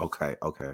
Okay, 0.00 0.36
okay. 0.42 0.72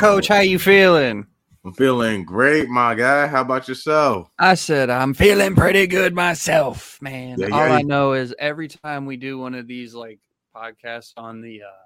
Coach? 0.00 0.28
How 0.28 0.40
you 0.40 0.58
feeling? 0.58 1.26
I'm 1.62 1.74
feeling 1.74 2.24
great, 2.24 2.70
my 2.70 2.94
guy. 2.94 3.26
How 3.26 3.42
about 3.42 3.68
yourself? 3.68 4.30
I 4.38 4.54
said 4.54 4.88
I'm 4.88 5.12
feeling 5.12 5.54
pretty 5.54 5.86
good 5.86 6.14
myself, 6.14 6.98
man. 7.02 7.38
Yeah, 7.38 7.48
All 7.52 7.66
yeah. 7.66 7.74
I 7.74 7.82
know 7.82 8.14
is 8.14 8.34
every 8.38 8.68
time 8.68 9.04
we 9.04 9.18
do 9.18 9.38
one 9.38 9.54
of 9.54 9.66
these 9.66 9.94
like 9.94 10.18
podcasts 10.56 11.12
on 11.18 11.42
the 11.42 11.62
uh 11.62 11.84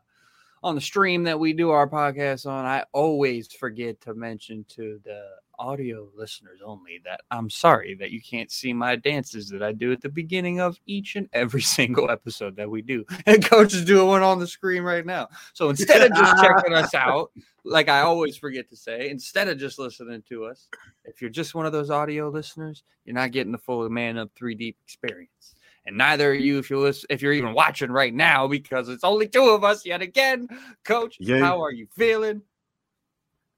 on 0.63 0.77
the 0.77 0.81
stream 0.81 1.25
that 1.25 1.39
we 1.39 1.53
do 1.53 1.71
our 1.71 1.89
podcast 1.89 2.47
on, 2.47 2.65
I 2.65 2.85
always 2.93 3.53
forget 3.53 4.01
to 4.03 4.15
mention 4.15 4.65
to 4.77 5.01
the 5.05 5.25
audio 5.59 6.09
listeners 6.17 6.61
only 6.65 7.01
that 7.05 7.21
I'm 7.31 7.49
sorry 7.51 7.95
that 7.97 8.11
you 8.11 8.21
can't 8.21 8.51
see 8.51 8.73
my 8.73 8.97
dances 8.97 9.49
that 9.51 9.63
I 9.63 9.73
do 9.73 9.93
at 9.93 10.01
the 10.01 10.09
beginning 10.09 10.61
of 10.61 10.79
each 10.87 11.17
and 11.17 11.29
every 11.33 11.63
single 11.79 12.11
episode 12.11 12.57
that 12.57 12.71
we 12.71 12.83
do. 12.83 13.05
And 13.27 13.45
coach 13.45 13.75
is 13.75 13.85
doing 13.85 14.07
one 14.09 14.23
on 14.23 14.39
the 14.39 14.47
screen 14.47 14.83
right 14.83 15.05
now. 15.07 15.29
So 15.53 15.71
instead 15.71 16.03
of 16.03 16.17
just 16.17 16.43
checking 16.43 16.75
us 16.75 16.95
out, 16.95 17.31
like 17.65 17.89
I 17.89 18.01
always 18.01 18.37
forget 18.37 18.69
to 18.71 18.77
say, 18.77 19.09
instead 19.11 19.49
of 19.49 19.59
just 19.59 19.79
listening 19.79 20.23
to 20.29 20.45
us, 20.45 20.69
if 21.05 21.21
you're 21.21 21.31
just 21.31 21.55
one 21.55 21.67
of 21.67 21.73
those 21.73 21.91
audio 21.91 22.29
listeners, 22.29 22.83
you're 23.05 23.15
not 23.15 23.33
getting 23.33 23.53
the 23.53 23.59
full 23.59 23.89
Man 23.89 24.19
Up 24.19 24.31
3 24.37 24.55
Deep 24.55 24.77
experience. 24.85 25.55
And 25.87 25.99
neither 25.99 26.31
are 26.31 26.35
you 26.35 26.59
if 26.59 26.71
you're 26.71 26.79
listen, 26.79 27.07
if 27.11 27.21
you're 27.21 27.35
even 27.35 27.53
watching 27.53 27.91
right 27.91 28.15
now, 28.15 28.47
because 28.49 28.89
it's 28.89 29.05
only 29.05 29.29
two 29.29 29.51
of 29.51 29.65
us 29.65 29.85
yet 29.85 30.01
again. 30.01 30.49
Coach, 30.85 31.19
Yeah. 31.21 31.41
how 31.41 31.63
are 31.63 31.73
you 31.73 31.87
feeling? 31.97 32.41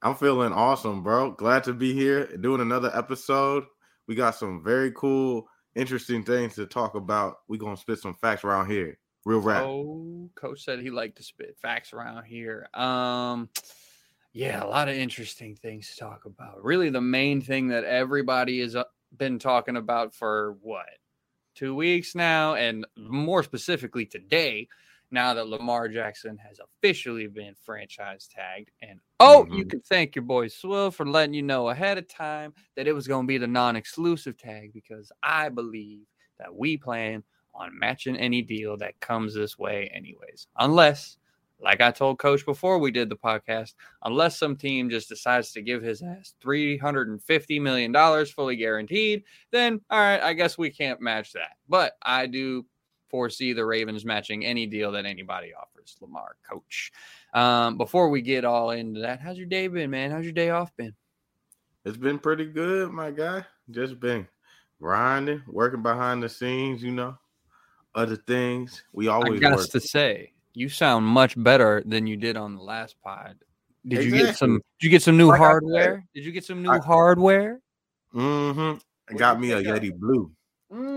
I'm 0.07 0.15
feeling 0.15 0.53
awesome, 0.53 1.03
bro. 1.03 1.33
Glad 1.33 1.65
to 1.65 1.73
be 1.73 1.93
here 1.93 2.29
doing 2.37 2.61
another 2.61 2.93
episode. 2.95 3.65
We 4.07 4.15
got 4.15 4.37
some 4.37 4.63
very 4.63 4.93
cool, 4.93 5.49
interesting 5.75 6.23
things 6.23 6.55
to 6.55 6.67
talk 6.67 6.95
about. 6.95 7.39
We're 7.49 7.59
gonna 7.59 7.77
spit 7.77 7.99
some 7.99 8.15
facts 8.15 8.45
around 8.45 8.71
here. 8.71 9.01
Real 9.25 9.41
rap. 9.41 9.65
Oh, 9.65 10.31
coach 10.37 10.63
said 10.63 10.79
he 10.79 10.91
liked 10.91 11.17
to 11.17 11.25
spit 11.25 11.57
facts 11.61 11.93
around 11.93 12.23
here. 12.23 12.69
Um, 12.73 13.49
yeah, 14.33 14.63
a 14.63 14.69
lot 14.69 14.89
of 14.89 14.95
interesting 14.95 15.57
things 15.57 15.91
to 15.91 15.97
talk 15.97 16.25
about. 16.25 16.63
Really, 16.63 16.89
the 16.89 17.01
main 17.01 17.41
thing 17.41 17.67
that 17.69 17.83
everybody 17.83 18.61
has 18.61 18.77
uh, 18.77 18.85
been 19.17 19.41
talking 19.41 19.77
about 19.77 20.15
for 20.15 20.57
what 20.63 20.87
two 21.57 21.75
weeks 21.75 22.15
now, 22.15 22.55
and 22.55 22.87
more 22.97 23.43
specifically 23.43 24.07
today, 24.07 24.69
now 25.11 25.35
that 25.35 25.49
Lamar 25.49 25.89
Jackson 25.89 26.37
has 26.39 26.59
officially 26.59 27.27
been 27.27 27.55
franchise 27.65 28.29
tagged. 28.33 28.71
And 28.83 29.01
oh, 29.21 29.47
you 29.51 29.65
Mhm. 29.65 29.71
can 29.71 29.81
thank 29.81 30.15
your 30.17 30.25
boy 30.25 30.49
Swill 30.49 30.91
for 30.91 31.07
letting 31.07 31.35
you 31.35 31.43
know 31.43 31.69
ahead 31.69 31.99
of 31.99 32.09
time 32.09 32.53
that 32.75 32.87
it 32.87 32.93
was 32.93 33.07
going 33.07 33.25
to 33.27 33.29
be 33.29 33.39
the 33.39 33.47
non-exclusive 33.47 34.37
tag 34.37 34.73
because 34.73 35.13
I 35.23 35.49
believe 35.49 36.07
that 36.39 36.55
we 36.55 36.77
plan 36.77 37.23
on 37.55 37.79
matching 37.79 38.17
any 38.17 38.43
deal 38.43 38.77
that 38.77 39.01
comes 39.01 39.35
this 39.35 39.59
way, 39.59 39.91
anyways. 39.95 40.47
Unless, 40.59 41.17
like 41.59 41.81
I 41.81 41.91
told 41.91 42.19
Coach 42.19 42.45
before 42.45 42.79
we 42.79 42.91
did 42.91 43.09
the 43.09 43.17
podcast, 43.17 43.73
unless 44.03 44.39
some 44.39 44.57
team 44.57 44.91
just 44.91 45.09
decides 45.09 45.53
to 45.53 45.63
give 45.63 45.83
his 45.83 46.03
ass 46.03 46.35
$350 46.45 47.61
million 47.63 48.27
fully 48.27 48.57
guaranteed, 48.57 49.25
then 49.53 49.81
all 49.89 49.99
right, 49.99 50.21
I 50.21 50.35
guess 50.35 50.59
we 50.59 50.69
can't 50.69 51.01
match 51.01 51.33
that. 51.33 51.57
But 51.69 51.95
I 52.03 52.27
do 52.27 52.67
foresee 53.09 53.53
the 53.53 53.65
Ravens 53.65 54.05
matching 54.05 54.45
any 54.45 54.67
deal 54.67 54.93
that 54.93 55.05
anybody 55.07 55.53
offers, 55.55 55.97
Lamar, 56.01 56.37
Coach. 56.49 56.93
Um, 57.35 57.77
before 57.77 58.09
we 58.09 58.23
get 58.23 58.45
all 58.45 58.71
into 58.71 59.01
that, 59.01 59.21
how's 59.21 59.37
your 59.39 59.47
day 59.47 59.69
been, 59.69 59.91
man? 59.91 60.11
How's 60.11 60.25
your 60.25 60.33
day 60.33 60.51
off 60.51 60.75
been? 60.77 60.95
It's 61.85 61.97
been 61.97 62.19
pretty 62.19 62.47
good, 62.47 62.91
my 62.91 63.11
guy. 63.11 63.45
Just 63.71 64.01
been 64.01 64.27
grinding, 64.81 65.43
working 65.47 65.83
behind 65.83 66.23
the 66.23 66.29
scenes, 66.29 66.83
you 66.83 66.91
know. 66.93 67.17
Other 67.95 68.17
things. 68.17 68.83
We 68.93 69.09
I 69.09 69.13
always 69.15 69.41
got 69.41 69.59
to 69.59 69.81
say, 69.81 70.33
you 70.53 70.69
sound 70.69 71.07
much 71.07 71.35
better 71.43 71.83
than 71.87 72.07
you 72.07 72.17
did 72.17 72.37
on 72.37 72.55
the 72.55 72.63
last 72.63 72.97
pod. 73.03 73.37
Did 73.87 74.05
you 74.05 74.11
get 74.11 74.37
some? 74.37 74.61
Did 74.79 74.85
you 74.87 74.91
get 74.91 75.01
some 75.03 75.17
new 75.17 75.29
Like 75.29 75.41
I 75.41 75.45
said, 75.45 75.47
hardware? 75.47 76.07
Did 76.15 76.25
you 76.25 76.33
get 76.33 76.45
some 76.45 76.63
new 76.63 76.71
I- 76.71 76.79
hardware? 76.81 77.61
Mm-hmm. 78.15 79.17
Got 79.17 79.41
me 79.41 79.53
a? 79.53 79.63
Yeti 79.63 79.95
Blue, 79.97 80.31
Mm. 80.73 80.96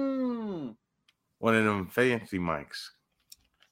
One 1.40 1.56
of 1.56 1.66
them 1.66 1.88
fancy 1.88 2.38
mics, 2.40 2.90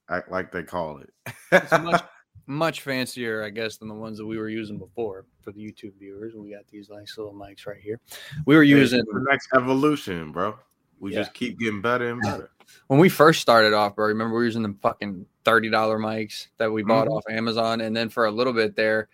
act 0.09 0.31
like 0.31 0.51
they 0.51 0.63
call 0.63 0.99
it. 0.99 1.09
It's 1.51 1.71
much, 1.71 2.01
much 2.47 2.81
fancier, 2.81 3.43
I 3.43 3.49
guess, 3.49 3.77
than 3.77 3.87
the 3.87 3.93
ones 3.93 4.17
that 4.17 4.25
we 4.25 4.37
were 4.37 4.49
using 4.49 4.77
before 4.77 5.25
for 5.41 5.51
the 5.51 5.59
YouTube 5.61 5.93
viewers. 5.99 6.33
We 6.35 6.51
got 6.51 6.67
these 6.71 6.89
nice 6.89 7.17
little 7.17 7.33
mics 7.33 7.65
right 7.67 7.79
here. 7.79 7.99
We 8.45 8.55
were 8.55 8.63
using 8.63 9.03
the 9.11 9.25
next 9.29 9.49
evolution, 9.55 10.31
bro. 10.31 10.57
We 10.99 11.13
Yeah. 11.13 11.19
just 11.19 11.33
keep 11.33 11.59
getting 11.59 11.81
better 11.81 12.09
and 12.09 12.21
better. 12.21 12.49
when 12.87 12.99
we 12.99 13.07
first 13.09 13.41
started 13.41 13.73
off, 13.73 13.95
bro. 13.95 14.07
Remember 14.07 14.33
we 14.33 14.39
were 14.39 14.45
using 14.45 14.63
the 14.63 14.75
fucking 14.81 15.25
thirty 15.45 15.69
dollar 15.69 15.99
mics 15.99 16.47
that 16.57 16.71
we 16.71 16.83
bought 16.83 17.07
Mhm. 17.07 17.11
off 17.17 17.23
Amazon, 17.29 17.81
and 17.81 17.95
then 17.95 18.09
for 18.09 18.25
a 18.25 18.31
little 18.31 18.51
bit 18.53 18.75
there, 18.75 19.07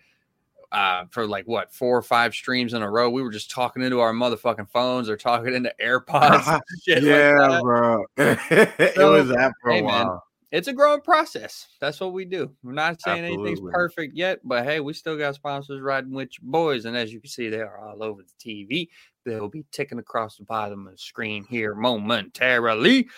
uh, 0.74 1.04
for 1.10 1.26
like 1.26 1.46
what 1.46 1.72
four 1.72 1.96
or 1.96 2.02
five 2.02 2.34
streams 2.34 2.74
in 2.74 2.82
a 2.82 2.90
row, 2.90 3.08
we 3.08 3.22
were 3.22 3.30
just 3.30 3.50
talking 3.50 3.82
into 3.82 4.00
our 4.00 4.12
motherfucking 4.12 4.68
phones 4.70 5.08
or 5.08 5.16
talking 5.16 5.54
into 5.54 5.72
AirPods, 5.80 6.46
like 6.46 6.62
yeah, 6.86 7.00
that. 7.00 7.60
bro. 7.62 8.04
it 8.16 8.94
So, 8.96 9.12
was 9.12 9.28
that 9.28 9.52
for 9.62 9.70
hey, 9.70 9.78
a 9.78 9.82
man, 9.82 10.06
while. 10.06 10.24
It's 10.50 10.68
a 10.68 10.72
growing 10.72 11.00
process. 11.00 11.66
That's 11.80 12.00
what 12.00 12.12
we 12.12 12.24
do. 12.24 12.52
We're 12.62 12.72
not 12.72 13.00
saying 13.00 13.24
anything's 13.24 13.60
perfect 13.72 14.14
yet, 14.16 14.38
but 14.44 14.64
hey, 14.64 14.78
we 14.80 14.92
still 14.92 15.16
got 15.16 15.34
sponsors 15.34 15.80
riding 15.80 16.12
with 16.12 16.30
your 16.40 16.48
boys, 16.50 16.84
and 16.84 16.96
as 16.96 17.12
you 17.12 17.20
can 17.20 17.30
see, 17.30 17.48
they 17.48 17.60
are 17.60 17.78
all 17.78 18.02
over 18.02 18.22
the 18.22 18.32
TV. 18.38 18.88
They'll 19.24 19.48
be 19.48 19.64
ticking 19.72 19.98
across 19.98 20.36
the 20.36 20.44
bottom 20.44 20.86
of 20.86 20.92
the 20.92 20.98
screen 20.98 21.44
here 21.48 21.74
momentarily. 21.74 23.08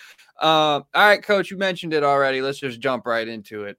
Uh, 0.41 0.45
all 0.45 0.85
right, 0.95 1.21
coach, 1.21 1.51
you 1.51 1.57
mentioned 1.57 1.93
it 1.93 2.03
already. 2.03 2.41
Let's 2.41 2.59
just 2.59 2.79
jump 2.79 3.05
right 3.05 3.27
into 3.27 3.65
it. 3.65 3.77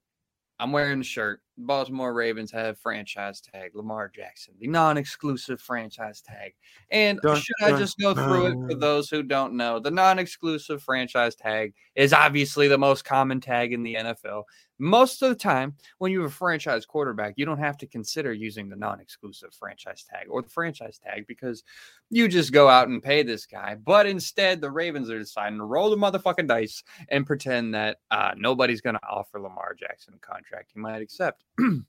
I'm 0.60 0.70
wearing 0.72 0.98
the 0.98 1.04
shirt. 1.04 1.40
Baltimore 1.58 2.14
Ravens 2.14 2.52
have 2.52 2.78
franchise 2.78 3.41
tag 3.41 3.72
Lamar 3.74 4.10
Jackson, 4.14 4.54
the 4.60 4.69
non-exclusive 4.69 5.60
franchise 5.60 6.20
tag. 6.20 6.52
And 6.91 7.20
Dun, 7.20 7.36
should 7.36 7.56
I 7.62 7.78
just 7.78 7.98
go 7.98 8.14
through 8.14 8.46
it 8.46 8.70
for 8.70 8.74
those 8.74 9.10
who 9.10 9.22
don't 9.22 9.54
know? 9.54 9.80
The 9.80 9.91
non-exclusive 9.91 10.82
franchise 10.82 11.34
tag 11.34 11.74
is 11.94 12.12
obviously 12.12 12.69
the 12.69 12.78
most 12.78 13.04
common 13.04 13.41
tag 13.41 13.72
in 13.72 13.82
the 13.82 13.96
NFL. 13.96 14.44
Most 14.78 15.22
of 15.22 15.30
the 15.30 15.34
time, 15.34 15.74
when 15.98 16.12
you 16.12 16.22
have 16.22 16.31
a 16.31 16.34
franchise 16.34 16.87
quarterback, 16.87 17.34
you 17.37 17.44
don't 17.44 17.58
have 17.58 17.76
to 17.78 17.87
consider 17.87 18.32
using 18.32 18.69
the 18.69 18.76
non-exclusive 18.76 19.52
franchise 19.52 20.05
tag 20.08 20.28
or 20.31 20.40
the 20.40 20.49
franchise 20.49 21.00
tag 21.05 21.26
because 21.26 21.64
you 22.10 22.28
just 22.28 22.52
go 22.52 22.69
out 22.69 22.87
and 22.87 23.02
pay 23.02 23.25
this 23.25 23.44
guy. 23.44 23.75
But 23.75 24.06
instead, 24.06 24.60
the 24.60 24.70
Ravens 24.70 25.10
are 25.10 25.19
deciding 25.19 25.58
to 25.58 25.64
roll 25.64 25.90
the 25.90 25.96
motherfucking 25.96 26.46
dice 26.46 26.84
and 27.08 27.26
pretend 27.26 27.75
that 27.75 27.99
uh, 28.12 28.34
nobody's 28.37 28.81
going 28.81 28.94
to 28.94 29.08
offer 29.08 29.40
Lamar 29.40 29.75
Jackson 29.78 30.14
a 30.14 30.19
contract 30.19 30.70
he 30.72 30.81
might 30.81 31.02
accept. 31.02 31.44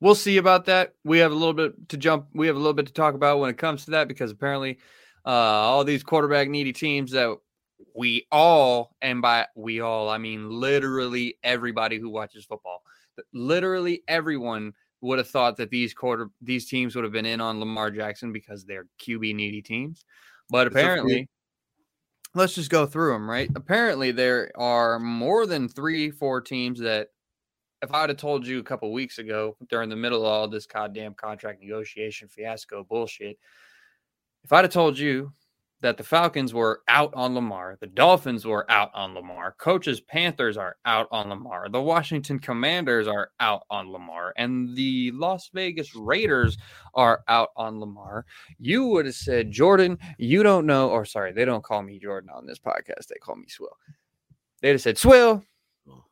we'll 0.00 0.14
see 0.14 0.36
about 0.36 0.66
that. 0.66 0.94
We 1.04 1.18
have 1.18 1.32
a 1.32 1.34
little 1.34 1.54
bit 1.54 1.88
to 1.90 1.96
jump. 1.96 2.26
We 2.34 2.46
have 2.46 2.56
a 2.56 2.58
little 2.58 2.74
bit 2.74 2.86
to 2.86 2.92
talk 2.92 3.14
about 3.14 3.38
when 3.38 3.50
it 3.50 3.58
comes 3.58 3.84
to 3.84 3.92
that 3.92 4.08
because 4.08 4.30
apparently, 4.30 4.78
uh, 5.24 5.30
all 5.30 5.84
these 5.84 6.02
quarterback 6.02 6.48
needy 6.48 6.72
teams 6.72 7.12
that 7.12 7.36
we 7.94 8.26
all, 8.30 8.96
and 9.00 9.22
by 9.22 9.46
we 9.56 9.80
all, 9.80 10.08
I 10.08 10.18
mean 10.18 10.48
literally 10.50 11.36
everybody 11.42 11.98
who 11.98 12.10
watches 12.10 12.44
football, 12.44 12.82
literally 13.32 14.02
everyone 14.08 14.72
would 15.02 15.18
have 15.18 15.28
thought 15.28 15.56
that 15.56 15.70
these 15.70 15.94
quarter 15.94 16.28
these 16.40 16.68
teams 16.68 16.94
would 16.94 17.04
have 17.04 17.12
been 17.12 17.26
in 17.26 17.40
on 17.40 17.58
Lamar 17.58 17.90
Jackson 17.90 18.32
because 18.32 18.64
they're 18.64 18.86
QB 19.00 19.34
needy 19.34 19.62
teams. 19.62 20.04
But 20.50 20.66
It's 20.66 20.74
apparently, 20.74 21.28
let's 22.34 22.54
just 22.54 22.70
go 22.70 22.86
through 22.86 23.12
them, 23.12 23.28
right? 23.28 23.50
Apparently, 23.54 24.10
there 24.10 24.50
are 24.56 24.98
more 24.98 25.46
than 25.46 25.68
three, 25.68 26.10
four 26.10 26.40
teams 26.40 26.80
that, 26.80 27.08
if 27.82 27.92
I 27.92 28.02
would 28.02 28.10
have 28.10 28.18
told 28.18 28.46
you 28.46 28.58
a 28.58 28.64
couple 28.64 28.92
weeks 28.92 29.18
ago, 29.18 29.56
during 29.68 29.88
the 29.88 29.96
middle 29.96 30.20
of 30.20 30.26
all 30.26 30.48
this 30.48 30.66
goddamn 30.66 31.14
contract 31.14 31.62
negotiation 31.62 32.28
fiasco 32.28 32.84
bullshit, 32.84 33.38
if 34.44 34.52
I'd 34.52 34.64
have 34.64 34.72
told 34.72 34.98
you 34.98 35.32
that 35.82 35.96
the 35.96 36.04
Falcons 36.04 36.52
were 36.52 36.82
out 36.88 37.12
on 37.14 37.34
Lamar, 37.34 37.78
the 37.80 37.86
Dolphins 37.86 38.44
were 38.44 38.70
out 38.70 38.90
on 38.92 39.14
Lamar, 39.14 39.54
coaches 39.58 40.00
Panthers 40.00 40.58
are 40.58 40.76
out 40.84 41.08
on 41.10 41.30
Lamar, 41.30 41.70
the 41.70 41.80
Washington 41.80 42.38
Commanders 42.38 43.08
are 43.08 43.30
out 43.40 43.62
on 43.70 43.90
Lamar, 43.90 44.34
and 44.36 44.76
the 44.76 45.10
Las 45.12 45.48
Vegas 45.54 45.94
Raiders 45.94 46.58
are 46.94 47.22
out 47.28 47.48
on 47.56 47.80
Lamar, 47.80 48.26
you 48.58 48.86
would 48.88 49.06
have 49.06 49.14
said, 49.14 49.50
Jordan, 49.50 49.98
you 50.18 50.42
don't 50.42 50.66
know, 50.66 50.90
or 50.90 51.06
sorry, 51.06 51.32
they 51.32 51.46
don't 51.46 51.64
call 51.64 51.82
me 51.82 51.98
Jordan 51.98 52.28
on 52.34 52.46
this 52.46 52.58
podcast, 52.58 53.06
they 53.08 53.16
call 53.16 53.36
me 53.36 53.48
Swill. 53.48 53.76
They'd 54.60 54.72
have 54.72 54.82
said, 54.82 54.98
Swill, 54.98 55.42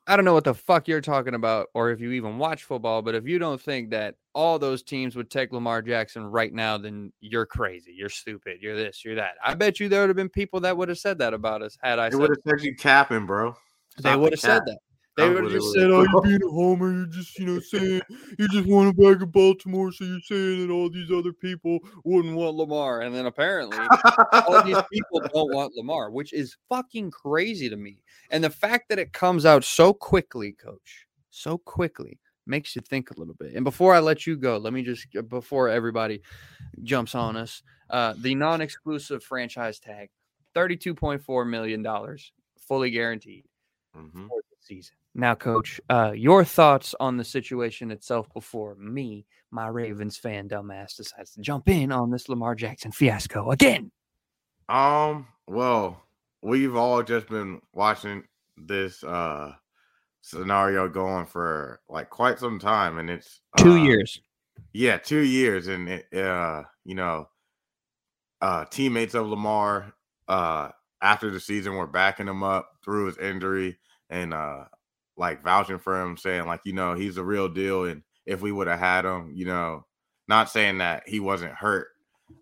I 0.07 0.15
don't 0.15 0.25
know 0.25 0.33
what 0.33 0.43
the 0.43 0.55
fuck 0.55 0.87
you're 0.87 1.01
talking 1.01 1.35
about, 1.35 1.67
or 1.73 1.91
if 1.91 2.01
you 2.01 2.11
even 2.13 2.39
watch 2.39 2.63
football, 2.63 3.01
but 3.01 3.13
if 3.13 3.27
you 3.27 3.37
don't 3.37 3.61
think 3.61 3.91
that 3.91 4.15
all 4.33 4.57
those 4.57 4.81
teams 4.81 5.15
would 5.15 5.29
take 5.29 5.51
Lamar 5.51 5.81
Jackson 5.81 6.25
right 6.25 6.51
now, 6.51 6.77
then 6.77 7.13
you're 7.19 7.45
crazy. 7.45 7.93
You're 7.95 8.09
stupid. 8.09 8.57
You're 8.59 8.75
this, 8.75 9.05
you're 9.05 9.15
that. 9.15 9.33
I 9.43 9.53
bet 9.53 9.79
you 9.79 9.87
there 9.87 10.01
would 10.01 10.09
have 10.09 10.15
been 10.15 10.29
people 10.29 10.61
that 10.61 10.75
would 10.75 10.89
have 10.89 10.97
said 10.97 11.19
that 11.19 11.33
about 11.33 11.61
us 11.61 11.77
had 11.83 11.99
I 11.99 12.09
They 12.09 12.13
said 12.13 12.19
would 12.21 12.29
have 12.31 12.59
said 12.59 12.65
you 12.65 12.75
capping, 12.75 13.25
bro. 13.25 13.55
they 13.97 14.09
Stop 14.09 14.19
would 14.21 14.31
the 14.31 14.33
have 14.33 14.39
said 14.39 14.61
that. 14.65 14.79
They 15.19 15.29
would 15.29 15.43
have 15.43 15.51
just 15.53 15.73
said, 15.73 15.89
"Oh, 15.91 16.03
you're 16.03 16.21
being 16.23 16.43
a 16.43 16.49
homer. 16.49 16.91
You're 16.93 17.05
just, 17.07 17.37
you 17.37 17.45
know, 17.45 17.59
saying 17.59 18.01
you 18.37 18.47
just 18.47 18.67
want 18.67 18.95
to 18.95 19.01
back 19.01 19.21
in 19.21 19.29
Baltimore, 19.29 19.91
so 19.91 20.03
you're 20.05 20.19
saying 20.21 20.67
that 20.67 20.73
all 20.73 20.89
these 20.89 21.11
other 21.11 21.33
people 21.33 21.79
wouldn't 22.03 22.35
want 22.35 22.55
Lamar." 22.55 23.01
And 23.01 23.13
then 23.13 23.25
apparently, 23.25 23.77
all 24.47 24.63
these 24.63 24.81
people 24.91 25.21
don't 25.33 25.53
want 25.53 25.73
Lamar, 25.75 26.11
which 26.11 26.33
is 26.33 26.55
fucking 26.69 27.11
crazy 27.11 27.69
to 27.69 27.75
me. 27.77 28.01
And 28.31 28.43
the 28.43 28.49
fact 28.49 28.89
that 28.89 28.99
it 28.99 29.13
comes 29.13 29.45
out 29.45 29.63
so 29.63 29.93
quickly, 29.93 30.53
coach, 30.53 31.07
so 31.29 31.57
quickly 31.57 32.19
makes 32.45 32.75
you 32.75 32.81
think 32.81 33.11
a 33.11 33.19
little 33.19 33.35
bit. 33.35 33.53
And 33.53 33.63
before 33.63 33.93
I 33.93 33.99
let 33.99 34.25
you 34.25 34.35
go, 34.37 34.57
let 34.57 34.73
me 34.73 34.81
just 34.83 35.07
uh, 35.17 35.21
before 35.21 35.69
everybody 35.69 36.21
jumps 36.83 37.13
on 37.15 37.35
us, 37.37 37.61
uh, 37.89 38.13
the 38.17 38.33
non-exclusive 38.35 39.23
franchise 39.23 39.79
tag, 39.79 40.09
thirty-two 40.53 40.95
point 40.95 41.21
four 41.21 41.45
million 41.45 41.81
dollars, 41.83 42.31
fully 42.59 42.89
guaranteed 42.91 43.45
Mhm. 43.97 44.27
for 44.27 44.41
the 44.49 44.55
season. 44.59 44.95
Now, 45.15 45.35
coach, 45.35 45.81
uh, 45.89 46.11
your 46.15 46.45
thoughts 46.45 46.93
on 46.99 47.17
the 47.17 47.23
situation 47.23 47.91
itself 47.91 48.27
before 48.33 48.75
me, 48.75 49.25
my 49.51 49.67
Ravens 49.67 50.17
fan 50.17 50.47
dumbass, 50.47 50.95
decides 50.95 51.31
to 51.31 51.41
jump 51.41 51.67
in 51.67 51.91
on 51.91 52.11
this 52.11 52.29
Lamar 52.29 52.55
Jackson 52.55 52.91
fiasco 52.91 53.51
again. 53.51 53.91
Um, 54.69 55.27
well, 55.47 56.03
we've 56.41 56.75
all 56.75 57.01
just 57.03 57.27
been 57.27 57.61
watching 57.73 58.23
this 58.55 59.03
uh 59.03 59.53
scenario 60.21 60.87
going 60.89 61.25
for 61.25 61.79
like 61.89 62.09
quite 62.09 62.39
some 62.39 62.59
time, 62.59 62.99
and 62.99 63.09
it's 63.09 63.41
Two 63.57 63.73
uh, 63.73 63.83
years. 63.83 64.21
Yeah, 64.73 64.97
two 64.97 65.21
years, 65.21 65.67
and 65.67 65.89
it, 65.89 66.13
uh, 66.13 66.63
you 66.85 66.93
know, 66.93 67.29
uh, 68.41 68.65
teammates 68.65 69.15
of 69.15 69.27
Lamar, 69.27 69.93
uh, 70.27 70.69
after 71.01 71.31
the 71.31 71.39
season 71.39 71.75
were 71.75 71.87
backing 71.87 72.27
him 72.27 72.43
up 72.43 72.71
through 72.83 73.07
his 73.07 73.17
injury 73.17 73.77
and 74.09 74.33
uh, 74.33 74.65
like 75.19 75.43
vouching 75.43 75.77
for 75.79 76.01
him, 76.01 76.17
saying 76.17 76.45
like, 76.47 76.61
you 76.63 76.73
know, 76.73 76.93
he's 76.95 77.17
a 77.17 77.23
real 77.23 77.49
deal, 77.49 77.83
and 77.85 78.01
if 78.25 78.41
we 78.41 78.51
would 78.51 78.67
have 78.67 78.79
had 78.79 79.05
him, 79.05 79.31
you 79.35 79.45
know, 79.45 79.85
not 80.27 80.49
saying 80.49 80.77
that 80.79 81.03
he 81.07 81.19
wasn't 81.19 81.53
hurt, 81.53 81.87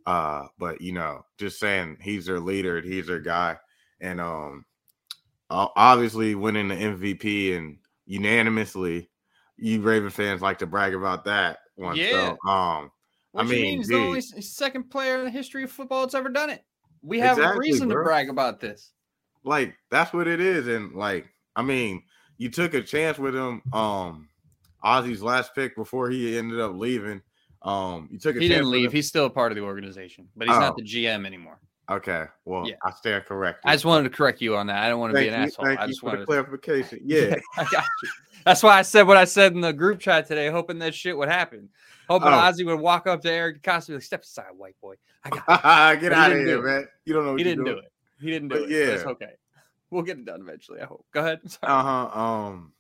uh, 0.06 0.44
but 0.58 0.80
you 0.80 0.94
know, 0.94 1.26
just 1.38 1.60
saying 1.60 1.98
he's 2.02 2.26
their 2.28 2.40
leader, 2.40 2.80
he's 2.82 3.08
their 3.08 3.20
guy, 3.20 3.58
and 4.00 4.22
um, 4.22 4.66
obviously 5.50 6.36
winning 6.36 6.68
the 6.68 6.76
MVP 6.76 7.58
and 7.58 7.78
unanimously, 8.06 9.10
you 9.58 9.82
Raven 9.82 10.10
fans 10.10 10.42
like 10.42 10.60
to 10.60 10.68
brag 10.68 10.94
about 10.94 11.26
that 11.26 11.60
one. 11.76 11.98
Yeah. 11.98 12.36
So, 12.44 12.50
um, 12.50 12.92
I 13.36 13.44
mean, 13.44 13.62
means 13.64 13.88
the 13.88 13.96
only 13.96 14.22
second 14.22 14.90
player 14.90 15.18
in 15.20 15.26
the 15.26 15.32
history 15.32 15.64
of 15.64 15.72
football 15.72 16.02
that's 16.02 16.16
ever 16.16 16.30
done 16.30 16.50
it. 16.50 16.64
We 17.02 17.20
have 17.20 17.38
a 17.38 17.42
Exactly, 17.42 17.70
reason 17.70 17.90
to 17.90 17.96
brag 17.96 18.30
about 18.30 18.60
this. 18.60 18.92
like 19.44 19.76
that's 19.90 20.14
what 20.14 20.28
it 20.28 20.40
is, 20.40 20.68
and 20.68 20.94
like, 20.94 21.28
I 21.56 21.62
mean, 21.64 22.04
you 22.38 22.50
took 22.50 22.74
a 22.74 22.82
chance 22.82 23.18
with 23.18 23.36
him. 23.36 23.62
Um, 23.74 24.28
Ozzy's 24.84 25.22
last 25.24 25.54
pick 25.56 25.76
before 25.76 26.10
he 26.10 26.38
ended 26.38 26.60
up 26.60 26.74
leaving. 26.76 27.22
Um, 27.64 28.08
you 28.12 28.20
took 28.20 28.36
a 28.36 28.40
He 28.40 28.48
didn't 28.48 28.70
leave. 28.70 28.92
He's 28.92 29.08
still 29.08 29.26
a 29.26 29.30
part 29.30 29.52
of 29.52 29.56
the 29.56 29.64
organization, 29.64 30.28
but 30.36 30.48
he's 30.48 30.56
Oh. 30.56 30.60
not 30.60 30.78
the 30.78 30.84
GM 30.84 31.26
anymore. 31.26 31.60
Okay, 31.90 32.26
well, 32.46 32.68
Yeah. 32.68 32.76
I 32.84 32.92
stand 32.92 33.26
corrected. 33.26 33.64
I 33.70 33.74
just 33.74 33.86
wanted 33.86 34.10
to 34.10 34.16
correct 34.16 34.42
you 34.42 34.58
on 34.58 34.68
that. 34.68 34.84
I 34.84 34.90
don't 34.90 35.00
want 35.00 35.12
to 35.14 35.18
thank 35.18 35.30
be 35.30 35.34
an 35.34 35.40
you, 35.42 35.48
asshole. 35.48 35.66
thank 35.66 35.80
I 35.80 35.86
you 35.86 35.96
for 35.98 36.06
wanted 36.08 36.18
the 36.20 36.22
to 36.24 36.28
clarification. 36.28 37.00
Yeah, 37.06 37.36
I 37.58 37.64
got 37.64 37.86
you. 38.04 38.10
That's 38.46 38.62
why 38.62 38.78
I 38.78 38.82
said 38.82 39.04
what 39.08 39.16
I 39.18 39.24
said 39.26 39.54
in 39.54 39.62
the 39.62 39.72
group 39.74 40.00
chat 40.00 40.28
today, 40.28 40.50
hoping 40.50 40.80
that 40.80 40.94
shit 40.94 41.18
would 41.18 41.30
happen. 41.30 41.70
Hoping 42.10 42.28
Oh. 42.30 42.32
Ozzy 42.32 42.66
would 42.66 42.80
walk 42.80 43.08
up 43.08 43.22
to 43.22 43.32
Eric 43.32 43.64
Costa 43.64 43.94
like, 43.94 44.02
step 44.04 44.24
aside, 44.24 44.46
white 44.56 44.76
boy. 44.82 44.96
I 45.24 45.30
got 45.30 45.38
it. 45.98 46.02
get 46.02 46.10
But 46.10 46.18
out 46.18 46.32
of 46.34 46.38
here, 46.40 46.62
man. 46.62 46.88
You 47.06 47.14
don't 47.14 47.26
know 47.26 47.32
what 47.32 47.38
He 47.40 47.44
didn't 47.46 47.66
do 47.66 47.78
it. 47.78 47.86
He 48.20 48.32
didn't 48.32 48.50
do 48.50 48.56
But 48.62 48.72
it. 48.72 48.86
but 48.88 48.94
It's 48.96 49.04
okay. 49.06 49.32
We'll 49.90 50.04
get 50.04 50.18
it 50.18 50.26
done 50.26 50.42
eventually, 50.42 50.82
I 50.82 50.86
hope. 50.86 51.06
Go 51.12 51.22
ahead. 51.22 51.40
Uh 51.64 51.84
huh. 52.10 52.20
Um, 52.22 52.74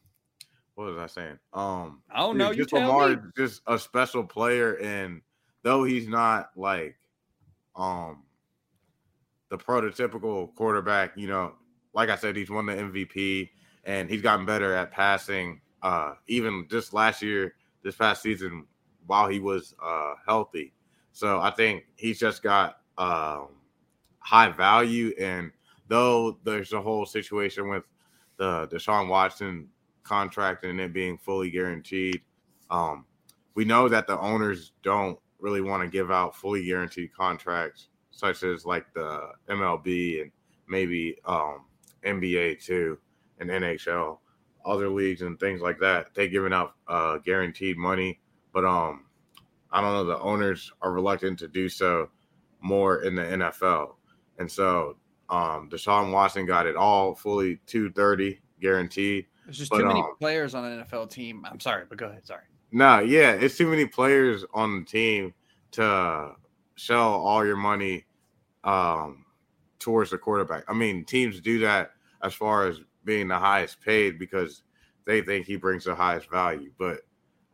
what 0.75 0.87
was 0.87 0.97
I 0.97 1.07
saying? 1.07 1.39
Um, 1.53 2.01
I 2.11 2.19
don't 2.19 2.37
dude, 2.37 2.39
know. 2.39 2.51
You 2.51 2.57
just 2.57 2.69
tell 2.69 2.81
Lamar 2.81 3.09
me. 3.09 3.15
is 3.15 3.19
just 3.35 3.61
a 3.67 3.79
special 3.79 4.23
player, 4.23 4.75
and 4.75 5.21
though 5.63 5.83
he's 5.83 6.07
not 6.07 6.51
like, 6.55 6.95
um, 7.75 8.23
the 9.49 9.57
prototypical 9.57 10.53
quarterback, 10.55 11.13
you 11.15 11.27
know, 11.27 11.53
like 11.93 12.09
I 12.09 12.15
said, 12.15 12.35
he's 12.35 12.49
won 12.49 12.65
the 12.65 12.73
MVP, 12.73 13.49
and 13.85 14.09
he's 14.09 14.21
gotten 14.21 14.45
better 14.45 14.73
at 14.73 14.91
passing. 14.91 15.61
Uh, 15.81 16.13
even 16.27 16.67
just 16.69 16.93
last 16.93 17.21
year, 17.21 17.53
this 17.83 17.95
past 17.95 18.21
season, 18.21 18.65
while 19.05 19.27
he 19.29 19.39
was 19.39 19.73
uh 19.81 20.15
healthy, 20.27 20.73
so 21.13 21.39
I 21.39 21.51
think 21.51 21.85
he's 21.95 22.19
just 22.19 22.43
got 22.43 22.81
um 22.97 23.47
high 24.19 24.49
value, 24.49 25.13
and 25.19 25.51
though 25.87 26.37
there's 26.43 26.73
a 26.73 26.81
whole 26.81 27.05
situation 27.05 27.69
with 27.69 27.83
the 28.37 28.67
Deshaun 28.67 29.07
Watson 29.07 29.67
contract 30.03 30.63
and 30.63 30.79
it 30.79 30.93
being 30.93 31.17
fully 31.17 31.49
guaranteed. 31.49 32.21
Um, 32.69 33.05
we 33.55 33.65
know 33.65 33.89
that 33.89 34.07
the 34.07 34.19
owners 34.19 34.73
don't 34.83 35.19
really 35.39 35.61
want 35.61 35.83
to 35.83 35.89
give 35.89 36.11
out 36.11 36.35
fully 36.35 36.65
guaranteed 36.65 37.13
contracts, 37.13 37.89
such 38.11 38.43
as 38.43 38.65
like 38.65 38.85
the 38.93 39.31
MLB 39.49 40.21
and 40.21 40.31
maybe 40.67 41.17
um, 41.25 41.65
NBA 42.05 42.63
too, 42.63 42.97
and 43.39 43.49
NHL, 43.49 44.19
other 44.65 44.89
leagues 44.89 45.21
and 45.21 45.39
things 45.39 45.61
like 45.61 45.79
that. 45.79 46.07
They're 46.13 46.27
giving 46.27 46.53
out 46.53 46.73
uh, 46.87 47.17
guaranteed 47.17 47.77
money, 47.77 48.19
but 48.53 48.65
um, 48.65 49.05
I 49.71 49.81
don't 49.81 49.93
know. 49.93 50.05
The 50.05 50.19
owners 50.19 50.71
are 50.81 50.91
reluctant 50.91 51.39
to 51.39 51.47
do 51.47 51.69
so 51.69 52.09
more 52.61 53.03
in 53.03 53.15
the 53.15 53.21
NFL, 53.21 53.95
and 54.39 54.51
so 54.51 54.97
um, 55.29 55.69
Deshaun 55.69 56.11
Watson 56.11 56.45
got 56.45 56.65
it 56.65 56.75
all 56.75 57.15
fully 57.15 57.59
230 57.67 58.39
guaranteed. 58.61 59.25
There's 59.45 59.57
just 59.57 59.71
but, 59.71 59.79
too 59.79 59.85
many 59.85 59.99
um, 59.99 60.15
players 60.19 60.55
on 60.55 60.65
an 60.65 60.83
NFL 60.83 61.09
team. 61.09 61.45
I'm 61.49 61.59
sorry, 61.59 61.85
but 61.87 61.97
go 61.97 62.07
ahead. 62.07 62.25
Sorry. 62.25 62.43
No, 62.71 62.99
yeah, 62.99 63.31
it's 63.31 63.57
too 63.57 63.67
many 63.67 63.85
players 63.85 64.43
on 64.53 64.79
the 64.79 64.85
team 64.85 65.33
to 65.71 66.31
shell 66.75 67.13
all 67.13 67.45
your 67.45 67.55
money 67.55 68.05
um, 68.63 69.25
towards 69.79 70.11
the 70.11 70.17
quarterback. 70.17 70.63
I 70.67 70.73
mean, 70.73 71.05
teams 71.05 71.39
do 71.39 71.59
that 71.59 71.91
as 72.23 72.33
far 72.33 72.67
as 72.67 72.81
being 73.05 73.27
the 73.27 73.37
highest 73.37 73.79
paid 73.81 74.19
because 74.19 74.63
they 75.05 75.21
think 75.21 75.45
he 75.45 75.55
brings 75.55 75.85
the 75.85 75.95
highest 75.95 76.29
value. 76.29 76.71
But 76.77 76.99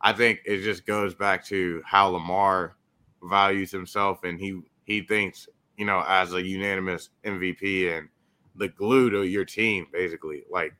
I 0.00 0.12
think 0.12 0.40
it 0.44 0.62
just 0.62 0.84
goes 0.84 1.14
back 1.14 1.44
to 1.46 1.80
how 1.86 2.08
Lamar 2.08 2.76
values 3.22 3.70
himself, 3.70 4.24
and 4.24 4.38
he 4.38 4.60
he 4.84 5.02
thinks 5.02 5.48
you 5.76 5.84
know 5.84 6.04
as 6.06 6.32
a 6.32 6.42
unanimous 6.42 7.10
MVP 7.24 7.96
and 7.96 8.08
the 8.56 8.68
glue 8.68 9.10
to 9.10 9.24
your 9.24 9.44
team, 9.44 9.86
basically. 9.92 10.44
Like 10.50 10.74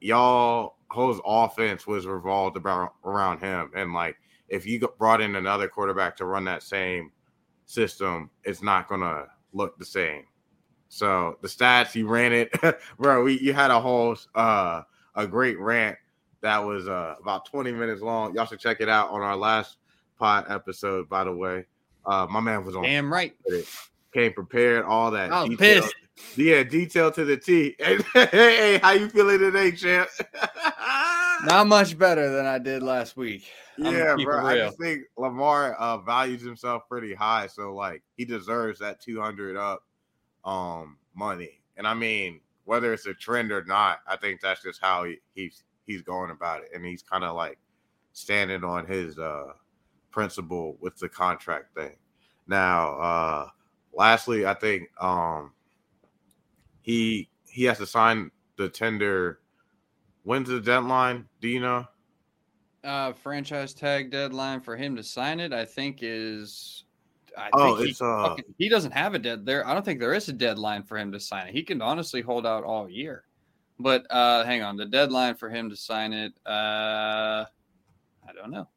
y'all 0.00 0.76
whole 0.88 1.20
offense 1.24 1.86
was 1.86 2.06
revolved 2.06 2.56
about 2.56 2.94
around 3.04 3.40
him, 3.40 3.70
and 3.74 3.92
like 3.92 4.16
if 4.48 4.66
you 4.66 4.78
brought 4.98 5.20
in 5.20 5.36
another 5.36 5.68
quarterback 5.68 6.16
to 6.16 6.24
run 6.24 6.44
that 6.44 6.62
same 6.62 7.10
system, 7.66 8.30
it's 8.44 8.62
not 8.62 8.88
gonna 8.88 9.26
look 9.52 9.78
the 9.78 9.84
same. 9.84 10.24
So 10.88 11.38
the 11.42 11.48
stats 11.48 11.92
he 11.92 12.02
ran 12.02 12.32
it, 12.32 12.50
bro. 12.98 13.24
We 13.24 13.40
you 13.40 13.52
had 13.52 13.70
a 13.70 13.80
whole 13.80 14.16
uh 14.34 14.82
a 15.14 15.26
great 15.26 15.58
rant 15.58 15.96
that 16.42 16.58
was 16.58 16.88
uh 16.88 17.16
about 17.20 17.46
20 17.46 17.72
minutes 17.72 18.02
long. 18.02 18.34
Y'all 18.34 18.46
should 18.46 18.60
check 18.60 18.80
it 18.80 18.88
out 18.88 19.10
on 19.10 19.20
our 19.20 19.36
last 19.36 19.78
pod 20.18 20.46
episode, 20.48 21.08
by 21.08 21.24
the 21.24 21.32
way. 21.32 21.64
Uh 22.04 22.26
my 22.30 22.40
man 22.40 22.64
was 22.64 22.76
on 22.76 22.84
Damn 22.84 23.12
right. 23.12 23.34
it. 23.46 23.66
Came 24.16 24.32
prepared, 24.32 24.86
all 24.86 25.10
that. 25.10 25.30
I 25.30 25.42
was 25.42 25.50
detail- 25.50 25.82
pissed. 25.82 25.94
Yeah, 26.36 26.62
detail 26.62 27.10
to 27.10 27.22
the 27.26 27.36
T. 27.36 27.76
Hey, 27.78 27.98
hey, 28.14 28.78
how 28.82 28.92
you 28.92 29.10
feeling 29.10 29.38
today, 29.38 29.72
champ? 29.72 30.08
Not 31.44 31.66
much 31.66 31.98
better 31.98 32.30
than 32.30 32.46
I 32.46 32.58
did 32.58 32.82
last 32.82 33.18
week. 33.18 33.44
Yeah, 33.76 34.16
bro. 34.24 34.42
I 34.42 34.56
just 34.56 34.78
think 34.78 35.02
Lamar 35.18 35.74
uh, 35.74 35.98
values 35.98 36.40
himself 36.40 36.84
pretty 36.88 37.12
high, 37.12 37.46
so 37.46 37.74
like 37.74 38.02
he 38.16 38.24
deserves 38.24 38.78
that 38.78 39.02
two 39.02 39.20
hundred 39.20 39.54
up 39.58 39.84
um 40.46 40.96
money. 41.14 41.60
And 41.76 41.86
I 41.86 41.92
mean, 41.92 42.40
whether 42.64 42.94
it's 42.94 43.04
a 43.04 43.12
trend 43.12 43.52
or 43.52 43.64
not, 43.64 43.98
I 44.08 44.16
think 44.16 44.40
that's 44.40 44.62
just 44.62 44.80
how 44.80 45.04
he, 45.04 45.18
he's 45.34 45.62
he's 45.86 46.00
going 46.00 46.30
about 46.30 46.62
it, 46.62 46.70
and 46.74 46.86
he's 46.86 47.02
kind 47.02 47.22
of 47.22 47.36
like 47.36 47.58
standing 48.14 48.64
on 48.64 48.86
his 48.86 49.18
uh 49.18 49.52
principle 50.10 50.78
with 50.80 50.96
the 50.96 51.10
contract 51.10 51.74
thing. 51.74 51.96
Now, 52.46 52.98
uh 52.98 53.48
lastly, 53.96 54.46
I 54.46 54.54
think 54.54 54.88
um 55.00 55.52
he 56.82 57.28
he 57.48 57.64
has 57.64 57.78
to 57.78 57.86
sign 57.86 58.30
the 58.56 58.68
tender. 58.68 59.40
When's 60.22 60.48
the 60.48 60.60
deadline? 60.60 61.26
Do 61.40 61.48
you 61.48 61.60
know? 61.60 61.86
Uh, 62.84 63.12
franchise 63.12 63.74
tag 63.74 64.10
deadline 64.10 64.60
for 64.60 64.76
him 64.76 64.94
to 64.96 65.02
sign 65.02 65.40
it, 65.40 65.52
I 65.52 65.64
think 65.64 65.98
is. 66.02 66.84
I 67.36 67.50
Oh, 67.52 67.76
think 67.76 67.90
it's, 67.90 67.98
he, 67.98 68.04
uh, 68.04 68.22
fucking- 68.28 68.54
he 68.56 68.68
doesn't 68.68 68.92
have 68.92 69.14
a 69.14 69.18
dead 69.18 69.44
there. 69.44 69.66
I 69.66 69.74
don't 69.74 69.84
think 69.84 70.00
there 70.00 70.14
is 70.14 70.28
a 70.28 70.32
deadline 70.32 70.84
for 70.84 70.96
him 70.96 71.12
to 71.12 71.20
sign 71.20 71.48
it. 71.48 71.52
He 71.52 71.62
can 71.62 71.82
honestly 71.82 72.22
hold 72.22 72.46
out 72.46 72.64
all 72.64 72.88
year. 72.88 73.24
But 73.78 74.06
uh, 74.10 74.44
hang 74.44 74.62
on, 74.62 74.76
the 74.76 74.86
deadline 74.86 75.34
for 75.34 75.50
him 75.50 75.68
to 75.68 75.76
sign 75.76 76.14
it, 76.14 76.32
uh, 76.46 77.44
I 78.26 78.32
don't 78.34 78.50
know. 78.50 78.68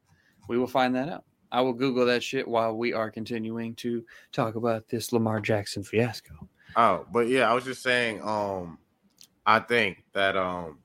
We 0.48 0.58
will 0.58 0.66
find 0.66 0.94
that 0.94 1.08
out. 1.08 1.24
I 1.52 1.60
will 1.60 1.72
Google 1.72 2.06
that 2.06 2.22
shit 2.22 2.46
while 2.46 2.76
we 2.76 2.92
are 2.92 3.10
continuing 3.10 3.74
to 3.76 4.04
talk 4.32 4.54
about 4.54 4.88
this 4.88 5.12
Lamar 5.12 5.40
Jackson 5.40 5.82
fiasco. 5.82 6.34
Oh, 6.76 7.06
but 7.12 7.28
yeah, 7.28 7.50
I 7.50 7.54
was 7.54 7.64
just 7.64 7.82
saying, 7.82 8.22
um, 8.22 8.78
I 9.46 9.58
think 9.60 10.04
that 10.12 10.36
um 10.36 10.78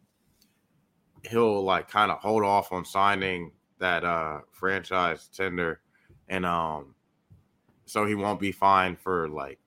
he'll 1.30 1.64
like 1.64 1.90
kind 1.90 2.12
of 2.12 2.20
hold 2.20 2.44
off 2.44 2.72
on 2.72 2.86
signing 2.86 3.52
that 3.80 4.04
uh 4.04 4.40
franchise 4.52 5.28
tender 5.36 5.82
and 6.30 6.46
um 6.46 6.96
so 7.86 8.06
he 8.06 8.16
won't 8.16 8.40
be 8.40 8.52
fined 8.52 9.00
for 9.00 9.30
like 9.30 9.60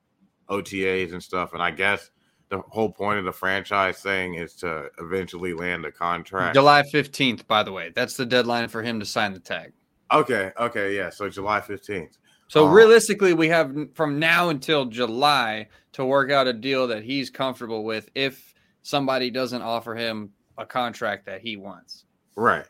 OTAs 0.49 1.13
and 1.13 1.23
stuff. 1.23 1.53
And 1.53 1.63
I 1.63 1.71
guess 1.71 2.11
the 2.49 2.59
whole 2.69 2.91
point 2.91 3.19
of 3.19 3.25
the 3.25 3.33
franchise 3.33 4.01
thing 4.01 4.35
is 4.35 4.55
to 4.57 4.91
eventually 4.99 5.53
land 5.53 5.85
a 5.85 5.93
contract. 5.93 6.55
July 6.55 6.83
15th, 6.83 7.47
by 7.47 7.63
the 7.63 7.73
way. 7.73 7.93
That's 7.95 8.17
the 8.17 8.27
deadline 8.27 8.69
for 8.69 8.83
him 8.83 8.99
to 9.01 9.07
sign 9.07 9.33
the 9.35 9.41
tag. 9.41 9.73
Okay, 10.13 10.53
okay, 10.59 10.97
yeah. 10.97 11.11
So 11.11 11.29
July 11.29 11.61
15th. 11.61 12.19
So 12.49 12.67
Oh. 12.67 12.71
realistically, 12.71 13.35
we 13.35 13.49
have 13.49 13.75
from 13.95 14.19
now 14.19 14.49
until 14.49 14.87
July 14.87 15.69
to 15.93 16.05
work 16.05 16.31
out 16.31 16.47
a 16.47 16.53
deal 16.53 16.87
that 16.89 17.03
he's 17.05 17.29
comfortable 17.31 17.85
with 17.85 18.09
if 18.15 18.55
somebody 18.83 19.31
doesn't 19.31 19.61
offer 19.63 19.95
him 19.95 20.33
a 20.57 20.65
contract 20.65 21.27
that 21.27 21.41
he 21.43 21.57
wants. 21.57 22.07
Right. 22.37 22.65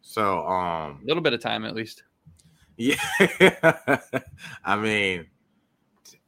So 0.00 0.46
um 0.46 1.00
A 1.02 1.06
little 1.06 1.22
bit 1.22 1.34
of 1.34 1.40
time 1.40 1.64
at 1.64 1.74
least. 1.74 2.04
Yeah, 2.78 2.96
I 4.64 4.76
mean, 4.76 5.26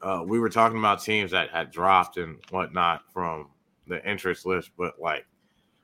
uh, 0.01 0.25
we 0.27 0.39
were 0.39 0.49
talking 0.49 0.79
about 0.79 1.03
teams 1.03 1.31
that 1.33 1.51
had 1.51 1.71
dropped 1.71 2.17
and 2.17 2.39
whatnot 2.51 3.03
from 3.13 3.49
the 3.87 4.03
interest 4.09 4.47
list, 4.47 4.71
but 4.79 4.99
like, 4.99 5.27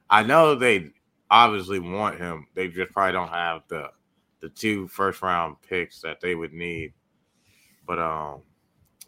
I 0.08 0.22
know 0.22 0.54
they 0.54 0.90
obviously 1.30 1.80
want 1.80 2.18
him. 2.18 2.46
They 2.54 2.68
just 2.68 2.92
probably 2.92 3.12
don't 3.12 3.28
have 3.28 3.62
the 3.68 3.90
the 4.44 4.50
two 4.50 4.86
first 4.88 5.22
round 5.22 5.56
picks 5.66 6.00
that 6.02 6.20
they 6.20 6.34
would 6.34 6.52
need. 6.52 6.92
But 7.86 7.98
um, 7.98 8.42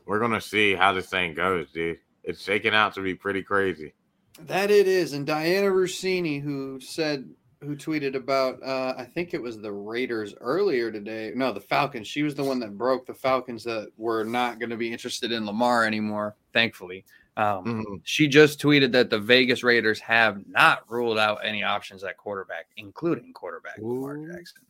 we're 0.06 0.18
gonna 0.18 0.40
see 0.40 0.74
how 0.74 0.94
this 0.94 1.10
thing 1.10 1.34
goes, 1.34 1.70
dude. 1.72 1.98
It's 2.24 2.42
shaking 2.42 2.72
out 2.74 2.94
to 2.94 3.02
be 3.02 3.14
pretty 3.14 3.42
crazy. 3.42 3.92
That 4.40 4.70
it 4.70 4.88
is. 4.88 5.12
And 5.12 5.26
Dianna 5.26 5.70
Russini, 5.70 6.42
who 6.42 6.80
said, 6.80 7.28
who 7.60 7.76
tweeted 7.76 8.14
about, 8.14 8.62
uh, 8.62 8.94
I 8.96 9.04
think 9.04 9.32
it 9.34 9.42
was 9.42 9.58
the 9.60 9.72
Raiders 9.72 10.34
earlier 10.40 10.90
today. 10.90 11.32
No, 11.34 11.52
the 11.52 11.60
Falcons. 11.60 12.06
She 12.08 12.22
was 12.22 12.34
the 12.34 12.44
one 12.44 12.58
that 12.60 12.76
broke 12.76 13.06
the 13.06 13.14
Falcons 13.14 13.62
that 13.64 13.88
were 13.96 14.24
not 14.24 14.58
going 14.58 14.70
to 14.70 14.76
be 14.76 14.90
interested 14.92 15.32
in 15.32 15.46
Lamar 15.46 15.84
anymore, 15.84 16.36
thankfully. 16.52 17.04
Um, 17.38 17.84
Mhm. 17.84 18.00
She 18.04 18.28
just 18.28 18.60
tweeted 18.60 18.92
that 18.92 19.08
the 19.10 19.18
Vegas 19.18 19.62
Raiders 19.62 20.00
have 20.00 20.46
not 20.48 20.90
ruled 20.90 21.18
out 21.18 21.38
any 21.44 21.62
options 21.62 22.02
at 22.04 22.16
quarterback, 22.16 22.66
including 22.76 23.32
quarterback 23.32 23.78
Lamar 23.78 24.16
Jackson. 24.18 24.62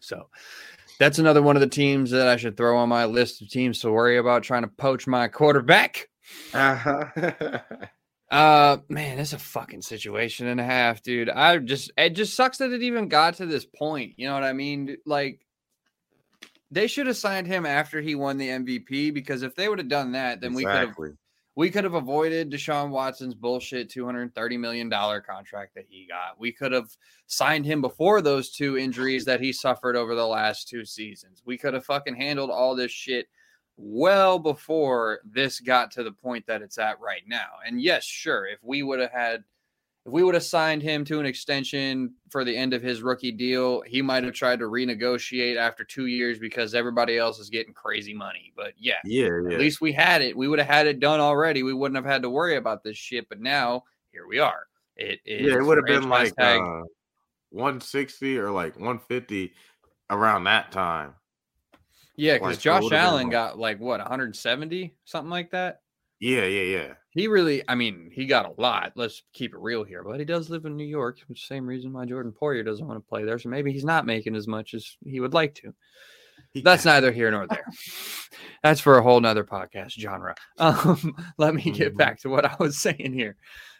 So 0.00 0.28
that's 0.98 1.18
another 1.18 1.42
one 1.42 1.56
of 1.56 1.60
the 1.60 1.68
teams 1.68 2.10
that 2.10 2.28
I 2.28 2.36
should 2.36 2.56
throw 2.56 2.76
on 2.78 2.88
my 2.88 3.04
list 3.06 3.40
of 3.42 3.48
teams 3.48 3.80
to 3.80 3.90
worry 3.90 4.18
about 4.18 4.42
trying 4.42 4.62
to 4.62 4.68
poach 4.68 5.06
my 5.06 5.28
quarterback. 5.28 6.08
Uh-huh. 6.52 7.04
uh 8.30 8.78
man, 8.88 9.18
it's 9.18 9.32
a 9.32 9.38
fucking 9.38 9.82
situation 9.82 10.46
and 10.46 10.60
a 10.60 10.64
half, 10.64 11.02
dude. 11.02 11.30
I 11.30 11.58
just 11.58 11.90
it 11.96 12.10
just 12.10 12.34
sucks 12.34 12.58
that 12.58 12.72
it 12.72 12.82
even 12.82 13.08
got 13.08 13.34
to 13.36 13.46
this 13.46 13.64
point. 13.64 14.14
You 14.16 14.28
know 14.28 14.34
what 14.34 14.44
I 14.44 14.52
mean? 14.52 14.96
Like 15.06 15.40
they 16.70 16.86
should 16.86 17.06
have 17.06 17.16
signed 17.16 17.46
him 17.46 17.66
after 17.66 18.00
he 18.00 18.14
won 18.14 18.38
the 18.38 18.48
MVP 18.48 19.12
because 19.12 19.42
if 19.42 19.54
they 19.54 19.68
would 19.68 19.78
have 19.78 19.88
done 19.88 20.12
that, 20.12 20.40
then 20.40 20.54
we 20.54 20.64
could 20.64 20.72
have 20.72 20.82
exactly. 20.90 21.10
We 21.60 21.68
could 21.68 21.84
have 21.84 21.92
avoided 21.92 22.50
Deshaun 22.50 22.88
Watson's 22.88 23.34
bullshit 23.34 23.90
$230 23.90 24.58
million 24.58 24.88
contract 24.88 25.74
that 25.74 25.84
he 25.90 26.06
got. 26.06 26.40
We 26.40 26.52
could 26.52 26.72
have 26.72 26.88
signed 27.26 27.66
him 27.66 27.82
before 27.82 28.22
those 28.22 28.50
two 28.50 28.78
injuries 28.78 29.26
that 29.26 29.42
he 29.42 29.52
suffered 29.52 29.94
over 29.94 30.14
the 30.14 30.26
last 30.26 30.70
two 30.70 30.86
seasons. 30.86 31.42
We 31.44 31.58
could 31.58 31.74
have 31.74 31.84
fucking 31.84 32.16
handled 32.16 32.48
all 32.48 32.74
this 32.74 32.90
shit 32.90 33.28
well 33.76 34.38
before 34.38 35.20
this 35.22 35.60
got 35.60 35.90
to 35.90 36.02
the 36.02 36.12
point 36.12 36.46
that 36.46 36.62
it's 36.62 36.78
at 36.78 36.98
right 36.98 37.24
now. 37.26 37.50
And 37.66 37.78
yes, 37.78 38.04
sure, 38.04 38.46
if 38.46 38.60
we 38.62 38.82
would 38.82 39.00
have 39.00 39.12
had 39.12 39.44
if 40.06 40.12
we 40.12 40.22
would 40.22 40.34
have 40.34 40.42
signed 40.42 40.82
him 40.82 41.04
to 41.04 41.20
an 41.20 41.26
extension 41.26 42.14
for 42.30 42.42
the 42.42 42.56
end 42.56 42.72
of 42.72 42.82
his 42.82 43.02
rookie 43.02 43.32
deal, 43.32 43.82
he 43.82 44.00
might 44.00 44.24
have 44.24 44.32
tried 44.32 44.60
to 44.60 44.64
renegotiate 44.64 45.56
after 45.56 45.84
2 45.84 46.06
years 46.06 46.38
because 46.38 46.74
everybody 46.74 47.18
else 47.18 47.38
is 47.38 47.50
getting 47.50 47.74
crazy 47.74 48.14
money. 48.14 48.52
But 48.56 48.72
yeah, 48.78 48.94
Yeah, 49.04 49.28
yeah. 49.46 49.54
at 49.54 49.60
least 49.60 49.82
we 49.82 49.92
had 49.92 50.22
it. 50.22 50.36
We 50.36 50.48
would 50.48 50.58
have 50.58 50.68
had 50.68 50.86
it 50.86 51.00
done 51.00 51.20
already. 51.20 51.62
We 51.62 51.74
wouldn't 51.74 51.96
have 51.96 52.10
had 52.10 52.22
to 52.22 52.30
worry 52.30 52.56
about 52.56 52.82
this 52.82 52.96
shit. 52.96 53.28
But 53.28 53.40
now 53.40 53.84
here 54.10 54.26
we 54.26 54.38
are. 54.38 54.66
It 54.96 55.20
is 55.24 55.46
yeah, 55.46 55.58
it 55.58 55.64
would 55.64 55.78
have 55.78 55.86
been 55.86 56.08
like 56.08 56.32
uh, 56.38 56.82
160 57.50 58.38
or 58.38 58.50
like 58.50 58.76
150 58.76 59.52
around 60.08 60.44
that 60.44 60.72
time. 60.72 61.14
yeah, 62.16 62.34
because 62.34 62.56
like, 62.56 62.60
Josh 62.60 62.92
Allen 62.92 63.28
got 63.28 63.58
like 63.58 63.80
what 63.80 64.00
170 64.00 64.94
something 65.04 65.30
like 65.30 65.50
that. 65.50 65.80
Yeah, 66.20 66.44
yeah, 66.44 66.62
yeah. 66.78 66.92
He 67.12 67.26
really, 67.26 67.62
I 67.66 67.74
mean, 67.74 68.10
he 68.12 68.26
got 68.26 68.46
a 68.46 68.60
lot. 68.60 68.92
Let's 68.94 69.22
keep 69.32 69.52
it 69.54 69.60
real 69.60 69.82
here. 69.84 70.04
But 70.04 70.18
he 70.20 70.24
does 70.24 70.50
live 70.50 70.64
in 70.66 70.76
New 70.76 70.84
York, 70.84 71.18
which 71.26 71.46
same 71.48 71.66
reason 71.66 71.92
why 71.92 72.04
Jordan 72.04 72.32
Poyer 72.32 72.64
doesn't 72.64 72.86
want 72.86 73.02
to 73.02 73.08
play 73.08 73.24
there. 73.24 73.38
So 73.38 73.48
maybe 73.48 73.72
he's 73.72 73.84
not 73.84 74.06
making 74.06 74.36
as 74.36 74.46
much 74.46 74.74
as 74.74 74.96
he 75.04 75.18
would 75.18 75.34
like 75.34 75.54
to. 75.56 75.74
He- 76.52 76.60
That's 76.62 76.84
neither 76.84 77.10
here 77.10 77.30
nor 77.30 77.46
there. 77.46 77.64
That's 78.62 78.80
for 78.80 78.98
a 78.98 79.02
whole 79.02 79.20
nother 79.20 79.44
podcast 79.44 79.92
genre. 79.98 80.34
Um, 80.58 81.16
let 81.38 81.54
me 81.54 81.62
get 81.62 81.94
Mhm. 81.94 81.98
back 81.98 82.20
to 82.20 82.28
what 82.28 82.44
I 82.44 82.54
was 82.60 82.78
saying 82.78 83.12
here. 83.14 83.36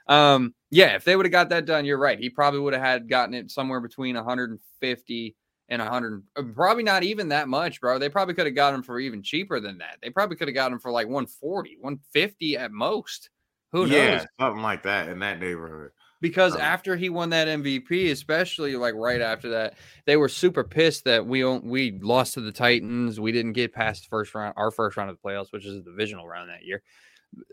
Um, 0.07 0.55
yeah, 0.71 0.95
if 0.97 1.05
they 1.05 1.15
would 1.15 1.27
have 1.27 1.33
got 1.33 1.51
that 1.51 1.67
done, 1.67 1.85
you're 1.85 1.99
right. 1.99 2.19
He 2.19 2.31
probably 2.31 2.61
would 2.61 2.73
have 2.73 2.83
had 2.83 3.09
gotten 3.09 3.35
it 3.35 3.51
somewhere 3.51 3.81
between 3.81 4.17
150 4.17 5.37
and 5.71 5.81
100. 5.81 6.23
uh, 6.37 6.43
Probably 6.55 6.83
not 6.83 7.03
even 7.05 7.29
that 7.29 7.49
much, 7.49 7.81
bro. 7.81 7.99
They 7.99 8.09
probably 8.11 8.35
could 8.35 8.47
have 8.47 8.55
got 8.55 8.75
him 8.75 8.83
for 8.83 8.99
even 9.01 9.23
cheaper 9.23 9.61
than 9.61 9.79
that. 9.79 9.99
They 10.03 10.11
probably 10.11 10.37
could 10.37 10.49
have 10.49 10.55
got 10.55 10.73
him 10.73 10.79
for 10.81 10.91
like 10.91 11.07
140, 11.07 11.77
150 11.81 12.57
at 12.57 12.73
most. 12.73 13.31
Who 13.73 13.87
knows 13.87 13.91
yeah, 13.93 14.25
something 14.41 14.63
like 14.63 14.83
that 14.83 15.09
in 15.09 15.21
that 15.21 15.39
neighborhood. 15.39 15.93
because 16.21 16.57
Um, 16.57 16.61
after 16.61 16.97
he 16.97 17.09
won 17.09 17.31
that 17.31 17.47
MVP, 17.47 18.11
especially 18.11 18.75
like 18.77 18.95
right 18.95 19.21
after 19.21 19.49
that, 19.51 19.75
they 20.07 20.17
were 20.17 20.29
super 20.29 20.65
pissed 20.65 21.05
that 21.05 21.25
we 21.25 21.45
we 21.45 21.93
lost 22.01 22.35
to 22.35 22.41
the 22.41 22.53
Titans. 22.53 23.21
We 23.21 23.31
didn't 23.33 23.53
get 23.53 23.73
past 23.73 24.03
the 24.03 24.09
first 24.09 24.35
round, 24.35 24.55
our 24.57 24.73
first 24.73 24.97
round 24.97 25.11
of 25.11 25.17
the 25.17 25.29
playoffs, 25.29 25.53
which 25.53 25.65
is 25.65 25.77
a 25.77 25.83
divisional 25.83 26.27
round 26.27 26.51
that 26.51 26.65
year. 26.65 26.83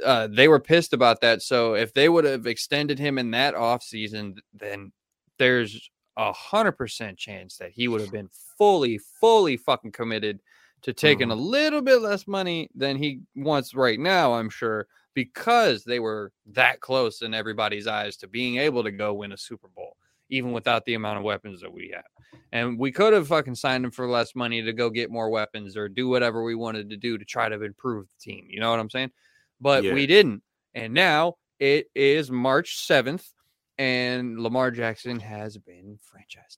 Uh, 0.03 0.27
they 0.27 0.47
were 0.47 0.59
pissed 0.59 0.93
about 0.93 1.21
that. 1.21 1.43
So 1.43 1.75
if 1.75 1.93
they 1.93 2.09
would 2.09 2.25
have 2.25 2.47
extended 2.47 2.97
him 2.97 3.19
in 3.19 3.29
that 3.31 3.53
offseason, 3.53 4.37
then 4.53 4.91
there's 5.37 5.91
a 6.17 6.33
hundred 6.33 6.73
percent 6.73 7.17
chance 7.17 7.57
that 7.57 7.71
he 7.71 7.87
would 7.87 8.01
have 8.01 8.11
been 8.19 8.29
fully, 8.57 8.97
fully 8.97 9.55
fucking 9.55 9.91
committed 9.91 10.41
to 10.81 10.93
taking 10.93 11.31
a 11.31 11.35
mm-hmm. 11.35 11.43
little 11.43 11.81
bit 11.81 12.01
less 12.01 12.27
money 12.27 12.69
than 12.75 12.97
he 12.97 13.21
wants 13.35 13.73
right 13.73 13.99
now, 13.99 14.33
I'm 14.33 14.49
sure, 14.49 14.87
because 15.13 15.83
they 15.83 15.99
were 15.99 16.31
that 16.53 16.79
close 16.81 17.21
in 17.21 17.33
everybody's 17.33 17.87
eyes 17.87 18.17
to 18.17 18.27
being 18.27 18.57
able 18.57 18.83
to 18.83 18.91
go 18.91 19.13
win 19.13 19.31
a 19.31 19.37
Super 19.37 19.69
Bowl, 19.69 19.97
even 20.29 20.51
without 20.51 20.85
the 20.85 20.93
amount 20.93 21.17
of 21.17 21.23
weapons 21.23 21.61
that 21.61 21.73
we 21.73 21.91
have. 21.95 22.05
And 22.51 22.77
we 22.77 22.91
could 22.91 23.13
have 23.13 23.27
fucking 23.27 23.55
signed 23.55 23.85
him 23.85 23.91
for 23.91 24.07
less 24.07 24.35
money 24.35 24.61
to 24.61 24.73
go 24.73 24.89
get 24.89 25.11
more 25.11 25.29
weapons 25.29 25.75
or 25.75 25.89
do 25.89 26.07
whatever 26.07 26.43
we 26.43 26.55
wanted 26.55 26.89
to 26.91 26.97
do 26.97 27.17
to 27.17 27.25
try 27.25 27.49
to 27.49 27.61
improve 27.61 28.05
the 28.05 28.31
team. 28.31 28.45
You 28.49 28.59
know 28.59 28.69
what 28.69 28.79
I'm 28.79 28.89
saying? 28.89 29.11
But 29.59 29.83
Yeah. 29.83 29.93
we 29.93 30.05
didn't. 30.05 30.43
And 30.75 30.93
now 30.93 31.37
it 31.59 31.89
is 31.95 32.29
March 32.29 32.77
7th, 32.77 33.33
and 33.77 34.39
Lamar 34.39 34.71
Jackson 34.71 35.19
has 35.19 35.57
been 35.57 35.97
franchised. 35.97 36.57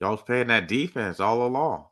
Y'all 0.00 0.12
was 0.12 0.22
paying 0.22 0.46
that 0.48 0.68
defense 0.68 1.20
all 1.20 1.46
along. 1.46 1.84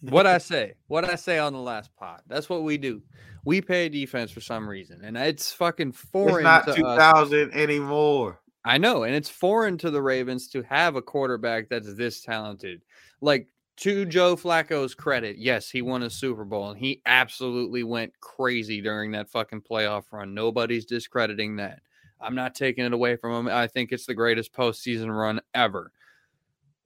what 0.00 0.26
I 0.26 0.38
say, 0.38 0.74
what 0.88 1.04
I 1.04 1.14
say 1.14 1.38
on 1.38 1.52
the 1.52 1.58
last 1.60 1.90
pod. 1.96 2.20
That's 2.26 2.48
what 2.48 2.62
we 2.62 2.78
do. 2.78 3.02
We 3.44 3.62
pay 3.62 3.88
defense 3.88 4.30
for 4.30 4.40
some 4.40 4.68
reason, 4.68 5.00
and 5.02 5.16
it's 5.16 5.52
fucking 5.52 5.92
foreign 5.92 6.46
It's 6.46 6.66
not 6.66 6.76
2000 6.76 7.52
anymore. 7.52 8.40
I 8.64 8.76
know, 8.76 9.04
and 9.04 9.14
it's 9.14 9.30
foreign 9.30 9.78
to 9.78 9.90
the 9.90 10.02
Ravens 10.02 10.48
to 10.48 10.62
have 10.64 10.96
a 10.96 11.02
quarterback 11.02 11.70
that's 11.70 11.94
this 11.94 12.20
talented. 12.20 12.82
Like 13.22 13.48
to 13.78 14.04
Joe 14.04 14.36
Flacco's 14.36 14.94
credit, 14.94 15.38
yes, 15.38 15.70
he 15.70 15.80
won 15.80 16.02
a 16.02 16.10
Super 16.10 16.44
Bowl 16.44 16.68
and 16.68 16.78
he 16.78 17.00
absolutely 17.06 17.82
went 17.82 18.12
crazy 18.20 18.82
during 18.82 19.12
that 19.12 19.30
fucking 19.30 19.62
playoff 19.62 20.04
run. 20.12 20.34
Nobody's 20.34 20.84
discrediting 20.84 21.56
that. 21.56 21.80
I'm 22.20 22.34
not 22.34 22.54
taking 22.54 22.84
it 22.84 22.92
away 22.92 23.16
from 23.16 23.32
him. 23.32 23.54
I 23.54 23.66
think 23.66 23.92
it's 23.92 24.06
the 24.06 24.14
greatest 24.14 24.52
postseason 24.52 25.10
run 25.16 25.40
ever. 25.54 25.92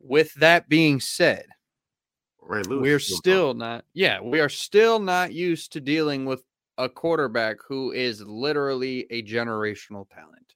With 0.00 0.34
that 0.34 0.68
being 0.68 1.00
said, 1.00 1.46
we're 2.40 2.98
still 2.98 3.54
not, 3.54 3.84
yeah, 3.94 4.20
we 4.20 4.40
are 4.40 4.50
still 4.50 4.98
not 4.98 5.32
used 5.32 5.72
to 5.72 5.80
dealing 5.80 6.26
with 6.26 6.44
a 6.76 6.88
quarterback 6.88 7.56
who 7.66 7.92
is 7.92 8.20
literally 8.20 9.06
a 9.10 9.22
generational 9.22 10.08
talent. 10.10 10.54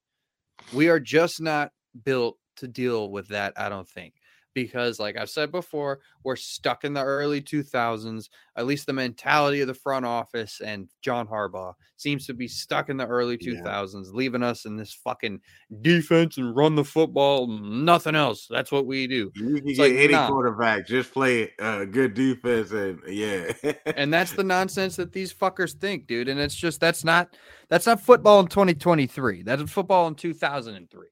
We 0.72 0.88
are 0.88 1.00
just 1.00 1.40
not 1.40 1.72
built 2.04 2.36
to 2.56 2.68
deal 2.68 3.10
with 3.10 3.28
that, 3.28 3.54
I 3.56 3.68
don't 3.68 3.88
think. 3.88 4.14
Because, 4.62 4.98
like 4.98 5.16
I've 5.16 5.30
said 5.30 5.50
before, 5.50 6.00
we're 6.24 6.36
stuck 6.36 6.84
in 6.84 6.92
the 6.94 7.02
early 7.02 7.40
2000s. 7.40 8.28
At 8.56 8.66
least 8.66 8.86
the 8.86 8.92
mentality 8.92 9.60
of 9.60 9.68
the 9.68 9.74
front 9.74 10.04
office 10.04 10.60
and 10.60 10.88
John 11.00 11.26
Harbaugh 11.28 11.74
seems 11.96 12.26
to 12.26 12.34
be 12.34 12.48
stuck 12.48 12.88
in 12.88 12.96
the 12.96 13.06
early 13.06 13.38
Yeah. 13.40 13.60
2000s, 13.62 14.12
leaving 14.12 14.42
us 14.42 14.64
in 14.64 14.76
this 14.76 14.92
fucking 14.92 15.40
defense 15.80 16.38
and 16.38 16.54
run 16.56 16.74
the 16.74 16.84
football, 16.84 17.46
nothing 17.46 18.14
else. 18.14 18.46
That's 18.50 18.72
what 18.72 18.86
we 18.86 19.06
do. 19.06 19.30
You 19.34 19.56
can 19.56 19.68
It's 19.68 19.78
get 19.78 19.90
like, 19.90 20.00
any 20.00 20.12
nah. 20.12 20.28
quarterback, 20.28 20.86
just 20.86 21.12
play 21.12 21.52
uh, 21.60 21.84
good 21.84 22.14
defense, 22.14 22.72
and 22.72 23.00
yeah, 23.06 23.52
and 23.86 24.12
that's 24.12 24.32
the 24.32 24.44
nonsense 24.44 24.96
that 24.96 25.12
these 25.12 25.32
fuckers 25.32 25.74
think, 25.74 26.06
dude. 26.06 26.28
And 26.28 26.40
it's 26.40 26.54
just 26.54 26.80
that's 26.80 27.04
not 27.04 27.36
that's 27.68 27.86
not 27.86 28.00
football 28.00 28.40
in 28.40 28.46
2023. 28.48 29.42
That's 29.42 29.70
football 29.70 30.08
in 30.08 30.14
2003. 30.14 31.06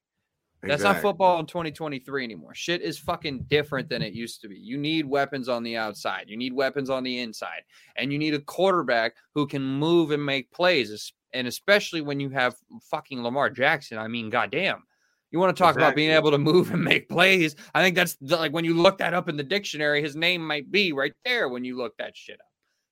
That's 0.62 0.82
not 0.82 1.00
football 1.00 1.38
in 1.38 1.46
2023 1.46 2.24
anymore. 2.24 2.54
Shit 2.54 2.82
is 2.82 2.98
fucking 2.98 3.44
different 3.44 3.88
than 3.88 4.02
it 4.02 4.14
used 4.14 4.40
to 4.40 4.48
be. 4.48 4.56
You 4.56 4.78
need 4.78 5.06
weapons 5.06 5.48
on 5.48 5.62
the 5.62 5.76
outside. 5.76 6.24
You 6.28 6.36
need 6.36 6.52
weapons 6.52 6.90
on 6.90 7.04
the 7.04 7.20
inside. 7.20 7.62
And 7.96 8.12
you 8.12 8.18
need 8.18 8.34
a 8.34 8.40
quarterback 8.40 9.14
who 9.34 9.46
can 9.46 9.62
move 9.62 10.10
and 10.10 10.24
make 10.24 10.50
plays. 10.50 11.12
And 11.32 11.46
especially 11.46 12.00
when 12.00 12.18
you 12.18 12.30
have 12.30 12.56
fucking 12.82 13.22
Lamar 13.22 13.50
Jackson. 13.50 13.98
I 13.98 14.08
mean, 14.08 14.30
goddamn. 14.30 14.82
You 15.30 15.38
want 15.38 15.56
to 15.56 15.62
talk 15.62 15.76
about 15.76 15.94
being 15.94 16.10
able 16.10 16.30
to 16.30 16.38
move 16.38 16.72
and 16.72 16.82
make 16.82 17.08
plays? 17.08 17.54
I 17.74 17.82
think 17.82 17.94
that's 17.94 18.16
the, 18.20 18.36
like 18.36 18.52
when 18.52 18.64
you 18.64 18.74
look 18.74 18.98
that 18.98 19.14
up 19.14 19.28
in 19.28 19.36
the 19.36 19.42
dictionary, 19.42 20.00
his 20.00 20.16
name 20.16 20.44
might 20.44 20.70
be 20.70 20.92
right 20.92 21.12
there 21.24 21.48
when 21.48 21.64
you 21.64 21.76
look 21.76 21.96
that 21.98 22.16
shit 22.16 22.40
up. 22.40 22.46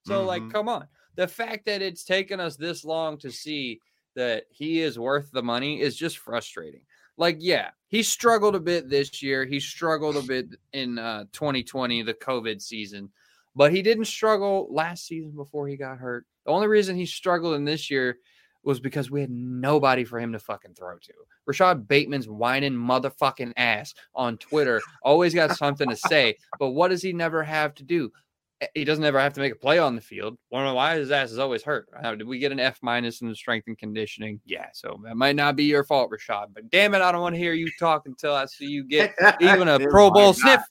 So, 0.07 0.25
like, 0.25 0.43
Mhm. 0.43 0.53
come 0.53 0.69
on. 0.69 0.87
The 1.15 1.27
fact 1.27 1.65
that 1.67 1.81
it's 1.81 2.05
taken 2.05 2.41
us 2.41 2.57
this 2.57 2.85
long 2.85 3.19
to 3.19 3.31
see 3.31 3.81
that 4.15 4.45
he 4.51 4.81
is 4.81 4.99
worth 4.99 5.31
the 5.33 5.43
money 5.43 5.81
is 5.81 5.97
just 5.97 6.19
frustrating. 6.19 6.83
Like, 7.17 7.39
yeah, 7.41 7.71
he 7.89 8.03
struggled 8.03 8.57
a 8.57 8.61
bit 8.61 8.89
this 8.89 9.23
year. 9.23 9.45
He 9.45 9.61
struggled 9.61 10.17
a 10.17 10.23
bit 10.23 10.47
in 10.73 10.99
uh, 10.99 11.25
2020, 11.33 12.03
the 12.03 12.15
COVID 12.15 12.61
season, 12.61 13.11
but 13.55 13.73
he 13.73 13.83
didn't 13.83 14.07
struggle 14.07 14.69
last 14.71 15.07
season 15.07 15.33
before 15.33 15.69
he 15.69 15.77
got 15.77 15.99
hurt. 15.99 16.27
The 16.45 16.53
only 16.53 16.67
reason 16.67 16.97
he 16.97 17.07
struggled 17.07 17.55
in 17.55 17.65
this 17.65 17.91
year 17.91 18.19
was 18.65 18.81
because 18.81 19.11
we 19.11 19.21
had 19.21 19.31
nobody 19.31 20.05
for 20.05 20.19
him 20.19 20.33
to 20.33 20.39
fucking 20.39 20.75
throw 20.75 20.97
to. 20.97 21.13
Rashod 21.47 21.87
Bateman's 21.87 22.29
whining 22.29 22.73
motherfucking 22.73 23.53
ass 23.57 23.95
on 24.15 24.39
Twitter 24.39 24.81
always 25.03 25.35
got 25.35 25.57
something 25.57 25.89
to 25.89 25.97
say, 25.97 26.37
but 26.59 26.71
what 26.71 26.89
does 26.89 27.03
he 27.03 27.13
never 27.13 27.43
have 27.43 27.75
to 27.75 27.83
do? 27.83 28.11
Eh, 28.61 28.67
He 28.75 28.85
doesn't 28.85 29.05
ever 29.05 29.21
have 29.21 29.35
to 29.35 29.41
make 29.41 29.53
a 29.53 29.57
play 29.57 29.79
on 29.79 29.95
the 29.95 30.01
field. 30.01 30.37
Know 30.53 30.75
why 30.75 30.97
his 30.97 31.11
ass 31.11 31.31
is 31.31 31.39
always 31.39 31.63
hurt? 31.63 31.89
Did 32.03 32.27
we 32.27 32.39
get 32.39 32.53
an 32.53 32.61
F 32.61 32.79
minus 32.83 33.21
in 33.21 33.29
the 33.29 33.35
strength 33.35 33.67
and 33.67 33.79
conditioning? 33.79 34.41
Yeah, 34.45 34.69
so 34.73 35.01
that 35.05 35.17
might 35.17 35.37
not 35.37 35.57
be 35.57 35.65
your 35.65 35.85
fault, 35.85 36.11
Rashod. 36.11 36.55
But 36.55 36.71
damn 36.71 36.95
it, 36.95 37.03
I 37.03 37.13
don't 37.13 37.21
want 37.21 37.35
to 37.35 37.41
hear 37.41 37.53
you 37.53 37.71
talk 37.79 38.07
until 38.07 38.35
I 38.35 38.47
see 38.47 38.67
you 38.67 38.85
get 38.85 39.15
even 39.41 39.69
a 39.69 39.79
Pro 39.91 40.11
Bowl 40.11 40.29
might 40.29 40.37
sniff. 40.37 40.61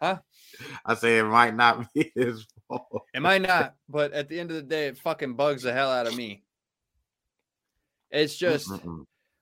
Huh? 0.00 0.18
I 0.86 0.94
say 0.94 1.18
it 1.18 1.24
might 1.24 1.54
not 1.54 1.92
be 1.92 2.10
his 2.14 2.46
fault. 2.68 3.04
It 3.12 3.20
might 3.20 3.42
not, 3.42 3.74
but 3.88 4.12
at 4.12 4.28
the 4.28 4.40
end 4.40 4.50
of 4.50 4.56
the 4.56 4.62
day, 4.62 4.86
it 4.86 4.98
fucking 4.98 5.34
bugs 5.34 5.62
the 5.62 5.72
hell 5.72 5.90
out 5.90 6.06
of 6.06 6.16
me. 6.16 6.42
It's 8.10 8.36
just 8.36 8.70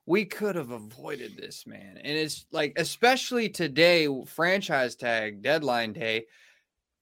we 0.06 0.24
could 0.24 0.56
have 0.56 0.70
avoided 0.70 1.36
this, 1.36 1.66
man. 1.66 1.98
And 2.02 2.16
it's 2.18 2.46
like, 2.50 2.72
especially 2.76 3.48
today, 3.48 4.08
franchise 4.26 4.96
tag 4.96 5.42
deadline 5.42 5.92
day, 5.92 6.26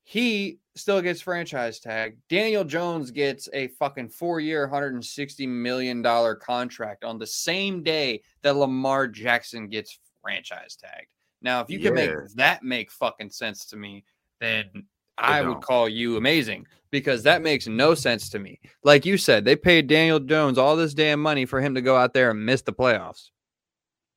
he 0.09 0.61
still 0.77 1.03
gets 1.03 1.21
franchise 1.21 1.81
tag. 1.81 2.17
Daniel 2.29 2.63
Jones 2.63 3.11
gets 3.11 3.49
a 3.53 3.67
fucking 3.69 4.09
four 4.09 4.39
year, 4.39 4.69
$160 4.73 5.49
million 5.49 6.01
contract 6.41 7.03
on 7.03 7.19
the 7.19 7.27
same 7.27 7.83
day 7.83 8.23
that 8.43 8.55
Lamar 8.55 9.09
Jackson 9.09 9.69
gets 9.69 9.99
franchise 10.23 10.77
tagged. 10.77 11.09
Now, 11.43 11.61
if 11.61 11.69
you 11.71 11.81
can 11.81 11.93
make 11.95 12.09
Yeah. 12.09 12.29
that 12.37 12.63
make 12.63 12.93
fucking 12.93 13.31
sense 13.31 13.67
to 13.67 13.77
me, 13.77 14.05
then 14.41 14.87
I 15.19 15.43
would 15.43 15.61
call 15.61 15.89
you 15.89 16.19
amazing 16.19 16.69
because 16.93 17.25
that 17.25 17.43
makes 17.43 17.67
no 17.67 17.95
sense 17.95 18.29
to 18.31 18.39
me. 18.39 18.61
Like 18.85 19.05
you 19.05 19.19
said, 19.19 19.45
they 19.45 19.57
paid 19.57 19.89
Daniel 19.89 20.21
Jones 20.21 20.57
all 20.57 20.77
this 20.77 20.95
damn 20.95 21.21
money 21.21 21.47
for 21.47 21.61
him 21.61 21.75
to 21.75 21.81
go 21.83 21.97
out 21.97 22.15
there 22.15 22.31
and 22.31 22.47
miss 22.47 22.63
the 22.63 22.73
playoffs. 22.73 23.31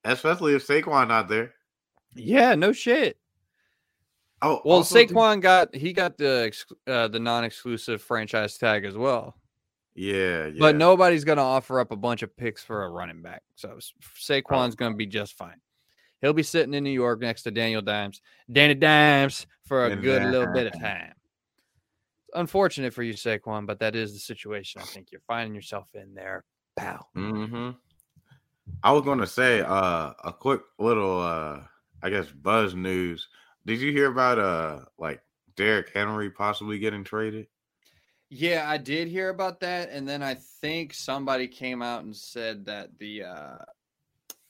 Especially 0.03 0.53
if 0.53 0.67
Saquon 0.67 1.07
not 1.07 1.29
there. 1.29 1.55
Yeah, 2.13 2.53
no 2.53 2.73
shit. 2.73 3.17
Oh, 4.41 4.61
Well, 4.63 4.83
Saquon 4.83 5.41
got 5.41 5.75
he 5.75 5.91
got 5.93 6.17
the 6.17 6.51
uh, 6.87 7.07
the 7.09 7.19
non-exclusive 7.19 8.01
franchise 8.01 8.57
tag 8.57 8.85
as 8.85 8.95
well. 8.95 9.35
Yeah, 9.95 10.45
yeah. 10.45 10.59
But 10.59 10.75
nobody's 10.77 11.25
going 11.25 11.37
to 11.39 11.43
offer 11.43 11.79
up 11.79 11.91
a 11.91 11.95
bunch 11.97 12.21
of 12.23 12.35
picks 12.37 12.63
for 12.63 12.85
a 12.85 12.89
running 12.89 13.21
back. 13.21 13.43
So 13.55 13.75
S- 13.77 13.91
Saquon's 14.17 14.75
going 14.75 14.93
to 14.93 14.97
be 14.97 15.07
just 15.07 15.33
fine. 15.37 15.59
He'll 16.21 16.31
be 16.33 16.43
sitting 16.43 16.73
in 16.73 16.83
New 16.83 16.89
York 16.91 17.19
next 17.19 17.43
to 17.43 17.51
Daniel 17.51 17.81
Dimes, 17.81 18.21
Danny 18.51 18.75
Dimes 18.75 19.45
for 19.65 19.85
a 19.85 19.89
Danny 19.89 20.01
good 20.01 20.23
little 20.23 20.53
bit 20.53 20.67
of 20.67 20.79
time. 20.79 21.13
Unfortunate 22.33 22.93
for 22.93 23.03
you, 23.03 23.13
Saquon, 23.13 23.65
but 23.65 23.79
that 23.79 23.95
is 23.95 24.13
the 24.13 24.19
situation 24.19 24.81
I 24.81 24.85
think 24.85 25.11
you're 25.11 25.21
finding 25.27 25.55
yourself 25.55 25.87
in 25.93 26.13
there, 26.13 26.45
pal. 26.77 27.09
hmm 27.15 27.71
I 28.83 28.91
was 28.91 29.01
gonna 29.03 29.25
say 29.27 29.61
uh 29.61 30.13
a 30.23 30.31
quick 30.31 30.61
little 30.77 31.19
uh 31.19 31.61
I 32.03 32.09
guess 32.09 32.27
buzz 32.29 32.75
news. 32.75 33.27
Did 33.69 33.81
you 33.81 33.91
hear 33.91 34.07
about 34.09 34.39
uh 34.39 34.79
like 34.97 35.21
Derrick 35.55 35.91
Henry 35.93 36.31
possibly 36.31 36.79
getting 36.79 37.03
traded? 37.03 37.45
Yeah, 38.31 38.65
I 38.67 38.77
did 38.77 39.07
hear 39.07 39.29
about 39.29 39.59
that, 39.59 39.91
and 39.91 40.09
then 40.09 40.23
I 40.23 40.37
think 40.59 40.91
somebody 40.91 41.47
came 41.47 41.83
out 41.83 42.03
and 42.03 42.15
said 42.15 42.65
that 42.65 42.97
the 42.97 43.25
uh 43.25 43.57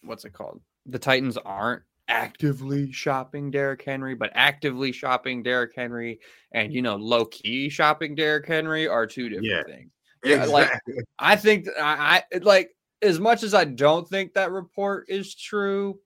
what's 0.03 0.23
it 0.23 0.32
called? 0.32 0.62
The 0.86 0.99
Titans 0.99 1.36
aren't 1.36 1.82
actively 2.08 2.93
shopping 2.93 3.51
Derrick 3.51 3.84
Henry, 3.84 4.15
but 4.15 4.32
actively 4.36 4.93
shopping 4.93 5.43
Derrick 5.43 5.73
Henry 5.75 6.21
and 6.53 6.73
you 6.73 6.82
know 6.82 6.95
low 6.95 7.25
key 7.25 7.67
shopping 7.67 8.15
Derrick 8.15 8.47
Henry 8.47 8.88
are 8.88 9.05
two 9.05 9.27
different 9.27 9.47
Yeah. 9.47 9.63
things. 9.63 9.91
Yeah, 10.23 10.45
like- 10.45 10.67
Exactly. 10.67 11.03
I 11.19 11.36
think 11.36 11.67
I, 11.77 12.23
I 12.34 12.38
like 12.38 12.71
as 13.01 13.19
much 13.19 13.43
as 13.43 13.53
I 13.53 13.65
don't 13.65 14.08
think 14.08 14.36
that 14.36 14.53
report 14.53 15.08
is 15.10 15.36
true 15.36 15.99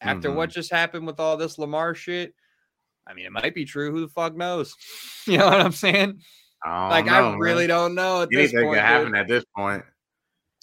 after 0.00 0.32
what 0.32 0.48
just 0.48 0.70
happened 0.70 1.06
with 1.06 1.20
all 1.20 1.36
this 1.36 1.58
Lamar 1.58 1.94
shit. 1.94 2.34
I 3.06 3.14
mean, 3.14 3.26
it 3.26 3.32
might 3.32 3.54
be 3.54 3.64
true. 3.64 3.90
Who 3.92 4.00
the 4.00 4.08
fuck 4.08 4.36
knows? 4.36 4.74
You 5.26 5.38
know 5.38 5.46
what 5.46 5.60
I'm 5.62 5.72
saying? 5.72 6.20
I 6.62 6.88
like 6.90 7.06
know, 7.06 7.12
I 7.12 7.30
man. 7.30 7.38
really 7.38 7.66
don't 7.66 7.94
know 7.94 8.22
at 8.22 8.28
this 8.30 8.52
anything 8.52 8.66
point. 8.68 8.78
can 8.78 8.84
dude. 8.84 8.90
happen 8.90 9.14
at 9.16 9.26
this 9.28 9.44
point. 9.56 9.82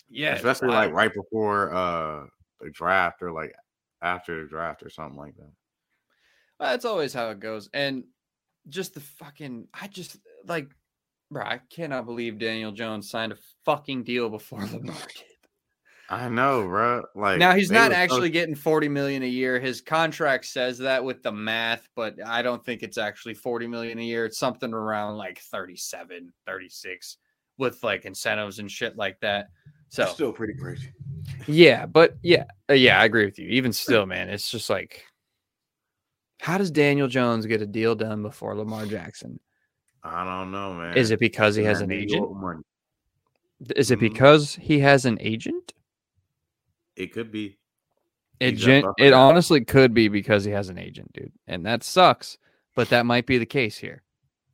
Yeah, 0.07 0.35
especially 0.35 0.67
wild. 0.67 0.91
like 0.91 0.93
right 0.95 1.13
before 1.13 1.73
uh 1.73 2.25
the 2.59 2.69
draft 2.69 3.23
or 3.23 3.31
like 3.31 3.53
after 4.03 4.41
the 4.43 4.47
draft 4.47 4.83
or 4.83 4.89
something 4.91 5.17
like 5.17 5.35
that. 5.37 5.51
Well, 6.59 6.69
that's 6.69 6.85
always 6.85 7.11
how 7.13 7.29
it 7.31 7.39
goes. 7.39 7.69
And 7.73 8.03
just 8.69 8.93
the 8.93 8.99
fucking, 8.99 9.67
I 9.73 9.87
just 9.87 10.17
like, 10.45 10.69
bro, 11.31 11.43
I 11.43 11.59
cannot 11.71 12.05
believe 12.05 12.37
Daniel 12.37 12.71
Jones 12.71 13.09
signed 13.09 13.31
a 13.31 13.37
fucking 13.65 14.03
deal 14.03 14.29
before 14.29 14.59
Lamar 14.71 14.93
did. 14.93 15.25
I 16.13 16.27
know, 16.27 16.67
bro. 16.67 17.03
Like 17.15 17.37
Now 17.39 17.55
he's 17.55 17.71
not 17.71 17.89
were 17.89 17.95
so- 17.95 18.01
actually 18.01 18.29
getting 18.31 18.53
40 18.53 18.89
million 18.89 19.23
a 19.23 19.27
year. 19.27 19.59
His 19.61 19.79
contract 19.79 20.43
says 20.45 20.77
that 20.79 21.03
with 21.03 21.23
the 21.23 21.31
math, 21.31 21.87
but 21.95 22.15
I 22.25 22.41
don't 22.41 22.63
think 22.65 22.83
it's 22.83 22.97
actually 22.97 23.33
40 23.35 23.67
million 23.67 23.97
a 23.97 24.03
year. 24.03 24.25
It's 24.25 24.37
something 24.37 24.73
around 24.73 25.15
like 25.15 25.39
37, 25.39 26.33
36 26.45 27.17
with 27.57 27.81
like 27.81 28.03
incentives 28.03 28.59
and 28.59 28.69
shit 28.69 28.97
like 28.97 29.19
that. 29.21 29.47
So 29.87 30.01
That's 30.01 30.13
still 30.15 30.33
pretty 30.33 30.53
crazy. 30.53 30.91
Yeah, 31.47 31.85
but 31.85 32.17
yeah, 32.21 32.43
uh, 32.69 32.73
yeah, 32.73 32.99
I 32.99 33.05
agree 33.05 33.23
with 33.25 33.39
you. 33.39 33.47
Even 33.47 33.71
still, 33.71 34.05
man, 34.05 34.27
it's 34.29 34.51
just 34.51 34.69
like, 34.69 35.05
how 36.41 36.57
does 36.57 36.71
Daniel 36.71 37.07
Jones 37.07 37.45
get 37.45 37.61
a 37.61 37.65
deal 37.67 37.95
done 37.95 38.21
before 38.21 38.55
Lamar 38.55 38.85
Jackson? 38.85 39.39
I 40.03 40.25
don't 40.25 40.51
know, 40.51 40.73
man. 40.73 40.97
Is 40.97 41.11
it 41.11 41.19
because 41.19 41.55
he 41.55 41.63
has 41.63 41.79
an 41.81 41.91
agent? 41.91 42.25
Is 43.75 43.91
it 43.91 43.97
Mhm. 43.99 44.01
because 44.01 44.55
he 44.55 44.79
has 44.79 45.05
an 45.05 45.17
agent? 45.21 45.73
It 47.01 47.13
could 47.13 47.31
be. 47.31 47.57
It 48.39 48.53
gen- 48.53 48.85
it 48.99 49.11
honestly 49.11 49.65
could 49.65 49.91
be 49.91 50.07
because 50.07 50.45
he 50.45 50.51
has 50.51 50.69
an 50.69 50.77
agent, 50.77 51.13
dude, 51.13 51.31
and 51.47 51.65
that 51.65 51.83
sucks. 51.83 52.37
But 52.75 52.89
that 52.89 53.07
might 53.07 53.25
be 53.25 53.39
the 53.39 53.45
case 53.45 53.77
here. 53.77 54.03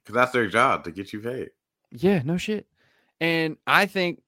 Because 0.01 0.15
that's 0.15 0.31
their 0.31 0.47
job 0.47 0.85
to 0.85 0.91
get 0.91 1.11
you 1.11 1.19
paid. 1.19 1.49
Yeah, 1.91 2.21
no 2.23 2.37
shit. 2.37 2.65
And 3.19 3.57
I 3.67 3.85
think 3.85 4.21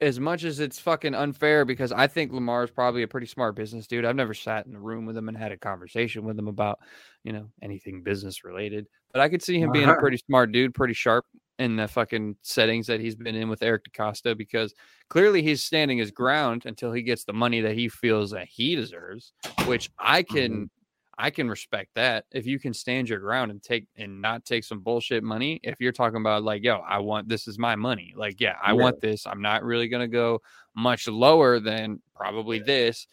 as 0.00 0.20
much 0.20 0.44
as 0.44 0.60
it's 0.60 0.78
fucking 0.78 1.14
unfair 1.14 1.64
because 1.64 1.90
I 1.90 2.06
think 2.06 2.32
Lamar 2.32 2.64
is 2.64 2.70
probably 2.70 3.02
a 3.02 3.08
pretty 3.08 3.26
smart 3.26 3.56
business 3.56 3.86
dude. 3.86 4.04
I've 4.04 4.16
never 4.16 4.34
sat 4.34 4.66
in 4.66 4.74
a 4.74 4.80
room 4.80 5.06
with 5.06 5.16
him 5.16 5.28
and 5.28 5.36
had 5.36 5.52
a 5.52 5.56
conversation 5.56 6.24
with 6.24 6.38
him 6.38 6.48
about, 6.48 6.80
you 7.24 7.32
know, 7.32 7.50
anything 7.62 8.02
business 8.02 8.44
related. 8.44 8.86
But 9.12 9.22
I 9.22 9.28
could 9.28 9.42
see 9.42 9.58
him 9.58 9.72
being 9.72 9.88
a 9.88 9.94
pretty 10.00 10.18
smart 10.18 10.52
dude, 10.52 10.74
pretty 10.74 10.92
sharp 10.94 11.24
in 11.58 11.76
the 11.76 11.88
fucking 11.88 12.36
settings 12.42 12.86
that 12.86 13.00
he's 13.00 13.16
been 13.16 13.34
in 13.34 13.48
with 13.48 13.62
Eric 13.62 13.84
DeCosta 13.84 14.36
because 14.36 14.74
clearly 15.08 15.42
he's 15.42 15.64
standing 15.64 15.96
his 15.96 16.10
ground 16.10 16.64
until 16.66 16.92
he 16.92 17.00
gets 17.02 17.24
the 17.24 17.32
money 17.32 17.62
that 17.62 17.74
he 17.74 17.88
feels 17.88 18.30
that 18.32 18.46
he 18.46 18.76
deserves, 18.76 19.32
which 19.66 19.88
I 19.98 20.22
can 20.22 20.64
Mhm. 20.66 20.70
I 21.18 21.30
can 21.30 21.48
respect 21.48 21.90
that. 21.94 22.26
If 22.32 22.46
you 22.46 22.58
can 22.58 22.74
stand 22.74 23.08
your 23.08 23.20
ground 23.20 23.50
and 23.50 23.62
take 23.62 23.86
and 23.96 24.20
not 24.20 24.44
take 24.44 24.64
some 24.64 24.80
bullshit 24.80 25.22
money, 25.24 25.60
if 25.62 25.80
you're 25.80 25.92
talking 25.92 26.20
about 26.20 26.42
like, 26.42 26.62
yo, 26.62 26.76
I 26.78 26.98
want 26.98 27.28
this 27.28 27.48
is 27.48 27.58
my 27.58 27.74
money. 27.76 28.12
Like, 28.16 28.40
yeah, 28.40 28.56
I 28.62 28.72
Yeah. 28.74 28.82
want 28.82 29.00
this. 29.00 29.26
I'm 29.26 29.40
not 29.40 29.64
really 29.64 29.88
gonna 29.88 30.08
go 30.08 30.42
much 30.74 31.08
lower 31.08 31.58
than 31.60 32.02
probably 32.14 32.58
this. 32.58 33.06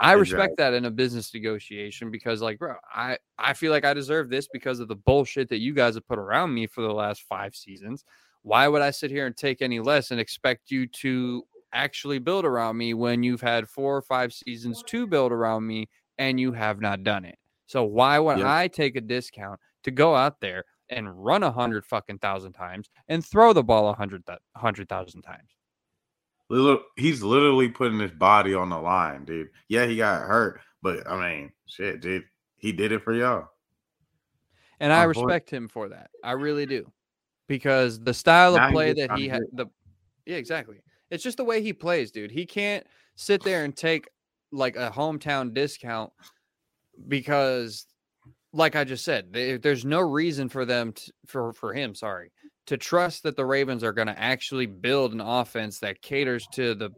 I 0.00 0.12
respect 0.12 0.56
that 0.58 0.74
in 0.74 0.84
a 0.84 0.90
business 0.92 1.34
negotiation 1.34 2.10
because, 2.10 2.40
like, 2.40 2.58
bro, 2.58 2.76
I 2.94 3.18
I 3.38 3.54
feel 3.54 3.72
like 3.72 3.84
I 3.84 3.94
deserve 3.94 4.28
this 4.30 4.48
because 4.48 4.80
of 4.80 4.88
the 4.88 4.96
bullshit 4.96 5.48
that 5.48 5.58
you 5.58 5.74
guys 5.74 5.94
have 5.96 6.06
put 6.06 6.18
around 6.20 6.54
me 6.54 6.66
for 6.68 6.82
the 6.82 6.92
last 6.92 7.22
five 7.24 7.54
seasons. 7.56 8.04
Why 8.42 8.68
would 8.68 8.82
I 8.82 8.90
sit 8.92 9.10
here 9.10 9.26
and 9.26 9.36
take 9.36 9.60
any 9.62 9.80
less 9.80 10.10
and 10.12 10.20
expect 10.20 10.70
you 10.70 10.86
to 10.86 11.44
actually 11.72 12.18
build 12.18 12.44
around 12.44 12.76
me 12.76 12.94
when 12.94 13.22
you've 13.22 13.40
had 13.40 13.68
four 13.68 13.96
or 13.96 14.02
five 14.02 14.32
seasons 14.32 14.82
to 14.84 15.06
build 15.06 15.32
around 15.32 15.66
me 15.66 15.88
and 16.18 16.38
you 16.40 16.52
have 16.52 16.80
not 16.80 17.02
done 17.02 17.24
it? 17.24 17.38
So 17.66 17.84
why 17.84 18.18
would 18.18 18.38
Yep. 18.38 18.46
I 18.46 18.68
take 18.68 18.96
a 18.96 19.00
discount 19.00 19.60
to 19.84 19.90
go 19.90 20.14
out 20.14 20.40
there 20.40 20.64
and 20.88 21.22
run 21.22 21.42
a 21.42 21.50
hundred 21.52 21.84
fucking 21.84 22.18
thousand 22.18 22.52
times 22.52 22.88
and 23.08 23.24
throw 23.24 23.52
the 23.52 23.62
ball 23.62 23.88
a 23.88 23.94
hundred 23.94 24.24
hundred 24.56 24.88
thousand 24.88 25.22
times? 25.22 25.50
He's 26.96 27.22
literally 27.22 27.68
putting 27.68 27.98
his 28.00 28.10
body 28.10 28.54
on 28.54 28.70
the 28.70 28.78
line, 28.78 29.26
dude. 29.26 29.50
Yeah, 29.68 29.84
he 29.84 29.96
got 29.96 30.22
hurt, 30.22 30.60
but 30.82 31.06
I 31.06 31.20
mean, 31.20 31.52
shit, 31.66 32.00
dude, 32.00 32.24
he 32.56 32.72
did 32.72 32.90
it 32.92 33.02
for 33.02 33.12
y'all. 33.12 33.48
And 34.80 34.92
I 34.92 35.04
On 35.04 35.12
point. 35.12 35.26
respect 35.26 35.50
him 35.50 35.68
for 35.68 35.90
that. 35.90 36.10
I 36.24 36.32
really 36.32 36.64
do. 36.64 36.90
Because 37.48 38.00
the 38.00 38.14
style 38.14 38.54
Now 38.56 38.64
of 38.64 38.70
he 38.70 38.74
play 38.74 38.94
just 38.94 39.08
that 39.08 39.18
he 39.18 39.28
had 39.28 39.42
the 39.52 39.66
Yeah, 40.24 40.36
exactly. 40.36 40.80
It's 41.10 41.22
just 41.24 41.36
the 41.36 41.44
way 41.44 41.62
he 41.62 41.72
plays, 41.72 42.10
dude. 42.10 42.30
He 42.30 42.46
can't 42.46 42.86
sit 43.16 43.42
there 43.42 43.64
and 43.64 43.76
take 43.76 44.08
like 44.52 44.76
a 44.76 44.90
hometown 44.90 45.52
discount 45.54 46.12
because 47.06 47.86
like 48.52 48.76
I 48.76 48.84
just 48.84 49.04
said, 49.04 49.32
there- 49.32 49.58
there's 49.58 49.84
no 49.84 50.00
reason 50.00 50.48
for 50.48 50.64
them 50.64 50.92
to, 50.94 51.12
for 51.26 51.52
for 51.52 51.74
him, 51.74 51.94
sorry, 51.94 52.32
to 52.66 52.76
trust 52.78 53.24
that 53.24 53.36
the 53.36 53.46
Ravens 53.46 53.84
are 53.84 53.92
going 53.92 54.08
to 54.08 54.18
actually 54.18 54.66
build 54.66 55.12
an 55.12 55.20
offense 55.20 55.80
that 55.80 56.02
caters 56.02 56.46
to 56.54 56.74
the 56.74 56.90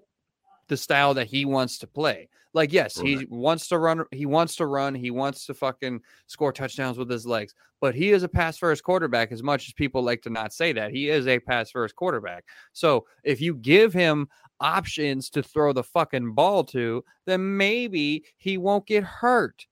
the 0.69 0.77
style 0.77 1.15
that 1.15 1.27
he 1.29 1.45
wants 1.45 1.79
to 1.79 1.87
play. 1.87 2.29
Like, 2.55 2.73
yes, 2.73 2.99
he 2.99 3.27
wants 3.31 3.69
to 3.69 3.79
run. 3.79 4.05
He 4.13 4.27
wants 4.27 4.57
to 4.57 4.67
run. 4.67 4.95
He 4.95 5.11
wants 5.11 5.47
to 5.47 5.55
fucking 5.55 6.03
score 6.27 6.53
touchdowns 6.53 6.99
with 6.99 7.11
his 7.11 7.27
legs. 7.27 7.55
But 7.81 7.95
he 7.95 8.13
is 8.13 8.23
a 8.23 8.29
pass 8.29 8.59
first 8.59 8.85
quarterback. 8.85 9.33
As 9.33 9.43
much 9.43 9.69
as 9.69 9.75
people 9.75 10.03
like 10.03 10.23
to 10.23 10.31
not 10.31 10.53
say 10.53 10.73
that, 10.75 10.93
he 10.93 11.09
is 11.11 11.27
a 11.29 11.41
pass 11.41 11.71
first 11.71 11.97
quarterback. 11.97 12.47
So 12.73 13.07
if 13.25 13.41
you 13.41 13.55
give 13.57 13.93
him 13.93 14.29
options 14.61 15.31
to 15.31 15.43
throw 15.43 15.73
the 15.73 15.83
fucking 15.85 16.35
ball 16.35 16.65
to, 16.65 17.05
then 17.27 17.57
maybe 17.57 18.25
he 18.37 18.59
won't 18.59 18.87
get 18.87 19.05
hurt 19.05 19.67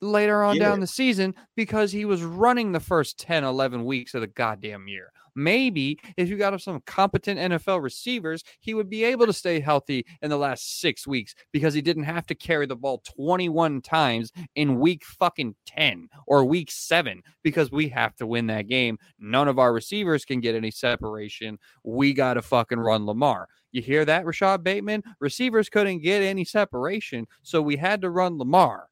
later 0.00 0.42
on 0.42 0.56
Yeah. 0.56 0.68
down 0.70 0.80
the 0.80 0.86
season 0.86 1.34
because 1.56 1.92
he 1.92 2.04
was 2.04 2.22
running 2.22 2.72
the 2.72 2.80
first 2.80 3.18
10, 3.18 3.44
11 3.44 3.84
weeks 3.84 4.14
of 4.14 4.20
the 4.20 4.26
goddamn 4.26 4.86
year. 4.88 5.10
Maybe 5.34 5.98
if 6.16 6.28
you 6.28 6.36
got 6.36 6.60
some 6.60 6.80
competent 6.86 7.40
NFL 7.40 7.82
receivers, 7.82 8.44
he 8.60 8.74
would 8.74 8.88
be 8.88 9.04
able 9.04 9.26
to 9.26 9.32
stay 9.32 9.60
healthy 9.60 10.06
in 10.22 10.30
the 10.30 10.38
last 10.38 10.80
six 10.80 11.06
weeks 11.06 11.34
because 11.52 11.74
he 11.74 11.82
didn't 11.82 12.04
have 12.04 12.26
to 12.26 12.34
carry 12.34 12.66
the 12.66 12.76
ball 12.76 13.02
21 13.16 13.82
times 13.82 14.32
in 14.54 14.78
week 14.78 15.04
fucking 15.04 15.54
10 15.66 16.08
or 16.26 16.44
week 16.44 16.70
seven 16.70 17.22
because 17.42 17.72
we 17.72 17.88
have 17.88 18.14
to 18.16 18.26
win 18.26 18.46
that 18.46 18.68
game. 18.68 18.98
None 19.18 19.48
of 19.48 19.58
our 19.58 19.72
receivers 19.72 20.24
can 20.24 20.40
get 20.40 20.54
any 20.54 20.70
separation. 20.70 21.58
We 21.82 22.12
got 22.12 22.34
to 22.34 22.42
fucking 22.42 22.78
run 22.78 23.06
Lamar. 23.06 23.48
You 23.72 23.82
hear 23.82 24.04
that, 24.04 24.24
Rashod 24.24 24.62
Bateman? 24.62 25.02
Receivers 25.18 25.68
couldn't 25.68 25.98
get 25.98 26.22
any 26.22 26.44
separation, 26.44 27.26
so 27.42 27.60
we 27.60 27.76
had 27.76 28.00
to 28.02 28.10
run 28.10 28.38
Lamar. 28.38 28.88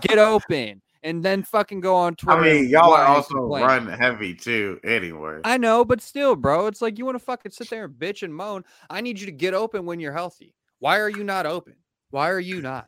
Get 0.00 0.18
open 0.18 0.82
and 1.02 1.22
then 1.22 1.42
fucking 1.42 1.80
go 1.80 1.94
on 1.94 2.14
Twitter. 2.14 2.40
I 2.40 2.42
mean, 2.42 2.68
y'all 2.68 2.92
are 2.92 3.04
also 3.04 3.34
run 3.34 3.86
heavy 3.86 4.34
too, 4.34 4.80
anyway. 4.84 5.40
I 5.44 5.58
know, 5.58 5.84
but 5.84 6.00
still, 6.00 6.36
bro, 6.36 6.66
it's 6.66 6.82
like 6.82 6.98
you 6.98 7.04
want 7.04 7.16
to 7.16 7.24
fucking 7.24 7.52
sit 7.52 7.70
there 7.70 7.84
and 7.84 7.94
bitch 7.94 8.22
and 8.22 8.34
moan. 8.34 8.64
I 8.90 9.00
need 9.00 9.20
you 9.20 9.26
to 9.26 9.32
get 9.32 9.54
open 9.54 9.86
when 9.86 10.00
you're 10.00 10.12
healthy. 10.12 10.54
Why 10.78 10.98
are 11.00 11.08
you 11.08 11.24
not 11.24 11.46
open? 11.46 11.74
Why 12.10 12.30
are 12.30 12.40
you 12.40 12.60
not? 12.60 12.86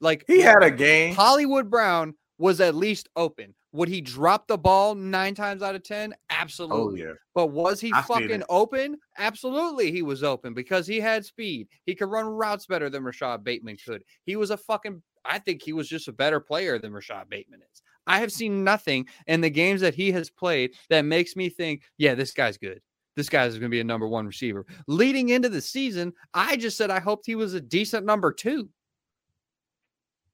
Like 0.00 0.24
he 0.26 0.40
had 0.40 0.62
a 0.62 0.70
game. 0.70 1.14
Hollywood 1.14 1.70
Brown 1.70 2.14
was 2.38 2.60
at 2.60 2.74
least 2.74 3.08
open. 3.16 3.54
Would 3.72 3.88
he 3.88 4.00
drop 4.00 4.46
the 4.46 4.56
ball 4.56 4.94
nine 4.94 5.34
times 5.34 5.62
out 5.62 5.74
of 5.74 5.82
ten? 5.82 6.12
Oh 6.14 6.16
Absolutely. 6.30 7.00
yeah, 7.02 7.12
But 7.34 7.48
was 7.48 7.80
he 7.80 7.92
I 7.92 8.02
fucking 8.02 8.42
open? 8.48 8.96
Absolutely, 9.18 9.92
he 9.92 10.02
was 10.02 10.22
open 10.22 10.54
because 10.54 10.86
he 10.86 11.00
had 11.00 11.24
speed. 11.24 11.68
He 11.84 11.94
could 11.94 12.10
run 12.10 12.26
routes 12.26 12.66
better 12.66 12.88
than 12.88 13.04
Rashod 13.04 13.44
Bateman 13.44 13.76
could. 13.84 14.02
He 14.24 14.36
was 14.36 14.50
a 14.50 14.56
fucking. 14.56 15.02
I 15.24 15.38
think 15.38 15.62
he 15.62 15.72
was 15.72 15.88
just 15.88 16.08
a 16.08 16.12
better 16.12 16.40
player 16.40 16.78
than 16.78 16.92
Rashod 16.92 17.28
Bateman 17.28 17.60
is. 17.72 17.82
I 18.06 18.20
have 18.20 18.30
seen 18.32 18.62
nothing 18.62 19.08
in 19.26 19.40
the 19.40 19.50
games 19.50 19.80
that 19.80 19.94
he 19.94 20.12
has 20.12 20.30
played 20.30 20.74
that 20.88 21.02
makes 21.02 21.34
me 21.34 21.48
think, 21.48 21.82
yeah, 21.98 22.14
this 22.14 22.32
guy's 22.32 22.56
good. 22.56 22.80
This 23.16 23.28
guy's 23.28 23.54
going 23.54 23.62
to 23.62 23.68
be 23.68 23.80
a 23.80 23.84
number 23.84 24.06
one 24.06 24.26
receiver. 24.26 24.64
Leading 24.86 25.30
into 25.30 25.48
the 25.48 25.60
season, 25.60 26.12
I 26.32 26.56
just 26.56 26.76
said 26.76 26.90
I 26.90 27.00
hoped 27.00 27.26
he 27.26 27.34
was 27.34 27.54
a 27.54 27.60
decent 27.60 28.06
number 28.06 28.30
two, 28.32 28.68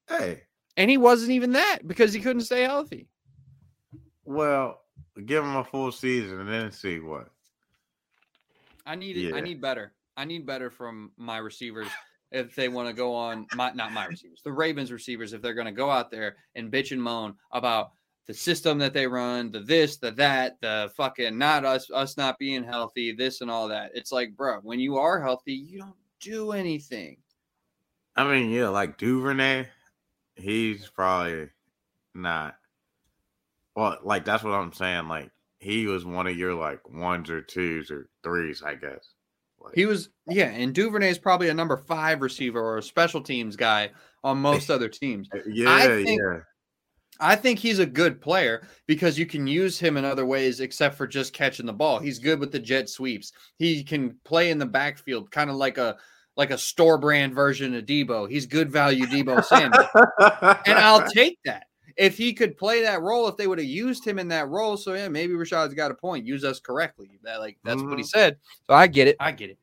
hey, 0.09 0.43
and 0.77 0.91
he 0.91 0.97
wasn't 0.97 1.31
even 1.31 1.53
that 1.53 1.81
because 1.87 2.13
he 2.13 2.21
couldn't 2.21 2.43
stay 2.43 2.63
healthy. 2.63 3.09
well, 4.25 4.81
give 5.27 5.45
him 5.45 5.57
a 5.57 5.65
full 5.65 5.93
season 5.93 6.41
and 6.41 6.49
then 6.49 6.71
see 6.73 6.99
what. 7.01 7.29
I 8.87 8.95
need 8.97 9.17
it. 9.17 9.35
I 9.35 9.41
need 9.41 9.61
better. 9.61 9.93
I 10.17 10.25
need 10.25 10.47
better 10.47 10.71
from 10.71 11.13
my 11.17 11.39
receivers 11.39 11.89
if 12.33 12.55
they 12.55 12.69
want 12.69 12.89
to 12.89 12.95
go 12.95 13.15
on 13.15 13.47
my 13.55 13.73
not 13.73 13.93
my 13.93 14.07
receivers, 14.07 14.41
the 14.43 14.53
Ravens 14.53 14.91
receivers, 14.91 15.33
if 15.33 15.43
they're 15.43 15.55
going 15.55 15.67
to 15.67 15.73
go 15.73 15.91
out 15.91 16.11
there 16.11 16.37
and 16.55 16.73
bitch 16.73 16.93
and 16.93 17.03
moan 17.03 17.35
about 17.53 17.93
the 18.27 18.35
system 18.35 18.79
that 18.79 18.95
they 18.95 19.07
run, 19.07 19.51
the 19.51 19.61
this, 19.61 19.99
the 19.99 20.11
that, 20.13 20.57
the 20.61 20.91
fucking 20.97 21.37
not 21.37 21.65
us, 21.65 21.91
us 21.93 22.17
not 22.17 22.39
being 22.39 22.65
healthy, 22.65 23.13
this 23.13 23.41
and 23.41 23.51
all 23.51 23.69
that. 23.69 23.91
It's 23.95 24.13
like, 24.13 24.37
bro, 24.37 24.61
when 24.63 24.81
you 24.81 24.97
are 24.97 25.21
healthy, 25.21 25.55
you 25.55 25.81
don't 25.81 25.95
do 26.21 26.53
anything. 26.53 27.17
I 28.17 28.25
mean, 28.25 28.51
yeah, 28.51 28.69
like 28.69 28.97
Duvernay, 28.97 29.67
he's 30.37 30.89
probably 30.89 31.49
not. 32.15 32.57
Well, 33.75 33.99
like 34.03 34.25
that's 34.25 34.43
what 34.43 34.53
I'm 34.53 34.73
saying. 34.73 35.09
Like 35.09 35.31
he 35.59 35.87
was 35.87 36.05
one 36.05 36.27
of 36.27 36.37
your 36.37 36.55
like 36.55 36.89
ones 36.91 37.31
or 37.31 37.41
twos 37.41 37.91
or 37.91 38.09
threes, 38.23 38.63
I 38.65 38.75
guess. 38.75 39.13
Like, 39.61 39.75
He 39.75 39.87
was, 39.87 40.09
yeah, 40.27 40.49
and 40.49 40.75
Duvernay 40.75 41.11
is 41.11 41.19
probably 41.19 41.49
a 41.49 41.55
number 41.55 41.77
five 41.77 42.21
receiver 42.21 42.61
or 42.61 42.79
a 42.79 42.83
special 42.83 43.21
teams 43.23 43.57
guy 43.57 43.91
on 44.25 44.39
most 44.39 44.71
other 44.71 44.89
teams. 44.89 45.29
yeah, 45.47 45.87
think- 45.87 46.21
yeah. 46.21 46.39
I 47.21 47.37
think 47.37 47.61
he's 47.61 47.79
a 47.79 47.87
good 47.87 48.21
player 48.21 48.67
because 48.89 49.17
you 49.17 49.27
can 49.27 49.47
use 49.47 49.79
him 49.79 49.97
in 49.97 50.05
other 50.05 50.27
ways 50.27 50.59
except 50.59 50.97
for 50.97 51.07
just 51.07 51.33
catching 51.33 51.67
the 51.67 51.73
ball. 51.73 52.01
He's 52.01 52.19
good 52.19 52.41
with 52.41 52.51
the 52.51 52.59
jet 52.59 52.89
sweeps. 52.89 53.33
He 53.59 53.85
can 53.85 54.17
play 54.25 54.51
in 54.51 54.59
the 54.59 54.67
backfield, 54.67 55.31
kind 55.31 55.49
of 55.49 55.55
like 55.55 55.79
a 55.79 55.99
like 56.37 56.51
a 56.51 56.59
store 56.59 56.99
brand 56.99 57.35
version 57.35 57.75
of 57.75 57.85
Deebo. 57.85 58.31
He's 58.31 58.47
good 58.47 58.71
value 58.71 59.07
Deebo 59.07 59.45
Samuel. 59.49 59.87
and 60.67 60.79
I'll 60.79 61.07
take 61.09 61.39
that. 61.45 61.67
If 61.97 62.17
he 62.17 62.33
could 62.33 62.57
play 62.57 62.83
that 62.83 63.03
role, 63.03 63.29
if 63.29 63.37
they 63.37 63.47
would 63.47 63.59
have 63.59 63.67
used 63.67 64.07
him 64.07 64.19
in 64.19 64.29
that 64.29 64.49
role, 64.49 64.79
so 64.79 64.95
yeah, 64.95 65.09
maybe 65.09 65.35
Rashod's 65.35 65.75
got 65.75 65.91
a 65.91 65.95
point. 65.95 66.25
Use 66.25 66.43
us 66.43 66.59
correctly. 66.59 67.19
That 67.23 67.41
like 67.41 67.59
that's 67.65 67.83
what 67.83 67.99
he 67.99 68.05
Mhm. 68.05 68.09
said. 68.09 68.37
So 68.67 68.73
I 68.75 68.87
get 68.87 69.09
it. 69.09 69.17
I 69.21 69.33
get 69.33 69.51
it. 69.51 69.59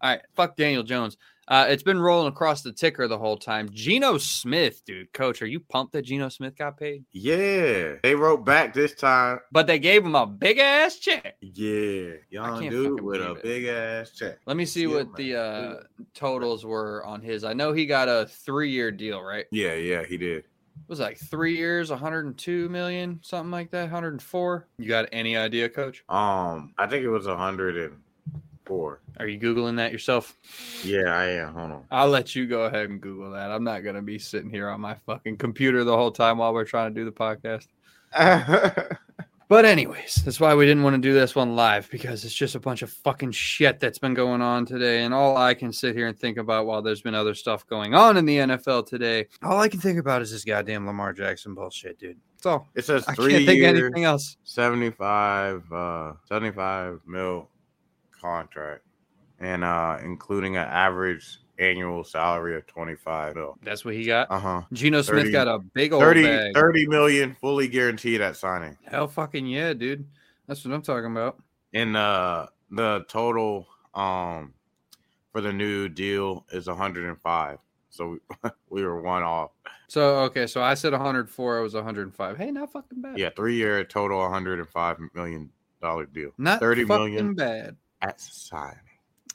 All 0.00 0.10
right, 0.10 0.22
fuck 0.34 0.56
Daniel 0.56 0.82
Jones. 0.82 1.18
Uh, 1.48 1.66
it's 1.68 1.82
been 1.82 2.00
rolling 2.00 2.28
across 2.28 2.62
the 2.62 2.72
ticker 2.72 3.06
the 3.06 3.18
whole 3.18 3.36
time. 3.36 3.68
Geno 3.72 4.18
Smith, 4.18 4.82
dude, 4.84 5.12
coach, 5.12 5.42
are 5.42 5.46
you 5.46 5.60
pumped 5.60 5.92
that 5.92 6.02
Geno 6.02 6.28
Smith 6.28 6.56
got 6.56 6.78
paid? 6.78 7.04
yeah, 7.12 7.94
they 8.02 8.14
wrote 8.14 8.44
back 8.44 8.72
this 8.74 8.94
time. 8.94 9.40
But 9.52 9.66
they 9.66 9.78
gave 9.78 10.04
him 10.04 10.14
a 10.14 10.26
big 10.26 10.58
ass 10.58 10.96
check. 10.96 11.36
Yeah, 11.40 12.12
young 12.30 12.68
dude 12.68 13.00
with 13.02 13.20
a 13.20 13.32
it. 13.32 13.42
big 13.42 13.64
ass 13.66 14.10
check. 14.10 14.38
Let 14.46 14.56
me 14.56 14.64
see 14.64 14.82
Yeah, 14.82 14.88
what 14.94 15.06
man. 15.06 15.14
the 15.16 15.36
uh, 15.36 15.74
totals 16.14 16.64
were 16.64 17.04
on 17.04 17.20
his. 17.20 17.44
I 17.44 17.52
know 17.52 17.72
he 17.72 17.86
got 17.86 18.08
a 18.08 18.26
three 18.26 18.70
year 18.70 18.90
deal, 18.90 19.20
right? 19.22 19.46
Yeah, 19.50 19.74
yeah, 19.74 20.04
he 20.04 20.16
did. 20.16 20.44
It 20.76 20.88
was 20.88 20.98
like 21.00 21.18
three 21.18 21.56
years, 21.56 21.90
102 21.90 22.68
million, 22.68 23.20
something 23.22 23.50
like 23.50 23.70
that, 23.70 23.82
104. 23.84 24.66
You 24.78 24.88
got 24.88 25.08
any 25.12 25.36
idea, 25.36 25.68
coach? 25.68 26.04
Um, 26.08 26.74
I 26.76 26.86
think 26.88 27.04
it 27.04 27.08
was 27.10 27.26
a 27.26 27.36
hundred 27.36 27.76
and 27.76 28.00
Are 29.18 29.26
you 29.26 29.38
Googling 29.38 29.76
that 29.76 29.92
yourself? 29.92 30.36
Yeah, 30.82 31.16
I 31.16 31.26
am. 31.26 31.54
Hold 31.54 31.72
on. 31.72 31.84
I'll 31.90 32.08
let 32.08 32.34
you 32.34 32.46
go 32.46 32.64
ahead 32.64 32.90
and 32.90 33.00
Google 33.00 33.30
that. 33.32 33.50
I'm 33.50 33.64
not 33.64 33.82
going 33.82 33.96
to 33.96 34.02
be 34.02 34.18
sitting 34.18 34.50
here 34.50 34.68
on 34.68 34.80
my 34.80 34.94
fucking 35.06 35.36
computer 35.36 35.84
the 35.84 35.96
whole 35.96 36.10
time 36.10 36.38
while 36.38 36.52
we're 36.52 36.64
trying 36.64 36.94
to 36.94 37.00
do 37.00 37.04
the 37.04 37.12
podcast. 37.12 37.66
But 39.46 39.66
anyways, 39.66 40.22
that's 40.24 40.40
why 40.40 40.54
we 40.54 40.64
didn't 40.64 40.82
want 40.82 40.96
to 40.96 41.00
do 41.00 41.12
this 41.12 41.34
one 41.34 41.54
live 41.54 41.90
because 41.90 42.24
it's 42.24 42.34
just 42.34 42.54
a 42.54 42.60
bunch 42.60 42.80
of 42.80 42.90
fucking 42.90 43.32
shit 43.32 43.78
that's 43.78 43.98
been 43.98 44.14
going 44.14 44.40
on 44.40 44.64
today, 44.64 45.04
and 45.04 45.12
all 45.12 45.36
I 45.36 45.52
can 45.52 45.70
sit 45.70 45.94
here 45.94 46.08
and 46.08 46.18
think 46.18 46.38
about 46.38 46.66
while 46.66 46.80
there's 46.80 47.02
been 47.02 47.14
other 47.14 47.34
stuff 47.34 47.66
going 47.66 47.94
on 47.94 48.16
in 48.16 48.24
the 48.24 48.38
NFL 48.38 48.86
today, 48.86 49.26
all 49.42 49.60
I 49.60 49.68
can 49.68 49.80
think 49.80 49.98
about 49.98 50.22
is 50.22 50.30
this 50.30 50.44
goddamn 50.44 50.86
Lamar 50.86 51.12
Jackson 51.12 51.54
bullshit, 51.54 51.98
dude. 51.98 52.16
That's 52.36 52.46
all. 52.46 52.68
It 52.74 52.86
says 52.86 53.04
I 53.06 53.14
three 53.14 53.32
can't 53.32 53.46
think 53.46 53.62
of 53.62 53.76
years, 53.76 53.84
anything 53.84 54.04
else. 54.04 54.38
75, 54.44 55.70
uh, 55.70 56.12
75 56.26 57.00
mil 57.06 57.50
contract, 58.24 58.82
and 59.38 59.62
uh, 59.62 59.98
including 60.02 60.56
an 60.56 60.66
average 60.66 61.40
annual 61.58 62.02
salary 62.02 62.56
of 62.56 62.66
25 62.66 63.34
mil. 63.36 63.58
That's 63.62 63.84
what 63.84 63.94
he 63.94 64.06
got. 64.06 64.30
Uh 64.30 64.38
huh. 64.38 64.62
Geno 64.72 65.02
Smith 65.02 65.24
30 65.24 65.32
got 65.32 65.48
a 65.48 65.58
big 65.58 65.92
old 65.92 66.02
30, 66.02 66.22
bag. 66.22 66.54
30 66.54 66.86
million 66.88 67.36
fully 67.40 67.68
guaranteed 67.68 68.20
at 68.20 68.36
signing. 68.36 68.76
Hell 68.84 69.08
fucking 69.08 69.46
yeah, 69.46 69.74
dude. 69.74 70.06
That's 70.46 70.64
what 70.64 70.74
I'm 70.74 70.82
talking 70.82 71.12
about. 71.12 71.42
And 71.74 71.96
uh, 71.96 72.46
the 72.70 73.04
total 73.08 73.68
um 73.94 74.54
for 75.32 75.40
the 75.40 75.52
new 75.52 75.88
deal 75.88 76.46
is 76.50 76.66
105. 76.66 77.58
So 77.90 78.18
we, 78.42 78.50
we 78.70 78.84
were 78.84 79.00
one 79.02 79.22
off. 79.22 79.50
So 79.88 80.20
okay, 80.20 80.46
so 80.46 80.62
I 80.62 80.74
said 80.74 80.92
104. 80.92 81.58
It 81.58 81.62
was 81.62 81.74
105. 81.74 82.36
Hey, 82.36 82.50
not 82.50 82.72
fucking 82.72 83.02
bad. 83.02 83.18
Yeah, 83.18 83.30
three 83.36 83.54
year 83.56 83.84
total 83.84 84.18
105 84.20 84.98
million 85.14 85.50
dollar 85.80 86.06
deal. 86.06 86.30
not 86.38 86.58
30 86.60 86.84
fucking 86.86 87.14
million. 87.14 87.34
bad. 87.34 87.76
At 88.08 88.20
signing. 88.20 88.78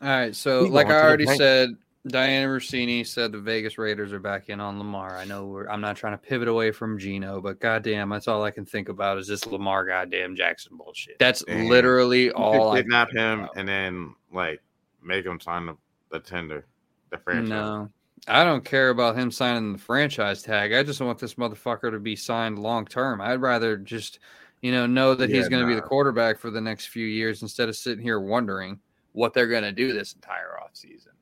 All 0.01 0.08
right, 0.08 0.36
so 0.36 0.63
We 0.63 0.69
like 0.69 0.88
I 0.88 1.01
already 1.01 1.25
said, 1.25 1.69
Dianna 2.08 2.45
Russini 2.45 3.05
said 3.05 3.34
the 3.34 3.39
Vegas 3.39 3.77
Raiders 3.77 4.13
are 4.13 4.19
back 4.19 4.47
in 4.47 4.62
on 4.62 4.77
Lamar. 4.77 5.17
I 5.17 5.25
know 5.25 5.45
we're, 5.47 5.67
I'm 5.67 5.82
not 5.82 5.97
trying 5.97 6.13
to 6.13 6.17
pivot 6.17 6.47
away 6.47 6.71
from 6.71 6.97
Geno, 6.97 7.41
but 7.41 7.60
goddamn, 7.60 8.10
that's 8.10 8.27
all 8.29 8.43
I 8.43 8.51
can 8.51 8.65
think 8.65 8.88
about 8.88 9.17
is 9.17 9.27
this 9.27 9.45
Lamar 9.45 9.86
goddamn 9.86 10.36
Jackson 10.36 10.77
bullshit. 10.77 11.19
That's 11.19 11.43
Damn. 11.43 11.67
literally 11.67 12.25
You 12.25 12.32
all 12.32 12.71
could 12.71 12.77
I 12.77 12.82
kidnap 12.82 13.10
can 13.10 13.15
think 13.15 13.23
him 13.25 13.39
about. 13.41 13.58
and 13.58 13.67
then 13.67 14.15
like 14.32 14.62
make 15.03 15.25
him 15.25 15.39
sign 15.41 15.65
the, 15.65 15.75
the 16.12 16.19
tender, 16.19 16.65
the 17.10 17.17
franchise. 17.17 17.49
No, 17.49 17.89
I 18.27 18.45
don't 18.45 18.63
care 18.63 18.89
about 18.89 19.17
him 19.17 19.32
signing 19.32 19.73
the 19.73 19.79
franchise 19.79 20.41
tag. 20.41 20.71
I 20.71 20.84
just 20.84 21.01
want 21.01 21.19
this 21.19 21.34
motherfucker 21.36 21.91
to 21.91 21.99
be 21.99 22.15
signed 22.15 22.60
long 22.60 22.86
term. 22.86 23.19
I'd 23.19 23.41
rather 23.41 23.75
just, 23.75 24.19
you 24.61 24.71
know, 24.71 24.85
know 24.85 25.15
that 25.15 25.29
he's 25.29 25.47
going 25.47 25.61
to 25.61 25.67
be 25.67 25.75
the 25.75 25.81
quarterback 25.81 26.39
for 26.39 26.49
the 26.49 26.61
next 26.61 26.87
few 26.87 27.05
years 27.05 27.41
instead 27.41 27.69
of 27.69 27.75
sitting 27.75 28.03
here 28.03 28.19
wondering 28.19 28.79
what 29.13 29.33
they're 29.33 29.47
going 29.47 29.63
to 29.63 29.71
do 29.71 29.93
this 29.93 30.13
entire 30.13 30.57
offseason. 30.61 31.13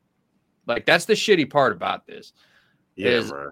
Like 0.65 0.85
that's 0.85 1.05
the 1.05 1.13
shitty 1.13 1.49
part 1.49 1.71
about 1.71 2.05
this. 2.07 2.33
Yeah, 2.95 3.09
is- 3.09 3.31
bro. 3.31 3.51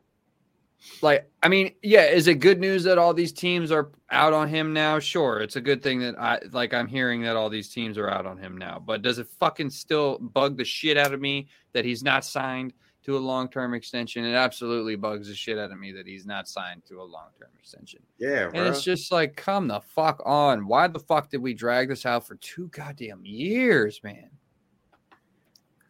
Like, 1.01 1.29
I 1.41 1.47
mean, 1.47 1.73
yeah, 1.81 2.03
is 2.03 2.27
it 2.27 2.35
good 2.35 2.59
news 2.59 2.83
that 2.83 2.99
all 2.99 3.13
these 3.13 3.31
teams 3.31 3.71
are 3.71 3.91
out 4.11 4.33
on 4.33 4.47
him 4.47 4.71
now? 4.71 4.99
Sure, 4.99 5.39
it's 5.39 5.55
a 5.55 5.61
good 5.61 5.81
thing 5.81 5.99
that 6.01 6.19
I 6.19 6.39
like. 6.51 6.75
I'm 6.75 6.87
hearing 6.87 7.23
that 7.23 7.35
all 7.35 7.49
these 7.49 7.69
teams 7.69 7.97
are 7.97 8.09
out 8.09 8.27
on 8.27 8.37
him 8.37 8.55
now, 8.55 8.83
but 8.85 9.01
does 9.01 9.17
it 9.17 9.27
fucking 9.39 9.71
still 9.71 10.19
bug 10.19 10.57
the 10.57 10.65
shit 10.65 10.95
out 10.95 11.11
of 11.11 11.19
me 11.19 11.47
that 11.73 11.85
he's 11.85 12.03
not 12.03 12.23
signed 12.23 12.73
to 13.05 13.17
a 13.17 13.19
long 13.19 13.47
term 13.49 13.73
extension? 13.73 14.25
It 14.25 14.33
absolutely 14.33 14.95
bugs 14.95 15.27
the 15.27 15.35
shit 15.35 15.57
out 15.57 15.71
of 15.71 15.79
me 15.79 15.91
that 15.93 16.07
he's 16.07 16.25
not 16.25 16.47
signed 16.47 16.83
to 16.87 17.01
a 17.01 17.03
long 17.03 17.29
term 17.39 17.49
extension. 17.59 18.01
Yeah, 18.17 18.47
bro. 18.47 18.59
And 18.59 18.67
it's 18.67 18.83
just 18.83 19.11
like, 19.11 19.35
come 19.35 19.67
the 19.67 19.81
fuck 19.81 20.21
on. 20.25 20.67
Why 20.67 20.87
the 20.87 20.99
fuck 20.99 21.29
did 21.29 21.41
we 21.41 21.53
drag 21.53 21.89
this 21.89 22.05
out 22.05 22.27
for 22.27 22.35
two 22.35 22.67
goddamn 22.69 23.21
years, 23.23 24.01
man? 24.03 24.29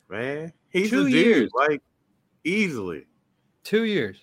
man. 0.10 0.54
He's 0.70 0.90
Two 0.90 1.08
years. 1.08 1.50
like 1.56 1.82
easily. 2.44 3.06
Two 3.64 3.86
years. 3.86 4.18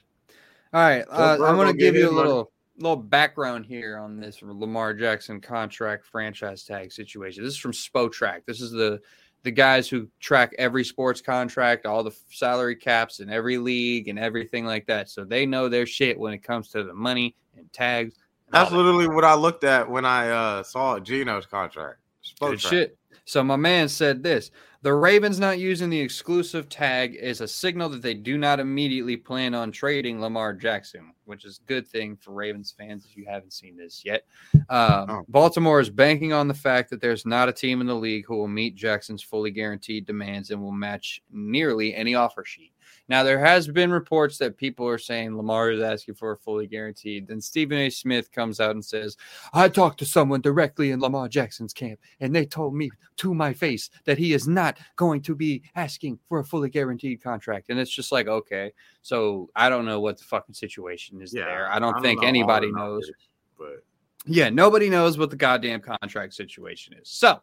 All 0.73 0.81
right, 0.81 1.05
uh, 1.11 1.39
I'm 1.45 1.57
gonna 1.57 1.75
give 1.75 1.95
you 1.95 2.09
a 2.09 2.13
money. 2.13 2.27
little 2.29 2.53
little 2.79 2.97
background 2.97 3.67
here 3.67 3.99
on 3.99 4.19
this 4.19 4.41
Lamar 4.43 4.95
Jackson 4.95 5.41
contract 5.41 6.07
franchise 6.07 6.65
tag 6.65 6.93
situation. 6.93 7.45
This 7.45 7.53
is 7.55 7.59
from 7.59 7.73
Spotrac. 7.73 8.41
This 8.47 8.61
is 8.61 8.71
the 8.71 9.01
the 9.43 9.51
guys 9.51 9.89
who 9.89 10.09
track 10.21 10.55
every 10.59 10.85
sports 10.85 11.21
contract, 11.21 11.87
all 11.87 12.05
the 12.05 12.15
salary 12.31 12.77
caps 12.77 13.21
in 13.21 13.29
every 13.29 13.59
league 13.59 14.09
and 14.09 14.19
everything 14.19 14.65
like 14.65 14.87
that. 14.87 15.09
So 15.09 15.25
they 15.25 15.47
know 15.47 15.69
their 15.69 15.87
shit 15.87 16.19
when 16.19 16.33
it 16.33 16.43
comes 16.43 16.69
to 16.71 16.85
the 16.85 16.95
money 16.95 17.35
and 17.57 17.71
tags. 17.73 18.15
and 18.47 18.55
That's 18.55 18.71
that 18.71 18.77
literally 18.77 19.09
what 19.09 19.25
I 19.25 19.35
looked 19.35 19.65
at 19.65 19.89
when 19.89 20.05
I 20.05 20.31
uh, 20.31 20.63
saw 20.63 20.99
Geno's 21.01 21.47
contract. 21.47 21.99
Good 22.41 22.59
Spotrac. 22.59 22.71
shit. 22.71 22.99
So 23.33 23.43
my 23.43 23.57
man 23.57 23.89
said 23.89 24.23
this: 24.23 24.51
the 24.83 24.93
Ravens 24.93 25.41
not 25.41 25.59
using 25.59 25.89
the 25.89 25.99
exclusive 25.99 26.69
tag 26.69 27.15
is 27.15 27.41
a 27.41 27.49
signal 27.49 27.89
that 27.89 28.03
they 28.03 28.13
do 28.13 28.37
not 28.37 28.61
immediately 28.61 29.17
plan 29.17 29.55
on 29.55 29.73
trading 29.73 30.21
Lamar 30.21 30.53
Jackson, 30.53 31.15
which 31.25 31.47
is 31.47 31.59
a 31.59 31.67
good 31.67 31.89
thing 31.89 32.15
for 32.15 32.33
Ravens 32.33 32.75
fans 32.77 33.07
if 33.07 33.17
you 33.17 33.25
haven't 33.27 33.55
seen 33.55 33.75
this 33.75 34.05
yet. 34.05 34.27
Um, 34.69 35.07
Oh. 35.09 35.25
Baltimore 35.29 35.81
is 35.81 35.89
banking 35.89 36.35
on 36.35 36.47
the 36.47 36.53
fact 36.53 36.91
that 36.91 37.01
there's 37.01 37.25
not 37.25 37.49
a 37.49 37.55
team 37.55 37.81
in 37.81 37.87
the 37.87 37.95
league 37.95 38.27
who 38.27 38.37
will 38.37 38.49
meet 38.49 38.75
Jackson's 38.75 39.23
fully 39.23 39.51
guaranteed 39.51 40.05
demands 40.05 40.51
and 40.51 40.61
will 40.61 40.71
match 40.71 41.23
nearly 41.31 41.95
any 41.95 42.15
offer 42.15 42.45
sheet. 42.45 42.75
Now 43.13 43.23
there 43.23 43.39
has 43.39 43.69
been 43.69 43.91
reports 43.91 44.39
that 44.39 44.57
people 44.57 44.89
are 44.89 44.97
saying 44.97 45.37
Lamar 45.37 45.71
is 45.71 45.83
asking 45.83 46.15
for 46.15 46.33
a 46.33 46.37
fully 46.39 46.67
guaranteed. 46.67 47.29
Then 47.29 47.43
Stephen 47.43 47.77
A. 47.77 47.91
Smith 47.91 48.33
comes 48.33 48.59
out 48.59 48.71
and 48.71 48.83
says, 48.83 49.19
I 49.53 49.69
talked 49.69 49.99
to 49.99 50.07
someone 50.07 50.41
directly 50.41 50.93
in 50.93 51.01
Lamar 51.01 51.29
Jackson's 51.29 51.75
camp, 51.75 52.01
and 52.21 52.35
they 52.35 52.47
told 52.47 52.75
me 52.75 52.91
to 53.17 53.35
my 53.35 53.53
face 53.53 53.91
that 54.07 54.17
he 54.17 54.33
is 54.33 54.49
not 54.49 54.79
going 54.97 55.21
to 55.25 55.35
be 55.35 55.63
asking 55.75 56.21
for 56.27 56.39
a 56.39 56.45
fully 56.45 56.71
guaranteed 56.71 57.23
contract. 57.23 57.69
And 57.69 57.79
it's 57.79 57.91
just 57.91 58.13
like, 58.13 58.29
okay, 58.29 58.73
so 59.03 59.51
I 59.55 59.69
don't 59.69 59.85
know 59.85 60.01
what 60.01 60.17
the 60.17 60.25
fucking 60.25 60.55
situation 60.55 61.21
is 61.21 61.35
Yeah, 61.35 61.45
there. 61.45 61.71
I 61.71 61.79
don't 61.81 61.97
I 61.97 62.01
think 62.01 62.23
know 62.23 62.27
anybody 62.27 62.73
knows. 62.73 63.11
But 63.59 63.85
Yeah, 64.25 64.49
nobody 64.49 64.89
knows 64.89 65.19
what 65.19 65.29
the 65.29 65.37
goddamn 65.37 65.83
contract 65.83 66.33
situation 66.33 66.95
is. 66.95 67.11
So, 67.11 67.43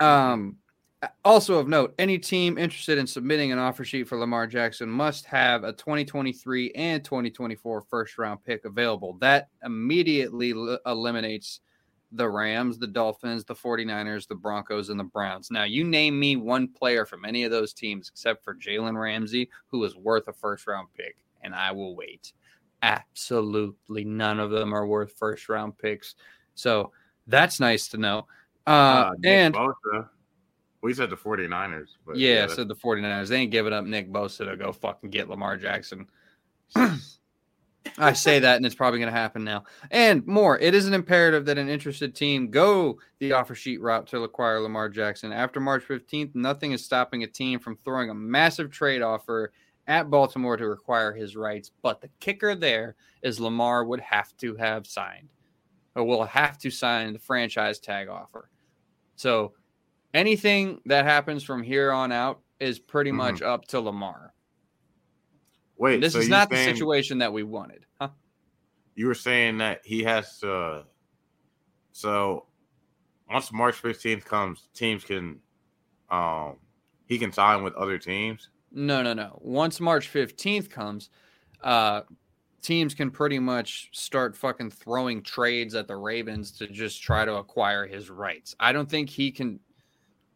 um, 0.00 0.56
also 1.24 1.58
of 1.58 1.68
note, 1.68 1.94
any 1.98 2.18
team 2.18 2.58
interested 2.58 2.98
in 2.98 3.06
submitting 3.06 3.52
an 3.52 3.58
offer 3.58 3.84
sheet 3.84 4.08
for 4.08 4.18
Lamar 4.18 4.46
Jackson 4.46 4.88
must 4.88 5.24
have 5.26 5.64
a 5.64 5.72
2023 5.72 6.72
and 6.72 7.02
2024 7.04 7.82
first 7.82 8.18
round 8.18 8.44
pick 8.44 8.64
available. 8.64 9.14
That 9.20 9.48
immediately 9.64 10.52
l- 10.52 10.78
eliminates 10.86 11.60
the 12.12 12.28
Rams, 12.28 12.76
the 12.78 12.86
Dolphins, 12.86 13.44
the 13.44 13.54
49ers, 13.54 14.26
the 14.26 14.34
Broncos, 14.34 14.88
and 14.90 14.98
the 14.98 15.04
Browns. 15.04 15.50
Now, 15.50 15.64
you 15.64 15.84
name 15.84 16.18
me 16.18 16.36
one 16.36 16.68
player 16.68 17.06
from 17.06 17.24
any 17.24 17.44
of 17.44 17.50
those 17.50 17.72
teams 17.72 18.08
except 18.08 18.44
for 18.44 18.54
Jalen 18.54 19.00
Ramsey 19.00 19.48
who 19.68 19.84
is 19.84 19.96
worth 19.96 20.28
a 20.28 20.32
first 20.32 20.66
round 20.66 20.88
pick, 20.94 21.16
and 21.42 21.54
I 21.54 21.72
will 21.72 21.94
wait. 21.94 22.32
Absolutely 22.82 24.04
none 24.04 24.40
of 24.40 24.50
them 24.50 24.74
are 24.74 24.86
worth 24.86 25.12
first 25.12 25.48
round 25.48 25.78
picks. 25.78 26.14
So 26.54 26.92
that's 27.26 27.60
nice 27.60 27.88
to 27.88 27.96
know. 27.96 28.26
Uh, 28.66 28.70
uh, 28.70 29.12
and 29.24 29.54
Bosa, 29.54 30.08
we 30.82 30.94
said 30.94 31.10
the 31.10 31.16
49ers. 31.16 31.88
But 32.06 32.16
yeah, 32.16 32.40
that's- 32.42 32.56
so 32.56 32.64
the 32.64 32.74
49ers, 32.74 33.28
they 33.28 33.36
ain't 33.36 33.50
giving 33.50 33.72
up 33.72 33.84
Nick 33.84 34.10
Bosa 34.10 34.48
to 34.50 34.56
go 34.56 34.72
fucking 34.72 35.10
get 35.10 35.28
Lamar 35.28 35.56
Jackson. 35.56 36.06
I 37.98 38.12
say 38.12 38.38
that, 38.40 38.56
and 38.56 38.66
it's 38.66 38.74
probably 38.74 39.00
going 39.00 39.12
to 39.12 39.18
happen 39.18 39.42
now. 39.42 39.64
And 39.90 40.26
more, 40.26 40.58
it 40.58 40.74
is 40.74 40.86
an 40.86 40.94
imperative 40.94 41.46
that 41.46 41.58
an 41.58 41.68
interested 41.68 42.14
team 42.14 42.50
go 42.50 42.98
the 43.18 43.32
offer 43.32 43.54
sheet 43.54 43.80
route 43.80 44.06
to 44.08 44.22
acquire 44.22 44.60
Lamar 44.60 44.88
Jackson. 44.88 45.32
After 45.32 45.60
March 45.60 45.84
15th, 45.88 46.34
nothing 46.34 46.72
is 46.72 46.84
stopping 46.84 47.22
a 47.22 47.26
team 47.26 47.58
from 47.58 47.76
throwing 47.76 48.10
a 48.10 48.14
massive 48.14 48.70
trade 48.70 49.02
offer 49.02 49.52
at 49.86 50.10
Baltimore 50.10 50.56
to 50.58 50.66
acquire 50.66 51.12
his 51.12 51.36
rights. 51.36 51.72
But 51.82 52.00
the 52.00 52.10
kicker 52.20 52.54
there 52.54 52.96
is 53.22 53.40
Lamar 53.40 53.84
would 53.84 54.00
have 54.00 54.36
to 54.38 54.54
have 54.56 54.86
signed, 54.86 55.30
or 55.94 56.04
will 56.04 56.24
have 56.24 56.58
to 56.58 56.70
sign 56.70 57.12
the 57.14 57.18
franchise 57.18 57.78
tag 57.80 58.08
offer. 58.08 58.50
So 59.16 59.54
anything 60.14 60.80
that 60.86 61.04
happens 61.04 61.42
from 61.42 61.62
here 61.62 61.92
on 61.92 62.12
out 62.12 62.40
is 62.58 62.78
pretty 62.78 63.10
Mhm. 63.10 63.16
much 63.16 63.42
up 63.42 63.64
to 63.68 63.80
Lamar. 63.80 64.34
wait, 65.76 66.00
this 66.02 66.12
so 66.12 66.18
is 66.18 66.28
not 66.28 66.50
saying- 66.50 66.68
the 66.68 66.74
situation 66.74 67.18
that 67.18 67.32
we 67.32 67.42
wanted. 67.42 67.86
Huh? 67.98 68.10
You 68.94 69.06
were 69.06 69.14
saying 69.14 69.56
that 69.58 69.80
he 69.86 70.02
has 70.02 70.38
to. 70.40 70.84
So 71.92 72.46
once 73.30 73.50
March 73.50 73.76
15th 73.76 74.26
comes, 74.26 74.68
teams 74.74 75.04
can, 75.04 75.40
um, 76.10 76.58
he 77.06 77.18
can 77.18 77.32
sign 77.32 77.62
with 77.62 77.72
other 77.76 77.96
teams. 77.96 78.50
No, 78.70 79.02
no, 79.02 79.14
no. 79.14 79.38
Once 79.42 79.80
March 79.80 80.06
15th 80.08 80.68
comes, 80.68 81.08
uh, 81.62 82.02
teams 82.60 82.92
can 82.94 83.10
pretty 83.10 83.38
much 83.38 83.88
start 83.92 84.36
fucking 84.36 84.70
throwing 84.72 85.22
trades 85.22 85.74
at 85.74 85.88
the 85.88 85.96
Ravens 85.96 86.52
to 86.58 86.66
just 86.66 87.02
try 87.02 87.24
to 87.24 87.36
acquire 87.36 87.86
his 87.86 88.10
rights. 88.10 88.54
I 88.60 88.72
don't 88.72 88.88
think 88.90 89.08
he 89.08 89.32
can. 89.32 89.60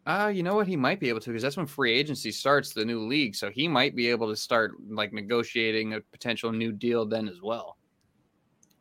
Uh, 0.05 0.31
you 0.33 0.43
know 0.43 0.55
what? 0.55 0.67
He 0.67 0.75
might 0.75 0.99
be 0.99 1.09
able 1.09 1.19
to 1.21 1.29
because 1.31 1.41
that's 1.41 1.57
when 1.57 1.65
free 1.65 1.91
agency 1.93 2.31
starts 2.31 2.73
the 2.73 2.85
new 2.85 2.99
league. 3.07 3.35
So 3.35 3.49
he 3.49 3.67
might 3.67 3.95
be 3.95 4.07
able 4.09 4.29
to 4.29 4.35
start 4.35 4.73
like 4.87 5.13
negotiating 5.13 5.93
a 5.93 6.01
potential 6.01 6.51
new 6.51 6.71
deal 6.71 7.05
then 7.05 7.27
as 7.27 7.41
well. 7.41 7.77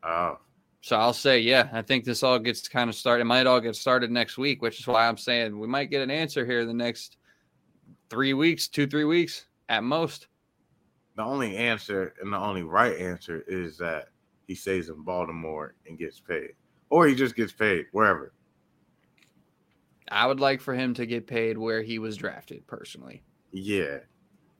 Oh, 0.02 0.38
So 0.82 0.96
I'll 0.96 1.14
say, 1.14 1.38
yeah, 1.40 1.70
I 1.72 1.80
think 1.80 2.04
this 2.04 2.22
all 2.22 2.38
gets 2.38 2.68
kind 2.68 2.90
of 2.90 2.96
started. 2.96 3.22
It 3.22 3.24
might 3.24 3.46
all 3.46 3.60
get 3.60 3.74
started 3.74 4.10
next 4.10 4.36
week, 4.36 4.60
which 4.60 4.78
is 4.80 4.86
why 4.86 5.08
I'm 5.08 5.16
saying 5.16 5.58
we 5.58 5.66
might 5.66 5.88
get 5.88 6.02
an 6.02 6.10
answer 6.10 6.44
here 6.44 6.60
in 6.60 6.68
the 6.68 6.74
next 6.74 7.16
three 8.10 8.34
weeks, 8.34 8.68
two, 8.68 8.86
three 8.86 9.04
weeks 9.04 9.46
at 9.70 9.82
most. 9.82 10.28
the 11.16 11.22
only 11.22 11.56
answer 11.56 12.12
and 12.20 12.30
the 12.30 12.36
only 12.38 12.64
right 12.64 12.98
answer 12.98 13.44
is 13.48 13.78
that 13.78 14.08
he 14.46 14.54
stays 14.54 14.90
in 14.90 15.02
Baltimore 15.02 15.74
and 15.88 15.98
gets 15.98 16.20
paid. 16.20 16.50
or 16.90 17.06
he 17.06 17.14
just 17.14 17.34
gets 17.34 17.52
paid 17.52 17.86
wherever. 17.92 18.34
I 20.10 20.26
would 20.26 20.40
like 20.40 20.60
for 20.60 20.74
him 20.74 20.94
to 20.94 21.06
get 21.06 21.26
paid 21.26 21.56
where 21.58 21.82
he 21.82 21.98
was 21.98 22.16
drafted 22.16 22.66
personally. 22.66 23.22
Yeah. 23.52 23.98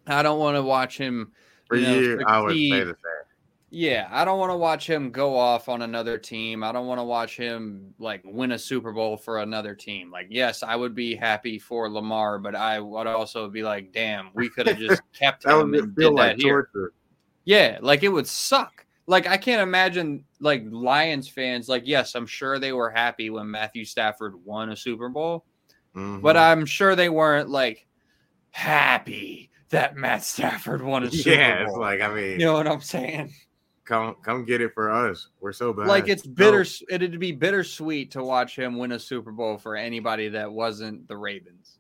I 0.07 0.23
don't 0.23 0.39
want 0.39 0.57
to 0.57 0.63
watch 0.63 0.99
him 0.99 1.33
For 1.69 1.77
you 1.77 1.87
know, 1.87 1.99
you, 1.99 2.23
I 2.27 2.41
would 2.41 2.53
say 2.53 2.71
the 2.81 2.87
same. 2.87 3.25
Yeah, 3.71 4.07
I 4.13 4.25
don't 4.25 4.39
want 4.39 4.53
to 4.53 4.57
watch 4.57 4.89
him 4.89 5.11
go 5.11 5.37
off 5.37 5.69
on 5.69 5.83
another 5.83 6.17
team. 6.17 6.63
I 6.63 6.71
don't 6.71 6.87
want 6.87 7.01
to 7.01 7.05
watch 7.05 7.37
him 7.37 7.93
like 7.99 8.23
win 8.25 8.53
a 8.53 8.59
Super 8.59 8.93
Bowl 8.93 9.17
for 9.17 9.41
another 9.41 9.75
team. 9.75 10.13
Like, 10.13 10.29
yes, 10.31 10.63
I 10.63 10.77
would 10.77 10.95
be 10.95 11.17
happy 11.17 11.59
for 11.59 11.91
Lamar, 11.91 12.39
but 12.39 12.55
I 12.55 12.79
would 12.79 13.09
also 13.09 13.49
be 13.51 13.65
like, 13.65 13.91
damn, 13.93 14.31
we 14.33 14.49
could 14.49 14.69
have 14.69 14.79
just 14.79 15.03
kept 15.19 15.43
That 15.43 15.59
him 15.59 15.73
would 15.73 15.81
and 15.81 15.97
feel 15.97 16.11
did 16.11 16.17
like 16.17 16.37
that 16.37 16.43
here. 16.43 16.69
torture. 16.73 16.93
Yeah, 17.45 17.79
like 17.83 18.05
it 18.05 18.11
would 18.11 18.29
suck. 18.29 18.84
Like 19.07 19.27
I 19.27 19.37
can't 19.37 19.63
imagine 19.63 20.25
like 20.41 20.65
Lions 20.71 21.29
fans. 21.29 21.69
Like, 21.69 21.83
yes, 21.87 22.15
I'm 22.15 22.27
sure 22.27 22.59
they 22.59 22.73
were 22.73 22.91
happy 22.91 23.31
when 23.31 23.51
Matthew 23.51 23.85
Stafford 23.85 24.35
won 24.45 24.71
a 24.71 24.77
Super 24.77 25.09
Bowl, 25.09 25.45
but 25.95 26.37
Mhm. 26.37 26.41
I'm 26.41 26.67
sure 26.67 26.97
they 26.97 27.09
weren't 27.11 27.51
like 27.51 27.87
happy 28.51 29.51
that 29.71 29.97
Matt 29.97 30.23
Stafford 30.25 30.81
won 30.83 31.03
a 31.05 31.11
Super 31.11 31.31
yeah, 31.37 31.65
Bowl. 31.65 31.75
it's 31.75 31.79
like 31.79 32.01
I 32.01 32.15
mean, 32.15 32.41
you 32.41 32.47
know 32.47 32.55
what 32.55 32.67
I'm 32.69 32.81
saying? 32.81 33.33
come 33.85 34.15
come 34.23 34.47
get 34.47 34.63
it 34.63 34.73
for 34.73 34.91
us. 34.91 35.29
We're 35.41 35.53
so 35.53 35.73
bad. 35.75 35.87
like 35.89 36.09
it's 36.09 36.25
No. 36.27 36.33
bitter 36.33 36.65
it'd 36.89 37.21
be 37.21 37.33
bittersweet 37.33 38.11
to 38.13 38.23
watch 38.25 38.57
him 38.57 38.79
win 38.79 38.93
a 38.93 38.99
super 38.99 39.31
bowl 39.33 39.59
for 39.59 39.77
anybody 39.77 40.29
that 40.31 40.51
wasn't 40.51 41.07
the 41.09 41.17
ravens 41.19 41.79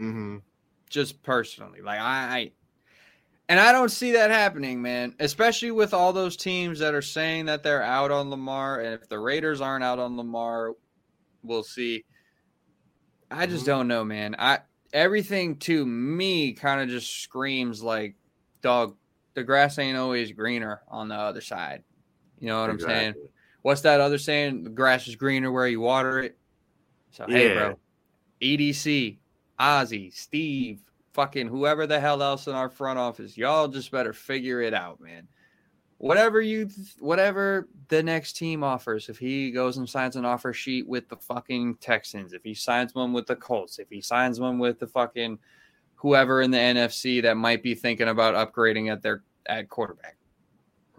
Mhm. 0.00 0.42
just 0.88 1.22
personally 1.22 1.82
like 1.82 2.00
i, 2.00 2.38
I 2.38 2.52
and 3.50 3.60
i 3.60 3.72
don't 3.72 3.90
see 3.90 4.12
that 4.12 4.30
happening 4.30 4.80
man 4.80 5.14
especially 5.20 5.70
with 5.72 5.92
all 5.92 6.12
those 6.12 6.36
teams 6.36 6.78
that 6.78 6.94
are 6.94 7.02
saying 7.02 7.44
that 7.46 7.62
they're 7.62 7.82
out 7.82 8.10
on 8.10 8.30
lamar. 8.30 8.80
And 8.80 8.94
if 8.94 9.08
the 9.08 9.18
raiders 9.18 9.60
aren't 9.60 9.84
out 9.84 9.98
on 9.98 10.16
lamar 10.16 10.72
we'll 11.42 11.62
see. 11.62 12.04
I 13.30 13.46
just 13.46 13.64
Mhm. 13.64 13.66
don't 13.66 13.88
know 13.88 14.04
man. 14.04 14.36
I 14.38 14.60
everything 14.92 15.56
to 15.60 15.86
me 15.86 16.52
kind 16.52 16.80
of 16.80 16.88
just 16.88 17.22
screams 17.22 17.82
like 17.82 18.16
dog 18.62 18.96
the 19.34 19.44
grass 19.44 19.78
ain't 19.78 19.96
always 19.96 20.32
greener 20.32 20.82
on 20.88 21.08
the 21.08 21.14
other 21.14 21.40
side. 21.40 21.84
You 22.38 22.48
know 22.48 22.60
what 22.60 22.70
i'm 22.70 22.80
saying? 22.80 23.14
What's 23.62 23.82
that 23.82 24.00
other 24.00 24.18
saying? 24.18 24.64
The 24.64 24.70
grass 24.70 25.06
is 25.06 25.16
greener 25.16 25.52
where 25.52 25.68
you 25.68 25.80
water 25.80 26.20
it. 26.20 26.38
So 27.12 27.26
hey, 27.26 27.48
bro, 27.48 27.78
EDC, 28.40 29.18
Ozzie, 29.58 30.10
Steve, 30.10 30.80
fucking 31.12 31.48
whoever 31.48 31.86
the 31.86 32.00
hell 32.00 32.22
else 32.22 32.46
in 32.46 32.54
our 32.54 32.68
front 32.68 32.98
office, 32.98 33.36
y'all 33.36 33.68
just 33.68 33.90
better 33.90 34.12
figure 34.12 34.60
it 34.60 34.74
out, 34.74 35.00
man. 35.00 35.26
Whatever 35.98 36.40
you, 36.40 36.68
whatever 36.98 37.68
the 37.88 38.02
next 38.02 38.34
team 38.34 38.64
offers, 38.64 39.10
if 39.10 39.18
he 39.18 39.50
goes 39.50 39.76
and 39.76 39.88
signs 39.88 40.16
an 40.16 40.24
offer 40.24 40.52
sheet 40.52 40.88
with 40.88 41.08
the 41.08 41.16
fucking 41.16 41.74
Texans, 41.76 42.32
if 42.32 42.42
he 42.42 42.54
signs 42.54 42.94
one 42.94 43.12
with 43.12 43.26
the 43.26 43.36
Colts, 43.36 43.78
if 43.78 43.90
he 43.90 44.00
signs 44.00 44.40
one 44.40 44.58
with 44.58 44.78
the 44.78 44.86
fucking 44.86 45.38
whoever 45.96 46.40
in 46.40 46.50
the 46.50 46.58
NFC 46.58 47.20
that 47.22 47.36
might 47.36 47.62
be 47.62 47.74
thinking 47.74 48.08
about 48.08 48.34
upgrading 48.34 48.90
at 48.90 49.02
their 49.02 49.22
at 49.46 49.68
quarterback, 49.68 50.16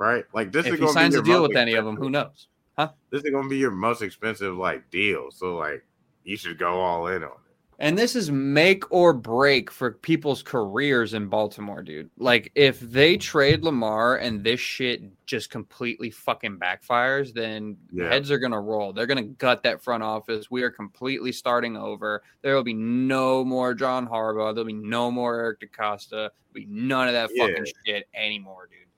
Right? 0.01 0.25
Like 0.33 0.51
this 0.51 0.65
if 0.65 0.73
is 0.73 0.79
he 0.79 0.87
signs 0.87 1.13
be 1.13 1.19
a 1.19 1.23
your 1.23 1.35
deal 1.35 1.47
with 1.47 1.55
any 1.55 1.73
of 1.75 1.85
them, 1.85 1.95
who 1.95 2.09
knows? 2.09 2.47
Huh? 2.75 2.89
This 3.11 3.23
is 3.23 3.29
gonna 3.29 3.47
be 3.47 3.59
your 3.59 3.69
most 3.69 4.01
expensive 4.01 4.57
like 4.57 4.89
deal. 4.89 5.29
So 5.29 5.57
like 5.57 5.85
you 6.23 6.37
should 6.37 6.57
go 6.57 6.79
all 6.81 7.05
in 7.05 7.23
on 7.23 7.29
it. 7.29 7.40
And 7.81 7.97
this 7.97 8.15
is 8.15 8.29
make 8.29 8.91
or 8.91 9.11
break 9.11 9.71
for 9.71 9.93
people's 9.93 10.43
careers 10.43 11.15
in 11.15 11.29
Baltimore, 11.29 11.81
dude. 11.81 12.11
Like, 12.15 12.51
if 12.53 12.79
they 12.79 13.15
mm-hmm. 13.15 13.21
trade 13.21 13.63
Lamar 13.63 14.17
and 14.17 14.43
this 14.43 14.59
shit 14.59 15.01
just 15.25 15.49
completely 15.49 16.11
fucking 16.11 16.59
backfires, 16.59 17.33
then 17.33 17.77
Yeah. 17.91 18.09
heads 18.09 18.29
are 18.29 18.37
going 18.37 18.51
to 18.51 18.59
roll. 18.59 18.93
They're 18.93 19.07
going 19.07 19.17
to 19.17 19.33
gut 19.33 19.63
that 19.63 19.81
front 19.81 20.03
office. 20.03 20.51
We 20.51 20.61
are 20.61 20.69
completely 20.69 21.31
starting 21.31 21.75
over. 21.75 22.21
There 22.43 22.53
will 22.55 22.63
be 22.63 22.75
no 22.75 23.43
more 23.43 23.73
John 23.73 24.07
Harbaugh. 24.07 24.53
There'll 24.53 24.63
be 24.63 24.73
no 24.73 25.09
more 25.09 25.39
Eric 25.39 25.61
DeCosta. 25.61 26.09
There'll 26.11 26.29
be 26.53 26.67
none 26.69 27.07
of 27.07 27.13
that 27.15 27.31
fucking 27.35 27.65
shit 27.87 28.07
anymore, 28.13 28.69
dude. 28.69 28.89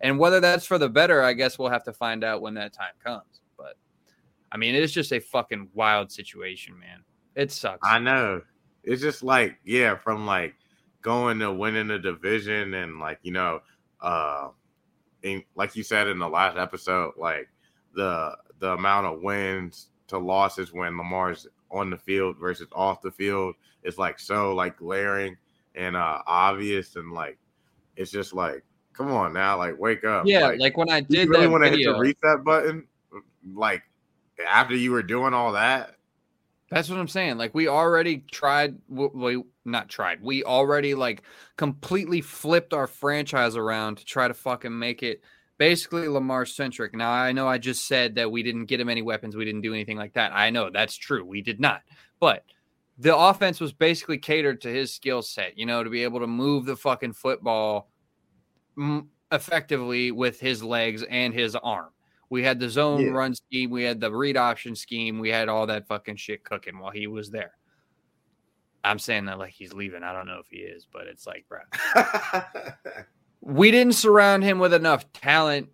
And 0.00 0.18
whether 0.18 0.40
that's 0.40 0.66
for 0.66 0.78
the 0.78 0.88
better, 0.88 1.22
I 1.22 1.34
guess 1.34 1.60
we'll 1.60 1.68
have 1.68 1.84
to 1.84 1.92
find 1.92 2.24
out 2.24 2.42
when 2.42 2.54
that 2.54 2.72
time 2.72 2.94
comes. 3.04 3.40
But, 3.56 3.76
I 4.50 4.56
mean, 4.56 4.74
it's 4.74 4.92
just 4.92 5.12
a 5.12 5.20
fucking 5.20 5.68
wild 5.74 6.10
situation, 6.10 6.76
man. 6.76 7.04
It 7.34 7.50
sucks. 7.50 7.86
I 7.86 7.98
know. 7.98 8.42
It's 8.84 9.02
just 9.02 9.22
like, 9.22 9.58
yeah, 9.64 9.96
from 9.96 10.26
like 10.26 10.54
going 11.02 11.38
to 11.40 11.52
winning 11.52 11.88
the 11.88 11.98
division 11.98 12.74
and 12.74 12.98
like, 12.98 13.18
you 13.22 13.32
know, 13.32 13.60
uh 14.00 14.48
and 15.24 15.42
like 15.54 15.76
you 15.76 15.82
said 15.82 16.08
in 16.08 16.18
the 16.18 16.28
last 16.28 16.56
episode, 16.56 17.14
like 17.16 17.48
the 17.94 18.36
the 18.58 18.72
amount 18.72 19.06
of 19.06 19.22
wins 19.22 19.88
to 20.08 20.18
losses 20.18 20.72
when 20.72 20.96
Lamar's 20.96 21.46
on 21.70 21.90
the 21.90 21.96
field 21.96 22.36
versus 22.38 22.68
off 22.72 23.00
the 23.02 23.10
field 23.10 23.54
is 23.82 23.98
like 23.98 24.18
so 24.18 24.54
like 24.54 24.76
glaring 24.76 25.36
and 25.74 25.96
uh 25.96 26.18
obvious 26.26 26.96
and 26.96 27.12
like 27.12 27.38
it's 27.96 28.10
just 28.10 28.34
like 28.34 28.62
come 28.92 29.10
on 29.10 29.32
now, 29.32 29.56
like 29.56 29.78
wake 29.78 30.04
up. 30.04 30.26
Yeah, 30.26 30.48
like, 30.48 30.60
like, 30.60 30.76
when 30.76 30.90
I 30.90 31.00
do 31.00 31.16
you 31.16 31.24
did 31.24 31.30
really 31.30 31.46
want 31.46 31.64
to 31.64 31.70
hit 31.70 31.84
the 31.84 31.98
reset 31.98 32.44
button 32.44 32.86
like 33.54 33.82
after 34.46 34.76
you 34.76 34.90
were 34.92 35.02
doing 35.02 35.34
all 35.34 35.52
that? 35.52 35.96
That's 36.72 36.88
what 36.88 36.98
I'm 36.98 37.06
saying. 37.06 37.36
Like 37.36 37.54
we 37.54 37.68
already 37.68 38.24
tried, 38.32 38.78
we 38.88 39.44
not 39.66 39.90
tried. 39.90 40.22
We 40.22 40.42
already 40.42 40.94
like 40.94 41.22
completely 41.58 42.22
flipped 42.22 42.72
our 42.72 42.86
franchise 42.86 43.56
around 43.56 43.98
to 43.98 44.06
try 44.06 44.26
to 44.26 44.32
fucking 44.32 44.76
make 44.76 45.02
it 45.02 45.20
basically 45.58 46.08
Lamar 46.08 46.46
centric. 46.46 46.94
Now 46.94 47.10
I 47.10 47.32
know 47.32 47.46
I 47.46 47.58
just 47.58 47.86
said 47.86 48.14
that 48.14 48.32
we 48.32 48.42
didn't 48.42 48.64
get 48.64 48.80
him 48.80 48.88
any 48.88 49.02
weapons, 49.02 49.36
we 49.36 49.44
didn't 49.44 49.60
do 49.60 49.74
anything 49.74 49.98
like 49.98 50.14
that. 50.14 50.32
I 50.32 50.48
know 50.48 50.70
that's 50.70 50.96
true. 50.96 51.26
We 51.26 51.42
did 51.42 51.60
not, 51.60 51.82
but 52.20 52.46
the 52.96 53.14
offense 53.14 53.60
was 53.60 53.74
basically 53.74 54.16
catered 54.16 54.62
to 54.62 54.68
his 54.68 54.94
skill 54.94 55.20
set. 55.20 55.58
You 55.58 55.66
know, 55.66 55.84
to 55.84 55.90
be 55.90 56.04
able 56.04 56.20
to 56.20 56.26
move 56.26 56.64
the 56.64 56.76
fucking 56.76 57.12
football 57.12 57.90
effectively 59.30 60.10
with 60.10 60.40
his 60.40 60.62
legs 60.62 61.02
and 61.02 61.34
his 61.34 61.54
arm. 61.54 61.90
We 62.32 62.42
had 62.42 62.58
the 62.58 62.70
zone 62.70 63.02
Yeah. 63.02 63.10
run 63.10 63.34
scheme, 63.34 63.68
we 63.68 63.82
had 63.82 64.00
the 64.00 64.10
read 64.10 64.38
option 64.38 64.74
scheme, 64.74 65.18
we 65.18 65.28
had 65.28 65.50
all 65.50 65.66
that 65.66 65.86
fucking 65.86 66.16
shit 66.16 66.42
cooking 66.44 66.78
while 66.78 66.90
he 66.90 67.06
was 67.06 67.30
there. 67.30 67.52
I'm 68.82 68.98
saying 68.98 69.26
that 69.26 69.38
like 69.38 69.52
he's 69.52 69.74
leaving. 69.74 70.02
I 70.02 70.14
don't 70.14 70.26
know 70.26 70.38
if 70.40 70.46
he 70.48 70.56
is, 70.60 70.86
but 70.90 71.08
it's 71.08 71.26
like, 71.26 71.44
bro, 71.46 71.60
we 73.42 73.70
didn't 73.70 73.96
surround 73.96 74.44
him 74.44 74.58
with 74.58 74.72
enough 74.72 75.12
talent. 75.12 75.68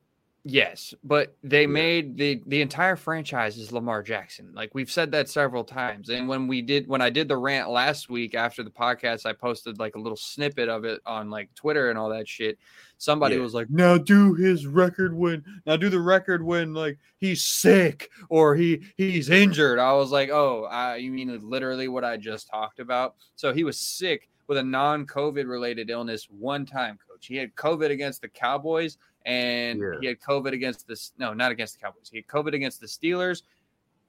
Yes, 0.51 0.95
but 1.05 1.37
they 1.43 1.67
made 1.67 2.17
the 2.17 2.41
the 2.47 2.63
entire 2.63 2.97
franchise 2.97 3.59
is 3.59 3.71
Lamar 3.71 4.03
Jackson. 4.03 4.51
Like 4.55 4.75
we've 4.75 4.91
said 4.91 5.13
that 5.13 5.29
several 5.29 5.63
times. 5.63 6.09
And 6.09 6.27
when 6.27 6.47
we 6.47 6.63
did 6.63 6.89
when 6.89 7.03
I 7.03 7.11
did 7.11 7.29
the 7.29 7.37
rant 7.37 7.69
last 7.69 8.09
week 8.09 8.35
after 8.35 8.63
the 8.63 8.71
podcast, 8.71 9.27
I 9.27 9.35
posted 9.35 9.79
like 9.79 9.95
a 9.95 10.01
little 10.01 10.17
snippet 10.17 10.71
of 10.71 10.87
it 10.87 11.03
on 11.05 11.29
like 11.29 11.55
Twitter 11.55 11.91
and 11.91 11.99
all 11.99 12.09
that 12.09 12.27
shit. 12.27 12.59
Somebody 12.97 13.35
Yeah. 13.37 13.43
was 13.43 13.53
like, 13.53 13.69
"Now 13.69 13.99
do 13.99 14.33
his 14.33 14.67
record 14.67 15.13
when 15.15 15.45
now 15.67 15.77
do 15.77 15.91
the 15.91 16.01
record 16.01 16.43
when 16.43 16.73
like 16.73 16.99
he's 17.19 17.45
sick 17.45 18.09
or 18.31 18.55
he 18.57 18.81
he's 18.97 19.29
injured." 19.29 19.79
I 19.79 19.93
was 19.93 20.11
like, 20.11 20.31
"Oh, 20.31 20.65
I, 20.65 20.97
you 20.97 21.11
mean 21.11 21.39
literally 21.47 21.89
what 21.89 22.05
I 22.05 22.17
just 22.17 22.49
talked 22.49 22.81
about?" 22.81 23.17
So 23.37 23.53
he 23.53 23.65
was 23.65 23.79
sick 23.79 24.31
with 24.47 24.57
a 24.57 24.63
non-COVID 24.63 25.47
related 25.47 25.91
illness 25.91 26.27
one 26.31 26.65
time, 26.65 26.99
coach. 27.07 27.27
He 27.27 27.37
had 27.37 27.55
COVID 27.55 27.91
against 27.91 28.23
the 28.23 28.29
Cowboys 28.29 28.97
and 29.29 29.79
Yeah. 29.79 30.01
he 30.01 30.07
had 30.07 30.21
COVID 30.21 30.53
against 30.53 30.89
this. 30.89 31.13
No, 31.19 31.35
not 31.35 31.53
against 31.53 31.75
the 31.75 31.81
Cowboys. 31.85 32.09
He 32.11 32.17
had 32.19 32.27
COVID 32.27 32.55
against 32.55 32.81
the 32.81 32.87
Steelers 32.87 33.43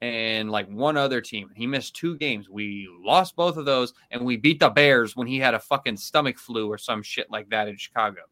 and 0.00 0.50
like 0.50 0.66
one 0.68 0.96
other 0.96 1.20
team. 1.20 1.50
He 1.54 1.66
missed 1.66 1.94
two 1.94 2.16
games. 2.16 2.48
We 2.48 2.88
lost 3.04 3.36
both 3.36 3.56
of 3.58 3.66
those, 3.66 3.92
and 4.10 4.24
we 4.24 4.36
beat 4.38 4.58
the 4.58 4.70
Bears 4.70 5.14
when 5.14 5.26
he 5.26 5.38
had 5.38 5.52
a 5.54 5.58
fucking 5.60 5.98
stomach 5.98 6.38
flu 6.38 6.68
or 6.68 6.78
some 6.78 7.02
shit 7.02 7.30
like 7.30 7.50
that 7.50 7.68
in 7.68 7.76
Chicago. 7.76 8.22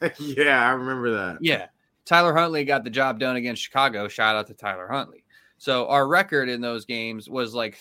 yeah, 0.18 0.66
I 0.68 0.72
remember 0.72 1.12
that. 1.12 1.38
Yeah, 1.40 1.66
Tyler 2.04 2.34
Huntley 2.34 2.64
got 2.64 2.82
the 2.82 2.90
job 2.90 3.20
done 3.20 3.36
against 3.36 3.62
Chicago. 3.62 4.08
Shout 4.08 4.34
out 4.34 4.48
to 4.48 4.54
Tyler 4.54 4.88
Huntley. 4.90 5.24
So 5.58 5.86
our 5.86 6.08
record 6.08 6.48
in 6.48 6.60
those 6.60 6.84
games 6.86 7.30
was 7.30 7.54
like, 7.54 7.78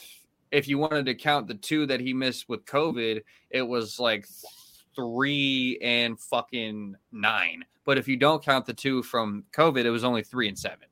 if 0.51 0.67
you 0.67 0.77
wanted 0.77 1.07
to 1.07 1.15
count 1.15 1.47
the 1.47 1.55
two 1.55 1.87
that 1.87 1.99
he 1.99 2.13
missed 2.13 2.47
with 2.47 2.63
COVID, 2.65 3.23
it 3.49 3.63
was 3.63 3.99
like 3.99 4.27
three 4.95 5.77
and 5.81 6.19
fucking 6.19 6.95
nine. 7.11 7.65
But 7.85 7.97
if 7.97 8.07
you 8.07 8.17
don't 8.17 8.43
count 8.43 8.65
the 8.65 8.73
two 8.73 9.03
from 9.03 9.43
COVID, 9.51 9.85
it 9.85 9.89
was 9.89 10.03
only 10.03 10.23
three 10.23 10.47
and 10.47 10.57
seven. 10.57 10.87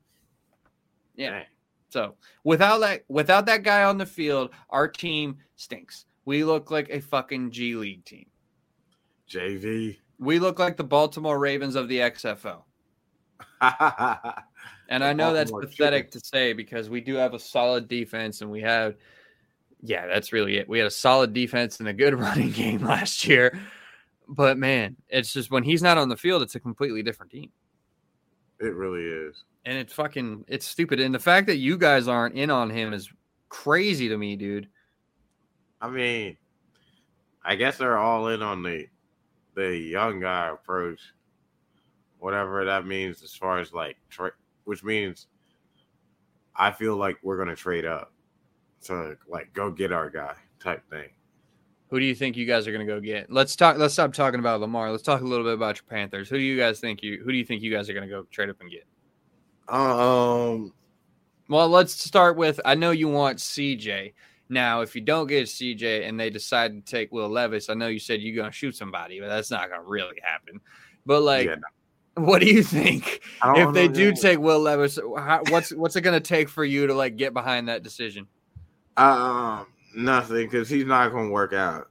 Yeah. 1.16 1.44
So 1.90 2.16
without 2.44 2.80
that 2.80 3.04
without 3.08 3.46
that 3.48 3.64
guy 3.64 3.84
on 3.84 3.98
the 3.98 4.06
field, 4.06 4.52
our 4.70 4.88
team 4.88 5.38
stinks. 5.56 6.06
We 6.26 6.44
look 6.44 6.70
like 6.72 6.90
a 6.90 7.00
fucking 7.02 7.52
G 7.52 7.76
League 7.76 8.06
team. 8.06 8.28
JV. 9.30 9.98
We 10.20 10.40
look 10.40 10.60
like 10.60 10.78
the 10.78 10.84
Baltimore 10.84 11.40
Ravens 11.40 11.76
of 11.76 11.88
the 11.88 12.00
XFL. 12.00 12.64
And 14.90 15.04
I 15.04 15.14
know 15.14 15.34
that's 15.34 15.52
pathetic 15.52 16.10
to 16.12 16.20
say 16.20 16.52
because 16.52 16.90
we 16.90 17.00
do 17.00 17.14
have 17.16 17.36
a 17.36 17.40
solid 17.40 17.88
defense 17.88 18.42
and 18.42 18.50
we 18.50 18.62
have 18.62 18.96
yeah, 19.82 20.08
that's 20.08 20.34
really 20.34 20.58
it. 20.58 20.68
We 20.68 20.78
had 20.78 20.88
a 20.88 20.92
solid 20.92 21.32
defense 21.32 21.80
and 21.80 21.88
a 21.88 21.94
good 21.94 22.14
running 22.20 22.52
game 22.52 22.84
last 22.84 23.26
year. 23.26 23.58
But 24.30 24.58
man, 24.58 24.96
it's 25.10 25.34
just 25.34 25.50
when 25.50 25.64
he's 25.64 25.82
not 25.82 25.98
on 25.98 26.08
the 26.08 26.16
field, 26.16 26.44
it's 26.44 26.56
a 26.56 26.60
completely 26.60 27.02
different 27.02 27.32
team. 27.32 27.52
It 28.60 28.76
really 28.76 29.04
is. 29.04 29.44
And 29.66 29.78
it's 29.78 29.94
fucking 29.94 30.46
it's 30.48 30.66
stupid. 30.66 31.00
And 31.00 31.14
the 31.14 31.20
fact 31.20 31.48
that 31.48 31.58
you 31.58 31.78
guys 31.78 32.08
aren't 32.08 32.36
in 32.36 32.50
on 32.50 32.70
him 32.70 32.94
is 32.94 33.10
crazy 33.50 34.08
to 34.10 34.18
me, 34.18 34.36
dude. 34.36 34.68
I 35.82 35.90
mean, 35.90 36.38
I 37.44 37.56
guess 37.56 37.78
they're 37.78 37.98
all 37.98 38.28
in 38.28 38.42
on 38.42 38.64
the 38.64 38.88
the 39.56 39.76
young 39.76 40.20
guy 40.20 40.50
approach, 40.50 41.02
whatever 42.20 42.64
that 42.66 42.86
means 42.86 43.24
as 43.24 43.34
far 43.34 43.60
as 43.60 43.74
like 43.74 43.98
tra- 44.10 44.32
which 44.66 44.84
means 44.84 45.28
I 46.56 46.72
feel 46.72 46.96
like 46.98 47.18
we're 47.24 47.38
gonna 47.38 47.56
trade 47.56 47.86
up 47.86 48.14
to 48.84 49.18
like 49.28 49.54
go 49.54 49.72
get 49.72 49.92
our 49.92 50.10
guy 50.10 50.36
type 50.60 50.88
thing. 50.90 51.10
Who 51.90 52.00
do 52.00 52.06
you 52.06 52.14
think 52.14 52.38
you 52.38 52.46
guys 52.46 52.68
are 52.68 52.72
going 52.72 52.86
to 52.86 52.92
go 52.92 53.00
get? 53.00 53.32
Let's 53.32 53.56
talk. 53.56 53.78
Let's 53.78 53.94
stop 53.94 54.14
talking 54.14 54.40
about 54.40 54.62
Lamar. 54.62 54.92
Let's 54.92 55.04
talk 55.04 55.22
a 55.22 55.26
little 55.26 55.44
bit 55.44 55.54
about 55.54 55.78
your 55.78 55.86
Panthers. 55.90 56.30
Who 56.30 56.38
do 56.38 56.44
you 56.44 56.58
guys 56.58 56.80
think 56.80 57.02
you? 57.02 57.22
Who 57.24 57.32
do 57.32 57.38
you 57.38 57.46
think 57.46 57.64
you 57.64 57.72
guys 57.72 57.90
are 57.90 57.94
going 57.94 58.08
to 58.08 58.14
go 58.14 58.24
trade 58.32 58.50
up 58.50 58.62
and 58.62 58.70
get? 58.70 58.86
Um. 59.68 60.74
Well, 61.48 61.68
let's 61.68 61.94
start 61.94 62.38
with. 62.38 62.60
I 62.64 62.76
know 62.76 62.92
you 62.92 63.08
want 63.08 63.40
CJ. 63.40 64.14
Now, 64.50 64.82
if 64.82 64.96
you 64.96 65.02
don't 65.02 65.28
get 65.28 65.48
CJ 65.48 66.08
and 66.08 66.20
they 66.20 66.30
decide 66.30 66.74
to 66.74 66.92
take 66.92 67.12
Will 67.12 67.30
Levis, 67.30 67.70
I 67.70 67.74
know 67.76 67.88
you 67.88 68.00
said 68.00 68.22
you're 68.22 68.36
going 68.36 68.52
to 68.52 68.56
shoot 68.56 68.76
somebody, 68.76 69.20
but 69.20 69.28
that's 69.28 69.52
not 69.52 69.70
going 69.70 69.82
to 69.82 69.88
really 69.88 70.18
happen. 70.24 70.60
But 71.06 71.22
like, 71.22 71.48
yeah, 71.48 71.56
what 72.16 72.40
do 72.40 72.48
you 72.48 72.62
think 72.64 73.22
if 73.44 73.74
they 73.74 73.88
do 73.88 74.14
take 74.14 74.40
Will 74.40 74.60
Levis? 74.60 75.00
How, 75.18 75.42
what's 75.50 75.74
what's 75.74 75.96
it 75.96 76.02
going 76.02 76.20
to 76.20 76.28
take 76.28 76.50
for 76.50 76.64
you 76.64 76.86
to 76.86 76.94
like 76.94 77.16
get 77.16 77.34
behind 77.34 77.68
that 77.68 77.82
decision? 77.82 78.28
Um, 78.98 79.68
nothing 79.96 80.46
because 80.46 80.70
he's 80.70 80.86
not 80.86 81.12
going 81.12 81.28
to 81.28 81.34
work 81.34 81.54
out. 81.54 81.90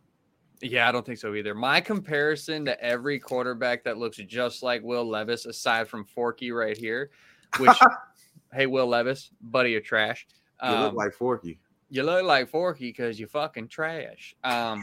Yeah, 0.61 0.88
I 0.88 0.92
don't 0.92 1.07
think 1.07 1.18
so 1.18 1.34
either. 1.34 1.55
My 1.55 1.80
comparison 1.80 2.64
to 2.64 2.82
every 2.82 3.18
quarterback 3.18 3.84
that 3.84 3.99
looks 3.99 4.16
just 4.16 4.62
like 4.62 4.82
Will 4.82 5.09
Levis, 5.09 5.46
aside 5.46 5.88
from 5.88 6.05
Forky 6.05 6.51
right 6.51 6.76
here, 6.76 7.11
which, 7.59 7.78
hey, 8.53 8.66
Will 8.66 8.86
Levis, 8.86 9.30
buddy 9.40 9.76
of 9.76 9.84
trash. 9.84 10.26
Um, 10.61 10.74
you 10.74 10.80
look 10.80 10.90
um, 10.90 10.96
like 10.96 11.12
Forky. 11.12 11.61
You 11.90 12.03
look 12.03 12.24
like 12.24 12.49
Forky 12.49 12.88
because 12.88 13.20
you 13.20 13.26
fucking 13.28 13.68
trash. 13.68 14.34
Um, 14.42 14.82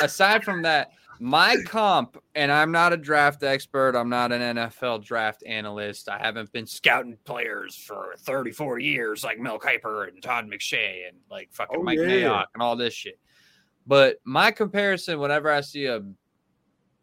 aside 0.00 0.44
from 0.44 0.62
that, 0.62 0.90
my 1.18 1.56
comp, 1.66 2.16
and 2.34 2.50
I'm 2.50 2.72
not 2.72 2.92
a 2.92 2.96
draft 2.96 3.42
expert. 3.42 3.96
I'm 3.96 4.08
not 4.08 4.32
an 4.32 4.56
NFL 4.56 5.04
draft 5.04 5.42
analyst. 5.46 6.08
I 6.08 6.18
haven't 6.18 6.52
been 6.52 6.66
scouting 6.66 7.16
players 7.24 7.76
for 7.76 8.14
30, 8.18 8.52
40 8.52 8.84
years 8.84 9.24
like 9.24 9.38
Mel 9.38 9.58
Kiper 9.58 10.08
and 10.08 10.22
Todd 10.22 10.48
McShay 10.50 11.08
and 11.08 11.16
like 11.30 11.48
fucking 11.52 11.78
oh, 11.78 11.82
Mike 11.82 11.98
yeah. 11.98 12.06
Mayock 12.06 12.46
and 12.54 12.62
all 12.62 12.76
this 12.76 12.94
shit. 12.94 13.18
But 13.86 14.16
my 14.24 14.50
comparison, 14.50 15.18
whenever 15.20 15.50
I 15.50 15.60
see 15.60 15.86
a 15.86 16.02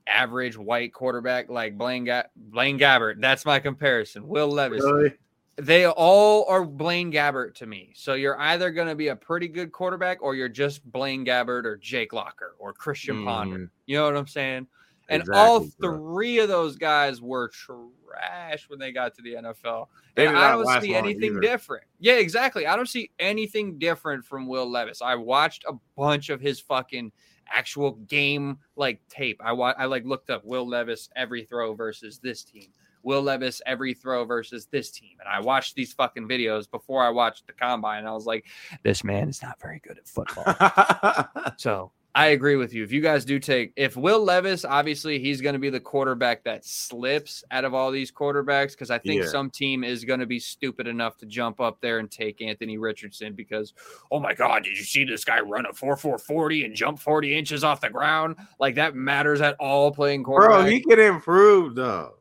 average 0.06 0.58
white 0.58 0.94
quarterback 0.94 1.50
like 1.50 1.78
Blaine 1.78 2.04
Ga- 2.04 2.28
Blaine 2.36 2.78
Gabbert, 2.78 3.22
that's 3.22 3.46
my 3.46 3.60
comparison. 3.60 4.28
Will 4.28 4.50
Levis. 4.50 4.84
Really? 4.84 5.14
They 5.56 5.86
all 5.86 6.46
are 6.50 6.66
Blaine 6.66 7.12
Gabbert 7.12 7.56
to 7.56 7.68
me. 7.68 7.92
So 7.96 8.16
you're 8.16 8.40
either 8.40 8.72
going 8.72 8.88
to 8.88 8.96
be 8.96 9.10
a 9.10 9.16
pretty 9.16 9.48
good 9.48 9.72
quarterback 9.72 10.22
or 10.22 10.34
you're 10.34 10.50
just 10.50 10.84
Blaine 10.92 11.24
Gabbert 11.24 11.66
or 11.66 11.78
Jake 11.78 12.12
Locker 12.12 12.56
or 12.58 12.74
Christian 12.74 13.18
mm. 13.18 13.26
Ponder. 13.26 13.72
You 13.86 13.98
know 13.98 14.06
what 14.06 14.18
I'm 14.18 14.28
saying? 14.28 14.68
And 15.10 15.22
exactly, 15.22 15.40
all 15.40 15.60
three 15.82 16.38
bro. 16.38 16.44
of 16.44 16.50
those 16.50 16.78
guys 16.78 17.22
were 17.22 17.50
trash 17.50 18.70
when 18.70 18.80
they 18.80 18.92
got 18.92 19.14
to 19.16 19.22
the 19.22 19.34
NFL. 19.34 19.88
They 20.16 20.28
and 20.28 20.38
I 20.38 20.52
don't 20.52 20.82
see 20.82 20.96
anything 20.96 21.40
different. 21.40 21.84
Yeah, 22.00 22.14
exactly. 22.14 22.66
I 22.66 22.76
don't 22.76 22.90
see 22.90 23.12
anything 23.20 23.78
different 23.78 24.26
from 24.26 24.48
Will 24.48 24.70
Levis. 24.70 25.02
I 25.02 25.16
watched 25.16 25.66
a 25.68 25.74
bunch 25.98 26.30
of 26.30 26.40
his 26.40 26.60
fucking 26.62 27.12
actual 27.52 27.92
game 27.92 28.58
like 28.76 29.02
tape. 29.10 29.42
I 29.44 29.52
wa- 29.52 29.76
I 29.78 29.86
like 29.86 30.06
looked 30.06 30.30
up 30.30 30.46
Will 30.46 30.68
Levis 30.68 31.10
every 31.16 31.44
throw 31.44 31.74
versus 31.74 32.20
this 32.20 32.44
team. 32.44 32.70
Will 33.04 33.22
Levis 33.22 33.62
every 33.66 33.94
throw 33.94 34.26
versus 34.26 34.68
this 34.72 34.90
team. 34.90 35.18
And 35.20 35.30
I 35.30 35.40
watched 35.40 35.76
these 35.76 35.94
fucking 35.94 36.28
videos 36.28 36.70
before 36.70 37.04
I 37.04 37.10
watched 37.10 37.48
the 37.48 37.54
combine. 37.54 38.00
And 38.00 38.08
I 38.08 38.14
was 38.14 38.26
like, 38.26 38.46
this 38.84 39.04
man 39.04 39.30
is 39.30 39.42
not 39.42 39.62
very 39.62 39.80
good 39.80 39.98
at 39.98 40.08
football. 40.08 41.52
so 41.58 41.92
I 42.16 42.28
agree 42.28 42.58
with 42.58 42.74
you. 42.76 42.84
If 42.84 42.92
you 42.92 43.02
guys 43.02 43.26
do 43.26 43.40
take, 43.40 43.74
if 43.76 43.98
Will 43.98 44.24
Levis, 44.24 44.66
obviously 44.66 45.18
he's 45.18 45.42
going 45.42 45.54
to 45.54 45.60
be 45.60 45.72
the 45.72 45.80
quarterback 45.80 46.44
that 46.44 46.64
slips 46.64 47.44
out 47.50 47.66
of 47.66 47.74
all 47.74 47.90
these 47.90 48.12
quarterbacks 48.12 48.72
because 48.72 48.92
I 48.92 49.00
think 49.00 49.24
yeah. 49.24 49.30
some 49.30 49.50
team 49.50 49.84
is 49.84 50.06
going 50.06 50.20
to 50.20 50.28
be 50.28 50.40
stupid 50.40 50.88
enough 50.88 51.18
to 51.18 51.26
jump 51.26 51.60
up 51.60 51.82
there 51.82 51.98
and 51.98 52.12
take 52.12 52.40
Anthony 52.40 52.78
Richardson 52.78 53.34
because, 53.34 53.74
oh 54.12 54.20
my 54.20 54.36
God, 54.36 54.64
did 54.64 54.78
you 54.78 54.84
see 54.84 55.06
this 55.06 55.26
guy 55.26 55.40
run 55.40 55.66
a 55.66 55.74
4 55.74 55.98
4 55.98 56.20
40 56.20 56.66
and 56.66 56.76
jump 56.76 57.00
40 57.00 57.36
inches 57.36 57.64
off 57.64 57.82
the 57.82 57.90
ground? 57.90 58.36
Like 58.60 58.76
that 58.76 58.96
matters 58.96 59.42
at 59.42 59.56
all 59.60 59.92
playing 59.92 60.24
quarterback. 60.24 60.62
Bro, 60.62 60.70
he 60.70 60.82
can 60.82 61.00
improve 61.00 61.74
though. 61.74 62.14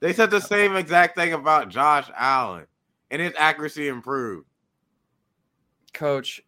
They 0.00 0.12
said 0.12 0.30
the 0.30 0.40
same 0.40 0.76
exact 0.76 1.16
thing 1.16 1.32
about 1.32 1.68
Josh 1.68 2.10
Allen, 2.16 2.66
and 3.10 3.20
his 3.20 3.32
accuracy 3.36 3.88
improved. 3.88 4.46
Coach, 5.92 6.40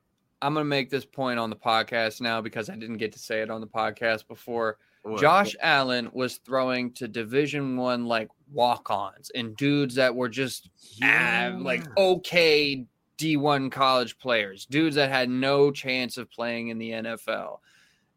I'm 0.43 0.55
going 0.55 0.65
to 0.65 0.69
make 0.69 0.91
this 0.91 1.05
point 1.05 1.39
on 1.39 1.51
the 1.51 1.57
podcast 1.57 2.21
now 2.21 2.41
because 2.41 2.71
I 2.71 2.77
didn't 2.77 2.99
get 2.99 3.13
to 3.13 3.19
say 3.19 3.41
it 3.41 3.51
on 3.51 3.61
the 3.61 3.67
podcast 3.67 4.29
before. 4.29 4.79
What? 5.03 5.21
Josh 5.21 5.57
Allen 5.61 6.11
was 6.13 6.37
throwing 6.39 6.93
to 6.95 7.09
Division 7.09 7.77
One 7.77 8.05
like 8.05 8.29
walk-ons 8.53 9.31
and 9.35 9.57
dudes 9.57 9.95
that 9.95 10.15
were 10.15 10.29
just 10.29 10.71
yeah. 10.97 11.53
uh, 11.55 11.59
like 11.59 11.85
okay 11.97 12.85
D1 13.19 13.71
college 13.71 14.19
players, 14.19 14.67
dudes 14.67 14.97
that 14.97 15.11
had 15.11 15.29
no 15.29 15.71
chance 15.71 16.17
of 16.17 16.31
playing 16.31 16.69
in 16.69 16.79
the 16.79 16.91
NFL. 16.91 17.59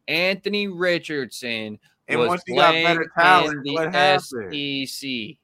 Anthony 0.07 0.67
Richardson 0.67 1.79
and 2.07 2.19
was 2.19 2.29
once 2.29 2.43
he 2.45 2.55
got 2.55 2.73
better 2.73 3.11
talent, 3.17 3.65
in 3.65 3.73
the 3.73 4.85
SEC. 4.87 5.37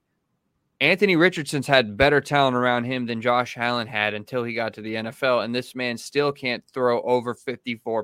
Anthony 0.82 1.18
Richardson's 1.18 1.68
had 1.68 1.98
better 1.98 2.22
talent 2.22 2.56
around 2.56 2.86
him 2.86 3.06
than 3.06 3.22
Josh 3.22 3.58
Allen 3.58 3.88
had 3.88 4.14
until 4.14 4.46
he 4.46 4.54
got 4.54 4.74
to 4.76 4.82
the 4.82 4.96
NFL, 4.96 5.44
and 5.44 5.54
this 5.54 5.76
man 5.76 5.98
still 5.98 6.32
can't 6.32 6.64
throw 6.74 7.02
over 7.02 7.36
54%. 7.36 8.04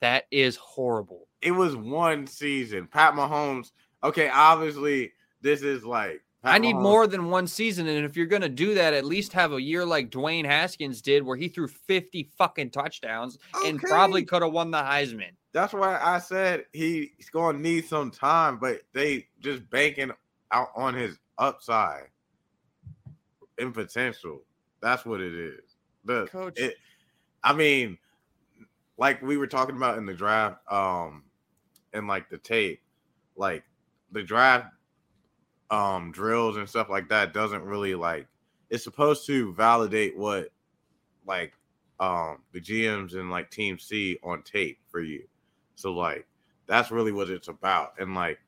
That 0.00 0.24
is 0.30 0.56
horrible. 0.56 1.28
It 1.42 1.50
was 1.50 1.76
one 1.76 2.26
season. 2.26 2.88
Pat 2.90 3.14
Mahomes, 3.14 3.72
okay, 4.02 4.28
obviously, 4.28 5.12
this 5.42 5.62
is 5.62 5.84
like. 5.84 6.22
Pat 6.42 6.54
I 6.54 6.58
need 6.58 6.76
Mahomes. 6.76 6.82
more 6.82 7.06
than 7.08 7.30
one 7.30 7.46
season. 7.46 7.88
And 7.88 8.06
if 8.06 8.16
you're 8.16 8.26
going 8.26 8.42
to 8.42 8.48
do 8.48 8.74
that, 8.74 8.94
at 8.94 9.04
least 9.04 9.32
have 9.32 9.52
a 9.52 9.60
year 9.60 9.84
like 9.84 10.08
Dwayne 10.08 10.46
Haskins 10.46 11.02
did, 11.02 11.24
where 11.24 11.36
he 11.36 11.48
threw 11.48 11.66
50 11.66 12.30
fucking 12.38 12.70
touchdowns 12.70 13.38
okay. 13.56 13.68
and 13.68 13.80
probably 13.80 14.24
could 14.24 14.42
have 14.42 14.52
won 14.52 14.70
the 14.70 14.78
Heisman. 14.78 15.32
That's 15.52 15.72
why 15.72 15.98
I 16.00 16.18
said 16.18 16.66
he's 16.72 17.30
going 17.32 17.56
to 17.56 17.62
need 17.62 17.86
some 17.86 18.10
time, 18.10 18.58
but 18.58 18.82
they 18.92 19.28
just 19.40 19.68
banking 19.70 20.12
out 20.52 20.68
on 20.76 20.94
his 20.94 21.18
upside 21.38 22.04
and 23.58 23.72
potential. 23.72 24.42
That's 24.80 25.04
what 25.04 25.20
it 25.20 25.34
is. 25.34 25.76
The 26.04 26.26
coach, 26.26 26.58
it, 26.58 26.76
I 27.42 27.52
mean, 27.54 27.98
like 28.98 29.22
we 29.22 29.36
were 29.36 29.46
talking 29.46 29.76
about 29.76 29.98
in 29.98 30.06
the 30.06 30.14
draft, 30.14 30.60
um, 30.70 31.24
and 31.92 32.06
like 32.06 32.28
the 32.28 32.38
tape, 32.38 32.80
like 33.36 33.64
the 34.12 34.22
draft, 34.22 34.66
um, 35.70 36.12
drills 36.12 36.56
and 36.56 36.68
stuff 36.68 36.88
like 36.88 37.08
that 37.08 37.32
doesn't 37.32 37.62
really 37.62 37.94
like. 37.94 38.26
It's 38.70 38.84
supposed 38.84 39.26
to 39.26 39.54
validate 39.54 40.16
what, 40.16 40.50
like, 41.26 41.54
um, 42.00 42.38
the 42.52 42.60
GMs 42.60 43.14
and 43.14 43.30
like 43.30 43.50
Team 43.50 43.78
C 43.78 44.18
on 44.22 44.42
tape 44.42 44.78
for 44.90 45.00
you. 45.00 45.24
So 45.78 45.92
like, 45.92 46.26
that's 46.66 46.90
really 46.90 47.12
what 47.12 47.30
it's 47.30 47.48
about. 47.48 47.94
And 47.98 48.14
like, 48.14 48.38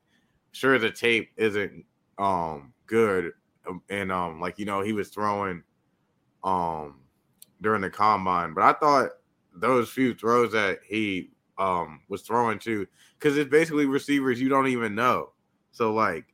sure, 0.51 0.77
the 0.77 0.91
tape 0.91 1.31
isn't 1.37 1.85
um 2.17 2.73
good 2.85 3.31
um, 3.67 3.81
and 3.89 4.11
um 4.11 4.39
like 4.39 4.59
you 4.59 4.65
know 4.65 4.81
he 4.81 4.91
was 4.93 5.07
throwing 5.09 5.63
um 6.43 6.95
during 7.61 7.81
the 7.81 7.89
combine 7.89 8.53
but 8.53 8.63
i 8.63 8.73
thought 8.73 9.11
those 9.55 9.89
few 9.89 10.13
throws 10.13 10.51
that 10.51 10.79
he 10.85 11.31
um 11.57 12.01
was 12.09 12.21
throwing 12.21 12.59
to 12.59 12.87
because 13.17 13.37
it's 13.37 13.49
basically 13.49 13.85
receivers 13.85 14.41
you 14.41 14.49
don't 14.49 14.67
even 14.67 14.95
know. 14.95 15.31
So 15.71 15.93
like 15.93 16.25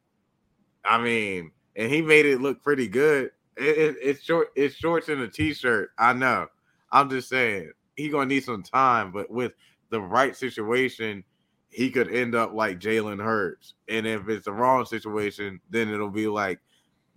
i 0.85 0.97
mean 0.97 1.51
and 1.75 1.91
he 1.91 2.01
made 2.01 2.25
it 2.25 2.41
look 2.41 2.63
pretty 2.63 2.87
good. 2.87 3.31
It, 3.55 3.77
it, 3.77 3.95
it's 4.01 4.23
short 4.23 4.49
it's 4.55 4.75
shorts 4.75 5.09
in 5.09 5.21
a 5.21 5.27
t-shirt 5.27 5.91
i 5.97 6.13
know. 6.13 6.47
I'm 6.91 7.09
just 7.09 7.29
saying 7.29 7.71
he 7.95 8.09
gonna 8.09 8.27
need 8.27 8.43
some 8.43 8.63
time 8.63 9.11
but 9.11 9.29
with 9.29 9.53
the 9.89 10.01
right 10.01 10.35
situation 10.35 11.23
he 11.69 11.89
could 11.89 12.13
end 12.13 12.35
up 12.35 12.53
like 12.53 12.79
Jalen 12.79 13.23
Hurts. 13.23 13.73
And 13.89 14.07
if 14.07 14.29
it's 14.29 14.45
the 14.45 14.53
wrong 14.53 14.85
situation, 14.85 15.59
then 15.69 15.89
it'll 15.89 16.09
be 16.09 16.27
like 16.27 16.59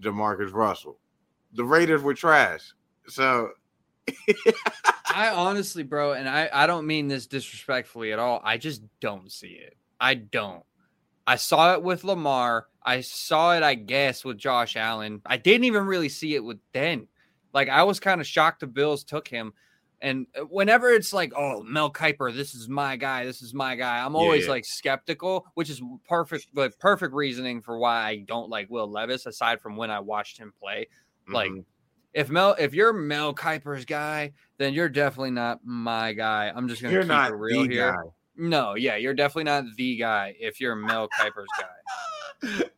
Jamarcus 0.03 0.53
Russell. 0.53 0.99
The 1.55 1.65
Raiders 1.65 2.03
were 2.03 2.15
trash. 2.15 2.73
So 3.07 3.51
I 5.15 5.31
honestly, 5.31 5.83
bro, 5.83 6.13
and 6.13 6.29
I, 6.29 6.49
I 6.53 6.67
don't 6.67 6.87
mean 6.87 7.09
this 7.09 7.27
disrespectfully 7.27 8.13
at 8.13 8.19
all. 8.19 8.41
I 8.45 8.59
just 8.59 8.83
don't 9.01 9.31
see 9.31 9.49
it. 9.49 9.77
I 10.01 10.15
don't. 10.15 10.65
I 11.27 11.37
saw 11.37 11.75
it 11.75 11.83
with 11.83 12.05
Lamar. 12.05 12.67
I 12.83 13.03
saw 13.03 13.55
it, 13.55 13.63
I 13.63 13.75
guess, 13.75 14.25
with 14.25 14.39
Josh 14.39 14.77
Allen. 14.77 15.21
I 15.27 15.37
didn't 15.37 15.65
even 15.65 15.87
really 15.87 16.09
see 16.09 16.35
it 16.35 16.43
with 16.43 16.59
Den. 16.73 17.09
Like 17.53 17.69
I 17.69 17.83
was 17.83 18.01
kind 18.01 18.21
of 18.21 18.27
shocked 18.27 18.61
the 18.61 18.67
Bills 18.67 19.05
took 19.05 19.29
him. 19.29 19.53
And 20.03 20.27
uh, 20.39 20.43
whenever 20.45 20.89
it's 20.91 21.13
like, 21.13 21.33
oh, 21.37 21.63
Mel 21.63 21.93
Kiper, 21.93 22.35
this 22.35 22.55
is 22.55 22.69
my 22.69 22.97
guy, 22.97 23.27
this 23.27 23.43
is 23.43 23.53
my 23.53 23.77
guy, 23.77 24.03
I'm 24.05 24.17
always 24.17 24.45
Yeah. 24.45 24.51
like 24.53 24.65
skeptical, 24.65 25.47
which 25.55 25.69
is 25.69 25.83
perfect, 26.09 26.47
like 26.55 26.79
perfect 26.79 27.15
reasoning 27.15 27.61
for 27.61 27.79
why 27.79 28.07
I 28.07 28.17
don't 28.27 28.49
like 28.49 28.71
Will 28.71 28.91
Levis, 28.91 29.27
aside 29.27 29.61
from 29.61 29.77
when 29.77 29.91
I 29.91 30.01
watched 30.01 30.39
him 30.39 30.53
play. 30.59 30.89
Like, 31.29 31.51
Mhm. 31.51 31.65
if 32.15 32.31
Mel, 32.31 32.57
if 32.59 32.73
you're 32.75 32.93
Mel 32.95 33.35
Kiper's 33.35 33.85
guy, 33.85 34.33
then 34.57 34.73
you're 34.73 34.89
definitely 34.89 35.33
not 35.33 35.61
my 35.65 36.13
guy. 36.15 36.51
I'm 36.55 36.67
just 36.67 36.81
gonna 36.81 36.93
you're 36.95 37.03
keep 37.03 37.09
not 37.09 37.31
it 37.33 37.35
real 37.35 37.63
the 37.67 37.69
here. 37.75 37.93
guy. 37.93 38.03
No, 38.37 38.75
yeah, 38.77 38.97
you're 38.97 39.13
definitely 39.13 39.45
not 39.45 39.65
the 39.77 39.97
guy 39.97 40.35
if 40.41 40.61
you're 40.63 40.77
Mel 40.77 41.09
Kiper's 41.09 41.47
guy. 41.61 42.65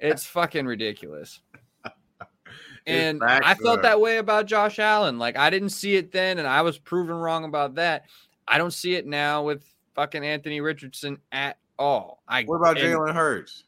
It's 0.00 0.24
fucking 0.26 0.66
ridiculous. 0.66 1.40
And 2.86 3.22
I 3.24 3.54
felt 3.54 3.82
that 3.82 4.00
way 4.00 4.18
about 4.18 4.46
Josh 4.46 4.78
Allen. 4.78 5.18
Like 5.18 5.36
I 5.38 5.48
didn't 5.50 5.70
see 5.70 5.96
it 5.96 6.12
then, 6.12 6.38
and 6.38 6.46
I 6.46 6.62
was 6.62 6.78
proven 6.78 7.14
wrong 7.14 7.44
about 7.44 7.76
that. 7.76 8.04
I 8.46 8.58
don't 8.58 8.72
see 8.72 8.94
it 8.94 9.06
now 9.06 9.42
with 9.42 9.64
fucking 9.94 10.24
Anthony 10.24 10.60
Richardson 10.60 11.18
at 11.32 11.56
all. 11.78 12.22
I 12.28 12.42
What 12.44 12.56
about 12.56 12.76
Jalen 12.76 13.14
Hurts? 13.14 13.64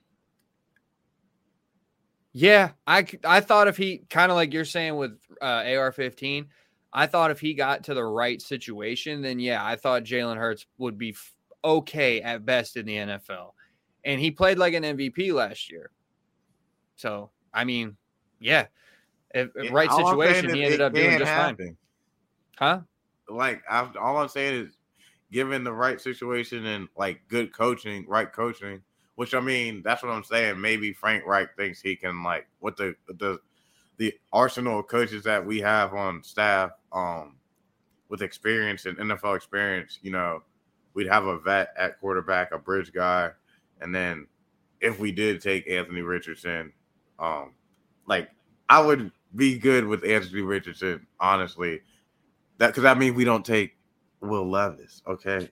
Yeah, 2.33 2.73
I 2.87 3.07
I 3.25 3.41
thought 3.41 3.69
if 3.69 3.79
he 3.79 4.03
kind 4.11 4.31
of 4.31 4.37
like 4.37 4.53
you're 4.53 4.67
saying 4.67 4.97
with 4.97 5.19
uh, 5.41 5.65
AR-15, 5.67 6.47
I 6.93 7.07
thought 7.07 7.31
if 7.31 7.41
he 7.41 7.55
got 7.55 7.85
to 7.85 7.95
the 7.95 8.05
right 8.05 8.43
situation, 8.43 9.23
then 9.23 9.39
yeah, 9.39 9.65
I 9.65 9.77
thought 9.77 10.05
Jalen 10.05 10.37
Hurts 10.37 10.67
would 10.77 10.99
be 10.99 11.11
f- 11.11 11.35
okay 11.65 12.21
at 12.21 12.45
best 12.45 12.77
in 12.77 12.85
the 12.85 12.97
NFL, 12.97 13.53
and 14.05 14.21
he 14.21 14.31
played 14.31 14.59
like 14.59 14.75
an 14.75 14.83
MVP 14.83 15.33
last 15.33 15.71
year. 15.73 15.91
So 16.97 17.31
I 17.55 17.65
mean, 17.65 17.97
yeah, 18.39 18.67
if, 19.37 19.51
if 19.55 19.71
right 19.71 19.89
all 19.89 20.11
situation, 20.11 20.55
he 20.55 20.65
ended 20.65 20.81
up 20.81 20.95
doing 20.95 21.19
just 21.19 21.31
fine, 21.31 21.77
huh? 22.57 22.81
Like 23.29 23.63
I, 23.69 23.89
all 24.01 24.17
I'm 24.17 24.29
saying 24.29 24.67
is, 24.67 24.77
given 25.31 25.63
the 25.63 25.73
right 25.73 26.01
situation 26.01 26.65
and 26.67 26.89
like 26.97 27.21
good 27.29 27.53
coaching, 27.53 28.07
right 28.09 28.33
coaching, 28.33 28.81
which 29.17 29.35
I 29.35 29.41
mean, 29.41 29.83
that's 29.85 30.03
what 30.03 30.11
I'm 30.11 30.25
saying. 30.25 30.61
Maybe 30.61 30.93
Frank 30.93 31.27
Reich 31.27 31.55
thinks 31.57 31.81
he 31.81 31.97
can 31.97 32.23
like 32.23 32.47
what 32.61 32.77
the 32.77 32.95
the 33.09 33.39
the 33.99 34.15
arsenal 34.33 34.81
of 34.81 34.89
coaches 34.89 35.25
that 35.25 35.45
we 35.45 35.61
have 35.61 35.93
on 35.93 36.23
staff, 36.23 36.71
um, 36.93 37.37
with 38.09 38.23
experience 38.23 38.87
and 38.87 38.97
NFL 38.97 39.37
experience. 39.37 39.99
You 40.03 40.13
know, 40.13 40.43
we'd 40.95 41.09
have 41.09 41.27
a 41.27 41.39
vet 41.39 41.75
at 41.77 42.01
quarterback, 42.01 42.53
a 42.53 42.59
bridge 42.59 42.93
guy, 42.93 43.33
and 43.83 43.95
then 43.95 44.27
if 44.81 44.99
we 44.99 45.13
did 45.13 45.43
take 45.43 45.69
Anthony 45.69 46.01
Richardson, 46.01 46.73
um, 47.19 47.53
like 48.07 48.31
I 48.69 48.81
would 48.81 49.11
be 49.35 49.59
good 49.59 49.85
with 49.87 50.05
Anthony 50.05 50.43
Richardson, 50.43 51.07
honestly. 51.21 51.81
That 52.59 52.69
because 52.69 52.85
I 52.85 52.95
mean 52.95 53.15
we 53.15 53.25
don't 53.25 53.45
take 53.45 53.77
Will 54.21 54.49
Levis, 54.49 55.03
okay? 55.07 55.49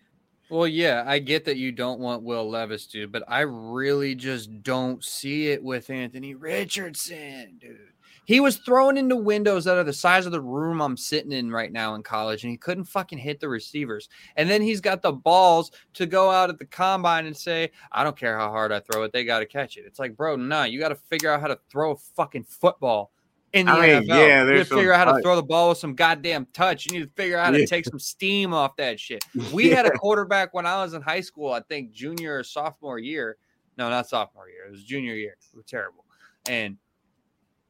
Well, 0.50 0.68
yeah, 0.68 1.04
I 1.06 1.20
get 1.20 1.44
that 1.46 1.56
you 1.56 1.72
don't 1.72 2.00
want 2.00 2.22
Will 2.22 2.48
Levis, 2.48 2.86
dude, 2.86 3.10
but 3.10 3.24
I 3.26 3.40
really 3.40 4.14
just 4.14 4.62
don't 4.62 5.02
see 5.02 5.48
it 5.48 5.62
with 5.62 5.88
Anthony 5.88 6.34
Richardson, 6.34 7.56
dude. 7.58 7.78
He 8.26 8.40
was 8.40 8.56
thrown 8.56 8.96
into 8.96 9.16
windows 9.16 9.64
that 9.64 9.76
are 9.76 9.84
the 9.84 9.92
size 9.92 10.24
of 10.24 10.32
the 10.32 10.40
room 10.40 10.80
I'm 10.80 10.96
sitting 10.96 11.32
in 11.32 11.50
right 11.50 11.72
now 11.72 11.94
in 11.94 12.02
college, 12.02 12.42
and 12.42 12.50
he 12.50 12.56
couldn't 12.56 12.84
fucking 12.84 13.18
hit 13.18 13.38
the 13.38 13.48
receivers. 13.48 14.08
And 14.36 14.48
then 14.48 14.62
he's 14.62 14.80
got 14.80 15.02
the 15.02 15.12
balls 15.12 15.72
to 15.94 16.06
go 16.06 16.30
out 16.30 16.48
at 16.48 16.58
the 16.58 16.64
combine 16.64 17.26
and 17.26 17.36
say, 17.36 17.70
I 17.92 18.02
don't 18.02 18.16
care 18.16 18.38
how 18.38 18.50
hard 18.50 18.72
I 18.72 18.80
throw 18.80 19.02
it, 19.02 19.12
they 19.12 19.24
got 19.24 19.40
to 19.40 19.46
catch 19.46 19.76
it. 19.76 19.84
It's 19.86 19.98
like, 19.98 20.16
bro, 20.16 20.36
nah, 20.36 20.64
you 20.64 20.78
got 20.78 20.88
to 20.88 20.94
figure 20.94 21.30
out 21.30 21.40
how 21.40 21.48
to 21.48 21.58
throw 21.70 21.92
a 21.92 21.96
fucking 21.96 22.44
football 22.44 23.12
in 23.54 23.66
the 23.66 23.72
I 23.72 23.80
mean, 24.00 24.02
NFL. 24.02 24.08
yeah, 24.08 24.40
you 24.42 24.46
there's 24.46 24.68
to 24.68 24.74
figure 24.74 24.92
out 24.92 25.06
how 25.08 25.16
to 25.16 25.22
throw 25.22 25.36
the 25.36 25.42
ball 25.42 25.70
with 25.70 25.78
some 25.78 25.94
goddamn 25.94 26.46
touch. 26.52 26.86
You 26.86 26.98
need 26.98 27.04
to 27.06 27.10
figure 27.14 27.38
out 27.38 27.46
how 27.46 27.50
to 27.52 27.60
Yeah. 27.60 27.66
take 27.66 27.84
some 27.86 27.98
steam 27.98 28.52
off 28.52 28.76
that 28.76 28.98
shit. 29.00 29.24
We 29.52 29.70
had 29.70 29.86
a 29.86 29.90
quarterback 29.92 30.52
when 30.52 30.66
I 30.66 30.82
was 30.82 30.92
in 30.94 31.02
high 31.02 31.20
school, 31.20 31.52
I 31.52 31.60
think 31.60 31.92
junior 31.92 32.38
or 32.38 32.44
sophomore 32.44 32.98
year. 32.98 33.36
No, 33.78 33.88
not 33.88 34.08
sophomore 34.08 34.48
year. 34.48 34.66
It 34.66 34.72
was 34.72 34.84
junior 34.84 35.14
year. 35.14 35.36
It 35.52 35.56
was 35.56 35.64
terrible. 35.66 36.04
And 36.48 36.76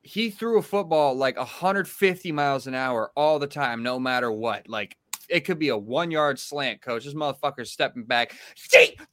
he 0.03 0.31
threw 0.31 0.59
a 0.59 0.63
football 0.63 1.15
like 1.15 1.37
150 1.39 2.33
miles 2.33 2.67
an 2.67 2.75
hour 2.75 3.11
all 3.17 3.39
the 3.39 3.47
time, 3.47 3.83
no 3.83 3.99
matter 3.99 4.31
what. 4.33 4.69
Like 4.69 4.97
it 5.29 5.41
could 5.41 5.59
be 5.59 5.69
a 5.69 5.77
one 5.77 6.11
yard 6.11 6.39
slant, 6.39 6.81
coach. 6.81 7.05
This 7.05 7.15
motherfucker's 7.15 7.71
stepping 7.71 8.05
back, 8.05 8.35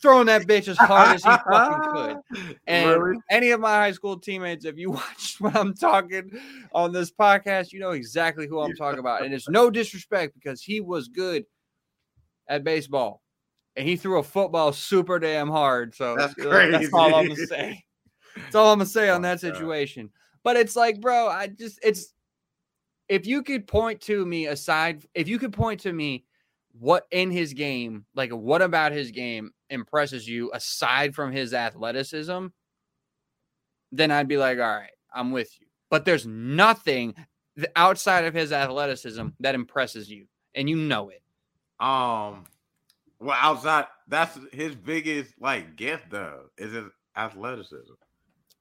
throwing 0.01 0.27
that 0.27 0.43
bitch 0.43 0.67
as 0.67 0.77
hard 0.77 1.15
as 1.15 1.23
he 1.23 1.29
fucking 1.29 1.91
could. 1.93 2.57
And 2.67 3.01
Really? 3.01 3.19
any 3.29 3.51
of 3.51 3.59
my 3.59 3.73
high 3.73 3.91
school 3.91 4.17
teammates, 4.17 4.65
if 4.65 4.77
you 4.77 4.91
watched 4.91 5.41
what 5.41 5.55
I'm 5.55 5.73
talking 5.73 6.31
on 6.73 6.91
this 6.91 7.11
podcast, 7.11 7.71
you 7.71 7.79
know 7.79 7.91
exactly 7.91 8.47
who 8.47 8.59
I'm 8.59 8.75
talking 8.75 8.99
about. 8.99 9.23
And 9.23 9.33
it's 9.33 9.49
no 9.49 9.69
disrespect 9.69 10.33
because 10.33 10.61
he 10.61 10.81
was 10.81 11.07
good 11.07 11.45
at 12.47 12.63
baseball 12.63 13.21
and 13.75 13.87
he 13.87 13.95
threw 13.95 14.19
a 14.19 14.23
football 14.23 14.73
super 14.73 15.19
damn 15.19 15.49
hard. 15.49 15.95
So 15.95 16.15
That's 16.15 16.37
uh, 16.39 16.67
that's 16.71 16.93
all 16.93 17.15
I'm 17.15 17.27
gonna 17.27 17.47
say. 17.47 17.83
That's 18.35 18.55
all 18.55 18.71
I'm 18.71 18.79
gonna 18.79 18.89
say 18.89 19.09
on 19.09 19.21
that 19.23 19.39
situation. 19.39 20.09
But 20.43 20.57
it's 20.57 20.75
like, 20.75 20.99
bro, 20.99 21.27
I 21.27 21.47
just 21.47 21.79
it's 21.83 22.13
if 23.11 23.27
you 23.27 23.43
could 23.43 23.67
point 23.67 23.99
to 23.99 24.25
me 24.25 24.47
aside, 24.47 25.03
if 25.13 25.27
you 25.27 25.37
could 25.37 25.51
point 25.51 25.81
to 25.81 25.91
me 25.91 26.23
what 26.79 27.07
in 27.11 27.29
his 27.29 27.53
game, 27.53 28.05
like 28.15 28.31
what 28.31 28.61
about 28.61 28.93
his 28.93 29.11
game 29.11 29.51
impresses 29.69 30.25
you 30.25 30.49
aside 30.53 31.13
from 31.13 31.33
his 31.33 31.53
athleticism, 31.53 32.47
then 33.91 34.11
I'd 34.11 34.29
be 34.29 34.37
like, 34.37 34.59
all 34.59 34.63
right, 34.63 34.95
I'm 35.13 35.33
with 35.33 35.51
you. 35.59 35.67
But 35.89 36.05
there's 36.05 36.25
nothing 36.25 37.13
outside 37.75 38.23
of 38.23 38.33
his 38.33 38.53
athleticism 38.53 39.27
that 39.41 39.55
impresses 39.55 40.09
you, 40.09 40.27
and 40.55 40.69
you 40.69 40.77
know 40.77 41.09
it. 41.09 41.21
Um, 41.81 42.45
well, 43.19 43.37
outside 43.37 43.87
that's 44.07 44.39
his 44.53 44.73
biggest 44.73 45.33
like 45.37 45.75
gift 45.75 46.11
though 46.11 46.43
is 46.57 46.71
his 46.71 46.85
athleticism. 47.17 47.91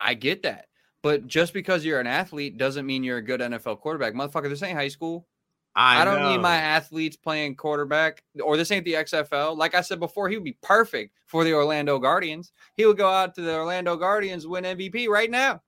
I 0.00 0.14
get 0.14 0.42
that. 0.42 0.66
But 1.02 1.26
just 1.26 1.52
because 1.54 1.84
you're 1.84 2.00
an 2.00 2.06
athlete 2.06 2.58
doesn't 2.58 2.86
mean 2.86 3.02
you're 3.02 3.18
a 3.18 3.22
good 3.22 3.40
NFL 3.40 3.80
quarterback. 3.80 4.12
Motherfucker, 4.12 4.48
this 4.48 4.62
ain't 4.62 4.76
high 4.76 4.88
school. 4.88 5.26
I, 5.74 6.02
I, 6.02 6.04
don't 6.04 6.28
need 6.28 6.38
my 6.38 6.56
athletes 6.56 7.16
playing 7.16 7.54
quarterback, 7.54 8.24
or 8.42 8.56
this 8.56 8.72
ain't 8.72 8.84
the 8.84 8.94
XFL. 8.94 9.56
Like 9.56 9.76
I 9.76 9.82
said 9.82 10.00
before, 10.00 10.28
he 10.28 10.36
would 10.36 10.44
be 10.44 10.58
perfect 10.62 11.14
for 11.26 11.44
the 11.44 11.54
Orlando 11.54 11.98
Guardians. 11.98 12.52
He 12.76 12.84
would 12.86 12.98
go 12.98 13.08
out 13.08 13.36
to 13.36 13.40
the 13.40 13.54
Orlando 13.54 13.96
Guardians, 13.96 14.48
win 14.48 14.64
MVP 14.64 15.06
right 15.08 15.30
now. 15.30 15.62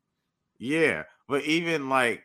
Yeah, 0.59 1.05
but 1.29 1.45
even 1.45 1.89
like 1.89 2.25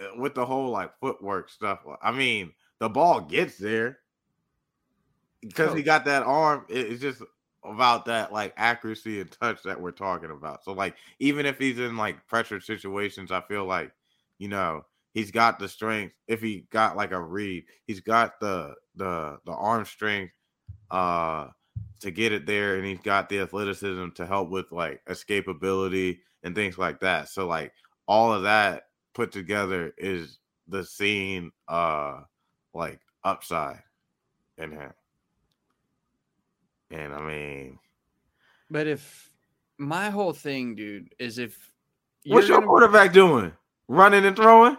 uh, 0.00 0.20
with 0.20 0.34
the 0.34 0.44
whole 0.44 0.68
like 0.68 0.92
footwork 1.00 1.48
stuff, 1.48 1.80
I 2.02 2.12
mean, 2.12 2.52
the 2.78 2.90
ball 2.90 3.22
gets 3.22 3.56
there 3.56 4.00
because 5.40 5.74
he 5.74 5.82
got 5.82 6.04
that 6.04 6.24
arm. 6.24 6.66
It's 6.68 7.00
just 7.00 7.22
about 7.64 8.04
that 8.06 8.32
like 8.32 8.52
accuracy 8.56 9.20
and 9.20 9.30
touch 9.30 9.62
that 9.62 9.80
we're 9.80 9.90
talking 9.90 10.30
about. 10.30 10.64
So 10.64 10.72
like 10.72 10.96
even 11.18 11.46
if 11.46 11.58
he's 11.58 11.78
in 11.78 11.96
like 11.96 12.26
pressure 12.26 12.60
situations, 12.60 13.32
I 13.32 13.40
feel 13.42 13.64
like 13.64 13.92
you 14.38 14.48
know 14.48 14.84
he's 15.12 15.30
got 15.30 15.58
the 15.58 15.68
strength. 15.68 16.14
If 16.28 16.40
he 16.42 16.66
got 16.70 16.96
like 16.96 17.12
a 17.12 17.20
read, 17.20 17.64
he's 17.86 18.00
got 18.00 18.38
the 18.40 18.74
the 18.96 19.38
the 19.46 19.52
arm 19.52 19.84
strength 19.84 20.32
uh 20.90 21.48
to 22.00 22.10
get 22.10 22.32
it 22.32 22.46
there, 22.46 22.76
and 22.76 22.84
he's 22.84 23.00
got 23.00 23.28
the 23.28 23.40
athleticism 23.40 24.10
to 24.10 24.26
help 24.26 24.50
with 24.50 24.70
like 24.70 25.02
escapability 25.06 26.18
and 26.42 26.54
things 26.54 26.76
like 26.76 27.00
that. 27.00 27.28
So 27.28 27.46
like 27.46 27.72
all 28.06 28.32
of 28.32 28.42
that 28.42 28.84
put 29.14 29.32
together 29.32 29.94
is 29.96 30.38
the 30.68 30.84
scene 30.84 31.50
uh 31.68 32.20
like 32.74 33.00
upside 33.24 33.82
in 34.58 34.72
him. 34.72 34.92
And 36.94 37.12
I 37.12 37.20
mean, 37.20 37.78
But 38.70 38.86
if 38.86 39.30
my 39.78 40.10
whole 40.10 40.32
thing, 40.32 40.74
dude, 40.76 41.12
is 41.18 41.38
if 41.38 41.72
what's 42.26 42.48
your 42.48 42.62
quarterback 42.62 43.12
doing? 43.12 43.52
Running 43.88 44.24
and 44.24 44.36
throwing? 44.36 44.76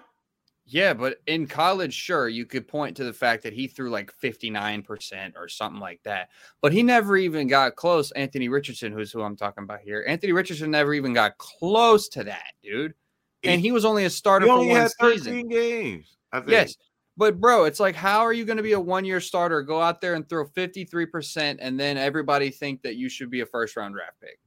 Yeah, 0.68 0.96
but 0.96 1.18
in 1.28 1.46
college, 1.46 1.94
sure, 1.94 2.28
you 2.28 2.46
could 2.46 2.68
point 2.68 2.98
to 2.98 3.04
the 3.04 3.14
fact 3.14 3.44
that 3.44 3.54
he 3.54 3.68
threw 3.68 3.92
like 3.92 4.12
59% 4.20 5.34
or 5.36 5.48
something 5.48 5.80
like 5.80 6.02
that. 6.04 6.30
But 6.62 6.74
he 6.74 6.82
never 6.82 7.18
even 7.18 7.48
got 7.48 7.76
close. 7.76 8.12
Anthony 8.14 8.50
Richardson, 8.50 8.92
who's 8.92 9.12
who 9.12 9.22
I'm 9.22 9.36
talking 9.36 9.64
about 9.64 9.82
here. 9.82 10.04
Anthony 10.08 10.32
Richardson 10.32 10.72
never 10.72 10.96
even 10.96 11.14
got 11.14 11.38
close 11.38 12.10
to 12.10 12.24
that, 12.24 12.54
dude. 12.64 12.96
And 13.44 13.62
he 13.62 13.72
was 13.72 13.86
only 13.86 14.06
a 14.06 14.10
starter 14.10 14.48
He 14.48 14.52
for 14.52 14.58
one 14.58 14.68
had 14.70 14.92
13 15.00 15.18
season. 15.20 15.48
games. 15.50 16.18
I 16.32 16.40
think. 16.40 16.50
Yes. 16.52 16.76
But 17.18 17.40
bro, 17.40 17.64
it's 17.64 17.80
like 17.80 17.96
how 17.96 18.20
are 18.20 18.34
you 18.34 18.46
going 18.46 18.58
to 18.58 18.64
be 18.64 18.74
a 18.74 18.80
one-year 18.80 19.22
starter, 19.22 19.62
go 19.62 19.82
out 19.82 20.02
there 20.02 20.16
and 20.16 20.28
throw 20.28 20.46
53% 20.46 21.58
and 21.60 21.80
then 21.80 21.98
everybody 21.98 22.50
think 22.50 22.82
that 22.82 22.96
you 22.96 23.10
should 23.10 23.30
be 23.30 23.42
a 23.42 23.46
first 23.46 23.78
round 23.78 23.96
draft 23.96 24.20
pick? 24.20 24.40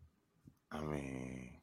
I 0.70 0.80
mean, 0.80 1.58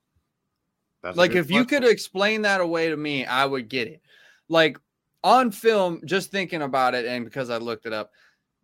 that's 1.06 1.18
like 1.18 1.36
if 1.36 1.52
you 1.52 1.66
could 1.66 1.84
explain 1.84 2.42
that 2.42 2.62
away 2.62 2.90
to 2.90 2.98
me 2.98 3.26
i 3.26 3.46
would 3.46 3.70
get 3.70 3.88
it. 3.88 4.02
Like 4.50 4.80
on 5.24 5.52
film 5.52 6.02
just 6.06 6.32
thinking 6.32 6.64
about 6.64 6.96
it 6.96 7.06
and 7.06 7.24
because 7.24 7.50
i 7.50 7.58
looked 7.58 7.86
it 7.86 7.94
up 7.94 8.12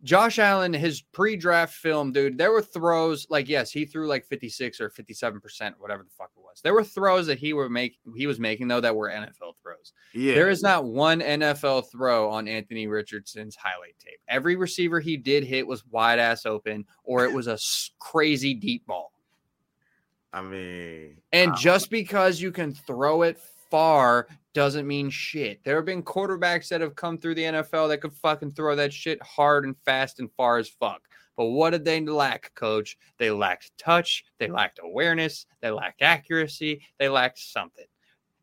josh 0.04 0.38
allen 0.38 0.72
his 0.72 1.00
pre-draft 1.00 1.74
film 1.74 2.10
dude 2.12 2.36
there 2.36 2.50
were 2.52 2.60
throws 2.62 3.26
like 3.30 3.48
yes 3.48 3.70
he 3.70 3.84
threw 3.84 4.08
like 4.08 4.26
56 4.26 4.80
or 4.80 4.90
57 4.90 5.40
percent 5.40 5.76
whatever 5.78 6.02
the 6.02 6.10
fuck 6.10 6.30
it 6.36 6.40
was 6.42 6.60
there 6.62 6.74
were 6.74 6.82
throws 6.84 7.26
that 7.28 7.38
he 7.38 7.52
were 7.52 7.68
make 7.68 7.98
he 8.16 8.26
was 8.26 8.40
making 8.40 8.66
though 8.68 8.80
that 8.80 8.94
were 8.96 9.08
nfl 9.10 9.54
throws 9.62 9.92
Yeah. 10.12 10.34
There 10.34 10.50
is 10.50 10.62
not 10.62 10.84
one 10.84 11.20
NFL 11.20 11.90
throw 11.90 12.28
on 12.30 12.46
Anthony 12.46 12.86
Richardson's 12.86 13.56
highlight 13.56 13.96
tape. 13.98 14.20
Every 14.28 14.56
receiver 14.56 15.00
he 15.00 15.16
did 15.16 15.42
hit 15.44 15.66
was 15.66 15.86
wide 15.86 16.18
ass 16.18 16.44
open, 16.44 16.84
or 17.04 17.24
it 17.24 17.32
was 17.32 17.46
a 17.46 17.58
crazy 17.98 18.52
deep 18.54 18.86
ball. 18.86 19.12
I 20.32 20.42
mean, 20.42 21.16
And 21.32 21.52
I- 21.52 21.56
just 21.56 21.90
because 21.90 22.40
you 22.40 22.52
can 22.52 22.72
throw 22.74 23.22
it 23.22 23.38
far 23.72 24.28
doesn't 24.52 24.86
mean 24.86 25.08
shit. 25.08 25.64
There 25.64 25.76
have 25.76 25.86
been 25.86 26.02
quarterbacks 26.02 26.68
that 26.68 26.82
have 26.82 26.94
come 26.94 27.16
through 27.16 27.36
the 27.36 27.44
NFL 27.44 27.88
that 27.88 28.02
could 28.02 28.12
fucking 28.12 28.52
throw 28.52 28.76
that 28.76 28.92
shit 28.92 29.20
hard 29.22 29.64
and 29.64 29.74
fast 29.86 30.20
and 30.20 30.30
far 30.36 30.58
as 30.58 30.68
fuck. 30.68 31.00
But 31.38 31.46
what 31.46 31.70
did 31.70 31.82
they 31.82 31.98
lack, 32.00 32.54
coach? 32.54 32.98
They 33.16 33.30
lacked 33.30 33.70
touch, 33.78 34.26
they 34.38 34.48
lacked 34.48 34.78
awareness, 34.82 35.46
they 35.62 35.70
lacked 35.70 36.02
accuracy, 36.02 36.82
they 36.98 37.08
lacked 37.08 37.38
something. 37.38 37.86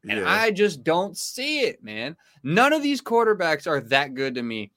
And 0.10 0.22
yeah. 0.22 0.26
I 0.28 0.50
just 0.50 0.84
don't 0.84 1.16
see 1.16 1.60
it, 1.60 1.84
man. 1.84 2.18
None 2.42 2.74
of 2.74 2.82
these 2.82 3.04
quarterbacks 3.04 3.68
are 3.68 3.82
that 3.82 4.16
good 4.16 4.34
to 4.34 4.42
me. 4.42 4.72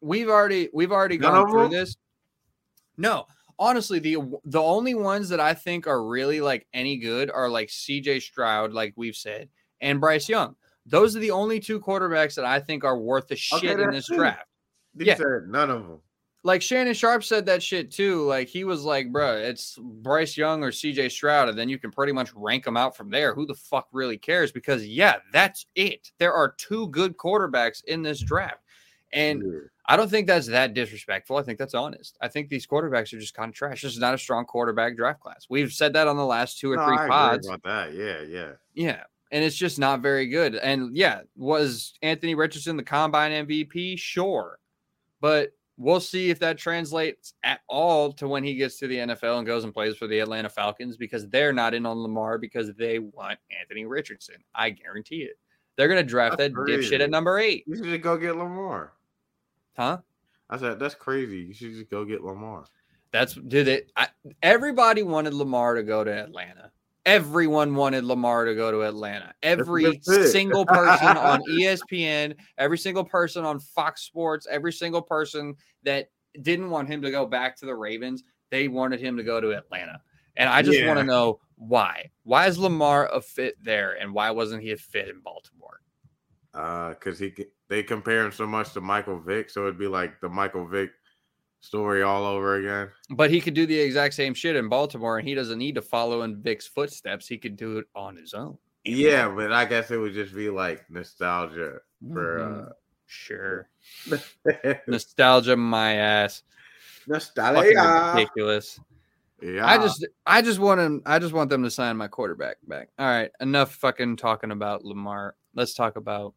We've 0.00 0.28
already 0.28 0.68
we've 0.72 0.92
already 0.92 1.18
None 1.18 1.32
gone 1.32 1.50
through 1.50 1.70
this. 1.70 1.96
No, 2.96 3.26
honestly, 3.58 3.98
the 3.98 4.18
the 4.44 4.62
only 4.62 4.94
ones 4.94 5.30
that 5.30 5.40
I 5.40 5.54
think 5.54 5.88
are 5.88 6.04
really 6.04 6.40
like 6.40 6.68
any 6.72 6.98
good 6.98 7.32
are 7.32 7.48
like 7.48 7.68
CJ 7.68 8.22
Stroud, 8.22 8.72
like 8.72 8.92
we've 8.94 9.16
said, 9.16 9.48
and 9.80 10.00
Bryce 10.00 10.28
Young. 10.28 10.56
Those 10.86 11.14
are 11.16 11.20
the 11.20 11.30
only 11.30 11.60
two 11.60 11.80
quarterbacks 11.80 12.34
that 12.36 12.44
I 12.44 12.60
think 12.60 12.84
are 12.84 12.98
worth 12.98 13.28
the 13.28 13.36
shit 13.36 13.78
in 13.78 13.90
this 13.90 14.08
draft. 14.08 14.46
Yeah. 14.96 15.16
none 15.46 15.70
of 15.70 15.86
them. 15.86 15.98
Like 16.44 16.62
Shannon 16.62 16.94
Sharpe 16.94 17.24
said 17.24 17.44
that 17.46 17.62
shit 17.62 17.90
too. 17.90 18.22
Like 18.24 18.48
he 18.48 18.64
was 18.64 18.84
like, 18.84 19.12
bro, 19.12 19.36
it's 19.36 19.76
Bryce 19.80 20.36
Young 20.36 20.62
or 20.62 20.70
CJ 20.70 21.10
Stroud, 21.10 21.48
and 21.48 21.58
then 21.58 21.68
you 21.68 21.78
can 21.78 21.90
pretty 21.90 22.12
much 22.12 22.30
rank 22.34 22.64
them 22.64 22.76
out 22.76 22.96
from 22.96 23.10
there. 23.10 23.34
Who 23.34 23.44
the 23.44 23.54
fuck 23.54 23.88
really 23.92 24.16
cares? 24.16 24.50
Because 24.52 24.86
yeah, 24.86 25.16
that's 25.32 25.66
it. 25.74 26.10
There 26.18 26.32
are 26.32 26.54
two 26.56 26.88
good 26.88 27.16
quarterbacks 27.16 27.84
in 27.84 28.02
this 28.02 28.20
draft. 28.20 28.62
And 29.12 29.42
Yeah. 29.42 29.58
I 29.90 29.96
don't 29.96 30.08
think 30.10 30.26
that's 30.26 30.46
that 30.48 30.74
disrespectful. 30.74 31.36
I 31.38 31.42
think 31.42 31.58
that's 31.58 31.74
honest. 31.74 32.16
I 32.20 32.28
think 32.28 32.48
these 32.48 32.66
quarterbacks 32.66 33.12
are 33.12 33.18
just 33.18 33.34
kind 33.34 33.48
of 33.48 33.54
trash. 33.54 33.82
This 33.82 33.92
is 33.92 33.98
not 33.98 34.14
a 34.14 34.18
strong 34.18 34.44
quarterback 34.44 34.96
draft 34.96 35.20
class. 35.20 35.46
We've 35.50 35.72
said 35.72 35.94
that 35.94 36.06
on 36.06 36.16
the 36.16 36.26
last 36.26 36.58
two 36.60 36.70
or 36.72 36.76
No, 36.76 36.86
three 36.86 36.98
I 36.98 37.08
pods. 37.08 37.46
about 37.48 37.62
that. 37.64 37.94
Yeah, 37.94 38.20
yeah. 38.22 38.50
Yeah. 38.74 39.02
And 39.30 39.44
it's 39.44 39.56
just 39.56 39.78
not 39.78 40.00
very 40.00 40.26
good. 40.26 40.54
And 40.54 40.96
yeah, 40.96 41.20
was 41.36 41.94
Anthony 42.02 42.34
Richardson 42.34 42.76
the 42.76 42.82
combine 42.82 43.46
MVP? 43.46 43.98
Sure. 43.98 44.58
But 45.20 45.50
we'll 45.76 46.00
see 46.00 46.30
if 46.30 46.38
that 46.40 46.58
translates 46.58 47.34
at 47.42 47.60
all 47.68 48.12
to 48.14 48.28
when 48.28 48.42
he 48.42 48.54
gets 48.54 48.78
to 48.78 48.86
the 48.86 48.96
NFL 48.96 49.38
and 49.38 49.46
goes 49.46 49.64
and 49.64 49.72
plays 49.72 49.96
for 49.96 50.06
the 50.06 50.18
Atlanta 50.18 50.48
Falcons 50.48 50.96
because 50.96 51.28
they're 51.28 51.52
not 51.52 51.74
in 51.74 51.86
on 51.86 51.98
Lamar 51.98 52.38
because 52.38 52.72
they 52.74 52.98
want 52.98 53.38
Anthony 53.58 53.86
Richardson. 53.86 54.36
I 54.54 54.70
guarantee 54.70 55.22
it. 55.22 55.38
They're 55.76 55.88
going 55.88 56.02
to 56.02 56.08
draft 56.08 56.38
That's 56.38 56.52
that 56.52 56.60
dipshit 56.60 57.00
at 57.00 57.10
number 57.10 57.38
eight. 57.38 57.64
You 57.66 57.76
should 57.76 57.84
just 57.84 58.02
go 58.02 58.16
get 58.16 58.36
Lamar. 58.36 58.92
Huh? 59.76 59.98
I 60.50 60.56
said 60.56 60.80
that's 60.80 60.94
crazy. 60.94 61.38
You 61.38 61.54
should 61.54 61.72
just 61.72 61.90
go 61.90 62.04
get 62.04 62.24
Lamar. 62.24 62.64
That's 63.12 63.34
did 63.34 63.68
it. 63.68 63.92
I, 63.96 64.08
everybody 64.42 65.02
wanted 65.02 65.34
Lamar 65.34 65.74
to 65.74 65.82
go 65.82 66.02
to 66.02 66.10
Atlanta. 66.10 66.72
Everyone 67.08 67.74
wanted 67.74 68.04
Lamar 68.04 68.44
to 68.44 68.54
go 68.54 68.70
to 68.70 68.82
Atlanta. 68.82 69.32
Every 69.42 69.98
single 70.02 70.66
person 70.66 71.06
on 71.16 71.40
ESPN, 71.50 72.34
every 72.58 72.76
single 72.76 73.04
person 73.04 73.46
on 73.46 73.60
Fox 73.60 74.02
Sports, 74.02 74.46
every 74.50 74.74
single 74.74 75.00
person 75.00 75.54
that 75.84 76.10
didn't 76.42 76.68
want 76.68 76.86
him 76.86 77.00
to 77.00 77.10
go 77.10 77.24
back 77.24 77.56
to 77.56 77.66
the 77.66 77.74
Ravens, 77.74 78.24
they 78.50 78.68
wanted 78.68 79.00
him 79.00 79.16
to 79.16 79.22
go 79.22 79.40
to 79.40 79.56
Atlanta. 79.56 80.02
And 80.36 80.50
I 80.50 80.60
just 80.60 80.84
want 80.84 80.98
to 80.98 81.04
know 81.04 81.40
why. 81.56 82.10
Why 82.24 82.46
is 82.46 82.58
Lamar 82.58 83.06
a 83.06 83.22
fit 83.22 83.54
there, 83.62 83.96
and 83.98 84.12
why 84.12 84.30
wasn't 84.30 84.62
he 84.62 84.72
a 84.72 84.76
fit 84.76 85.08
in 85.08 85.20
Baltimore? 85.20 85.80
Uh, 86.52 86.92
cause 86.94 87.18
he 87.18 87.32
they 87.68 87.82
compare 87.82 88.24
him 88.24 88.32
so 88.32 88.46
much 88.46 88.74
to 88.74 88.82
Michael 88.82 89.18
Vick, 89.18 89.48
so 89.48 89.62
it'd 89.62 89.78
be 89.78 89.86
like 89.86 90.20
the 90.20 90.28
Michael 90.28 90.66
Vick 90.66 90.90
story 91.60 92.02
all 92.02 92.24
over 92.24 92.56
again. 92.56 92.90
But 93.10 93.30
he 93.30 93.40
could 93.40 93.54
do 93.54 93.66
the 93.66 93.78
exact 93.78 94.14
same 94.14 94.34
shit 94.34 94.56
in 94.56 94.68
Baltimore, 94.68 95.18
and 95.18 95.26
he 95.28 95.34
doesn't 95.34 95.58
need 95.58 95.74
to 95.76 95.82
follow 95.82 96.22
in 96.22 96.40
Vick's 96.42 96.66
footsteps. 96.66 97.26
He 97.26 97.38
could 97.38 97.56
do 97.56 97.78
it 97.78 97.86
on 97.94 98.16
his 98.16 98.34
own. 98.34 98.58
Yeah, 98.84 99.28
but 99.28 99.52
I 99.52 99.64
guess 99.64 99.90
it 99.90 99.98
would 99.98 100.14
just 100.14 100.34
be 100.34 100.48
like 100.48 100.88
nostalgia 100.90 101.78
for 102.12 102.74
Sure. 103.06 103.68
for 104.06 104.20
uh 104.64 104.74
Nostalgia, 104.86 105.56
my 105.56 105.94
ass. 105.94 106.42
Nostalgia. 107.06 108.12
ridiculous. 108.14 108.78
Yeah, 109.40 109.66
I 109.66 109.78
just, 109.78 110.06
I 110.26 110.42
just 110.42 110.58
want 110.58 110.80
him. 110.80 111.02
I 111.06 111.18
just 111.18 111.32
want 111.32 111.48
them 111.48 111.62
to 111.62 111.70
sign 111.70 111.96
my 111.96 112.08
quarterback 112.08 112.56
back. 112.66 112.88
All 112.98 113.06
right, 113.06 113.30
enough 113.40 113.74
fucking 113.76 114.16
talking 114.16 114.50
about 114.50 114.84
Lamar. 114.84 115.36
Let's 115.54 115.74
talk 115.74 115.96
about 115.96 116.34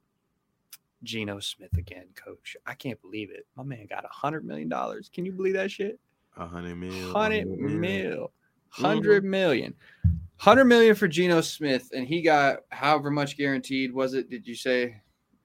Geno 1.04 1.40
Smith 1.40 1.76
again, 1.78 2.06
Coach. 2.16 2.56
I 2.66 2.74
can't 2.74 3.02
believe 3.02 3.32
it. 3.32 3.46
My 3.56 3.64
man 3.64 3.86
got 3.88 4.06
a 4.06 4.10
hundred 4.10 4.46
million 4.46 4.70
dollars. 4.70 5.10
Can 5.14 5.26
you 5.26 5.32
believe 5.32 5.54
that 5.54 5.72
shit? 5.72 6.00
a 6.38 6.46
hundred 6.48 6.76
mil. 6.76 7.12
Hundred 7.12 7.48
mil, 7.48 8.32
Hundred 8.70 9.26
million. 9.26 9.74
Hundred 10.38 10.66
million 10.66 10.96
for 10.96 11.08
Geno 11.08 11.42
Smith, 11.42 11.90
and 11.94 12.08
he 12.08 12.22
got 12.22 12.60
however 12.70 13.12
much 13.12 13.38
guaranteed. 13.38 13.94
Was 13.94 14.14
it? 14.14 14.30
Did 14.30 14.48
you 14.48 14.56
say 14.56 14.96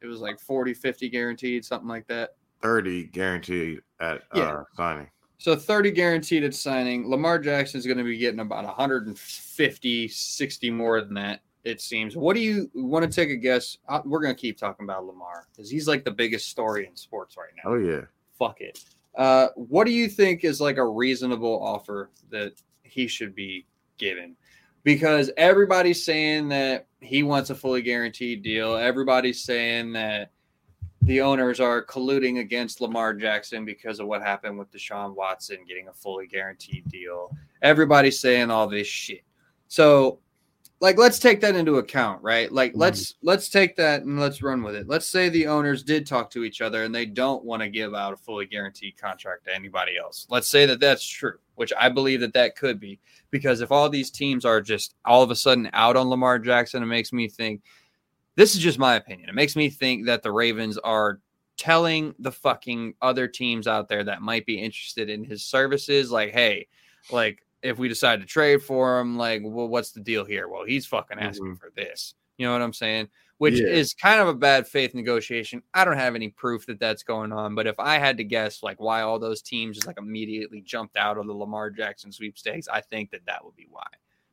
it 0.01 0.07
was 0.07 0.21
like 0.21 0.39
40, 0.41 0.73
50 0.75 1.09
guaranteed, 1.09 1.65
something 1.65 1.89
like 1.89 2.07
that? 2.07 2.37
Thirty 2.63 3.05
guaranteed 3.05 3.81
at 4.01 4.23
Yeah. 4.35 4.43
uh, 4.59 4.63
signing. 4.77 5.09
So 5.39 5.55
30 5.55 5.91
guaranteed 5.91 6.45
at 6.45 6.55
signing. 6.55 7.11
Lamar 7.11 7.39
Jackson 7.39 7.79
is 7.79 7.85
going 7.87 7.99
to 7.99 8.05
be 8.05 8.17
getting 8.17 8.41
about 8.41 8.65
150, 8.65 10.09
60 10.09 10.71
more 10.71 11.01
than 11.03 11.15
that, 11.15 11.41
it 11.67 11.81
seems. 11.81 12.17
What 12.17 12.35
do 12.35 12.41
you 12.41 12.71
want 12.75 13.05
to 13.05 13.15
take 13.15 13.31
a 13.31 13.37
guess? 13.37 13.79
Uh, 13.89 14.01
We're 14.05 14.21
going 14.21 14.35
to 14.35 14.41
keep 14.41 14.57
talking 14.57 14.85
about 14.85 15.05
Lamar 15.05 15.49
because 15.51 15.69
he's 15.69 15.89
like 15.89 16.05
the 16.05 16.11
biggest 16.13 16.49
story 16.49 16.87
in 16.87 16.95
sports 16.95 17.37
right 17.37 17.51
now. 17.57 17.73
Oh 17.73 17.77
yeah. 17.77 18.03
Fuck 18.39 18.61
it. 18.61 18.85
Uh, 19.17 19.49
what 19.57 19.85
do 19.85 19.93
you 19.93 20.09
think 20.09 20.45
is 20.45 20.61
like 20.61 20.77
a 20.77 20.87
reasonable 20.87 21.61
offer 21.61 22.11
that 22.31 22.53
he 22.85 23.09
should 23.09 23.35
be 23.35 23.67
given? 23.99 24.37
Because 24.85 25.31
everybody's 25.37 26.05
saying 26.05 26.49
that 26.51 26.87
he 27.01 27.25
wants 27.25 27.51
a 27.51 27.55
fully 27.55 27.83
guaranteed 27.83 28.43
deal. 28.43 28.77
Everybody's 28.77 29.43
saying 29.43 29.93
that 29.95 30.31
the 31.03 31.21
owners 31.21 31.59
are 31.59 31.85
colluding 31.85 32.39
against 32.39 32.81
Lamar 32.81 33.15
Jackson 33.15 33.65
because 33.65 33.99
of 33.99 34.07
what 34.07 34.23
happened 34.23 34.57
with 34.57 34.71
Deshaun 34.71 35.17
Watson 35.17 35.59
getting 35.67 35.89
a 35.89 35.93
fully 35.93 36.29
guaranteed 36.29 36.87
deal. 36.89 37.37
Everybody's 37.63 38.21
saying 38.21 38.51
all 38.51 38.69
this 38.69 38.87
shit. 38.87 39.23
So, 39.67 40.21
like, 40.81 40.99
let's 40.99 41.19
take 41.19 41.41
that 41.41 41.57
into 41.57 41.77
account, 41.77 42.23
right? 42.23 42.53
Like, 42.53 42.75
Mhm. 42.75 42.79
let's 42.79 43.15
let's 43.23 43.49
take 43.49 43.77
that 43.77 44.03
and 44.03 44.21
let's 44.21 44.43
run 44.43 44.63
with 44.63 44.77
it. 44.77 44.89
Let's 44.89 45.07
say 45.07 45.29
the 45.29 45.47
owners 45.47 45.83
did 45.83 46.07
talk 46.07 46.31
to 46.33 46.45
each 46.45 46.61
other 46.61 46.85
and 46.85 46.95
they 46.95 47.07
don't 47.07 47.45
want 47.45 47.63
to 47.63 47.69
give 47.69 47.95
out 47.95 48.13
a 48.13 48.17
fully 48.17 48.47
guaranteed 48.47 48.97
contract 48.99 49.45
to 49.45 49.55
anybody 49.55 49.97
else. 49.97 50.27
Let's 50.29 50.49
say 50.49 50.67
that 50.67 50.81
that's 50.81 51.07
true, 51.07 51.39
which 51.55 51.73
I 51.79 51.89
believe 51.89 52.21
that 52.21 52.35
that 52.35 52.57
could 52.57 52.79
be 52.79 52.99
because 53.31 53.61
if 53.63 53.73
all 53.73 53.89
these 53.89 54.11
teams 54.11 54.45
are 54.45 54.61
just 54.61 54.95
all 55.05 55.23
of 55.23 55.31
a 55.31 55.37
sudden 55.37 55.71
out 55.73 55.97
on 55.97 56.11
Lamar 56.11 56.39
Jackson, 56.39 56.83
it 56.83 56.87
makes 56.87 57.13
me 57.13 57.29
think 57.29 57.63
this 58.35 58.55
is 58.55 58.61
just 58.61 58.79
my 58.79 58.97
opinion. 58.97 59.31
It 59.31 59.35
makes 59.35 59.57
me 59.57 59.71
think 59.71 60.05
that 60.07 60.23
the 60.23 60.33
Ravens 60.33 60.77
are 60.79 61.21
telling 61.57 62.15
the 62.19 62.31
fucking 62.33 62.93
other 63.01 63.27
teams 63.27 63.67
out 63.67 63.89
there 63.89 64.05
that 64.05 64.21
might 64.21 64.45
be 64.45 64.61
interested 64.61 65.09
in 65.09 65.25
his 65.25 65.43
services, 65.43 66.11
like, 66.11 66.33
hey, 66.33 66.67
like 67.11 67.46
if 67.67 67.79
we 67.79 67.89
decide 67.89 68.21
to 68.21 68.27
trade 68.27 68.63
for 68.63 68.99
him, 69.01 69.17
like, 69.17 69.43
well, 69.45 69.69
what's 69.69 69.91
the 69.91 70.01
deal 70.01 70.25
here? 70.25 70.49
Well, 70.49 70.65
he's 70.65 70.87
fucking 70.87 71.19
asking 71.19 71.57
for 71.57 71.73
this. 71.75 72.15
You 72.39 72.47
know 72.47 72.53
what 72.53 72.63
I'm 72.63 72.73
saying? 72.73 73.09
Which 73.39 73.61
Yeah. 73.61 73.67
is 73.67 73.93
kind 73.93 74.21
of 74.21 74.29
a 74.29 74.35
bad 74.35 74.67
faith 74.67 74.95
negotiation. 74.95 75.63
I 75.75 75.85
don't 75.85 75.97
have 75.99 76.15
any 76.15 76.29
proof 76.29 76.67
that 76.67 76.81
that's 76.81 77.03
going 77.03 77.33
on, 77.33 77.55
but 77.55 77.67
if 77.67 77.79
I 77.79 77.99
had 77.99 78.17
to 78.19 78.25
guess, 78.25 78.63
like, 78.63 78.81
why 78.81 79.03
all 79.03 79.19
those 79.19 79.43
teams 79.43 79.77
just 79.77 79.87
like 79.87 79.99
immediately 79.99 80.61
jumped 80.63 80.97
out 80.97 81.19
of 81.19 81.27
the 81.27 81.35
Lamar 81.35 81.71
Jackson 81.71 82.13
sweepstakes, 82.13 82.69
I 82.69 82.81
think 82.81 83.11
that 83.11 83.27
that 83.27 83.45
would 83.45 83.57
be 83.57 83.67
why 83.71 83.87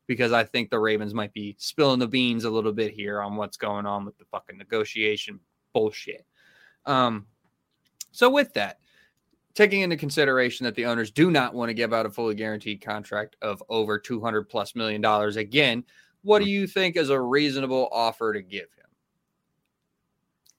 because 0.06 0.34
I 0.34 0.44
think 0.44 0.70
the 0.70 0.80
Ravens 0.80 1.14
might 1.14 1.34
be 1.34 1.56
spilling 1.58 2.00
the 2.00 2.08
beans 2.08 2.44
a 2.44 2.50
little 2.50 2.74
bit 2.74 2.92
here 2.92 3.22
on 3.22 3.38
what's 3.38 3.56
going 3.56 3.86
on 3.86 4.04
with 4.06 4.18
the 4.18 4.26
fucking 4.26 4.58
negotiation 4.58 5.40
bullshit. 5.72 6.26
Um, 6.86 7.26
so 8.12 8.30
with 8.30 8.54
that, 8.54 8.80
taking 9.56 9.82
into 9.82 9.98
consideration 9.98 10.64
that 10.64 10.76
the 10.76 10.86
owners 10.86 11.12
do 11.12 11.30
not 11.30 11.54
want 11.54 11.70
to 11.70 11.74
give 11.74 11.94
out 11.94 12.06
a 12.06 12.10
fully 12.10 12.36
guaranteed 12.36 12.82
contract 12.82 13.36
of 13.42 13.64
over 13.70 14.00
200 14.00 14.50
plus 14.50 14.76
million 14.76 15.02
dollars 15.02 15.36
again, 15.36 15.84
what 16.24 16.42
do 16.42 16.50
you 16.50 16.66
think 16.68 16.96
is 16.96 17.10
a 17.10 17.20
reasonable 17.20 17.90
offer 17.92 18.34
to 18.34 18.42
give 18.42 18.62
him? 18.62 18.84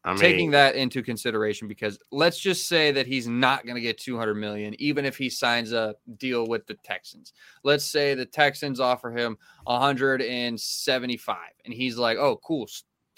I 0.07 0.11
mean, 0.11 0.19
taking 0.19 0.51
that 0.51 0.77
into 0.77 1.03
consideration 1.03 1.67
because 1.67 1.99
let's 2.13 2.39
just 2.39 2.69
say 2.69 2.93
that 2.93 3.07
he's 3.07 3.27
not 3.27 3.65
going 3.65 3.77
to 3.77 3.81
get 3.81 3.97
200 3.99 4.35
million 4.35 4.75
even 4.79 5.07
if 5.07 5.17
he 5.17 5.31
signs 5.31 5.73
a 5.73 5.95
deal 6.19 6.47
with 6.47 6.67
the 6.67 6.75
Texans. 6.85 7.33
Let's 7.63 7.87
say 7.87 8.15
the 8.15 8.27
Texans 8.27 8.81
offer 8.81 9.11
him 9.11 9.39
175 9.65 11.37
and 11.65 11.73
he's 11.73 11.97
like, 11.97 12.19
"Oh, 12.19 12.37
cool. 12.45 12.69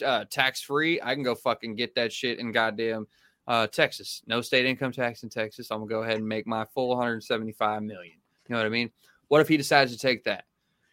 Uh, 0.05 0.27
tax 0.31 0.62
free. 0.62 1.01
I 1.03 1.14
can 1.14 1.24
go 1.24 1.35
fucking 1.35 1.74
get 1.74 1.95
that 1.97 2.12
shit 2.12 2.39
in 2.39 2.53
goddamn 2.53 3.09
uh, 3.47 3.66
Texas. 3.66 4.22
No 4.26 4.40
state 4.40 4.66
income 4.66 4.92
tax 4.92 5.22
in 5.22 5.28
Texas. 5.28 5.70
I'm 5.70 5.78
going 5.78 5.88
to 5.88 5.94
go 5.94 6.03
ahead 6.03 6.16
and 6.16 6.28
make 6.28 6.47
my 6.47 6.64
full 6.64 6.88
175 6.88 7.82
million. 7.82 8.16
You 8.49 8.55
know 8.55 8.59
what 8.59 8.66
I 8.66 8.70
mean? 8.70 8.90
What 9.28 9.40
if 9.40 9.49
he 9.49 9.57
decides 9.57 9.92
to 9.92 9.99
take 9.99 10.24
that? 10.24 10.44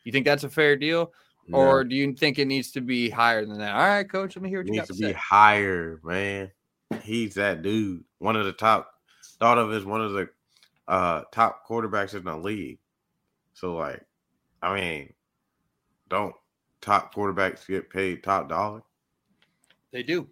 You 0.03 0.11
think 0.11 0.25
that's 0.25 0.43
a 0.43 0.49
fair 0.49 0.75
deal? 0.75 1.11
Or 1.51 1.83
do 1.83 1.95
you 1.95 2.13
think 2.13 2.39
it 2.39 2.45
needs 2.45 2.71
to 2.71 2.81
be 2.81 3.09
higher 3.09 3.45
than 3.45 3.57
that? 3.57 3.75
All 3.75 3.85
right, 3.85 4.09
coach, 4.09 4.35
let 4.35 4.43
me 4.43 4.49
hear 4.49 4.59
what 4.59 4.67
it 4.67 4.73
you 4.73 4.79
needs 4.79 4.87
got 4.87 4.95
to 4.95 5.01
to 5.01 5.07
be 5.07 5.13
higher, 5.13 5.99
man. 6.03 6.51
He's 7.01 7.33
that 7.35 7.61
dude. 7.61 8.03
One 8.19 8.35
of 8.35 8.45
the 8.45 8.53
top 8.53 8.93
thought 9.39 9.57
of 9.57 9.73
as 9.73 9.83
one 9.83 10.01
of 10.01 10.13
the 10.13 10.29
uh 10.87 11.23
top 11.31 11.67
quarterbacks 11.67 12.13
in 12.13 12.23
the 12.23 12.37
league. 12.37 12.79
So 13.53 13.75
like, 13.75 14.05
I 14.61 14.79
mean, 14.79 15.13
don't 16.09 16.35
top 16.81 17.13
quarterbacks 17.13 17.67
get 17.67 17.89
paid 17.89 18.23
top 18.23 18.47
dollar? 18.47 18.83
They 19.91 20.03
do. 20.03 20.27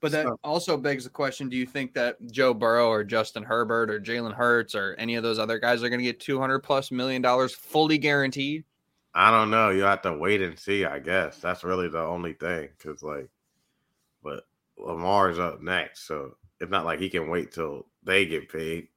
But 0.00 0.12
that 0.12 0.26
So- 0.26 0.38
also 0.42 0.76
begs 0.76 1.04
the 1.04 1.10
question: 1.10 1.48
Do 1.48 1.56
you 1.56 1.66
think 1.66 1.92
that 1.94 2.16
Joe 2.30 2.54
Burrow 2.54 2.88
or 2.88 3.04
Justin 3.04 3.42
Herbert 3.42 3.90
or 3.90 4.00
Jalen 4.00 4.34
Hurts 4.34 4.74
or 4.74 4.94
any 4.98 5.14
of 5.16 5.22
those 5.22 5.38
other 5.38 5.58
guys 5.58 5.82
are 5.82 5.88
going 5.88 6.00
to 6.00 6.04
get 6.04 6.20
two 6.20 6.38
hundred 6.38 6.60
plus 6.60 6.90
million 6.90 7.20
dollars 7.20 7.54
fully 7.54 7.98
guaranteed? 7.98 8.64
I 9.14 9.30
don't 9.30 9.50
know. 9.50 9.70
You 9.70 9.82
have 9.82 10.02
to 10.02 10.16
wait 10.16 10.40
and 10.40 10.58
see. 10.58 10.84
I 10.84 11.00
guess 11.00 11.38
that's 11.38 11.64
really 11.64 11.88
the 11.88 12.00
only 12.00 12.32
thing. 12.32 12.68
Cause 12.78 13.02
like, 13.02 13.28
but 14.22 14.46
Lamar's 14.78 15.38
up 15.38 15.60
next, 15.60 16.06
so 16.06 16.36
it's 16.60 16.70
not 16.70 16.84
like 16.84 17.00
he 17.00 17.10
can 17.10 17.28
wait 17.28 17.52
till 17.52 17.86
they 18.04 18.24
get 18.24 18.50
paid. 18.50 18.88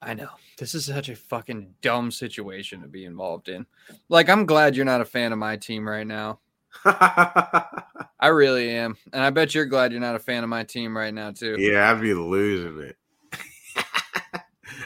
I 0.00 0.14
know 0.14 0.28
this 0.58 0.74
is 0.74 0.84
such 0.86 1.08
a 1.08 1.16
fucking 1.16 1.74
dumb 1.82 2.10
situation 2.10 2.82
to 2.82 2.86
be 2.88 3.04
involved 3.06 3.48
in. 3.48 3.66
Like, 4.08 4.28
I'm 4.28 4.46
glad 4.46 4.76
you're 4.76 4.84
not 4.84 5.00
a 5.00 5.06
fan 5.06 5.32
of 5.32 5.38
my 5.38 5.56
team 5.56 5.88
right 5.88 6.06
now. 6.06 6.38
I 6.84 8.28
really 8.28 8.70
am, 8.70 8.96
and 9.12 9.22
I 9.22 9.30
bet 9.30 9.54
you're 9.54 9.66
glad 9.66 9.92
you're 9.92 10.00
not 10.00 10.14
a 10.14 10.20
fan 10.20 10.42
of 10.44 10.48
my 10.50 10.64
team 10.64 10.96
right 10.96 11.12
now 11.12 11.30
too. 11.30 11.56
yeah, 11.58 11.90
I'd 11.90 12.00
be 12.00 12.14
losing 12.14 12.80
it. 12.80 12.96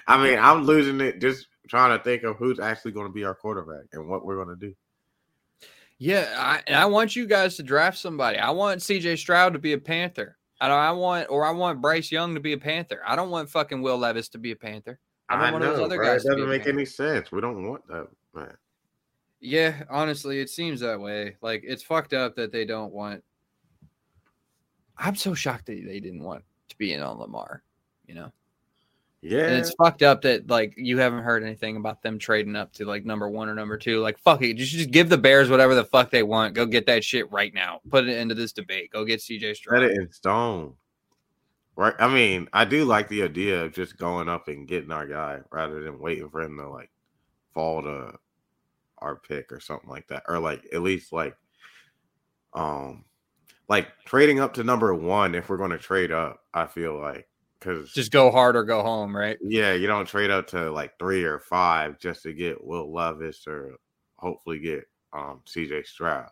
I 0.06 0.22
mean, 0.22 0.38
I'm 0.38 0.64
losing 0.64 1.00
it 1.00 1.20
just 1.20 1.46
trying 1.68 1.96
to 1.96 2.02
think 2.02 2.22
of 2.22 2.36
who's 2.36 2.58
actually 2.58 2.92
going 2.92 3.06
to 3.06 3.12
be 3.12 3.24
our 3.24 3.34
quarterback 3.34 3.86
and 3.92 4.08
what 4.08 4.24
we're 4.24 4.42
going 4.42 4.56
to 4.58 4.66
do. 4.66 4.74
Yeah, 5.98 6.26
I, 6.36 6.62
and 6.66 6.76
I 6.76 6.86
want 6.86 7.14
you 7.14 7.26
guys 7.26 7.56
to 7.56 7.62
draft 7.62 7.98
somebody. 7.98 8.38
I 8.38 8.50
want 8.50 8.80
C.J. 8.82 9.16
Stroud 9.16 9.52
to 9.52 9.58
be 9.58 9.74
a 9.74 9.78
Panther. 9.78 10.38
I 10.60 10.68
don't. 10.68 10.78
I 10.78 10.92
want, 10.92 11.28
or 11.30 11.44
I 11.44 11.50
want 11.50 11.82
Bryce 11.82 12.10
Young 12.10 12.34
to 12.34 12.40
be 12.40 12.54
a 12.54 12.58
Panther. 12.58 13.00
I 13.06 13.16
don't 13.16 13.30
want 13.30 13.50
fucking 13.50 13.82
Will 13.82 13.98
Levis 13.98 14.30
to 14.30 14.38
be 14.38 14.52
a 14.52 14.56
Panther. 14.56 14.98
I 15.28 15.34
don't 15.34 15.42
want 15.42 15.50
I 15.50 15.52
one 15.52 15.62
of 15.62 15.68
those 15.68 15.78
know, 15.78 15.84
other 15.84 15.96
bro. 15.96 16.06
guys 16.06 16.24
It 16.24 16.30
doesn't 16.30 16.48
make 16.48 16.62
Panther. 16.64 16.78
any 16.78 16.86
sense. 16.86 17.30
We 17.30 17.40
don't 17.40 17.68
want 17.68 17.86
that, 17.88 18.08
man. 18.34 18.56
Yeah, 19.40 19.84
honestly, 19.88 20.40
it 20.40 20.50
seems 20.50 20.80
that 20.80 21.00
way. 21.00 21.36
Like 21.40 21.62
it's 21.64 21.82
fucked 21.82 22.12
up 22.12 22.36
that 22.36 22.52
they 22.52 22.64
don't 22.64 22.92
want. 22.92 23.24
I'm 24.98 25.16
so 25.16 25.32
shocked 25.34 25.66
that 25.66 25.84
they 25.86 26.00
didn't 26.00 26.22
want 26.22 26.44
to 26.68 26.76
be 26.76 26.92
in 26.92 27.00
on 27.00 27.18
Lamar. 27.18 27.62
You 28.06 28.14
know, 28.16 28.32
Yeah, 29.22 29.44
and 29.46 29.54
it's 29.54 29.72
fucked 29.74 30.02
up 30.02 30.22
that 30.22 30.48
like 30.50 30.74
you 30.76 30.98
haven't 30.98 31.22
heard 31.22 31.42
anything 31.42 31.76
about 31.76 32.02
them 32.02 32.18
trading 32.18 32.56
up 32.56 32.72
to 32.74 32.84
like 32.84 33.04
number 33.06 33.28
one 33.30 33.48
or 33.48 33.54
number 33.54 33.78
two. 33.78 34.00
Like 34.00 34.18
fuck 34.18 34.42
it, 34.42 34.54
just 34.54 34.72
just 34.72 34.90
give 34.90 35.08
the 35.08 35.16
Bears 35.16 35.48
whatever 35.48 35.74
the 35.74 35.84
fuck 35.84 36.10
they 36.10 36.22
want. 36.22 36.54
Go 36.54 36.66
get 36.66 36.86
that 36.86 37.02
shit 37.04 37.30
right 37.32 37.54
now. 37.54 37.80
Put 37.88 38.08
it 38.08 38.18
into 38.18 38.34
this 38.34 38.52
debate. 38.52 38.90
Go 38.90 39.04
get 39.04 39.20
CJ 39.20 39.40
set 39.40 39.56
Stroud. 39.56 39.82
it 39.84 39.92
in 39.92 40.12
stone. 40.12 40.74
Right. 41.76 41.94
I 41.98 42.12
mean, 42.12 42.48
I 42.52 42.66
do 42.66 42.84
like 42.84 43.08
the 43.08 43.22
idea 43.22 43.64
of 43.64 43.72
just 43.72 43.96
going 43.96 44.28
up 44.28 44.48
and 44.48 44.68
getting 44.68 44.90
our 44.92 45.06
guy 45.06 45.38
rather 45.50 45.82
than 45.82 45.98
waiting 45.98 46.28
for 46.28 46.42
him 46.42 46.58
to 46.58 46.68
like 46.68 46.90
fall 47.54 47.82
to 47.82 48.18
our 49.00 49.16
pick 49.16 49.52
or 49.52 49.60
something 49.60 49.88
like 49.88 50.06
that. 50.08 50.24
Or 50.28 50.38
like 50.38 50.62
at 50.72 50.82
least 50.82 51.12
like 51.12 51.36
um 52.54 53.04
like 53.68 53.88
trading 54.04 54.40
up 54.40 54.54
to 54.54 54.64
number 54.64 54.94
one 54.94 55.34
if 55.34 55.48
we're 55.48 55.56
going 55.56 55.70
to 55.70 55.78
trade 55.78 56.12
up, 56.12 56.40
I 56.52 56.66
feel 56.66 56.98
like 57.00 57.28
because 57.58 57.92
Just 57.92 58.10
go 58.12 58.30
hard 58.30 58.56
or 58.56 58.64
go 58.64 58.82
home, 58.82 59.14
right? 59.16 59.38
yeah, 59.40 59.72
you 59.74 59.86
don't 59.86 60.06
trade 60.06 60.30
up 60.30 60.46
to 60.48 60.70
like 60.70 60.98
three 60.98 61.24
or 61.24 61.38
five 61.38 61.98
just 61.98 62.22
to 62.24 62.32
get 62.32 62.62
Will 62.64 62.92
Levis 62.92 63.46
or 63.46 63.76
hopefully 64.16 64.58
get 64.58 64.84
um 65.12 65.42
CJ 65.46 65.86
Stroud. 65.86 66.28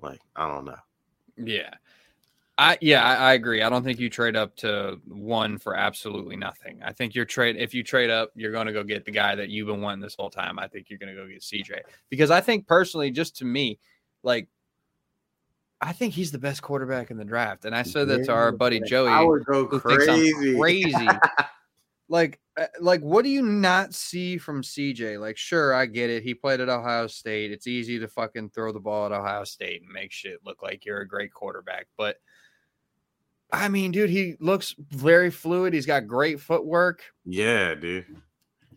Like, 0.00 0.20
I 0.36 0.46
don't 0.46 0.64
know. 0.64 0.76
Yeah. 1.36 1.70
I 2.58 2.76
yeah, 2.80 3.04
I, 3.04 3.14
I 3.14 3.32
agree. 3.34 3.62
I 3.62 3.70
don't 3.70 3.84
think 3.84 4.00
you 4.00 4.10
trade 4.10 4.34
up 4.34 4.56
to 4.56 4.98
one 5.06 5.58
for 5.58 5.76
absolutely 5.76 6.34
nothing. 6.34 6.80
I 6.84 6.92
think 6.92 7.14
you're 7.14 7.24
trade 7.24 7.56
if 7.56 7.72
you 7.72 7.84
trade 7.84 8.10
up, 8.10 8.32
you're 8.34 8.50
going 8.50 8.66
to 8.66 8.72
go 8.72 8.82
get 8.82 9.04
the 9.04 9.12
guy 9.12 9.36
that 9.36 9.48
you've 9.48 9.68
been 9.68 9.80
wanting 9.80 10.00
this 10.00 10.16
whole 10.18 10.28
time. 10.28 10.58
I 10.58 10.66
think 10.66 10.90
you're 10.90 10.98
going 10.98 11.14
to 11.14 11.20
go 11.20 11.28
get 11.28 11.40
CJ 11.40 11.82
because 12.10 12.32
I 12.32 12.40
think 12.40 12.66
personally, 12.66 13.12
just 13.12 13.36
to 13.36 13.44
me, 13.44 13.78
like 14.24 14.48
I 15.80 15.92
think 15.92 16.14
he's 16.14 16.32
the 16.32 16.38
best 16.38 16.60
quarterback 16.60 17.12
in 17.12 17.16
the 17.16 17.24
draft, 17.24 17.64
and 17.64 17.76
I 17.76 17.84
said 17.84 18.08
that 18.08 18.24
to 18.24 18.32
our 18.32 18.50
buddy 18.50 18.80
Joey, 18.80 19.10
I 19.10 19.22
would 19.22 19.44
go 19.44 19.64
who 19.66 19.78
thinks 19.78 20.08
I'm 20.08 20.18
crazy. 20.18 20.58
crazy. 20.58 21.08
like, 22.08 22.40
uh, 22.56 22.66
like 22.80 23.02
what 23.02 23.22
do 23.22 23.30
you 23.30 23.42
not 23.42 23.94
see 23.94 24.36
from 24.36 24.62
CJ? 24.62 25.20
Like, 25.20 25.36
sure, 25.36 25.74
I 25.74 25.86
get 25.86 26.10
it. 26.10 26.24
He 26.24 26.34
played 26.34 26.58
at 26.58 26.68
Ohio 26.68 27.06
State. 27.06 27.52
It's 27.52 27.68
easy 27.68 28.00
to 28.00 28.08
fucking 28.08 28.50
throw 28.50 28.72
the 28.72 28.80
ball 28.80 29.06
at 29.06 29.12
Ohio 29.12 29.44
State 29.44 29.82
and 29.82 29.92
make 29.92 30.10
shit 30.10 30.40
look 30.44 30.60
like 30.60 30.84
you're 30.84 31.02
a 31.02 31.08
great 31.08 31.32
quarterback, 31.32 31.86
but 31.96 32.16
I 33.52 33.68
mean, 33.68 33.92
dude, 33.92 34.10
he 34.10 34.36
looks 34.40 34.74
very 34.90 35.30
fluid. 35.30 35.72
He's 35.72 35.86
got 35.86 36.06
great 36.06 36.40
footwork. 36.40 37.02
yeah, 37.24 37.74
dude. 37.74 38.04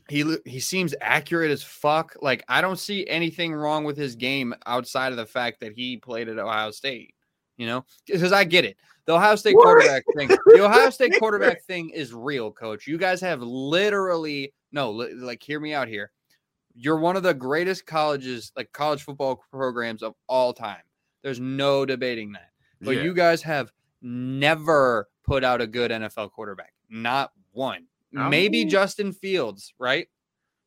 He 0.09 0.37
he 0.45 0.59
seems 0.59 0.93
accurate 0.99 1.51
as 1.51 1.63
fuck. 1.63 2.15
Like 2.21 2.43
I 2.49 2.59
don't 2.61 2.79
see 2.79 3.07
anything 3.07 3.53
wrong 3.53 3.85
with 3.85 3.95
his 3.97 4.15
game 4.15 4.53
outside 4.65 5.11
of 5.13 5.17
the 5.17 5.25
fact 5.25 5.61
that 5.61 5.73
he 5.73 5.97
played 5.97 6.27
at 6.27 6.37
Ohio 6.37 6.71
State. 6.71 7.13
You 7.57 7.67
know, 7.67 7.85
because 8.07 8.31
I 8.33 8.43
get 8.43 8.65
it. 8.65 8.77
The 9.05 9.13
Ohio 9.13 9.35
State 9.35 9.55
What? 9.55 9.63
quarterback 9.65 10.03
thing. 10.17 10.27
The 10.47 10.65
Ohio 10.65 10.89
State 10.89 11.13
quarterback 11.19 11.63
thing 11.67 11.91
is 11.91 12.13
real, 12.13 12.51
coach. 12.51 12.87
You 12.87 12.97
guys 12.97 13.21
have 13.21 13.41
literally 13.41 14.53
no. 14.71 14.91
li- 14.91 15.13
Like, 15.13 15.43
hear 15.43 15.59
me 15.59 15.73
out 15.73 15.87
here. 15.87 16.11
You're 16.73 16.97
one 16.97 17.15
of 17.17 17.23
the 17.23 17.33
greatest 17.33 17.85
colleges, 17.85 18.51
like 18.55 18.71
college 18.71 19.03
football 19.03 19.43
programs 19.51 20.01
of 20.03 20.13
all 20.27 20.53
time. 20.53 20.81
There's 21.23 21.39
no 21.39 21.85
debating 21.85 22.31
that. 22.33 22.49
But 22.81 22.95
Yeah. 22.95 23.03
you 23.03 23.13
guys 23.13 23.41
have 23.43 23.71
never 24.01 25.07
put 25.23 25.43
out 25.43 25.61
a 25.61 25.67
good 25.67 25.91
NFL 25.91 26.31
quarterback. 26.31 26.73
Not 26.89 27.31
one. 27.51 27.87
Maybe 28.11 28.65
Justin 28.65 29.13
Fields, 29.13 29.73
right? 29.79 30.07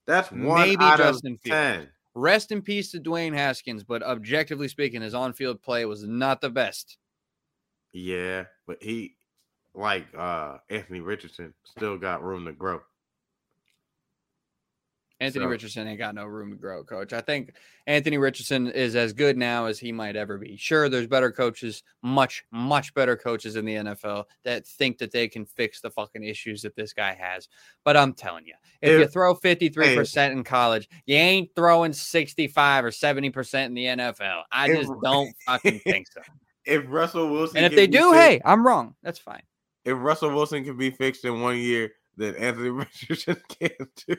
That's 0.06 0.30
one 0.30 0.60
maybe 0.60 0.84
Justin 0.96 1.36
Fields. 1.38 1.56
ten. 1.56 1.88
Rest 2.14 2.52
in 2.52 2.62
peace 2.62 2.92
to 2.92 3.00
Dwayne 3.00 3.34
Haskins, 3.34 3.82
but 3.82 4.02
objectively 4.02 4.68
speaking, 4.68 5.02
his 5.02 5.14
on-field 5.14 5.60
play 5.62 5.84
was 5.84 6.04
not 6.04 6.40
the 6.40 6.48
best. 6.48 6.96
Yeah, 7.92 8.44
but 8.66 8.82
he, 8.82 9.16
like 9.74 10.06
uh 10.16 10.58
Anthony 10.70 11.00
Richardson, 11.00 11.54
still 11.64 11.98
got 11.98 12.22
room 12.22 12.46
to 12.46 12.52
grow. 12.52 12.80
Anthony 15.24 15.44
So- 15.44 15.48
Richardson 15.48 15.88
ain't 15.88 15.98
got 15.98 16.14
no 16.14 16.24
room 16.26 16.50
to 16.50 16.56
grow, 16.56 16.84
coach. 16.84 17.12
I 17.12 17.20
think 17.20 17.54
Anthony 17.86 18.18
Richardson 18.18 18.68
is 18.68 18.94
as 18.94 19.12
good 19.12 19.36
now 19.36 19.66
as 19.66 19.78
he 19.78 19.90
might 19.92 20.14
ever 20.16 20.38
be. 20.38 20.56
Sure, 20.56 20.88
there's 20.88 21.06
better 21.06 21.32
coaches, 21.32 21.82
much, 22.02 22.44
much 22.52 22.94
better 22.94 23.16
coaches 23.16 23.56
in 23.56 23.64
the 23.64 23.74
NFL 23.74 24.24
that 24.44 24.66
think 24.66 24.98
that 24.98 25.10
they 25.10 25.26
can 25.28 25.44
fix 25.44 25.80
the 25.80 25.90
fucking 25.90 26.22
issues 26.22 26.62
that 26.62 26.76
this 26.76 26.92
guy 26.92 27.14
has. 27.14 27.48
But 27.84 27.96
I'm 27.96 28.12
telling 28.12 28.46
you, 28.46 28.54
if 28.82 29.00
you 29.00 29.06
throw 29.06 29.34
53% 29.34 30.32
in 30.32 30.44
college, 30.44 30.88
you 31.06 31.16
ain't 31.16 31.50
throwing 31.56 31.92
65 31.92 32.84
or 32.84 32.90
70% 32.90 33.64
in 33.66 33.74
the 33.74 33.84
NFL. 33.86 34.42
I 34.52 34.70
If- 34.70 34.78
just 34.78 34.92
don't 35.02 35.34
fucking 35.46 35.78
think 35.84 36.06
so. 36.12 36.20
If 36.66 36.84
Russell 36.88 37.30
Wilson 37.30 37.58
And 37.58 37.66
if 37.66 37.74
they 37.76 37.86
do, 37.86 38.12
fixed- 38.12 38.20
hey, 38.20 38.40
I'm 38.44 38.66
wrong. 38.66 38.94
That's 39.02 39.18
fine. 39.18 39.42
if 39.84 39.98
Russell 39.98 40.30
Wilson 40.34 40.64
can 40.64 40.78
be 40.78 40.90
fixed 40.90 41.24
in 41.26 41.42
one 41.42 41.58
year, 41.58 41.92
then 42.16 42.34
Anthony 42.36 42.68
Richardson 42.70 43.36
can 43.48 43.70
too. 43.96 44.16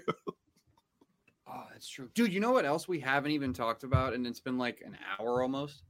That's 1.76 1.89
true. 1.89 2.09
Dude, 2.13 2.32
you 2.32 2.39
know 2.39 2.53
what 2.53 2.63
else 2.63 2.88
we 2.88 3.01
haven't 3.01 3.32
even 3.32 3.51
talked 3.51 3.84
about? 3.84 4.13
And 4.13 4.26
it's 4.26 4.39
been 4.39 4.57
like 4.57 4.82
an 4.86 4.97
hour 5.19 5.41
almost? 5.41 5.84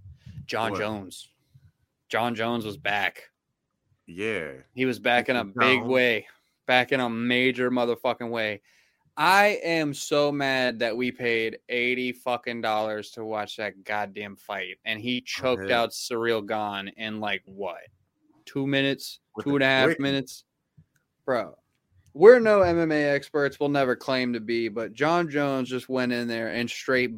Jon 0.48 0.72
What? 0.72 0.80
Jones. 0.80 1.30
Jon 2.10 2.34
Jones 2.34 2.66
was 2.66 2.76
back. 2.76 3.30
Yeah, 4.08 4.54
He 4.74 4.86
was 4.86 4.98
back 4.98 5.30
in 5.30 5.36
a 5.36 5.46
big 5.46 5.82
Jones. 5.82 5.92
way, 5.92 6.26
back 6.66 6.92
in 6.92 7.02
a 7.02 7.08
major 7.10 7.70
motherfucking 7.70 8.32
way. 8.32 8.64
I 9.16 9.60
am 9.64 9.94
so 9.94 10.32
mad 10.32 10.80
that 10.80 10.98
we 10.98 11.12
paid 11.12 11.60
80 11.70 12.14
fucking 12.14 12.62
dollars 12.62 13.12
to 13.12 13.24
watch 13.24 13.58
that 13.58 13.84
goddamn 13.84 14.38
fight. 14.38 14.78
And 14.86 15.00
he 15.00 15.22
choked 15.22 15.66
Okay. 15.66 15.74
out 15.74 15.92
Ciryl 15.92 16.44
Gane 16.48 16.94
in 16.98 17.20
like 17.20 17.44
what? 17.46 17.82
Two 18.46 18.66
minutes? 18.66 19.20
With 19.36 19.44
two 19.44 19.54
and 19.54 19.64
a 19.64 19.68
half 19.68 19.86
quickie. 19.90 20.02
minutes? 20.02 20.46
Bro, 21.26 21.56
we're 22.16 22.40
no 22.40 22.62
MMA 22.62 23.14
experts. 23.14 23.60
We'll 23.60 23.70
never 23.70 23.96
claim 23.96 24.34
to 24.34 24.40
be, 24.40 24.70
but 24.70 24.94
Jon 24.94 25.30
Jones 25.30 25.70
just 25.70 25.90
went 25.90 26.14
in 26.14 26.30
there 26.30 26.48
and 26.48 26.70
straight, 26.70 27.12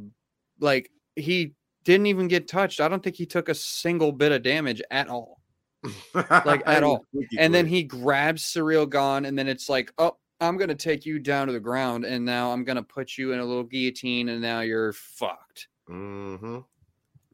like, 0.60 0.90
he 1.16 1.54
didn't 1.84 2.08
even 2.08 2.28
get 2.28 2.48
touched. 2.48 2.82
I 2.82 2.88
don't 2.88 3.04
think 3.04 3.16
he 3.16 3.28
took 3.28 3.48
a 3.48 3.54
single 3.54 4.12
bit 4.12 4.32
of 4.32 4.42
damage 4.42 4.82
at 4.92 5.08
all. 5.08 5.40
Like, 6.16 6.64
at 6.66 6.84
all. 6.84 7.06
And 7.38 7.54
then 7.54 7.68
he 7.68 7.84
grabs 7.84 8.44
Ciryl 8.44 8.90
Gane, 8.90 9.26
and 9.26 9.38
then 9.38 9.48
it's 9.48 9.70
like, 9.70 9.94
oh, 10.00 10.18
I'm 10.42 10.58
going 10.58 10.70
to 10.70 10.76
take 10.76 11.06
you 11.06 11.20
down 11.20 11.46
to 11.46 11.54
the 11.54 11.60
ground, 11.60 12.04
and 12.04 12.26
now 12.26 12.52
I'm 12.52 12.64
going 12.64 12.76
to 12.76 12.84
put 12.84 13.18
you 13.18 13.34
in 13.34 13.40
a 13.40 13.46
little 13.46 13.64
guillotine, 13.64 14.30
and 14.30 14.42
now 14.42 14.62
you're 14.62 14.94
fucked. 14.94 15.68
hmm 15.88 16.60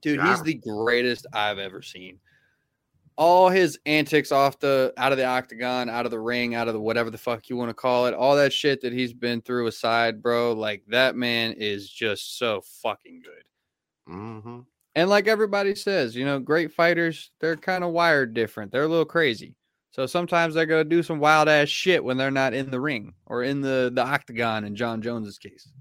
Dude, 0.02 0.22
he's 0.22 0.42
the 0.42 0.56
greatest 0.56 1.28
I've 1.34 1.60
ever 1.60 1.82
seen. 1.82 2.20
All 3.16 3.50
his 3.50 3.78
antics 3.86 4.32
off 4.32 4.60
the 4.60 4.94
out 4.98 5.12
of 5.12 5.18
the 5.18 5.26
octagon, 5.26 5.90
out 5.90 6.06
of 6.06 6.12
the 6.12 6.20
ring, 6.20 6.56
out 6.56 6.68
of 6.68 6.74
the 6.74 6.80
whatever 6.80 7.10
the 7.10 7.18
fuck 7.18 7.50
you 7.50 7.56
want 7.56 7.70
to 7.70 7.74
call 7.76 8.08
it, 8.08 8.14
all 8.14 8.36
that 8.36 8.54
shit 8.54 8.82
that 8.82 8.94
he's 8.94 9.14
been 9.14 9.42
through 9.42 9.68
aside, 9.68 10.22
bro. 10.22 10.54
Like 10.54 10.84
that 10.88 11.16
man 11.16 11.54
is 11.54 11.90
just 11.90 12.38
so 12.38 12.62
fucking 12.82 13.22
good. 13.24 13.44
hmm 14.08 14.60
And 14.96 15.10
like 15.10 15.28
everybody 15.28 15.76
says, 15.76 16.16
you 16.16 16.26
know, 16.26 16.40
great 16.40 16.72
fighters, 16.74 17.32
they're 17.40 17.56
kind 17.58 17.84
of 17.84 17.92
wired 17.92 18.34
different. 18.34 18.72
They're 18.72 18.84
a 18.84 18.88
little 18.88 19.06
crazy. 19.06 19.56
So 19.92 20.08
sometimes 20.08 20.56
they're 20.56 20.66
gonna 20.66 20.84
do 20.84 21.04
some 21.04 21.20
wild 21.20 21.48
ass 21.48 21.70
shit 21.70 22.04
when 22.04 22.18
they're 22.18 22.32
not 22.32 22.54
in 22.56 22.72
the 22.72 22.82
ring 22.82 23.14
or 23.28 23.44
in 23.44 23.62
the 23.62 23.92
the 23.94 24.04
octagon 24.04 24.66
in 24.66 24.76
Jon 24.76 25.02
Jones's 25.04 25.38
case. 25.38 25.72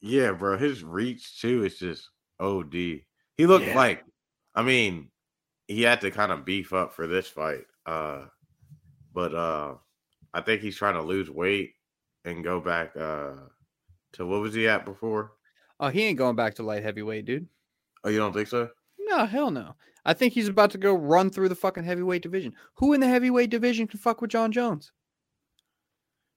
Yeah, 0.00 0.32
bro. 0.32 0.58
His 0.58 0.84
reach 0.84 1.40
too 1.40 1.64
is 1.64 1.78
just 1.78 2.10
OD. 2.38 2.74
He 2.74 3.46
looked 3.46 3.66
Yeah. 3.66 3.76
like, 3.76 4.04
I 4.54 4.62
mean, 4.62 5.10
he 5.68 5.82
had 5.82 6.00
to 6.02 6.10
kind 6.10 6.32
of 6.32 6.44
beef 6.44 6.72
up 6.72 6.94
for 6.94 7.06
this 7.06 7.26
fight. 7.26 7.64
Uh, 7.84 8.26
but 9.12 9.34
uh, 9.34 9.74
I 10.34 10.40
think 10.40 10.60
he's 10.60 10.76
trying 10.76 10.94
to 10.94 11.02
lose 11.02 11.30
weight 11.30 11.74
and 12.24 12.42
go 12.42 12.60
back 12.60 12.96
uh 12.96 13.34
to 14.12 14.26
what 14.26 14.40
was 14.40 14.54
he 14.54 14.66
at 14.66 14.84
before? 14.84 15.32
Oh, 15.78 15.88
he 15.88 16.04
ain't 16.04 16.18
going 16.18 16.36
back 16.36 16.54
to 16.54 16.62
light 16.62 16.82
heavyweight, 16.82 17.26
dude. 17.26 17.46
Oh, 18.02 18.08
you 18.08 18.18
don't 18.18 18.32
think 18.32 18.48
so? 18.48 18.70
No, 18.98 19.26
hell 19.26 19.50
no. 19.50 19.74
I 20.04 20.14
think 20.14 20.32
he's 20.32 20.48
about 20.48 20.70
to 20.70 20.78
go 20.78 20.94
run 20.94 21.30
through 21.30 21.48
the 21.48 21.54
fucking 21.54 21.84
heavyweight 21.84 22.22
division. 22.22 22.54
Who 22.76 22.92
in 22.92 23.00
the 23.00 23.08
heavyweight 23.08 23.50
division 23.50 23.86
can 23.86 23.98
fuck 23.98 24.20
with 24.20 24.30
Jon 24.30 24.52
Jones? 24.52 24.92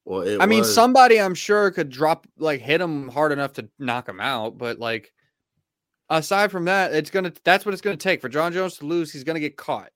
Well, 0.05 0.21
it 0.21 0.41
I 0.41 0.45
mean, 0.45 0.63
somebody 0.63 1.21
I'm 1.21 1.35
sure 1.35 1.69
could 1.71 1.89
drop 1.89 2.27
like 2.37 2.61
hit 2.61 2.81
him 2.81 3.09
hard 3.09 3.31
enough 3.31 3.53
to 3.53 3.69
knock 3.77 4.09
him 4.09 4.19
out, 4.19 4.57
but 4.57 4.79
like 4.79 5.13
aside 6.09 6.51
from 6.51 6.65
that, 6.65 6.93
it's 6.93 7.09
gonna 7.09 7.33
that's 7.43 7.65
what 7.65 7.73
it's 7.73 7.81
gonna 7.81 7.97
take 7.97 8.21
for 8.21 8.29
Jon 8.29 8.53
Jones 8.53 8.77
to 8.77 8.85
lose. 8.85 9.11
He's 9.11 9.23
gonna 9.23 9.39
get 9.39 9.57
caught, 9.57 9.91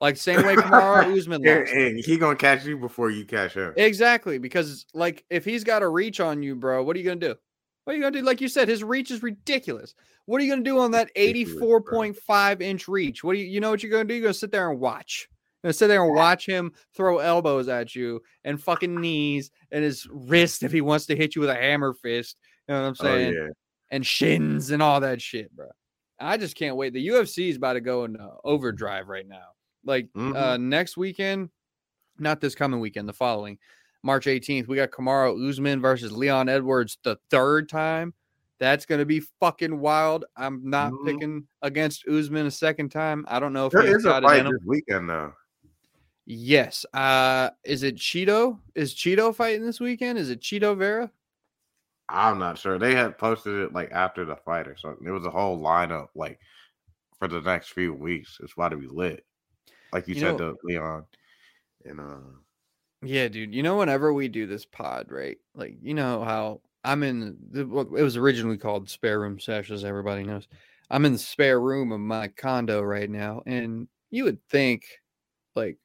like 0.00 0.16
same 0.16 0.44
way 0.46 0.54
Kamara 0.56 1.06
Usman 1.18 1.42
lost. 1.42 1.72
hey, 1.72 2.00
he 2.00 2.16
gonna 2.16 2.36
catch 2.36 2.64
you 2.64 2.76
before 2.78 3.10
you 3.10 3.24
catch 3.24 3.54
him. 3.54 3.72
Exactly, 3.76 4.38
because 4.38 4.86
like 4.94 5.24
if 5.30 5.44
he's 5.44 5.64
got 5.64 5.82
a 5.82 5.88
reach 5.88 6.20
on 6.20 6.42
you, 6.42 6.54
bro, 6.54 6.82
what 6.82 6.96
are 6.96 6.98
you 6.98 7.04
gonna 7.04 7.20
do? 7.20 7.34
What 7.84 7.92
are 7.92 7.96
you 7.96 8.02
gonna 8.02 8.18
do? 8.18 8.24
Like 8.24 8.40
you 8.40 8.48
said, 8.48 8.68
his 8.68 8.82
reach 8.82 9.10
is 9.10 9.22
ridiculous. 9.22 9.94
What 10.26 10.40
are 10.40 10.44
you 10.44 10.50
gonna 10.50 10.64
do 10.64 10.78
on 10.80 10.90
that 10.90 11.14
84.5 11.14 12.60
inch 12.60 12.88
reach? 12.88 13.22
What 13.22 13.34
do 13.34 13.38
you 13.38 13.46
you 13.46 13.60
know 13.60 13.70
what 13.70 13.82
you're 13.82 13.92
gonna 13.92 14.04
do? 14.04 14.14
You're 14.14 14.22
gonna 14.22 14.34
sit 14.34 14.50
there 14.50 14.70
and 14.70 14.80
watch. 14.80 15.28
You're 15.62 15.68
gonna 15.68 15.74
sit 15.74 15.88
there 15.88 16.04
and 16.04 16.14
watch 16.14 16.46
him 16.46 16.72
throw 16.96 17.18
elbows 17.18 17.68
at 17.68 17.94
you 17.94 18.20
and 18.44 18.60
fucking 18.60 19.00
knees 19.00 19.50
and 19.70 19.84
his 19.84 20.06
wrist 20.10 20.62
if 20.64 20.72
he 20.72 20.80
wants 20.80 21.06
to 21.06 21.16
hit 21.16 21.34
you 21.36 21.40
with 21.40 21.50
a 21.50 21.54
hammer 21.54 21.94
fist. 21.94 22.36
You 22.68 22.74
know 22.74 22.82
what 22.82 22.88
I'm 22.88 22.94
saying? 22.96 23.14
Oh 23.14 23.32
saying? 23.32 23.34
yeah, 23.34 23.48
And 23.90 24.04
shins 24.04 24.70
and 24.70 24.82
all 24.82 25.00
that 25.00 25.22
shit, 25.22 25.54
bro. 25.54 25.68
I 26.18 26.36
just 26.36 26.56
can't 26.56 26.76
wait. 26.76 26.92
The 26.92 27.06
UFC 27.08 27.50
is 27.50 27.56
about 27.56 27.74
to 27.74 27.80
go 27.80 28.04
into 28.04 28.28
overdrive 28.42 29.08
right 29.08 29.26
now. 29.28 29.48
Like 29.84 30.08
uh 30.16 30.18
Mhm. 30.18 30.60
next 30.62 30.96
weekend, 30.96 31.50
not 32.18 32.40
this 32.40 32.54
coming 32.54 32.80
weekend, 32.80 33.08
the 33.08 33.12
following, 33.12 33.58
March 34.02 34.26
18th, 34.26 34.66
we 34.66 34.76
got 34.76 34.90
Kamaru 34.90 35.48
Usman 35.48 35.80
versus 35.80 36.10
Leon 36.12 36.48
Edwards 36.48 36.98
the 37.04 37.16
third 37.30 37.68
time. 37.68 38.14
That's 38.58 38.86
gonna 38.86 39.04
be 39.04 39.20
fucking 39.40 39.78
wild. 39.78 40.24
I'm 40.36 40.68
not 40.68 40.92
Mhm. 40.92 41.04
picking 41.04 41.46
against 41.62 42.08
Usman 42.08 42.46
a 42.46 42.50
second 42.50 42.88
time. 42.90 43.24
I 43.28 43.38
don't 43.38 43.52
know 43.52 43.66
if 43.66 43.72
there 43.72 43.82
he's 43.86 44.04
a 44.06 44.20
fight 44.22 44.42
this 44.44 44.62
weekend 44.64 45.08
though. 45.10 45.32
Yes. 46.24 46.84
Uh 46.92 47.50
is 47.62 47.82
it 47.82 47.96
Chito? 47.96 48.58
Is 48.74 48.94
Chito 48.94 49.34
fighting 49.34 49.64
this 49.64 49.78
weekend? 49.78 50.18
Is 50.18 50.30
it 50.30 50.40
Chito 50.40 50.76
Vera? 50.76 51.10
I'm 52.08 52.38
not 52.38 52.58
sure. 52.58 52.78
They 52.78 52.94
had 52.94 53.18
posted 53.18 53.54
it 53.62 53.72
like 53.72 53.90
after 53.92 54.24
the 54.24 54.36
fight 54.36 54.68
or 54.68 54.76
something. 54.76 55.06
It 55.06 55.10
was 55.10 55.26
a 55.26 55.30
whole 55.30 55.58
lineup 55.60 56.08
like 56.14 56.38
for 57.18 57.28
the 57.28 57.40
next 57.40 57.70
few 57.72 57.92
weeks. 57.94 58.38
It's 58.42 58.52
about 58.52 58.68
to 58.70 58.76
be 58.76 58.86
lit. 58.86 59.24
Like 59.92 60.06
you, 60.08 60.14
You 60.14 60.20
said 60.20 60.38
know- 60.38 60.52
to 60.52 60.58
Leon. 60.64 61.04
And 61.84 62.00
uh 62.00 62.18
Yeah, 63.02 63.28
dude. 63.28 63.54
You 63.54 63.62
know, 63.62 63.78
whenever 63.78 64.12
we 64.12 64.28
do 64.28 64.46
this 64.46 64.64
pod, 64.64 65.06
right? 65.10 65.38
Like, 65.54 65.76
you 65.82 65.94
know 65.94 66.22
how 66.24 66.60
I'm 66.84 67.02
in 67.02 67.36
the, 67.50 67.66
what 67.66 67.88
it 67.96 68.02
was 68.02 68.16
originally 68.16 68.58
called 68.58 68.88
spare 68.88 69.18
room 69.20 69.40
sesh, 69.40 69.70
as 69.70 69.84
everybody 69.84 70.22
knows. 70.22 70.46
I'm 70.90 71.04
in 71.04 71.12
the 71.14 71.18
spare 71.18 71.60
room 71.60 71.90
of 71.90 71.98
my 72.00 72.28
condo 72.28 72.80
right 72.80 73.10
now, 73.10 73.42
and 73.44 73.88
you 74.10 74.22
would 74.24 74.38
think, 74.50 74.84
like, 75.56 75.78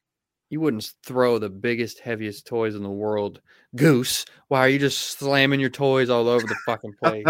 you 0.51 0.59
wouldn't 0.61 0.93
throw 1.03 1.39
the 1.39 1.49
biggest, 1.49 1.99
heaviest 1.99 2.45
toys 2.45 2.75
in 2.75 2.83
the 2.83 2.89
world, 2.89 3.41
Goose. 3.75 4.25
Why 4.49 4.59
are 4.59 4.67
you 4.69 4.77
just 4.79 5.17
slamming 5.17 5.59
your 5.61 5.69
toys 5.69 6.09
all 6.09 6.27
over 6.27 6.45
the 6.45 6.57
fucking 6.65 6.93
place? 7.01 7.25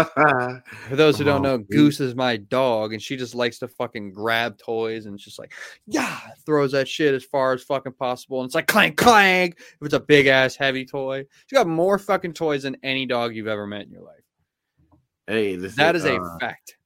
For 0.88 0.96
those 0.96 1.16
who 1.16 1.24
don't 1.24 1.46
Oh, 1.46 1.56
know, 1.56 1.58
Goose. 1.58 1.68
Goose 1.98 2.00
is 2.00 2.14
my 2.16 2.36
dog, 2.36 2.92
and 2.92 3.00
she 3.00 3.16
just 3.16 3.34
likes 3.34 3.60
to 3.60 3.68
fucking 3.68 4.12
grab 4.12 4.58
toys 4.58 5.06
and 5.06 5.18
just 5.18 5.38
like, 5.38 5.52
yeah, 5.86 6.18
throws 6.44 6.72
that 6.72 6.88
shit 6.88 7.14
as 7.14 7.24
far 7.24 7.52
as 7.52 7.62
fucking 7.62 7.92
possible. 7.92 8.40
And 8.40 8.46
it's 8.48 8.54
like 8.56 8.66
clank, 8.66 8.96
clank. 8.96 9.58
If 9.58 9.76
it's 9.82 9.94
a 9.94 10.00
big 10.00 10.26
ass 10.26 10.56
heavy 10.56 10.84
toy, 10.84 11.24
she 11.46 11.54
got 11.56 11.68
more 11.68 11.98
fucking 11.98 12.32
toys 12.34 12.64
than 12.64 12.76
any 12.82 13.06
dog 13.06 13.34
you've 13.36 13.46
ever 13.46 13.66
met 13.66 13.82
in 13.86 13.92
your 13.92 14.02
life. 14.02 14.24
hey, 15.28 15.54
this 15.56 15.76
That 15.76 15.94
is 15.94 16.04
a 16.04 16.16
uh, 16.20 16.38
fact. 16.40 16.76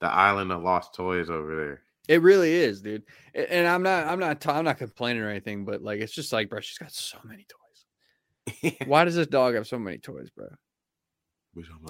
the 0.00 0.06
island 0.08 0.52
of 0.52 0.62
lost 0.62 0.94
toys 0.94 1.30
over 1.30 1.56
there. 1.56 1.82
It 2.08 2.20
really 2.22 2.52
is, 2.52 2.82
dude. 2.82 3.04
And 3.34 3.66
I'm 3.66 3.82
not, 3.82 4.06
I'm 4.06 4.18
not, 4.18 4.44
I'm 4.46 4.64
not 4.64 4.78
complaining 4.78 5.22
or 5.22 5.30
anything, 5.30 5.64
but 5.64 5.82
like, 5.82 6.00
it's 6.00 6.12
just 6.12 6.32
like, 6.32 6.48
bro, 6.50 6.60
she's 6.60 6.78
got 6.78 6.92
so 6.92 7.18
many 7.24 7.46
toys. 7.46 8.74
Why 8.86 9.04
does 9.04 9.14
this 9.14 9.28
dog 9.28 9.54
have 9.54 9.66
so 9.68 9.78
many 9.78 9.98
toys, 9.98 10.28
bro? 10.30 10.48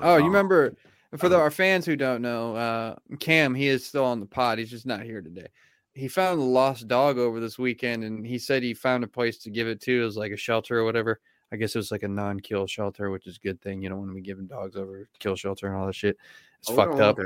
Oh, 0.03 0.17
you 0.19 0.27
remember 0.27 0.77
for 1.17 1.29
the, 1.29 1.37
Uh, 1.37 1.41
our 1.41 1.51
fans 1.51 1.87
who 1.87 1.97
don't 1.97 2.21
know, 2.23 2.55
uh, 2.57 2.97
Cam, 3.21 3.55
he 3.55 3.69
is 3.69 3.87
still 3.87 4.05
on 4.05 4.21
the 4.21 4.27
pod. 4.27 4.59
He's 4.59 4.71
just 4.71 4.87
not 4.87 5.03
here 5.03 5.23
today. 5.23 5.47
He 5.95 6.09
found 6.09 6.41
a 6.41 6.45
lost 6.45 6.89
dog 6.89 7.19
over 7.19 7.39
this 7.39 7.59
weekend, 7.59 8.03
and 8.05 8.27
he 8.27 8.39
said 8.39 8.63
he 8.63 8.73
found 8.75 9.05
a 9.05 9.09
place 9.09 9.39
to 9.39 9.51
give 9.51 9.69
it 9.69 9.81
to. 9.83 10.03
It 10.03 10.05
was 10.05 10.17
like 10.17 10.33
a 10.33 10.37
shelter 10.37 10.79
or 10.79 10.85
whatever. 10.85 11.21
I 11.53 11.57
guess 11.57 11.75
it 11.75 11.79
was 11.79 11.93
like 11.93 12.03
a 12.03 12.09
non-kill 12.09 12.67
shelter, 12.67 13.11
which 13.11 13.27
is 13.27 13.37
a 13.37 13.41
good 13.47 13.61
thing. 13.61 13.83
You 13.83 13.91
don't 13.91 13.99
want 13.99 14.11
to 14.11 14.15
be 14.15 14.23
giving 14.23 14.47
dogs 14.47 14.75
over 14.75 15.07
kill 15.19 15.37
shelter 15.37 15.67
and 15.67 15.77
all 15.77 15.87
that 15.87 15.95
shit. 15.95 16.17
It's 16.61 16.71
Oh, 16.71 16.77
fucked 16.77 16.99
up. 17.01 17.19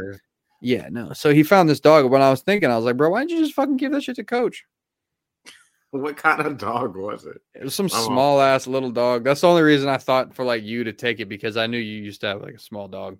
Yeah, 0.60 0.88
no. 0.90 1.12
So 1.12 1.32
he 1.32 1.42
found 1.42 1.68
this 1.68 1.80
dog. 1.80 2.10
When 2.10 2.22
I 2.22 2.30
was 2.30 2.42
thinking, 2.42 2.70
I 2.70 2.76
was 2.76 2.84
like, 2.84 2.96
bro, 2.96 3.10
why 3.10 3.20
didn't 3.20 3.32
you 3.32 3.40
just 3.40 3.54
fucking 3.54 3.76
give 3.76 3.92
that 3.92 4.02
shit 4.02 4.16
to 4.16 4.24
Coach? 4.24 4.64
What 5.92 6.16
kind 6.16 6.40
of 6.44 6.58
dog 6.58 6.94
was 6.96 7.24
it? 7.24 7.38
It 7.54 7.64
was 7.64 7.74
some 7.74 7.86
Oh. 7.86 8.06
small 8.06 8.40
ass 8.40 8.66
little 8.66 8.90
dog. 8.90 9.24
That's 9.24 9.40
the 9.40 9.48
only 9.48 9.62
reason 9.62 9.88
I 9.88 9.96
thought 9.96 10.34
for 10.34 10.44
like 10.44 10.62
you 10.62 10.84
to 10.84 10.92
take 10.92 11.20
it 11.20 11.26
because 11.26 11.56
I 11.56 11.66
knew 11.68 11.78
you 11.78 12.02
used 12.02 12.20
to 12.22 12.26
have 12.26 12.42
like 12.42 12.54
a 12.54 12.58
small 12.58 12.86
dog. 12.88 13.18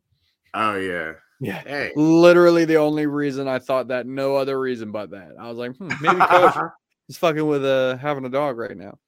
Oh 0.52 0.74
yeah. 0.76 1.12
Yeah. 1.40 1.60
Hey. 1.60 1.92
Literally 1.96 2.64
the 2.66 2.76
only 2.76 3.06
reason 3.06 3.48
I 3.48 3.60
thought 3.60 3.88
that, 3.88 4.06
no 4.06 4.34
other 4.36 4.58
reason 4.60 4.90
but 4.90 5.10
that. 5.10 5.30
I 5.40 5.48
was 5.48 5.56
like, 5.56 5.74
hmm, 5.76 5.90
maybe 6.02 6.16
Coach 6.20 6.54
is 7.08 7.16
fucking 7.16 7.46
with 7.46 7.64
uh 7.64 7.96
having 7.98 8.26
a 8.26 8.30
dog 8.30 8.58
right 8.58 8.76
now. 8.76 8.98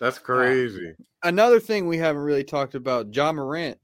That's 0.00 0.18
crazy. 0.18 0.94
Another 1.22 1.60
thing 1.60 1.86
we 1.86 1.98
haven't 1.98 2.22
really 2.22 2.44
talked 2.44 2.74
about, 2.74 3.14
Ja 3.14 3.30
Morant. 3.32 3.78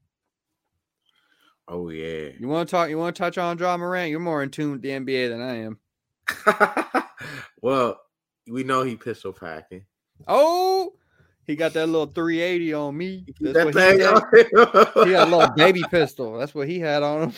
Oh 1.67 1.89
yeah. 1.89 2.29
You 2.39 2.47
want 2.47 2.67
to 2.67 2.71
talk? 2.71 2.89
You 2.89 2.97
want 2.97 3.15
to 3.15 3.19
touch 3.21 3.37
on 3.37 3.57
Ja 3.57 3.77
Morant? 3.77 4.09
You're 4.09 4.19
more 4.19 4.43
in 4.43 4.49
tune 4.49 4.73
with 4.73 4.81
the 4.81 4.89
NBA 4.89 5.29
than 5.29 5.41
I 5.41 5.55
am. 5.63 7.03
well, 7.61 7.99
we 8.47 8.63
know 8.63 8.83
he 8.83 8.95
pistol 8.95 9.33
packing. 9.33 9.85
Oh, 10.27 10.93
he 11.45 11.55
got 11.55 11.73
that 11.73 11.87
little 11.87 12.07
380 12.07 12.73
on 12.73 12.97
me. 12.97 13.25
That's 13.39 13.53
That 13.53 13.67
he, 13.67 13.73
thing 13.73 13.99
had. 13.99 14.13
on 14.13 15.05
he 15.07 15.11
got 15.13 15.27
a 15.27 15.31
little 15.35 15.53
baby 15.55 15.83
pistol. 15.89 16.37
That's 16.37 16.53
what 16.53 16.67
he 16.67 16.79
had 16.79 17.03
on 17.03 17.29
him. 17.29 17.33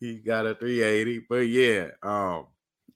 he 0.00 0.16
got 0.16 0.46
a 0.46 0.54
380. 0.54 1.26
But 1.28 1.48
yeah, 1.48 1.88
um, 2.02 2.46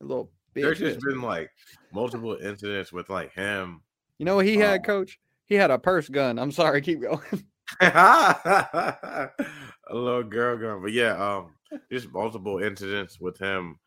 A 0.01 0.05
little. 0.05 0.31
there's 0.55 0.79
just 0.79 0.97
pistol. 0.97 1.13
been 1.13 1.23
like 1.23 1.51
multiple 1.93 2.37
incidents 2.41 2.93
with 2.93 3.11
like 3.11 3.33
him. 3.33 3.83
You 4.19 4.25
know 4.27 4.37
what 4.37 4.47
he 4.47 4.57
had, 4.57 4.81
Oh. 4.81 4.85
Coach? 4.85 5.19
He 5.47 5.55
had 5.55 5.71
a 5.71 5.79
purse 5.79 6.09
gun. 6.09 6.39
I'm 6.39 6.53
sorry. 6.53 6.81
Keep 6.83 7.03
going. 7.03 7.21
a 7.81 9.31
little 9.91 10.23
girl 10.25 10.57
gun. 10.57 10.83
But 10.83 10.93
yeah, 10.93 11.13
um, 11.17 11.55
just 11.91 12.13
multiple 12.13 12.59
incidents 12.59 13.21
with 13.21 13.39
him 13.39 13.79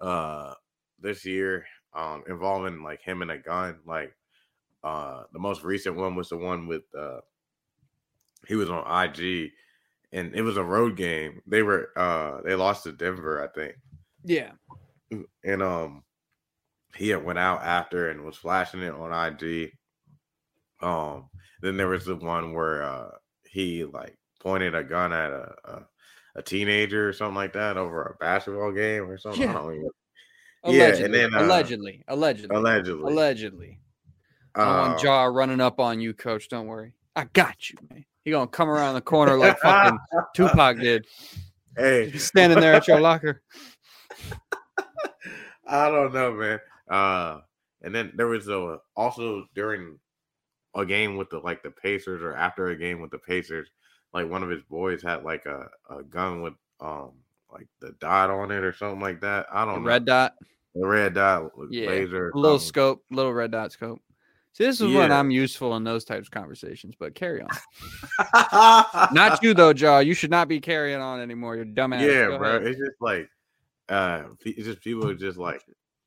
uh 0.00 0.54
this 1.00 1.24
year, 1.24 1.64
um, 1.94 2.22
involving 2.28 2.82
like 2.82 3.02
him 3.02 3.22
and 3.22 3.30
a 3.30 3.38
gun. 3.38 3.78
Like 3.86 4.14
uh 4.84 5.24
the 5.32 5.38
most 5.38 5.62
recent 5.64 5.96
one 5.96 6.14
was 6.14 6.28
the 6.30 6.36
one 6.36 6.66
with 6.66 6.82
uh 6.98 7.20
he 8.46 8.54
was 8.54 8.70
on 8.70 8.84
IG 9.04 9.50
and 10.12 10.34
it 10.34 10.42
was 10.42 10.56
a 10.56 10.64
road 10.64 10.96
game. 10.96 11.40
They 11.46 11.62
were 11.62 11.90
uh 11.96 12.40
they 12.42 12.54
lost 12.54 12.84
to 12.84 12.92
Denver, 12.92 13.42
I 13.42 13.48
think. 13.58 13.74
yeah. 14.24 14.52
And 15.44 15.62
um 15.62 16.04
he 16.96 17.08
had 17.10 17.24
went 17.24 17.38
out 17.38 17.62
after 17.62 18.10
and 18.10 18.24
was 18.24 18.36
flashing 18.36 18.82
it 18.82 18.92
on 18.94 19.12
IG. 19.12 19.72
Um 20.82 21.28
then 21.62 21.76
there 21.76 21.88
was 21.88 22.04
the 22.06 22.16
one 22.16 22.54
where 22.54 22.82
uh 22.82 23.10
he 23.50 23.84
like 23.84 24.16
pointed 24.40 24.74
a 24.74 24.82
gun 24.84 25.12
at 25.12 25.30
a 25.30 25.54
a, 25.64 25.86
a 26.36 26.42
teenager 26.42 27.08
or 27.08 27.12
something 27.12 27.34
like 27.34 27.52
that 27.54 27.76
over 27.76 28.02
a 28.02 28.16
basketball 28.24 28.72
game 28.72 29.08
or 29.08 29.18
something. 29.18 29.42
Yeah. 29.42 29.50
I 29.50 29.54
don't 29.54 29.74
even 29.74 29.90
Allegedly. 30.62 30.98
Yeah, 30.98 31.04
and 31.04 31.14
then, 31.14 31.34
uh, 31.34 31.46
allegedly. 31.46 32.04
Allegedly. 32.08 32.56
allegedly. 32.56 33.12
Allegedly. 33.12 33.80
I 34.54 34.62
Uh, 34.62 34.88
want 34.88 35.02
Ja 35.02 35.24
running 35.24 35.60
up 35.60 35.80
on 35.80 36.00
you, 36.00 36.12
Coach. 36.12 36.48
Don't 36.48 36.66
worry. 36.66 36.92
I 37.16 37.24
got 37.24 37.70
you, 37.70 37.78
man. 37.90 38.04
He 38.24 38.30
gonna 38.30 38.46
come 38.46 38.68
around 38.68 38.94
the 38.94 39.00
corner 39.00 39.36
like 39.36 39.58
fucking 39.58 39.98
Tupac 40.34 40.78
did. 40.78 41.06
Hey, 41.76 42.12
standing 42.12 42.60
there 42.60 42.74
at 42.74 42.86
your 42.86 43.00
locker. 43.00 43.42
I 45.66 45.88
don't 45.88 46.12
know, 46.12 46.32
man. 46.32 46.60
Uh, 46.90 47.40
and 47.82 47.94
then 47.94 48.12
there 48.16 48.26
was 48.26 48.48
a 48.48 48.78
also 48.96 49.46
during 49.54 49.98
a 50.74 50.84
game 50.86 51.16
with 51.16 51.30
the 51.30 51.38
like 51.38 51.62
the 51.62 51.70
Pacers 51.70 52.22
or 52.22 52.34
after 52.34 52.68
a 52.68 52.76
game 52.76 53.00
with 53.00 53.10
the 53.10 53.18
Pacers, 53.18 53.68
like 54.12 54.28
one 54.28 54.42
of 54.42 54.50
his 54.50 54.62
boys 54.62 55.02
had 55.02 55.24
like 55.24 55.46
a, 55.46 55.68
a 55.90 56.02
gun 56.02 56.42
with 56.42 56.54
um 56.80 57.12
like 57.52 57.66
the 57.80 57.92
dot 58.00 58.30
on 58.30 58.50
it 58.50 58.62
or 58.64 58.72
something 58.72 59.00
like 59.00 59.20
that. 59.22 59.46
I 59.52 59.64
don't 59.64 59.82
know. 59.82 59.88
Red 59.88 60.04
dot. 60.04 60.34
the 60.74 60.86
red 60.86 61.14
dot 61.14 61.50
Yeah, 61.70 61.88
laser. 61.88 62.30
A 62.30 62.36
little 62.38 62.58
something. 62.58 62.68
scope, 62.68 63.04
little 63.10 63.32
red 63.32 63.50
dot 63.50 63.72
scope. 63.72 64.00
See, 64.52 64.64
this 64.64 64.80
is 64.80 64.92
when 64.92 65.12
I'm 65.12 65.30
useful 65.30 65.76
in 65.76 65.84
those 65.84 66.04
types 66.04 66.26
of 66.26 66.32
conversations, 66.32 66.94
but 66.98 67.14
carry 67.14 67.40
on. 67.40 67.48
Not 69.12 69.42
you 69.42 69.54
though, 69.54 69.70
Ja. 69.70 69.98
You 70.00 70.14
should 70.14 70.30
not 70.30 70.48
be 70.48 70.60
carrying 70.60 71.00
on 71.00 71.20
anymore. 71.20 71.56
You're 71.56 71.64
dumbass. 71.66 72.00
yeah, 72.00 72.26
Go 72.26 72.38
bro. 72.38 72.56
ahead. 72.56 72.66
It's 72.66 72.78
just 72.78 73.00
like 73.00 73.28
uh 73.88 74.24
it's 74.44 74.66
just 74.66 74.80
people 74.80 75.08
are 75.08 75.14
just 75.14 75.38
like 75.38 75.62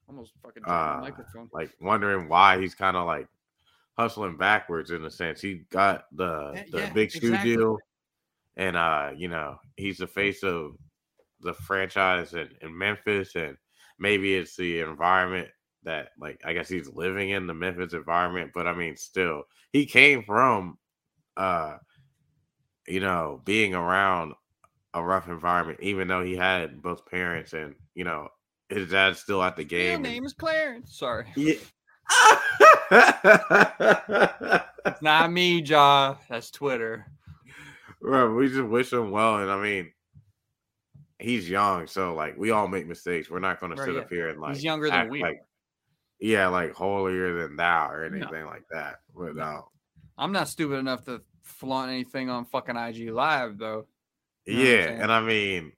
Almost 0.07 0.33
fucking 0.43 0.63
uh 0.65 0.99
microphone. 1.01 1.49
like 1.53 1.71
wondering 1.81 2.27
why 2.29 2.59
he's 2.59 2.75
kind 2.75 2.95
of 2.97 3.05
like 3.07 3.27
hustling 3.97 4.37
backwards 4.37 4.91
in 4.91 5.03
a 5.05 5.11
sense. 5.11 5.41
He 5.41 5.63
got 5.69 6.05
the 6.13 6.63
the 6.71 6.79
yeah, 6.79 6.93
big 6.93 7.11
shoe 7.11 7.27
exactly. 7.27 7.55
deal, 7.55 7.77
and 8.55 8.75
uh, 8.75 9.11
you 9.15 9.27
know, 9.27 9.57
he's 9.75 9.97
the 9.97 10.07
face 10.07 10.43
of 10.43 10.77
the 11.41 11.53
franchise 11.53 12.33
in, 12.33 12.49
in 12.61 12.77
Memphis, 12.77 13.35
and 13.35 13.57
maybe 13.99 14.35
it's 14.35 14.55
the 14.55 14.79
environment 14.79 15.49
that 15.83 16.09
like 16.19 16.41
I 16.45 16.53
guess 16.53 16.69
he's 16.69 16.89
living 16.89 17.31
in 17.31 17.47
the 17.47 17.53
Memphis 17.53 17.93
environment, 17.93 18.51
but 18.53 18.67
I 18.67 18.73
mean, 18.73 18.95
still, 18.95 19.43
he 19.71 19.85
came 19.85 20.23
from 20.23 20.77
uh, 21.37 21.77
you 22.87 22.99
know, 22.99 23.41
being 23.45 23.73
around 23.73 24.33
a 24.93 25.03
rough 25.03 25.27
environment, 25.27 25.79
even 25.81 26.07
though 26.07 26.23
he 26.23 26.35
had 26.35 26.81
both 26.81 27.05
parents 27.05 27.53
and 27.53 27.75
you 27.95 28.03
know 28.03 28.29
his 28.69 28.89
dad's 28.89 29.19
still 29.19 29.43
at 29.43 29.55
the 29.55 29.63
game. 29.63 29.95
and- 29.95 30.03
name 30.03 30.25
is 30.25 30.33
Clarence. 30.33 30.97
Sorry, 30.97 31.27
yeah. 31.35 31.55
it's 34.85 35.01
not 35.01 35.31
me, 35.31 35.61
Ja. 35.61 36.15
That's 36.29 36.51
Twitter. 36.51 37.05
Bro, 38.01 38.35
we 38.35 38.49
just 38.49 38.63
wish 38.63 38.91
him 38.91 39.11
well, 39.11 39.37
and 39.37 39.49
I 39.49 39.61
mean, 39.61 39.91
he's 41.19 41.49
young, 41.49 41.87
so 41.87 42.13
like 42.13 42.37
we 42.37 42.51
all 42.51 42.67
make 42.67 42.85
mistakes. 42.85 43.29
We're 43.29 43.39
not 43.39 43.59
going 43.59 43.75
to 43.75 43.81
sit 43.81 43.93
yeah. 43.95 44.01
up 44.01 44.09
here 44.09 44.29
and 44.29 44.41
like 44.41 44.55
He's 44.55 44.63
younger 44.63 44.89
than 44.89 45.09
we 45.09 45.21
like 45.21 45.41
yeah, 46.19 46.47
like 46.47 46.73
holier 46.73 47.41
than 47.41 47.55
thou 47.55 47.89
or 47.89 48.09
No. 48.09 48.17
anything 48.17 48.45
like 48.45 48.63
that. 48.71 48.99
But 49.15 49.35
no, 49.35 49.69
I'm 50.17 50.31
not 50.31 50.49
stupid 50.49 50.75
enough 50.75 51.05
to 51.05 51.21
flaunt 51.43 51.91
anything 51.91 52.29
on 52.29 52.45
fucking 52.45 52.75
IG 52.75 53.09
Live 53.09 53.57
though. 53.57 53.87
You 54.45 54.57
know 54.57 54.63
yeah, 54.63 54.85
and 55.01 55.11
I 55.11 55.21
mean, 55.21 55.71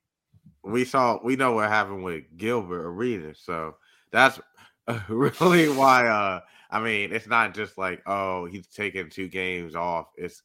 we 0.64 0.84
saw 0.84 1.20
we 1.24 1.36
know 1.36 1.54
what 1.54 1.70
happened 1.70 2.04
with 2.04 2.24
Gilbert 2.38 2.88
Arenas, 2.88 3.40
so 3.44 3.78
that's 4.12 4.40
really 5.10 5.70
why. 5.70 6.08
uh 6.08 6.42
I 6.76 6.80
mean, 6.84 7.14
it's 7.14 7.28
not 7.28 7.54
just 7.56 7.78
like 7.78 8.02
oh 8.06 8.46
he's 8.46 8.68
taking 8.68 9.10
two 9.10 9.30
games 9.30 9.76
off. 9.76 10.08
It's 10.18 10.44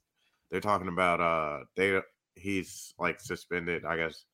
they're 0.50 0.60
talking 0.60 0.88
about 0.88 1.20
uh 1.20 1.64
they 1.76 2.00
he's 2.36 2.94
like 2.98 3.20
suspended, 3.20 3.84
I 3.84 3.96
guess, 3.96 4.24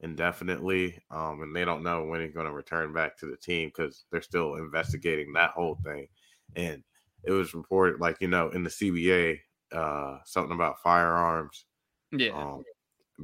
indefinitely, 0.00 0.98
um, 1.10 1.40
and 1.42 1.56
they 1.56 1.64
don't 1.64 1.82
know 1.82 2.04
when 2.04 2.20
he's 2.20 2.34
going 2.34 2.46
to 2.46 2.52
return 2.52 2.92
back 2.92 3.16
to 3.18 3.26
the 3.26 3.36
team 3.38 3.70
because 3.70 4.04
they're 4.10 4.20
still 4.22 4.56
investigating 4.56 5.32
that 5.32 5.52
whole 5.52 5.78
thing. 5.84 6.08
And 6.56 6.82
it 7.24 7.32
was 7.32 7.54
reported, 7.54 8.00
like 8.00 8.18
you 8.20 8.28
know, 8.28 8.50
in 8.50 8.62
the 8.62 8.70
CBA, 8.70 9.38
uh, 9.72 10.18
something 10.24 10.54
about 10.54 10.80
firearms 10.82 11.64
Yeah. 12.12 12.30
um, 12.38 12.64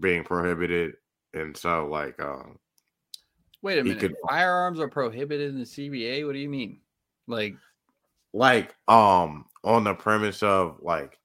being 0.00 0.24
prohibited, 0.24 0.94
and 1.34 1.54
so 1.56 1.86
like 1.86 2.18
um, 2.20 2.58
Wait 3.60 3.78
a 3.78 3.84
minute. 3.84 4.00
could- 4.00 4.16
Firearms 4.28 4.80
are 4.80 4.88
prohibited 4.88 5.50
in 5.50 5.58
the 5.58 5.66
CBA. 5.66 6.26
What 6.26 6.32
do 6.32 6.38
you 6.38 6.48
mean? 6.48 6.80
Like, 7.28 7.54
like 8.32 8.74
um 8.88 9.46
on 9.64 9.84
the 9.84 9.94
premise 9.94 10.42
of 10.42 10.78
like 10.80 11.18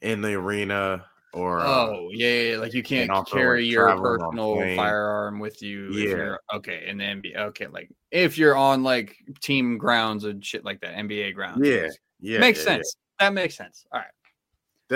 in 0.00 0.20
the 0.20 0.34
arena 0.34 1.04
or 1.32 1.60
uh, 1.60 1.66
oh 1.66 2.10
yeah, 2.12 2.40
yeah, 2.40 2.56
like 2.56 2.74
you 2.74 2.82
can't 2.82 3.10
carry 3.28 3.62
like, 3.62 3.70
your 3.70 3.96
personal 3.96 4.76
firearm 4.76 5.38
with 5.38 5.62
you. 5.62 5.90
if 5.90 6.08
Yeah. 6.10 6.16
you're- 6.16 6.38
okay, 6.54 6.88
in 6.88 6.98
the 6.98 7.04
NBA. 7.04 7.36
Okay, 7.48 7.68
like 7.68 7.88
if 8.10 8.36
you're 8.36 8.56
on 8.56 8.82
like 8.82 9.16
team 9.40 9.78
grounds 9.78 10.24
and 10.24 10.44
shit 10.44 10.64
like 10.64 10.80
that, 10.80 10.94
NBA 10.94 11.34
grounds. 11.34 11.66
yeah, 11.66 11.88
yeah, 12.20 12.40
makes 12.40 12.64
yeah, 12.64 12.72
yeah, 12.72 12.76
sense. 12.76 12.96
That 13.20 13.32
makes 13.32 13.56
sense. 13.56 13.84
All 13.92 14.00
right. 14.00 14.08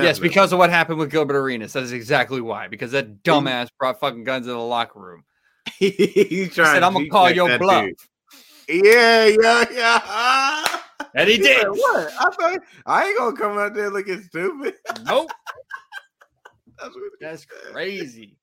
Yes, 0.03 0.19
because 0.19 0.53
of 0.53 0.59
what 0.59 0.71
happened 0.71 0.99
with 0.99 1.11
Gilbert 1.13 1.37
Arenas. 1.37 1.73
That 1.75 1.85
is 1.85 1.93
exactly 1.93 2.41
why. 2.41 2.67
Because 2.67 2.91
that 2.93 3.23
dumbass 3.23 3.69
brought 3.79 4.01
fucking 4.01 4.25
guns 4.25 4.49
in 4.49 4.53
the 4.53 4.59
locker 4.59 4.99
room. 4.99 5.25
he 5.79 6.49
said, 6.53 6.83
"I'm 6.83 6.95
gonna 6.95 7.09
call 7.09 7.31
your 7.31 7.59
bluff," 7.59 7.87
dude. 7.87 8.85
Yeah, 8.85 9.27
yeah, 9.27 9.65
yeah. 9.71 10.79
and 11.15 11.29
he 11.29 11.37
He 11.37 11.43
did. 11.43 11.61
said, 11.61 11.69
what? 11.69 12.13
I 12.19 12.31
thought 12.31 12.59
I 12.87 13.07
ain't 13.09 13.19
gonna 13.19 13.37
come 13.37 13.59
out 13.59 13.75
there 13.75 13.91
looking 13.91 14.23
stupid. 14.23 14.75
Nope, 15.05 15.31
That's, 16.79 16.95
what 16.95 17.03
that's 17.21 17.47
crazy. 17.73 18.37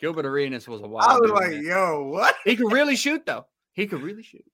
Gilbert 0.00 0.26
Arenas 0.26 0.66
was 0.68 0.80
a 0.80 0.86
wild. 0.86 1.10
I 1.10 1.18
was 1.18 1.30
like, 1.32 1.50
man. 1.50 1.64
yo, 1.64 2.04
what? 2.04 2.34
He 2.44 2.56
could 2.56 2.72
really 2.72 2.96
shoot 2.96 3.26
though. 3.26 3.46
He 3.72 3.86
could 3.86 4.00
really 4.02 4.22
shoot. 4.22 4.44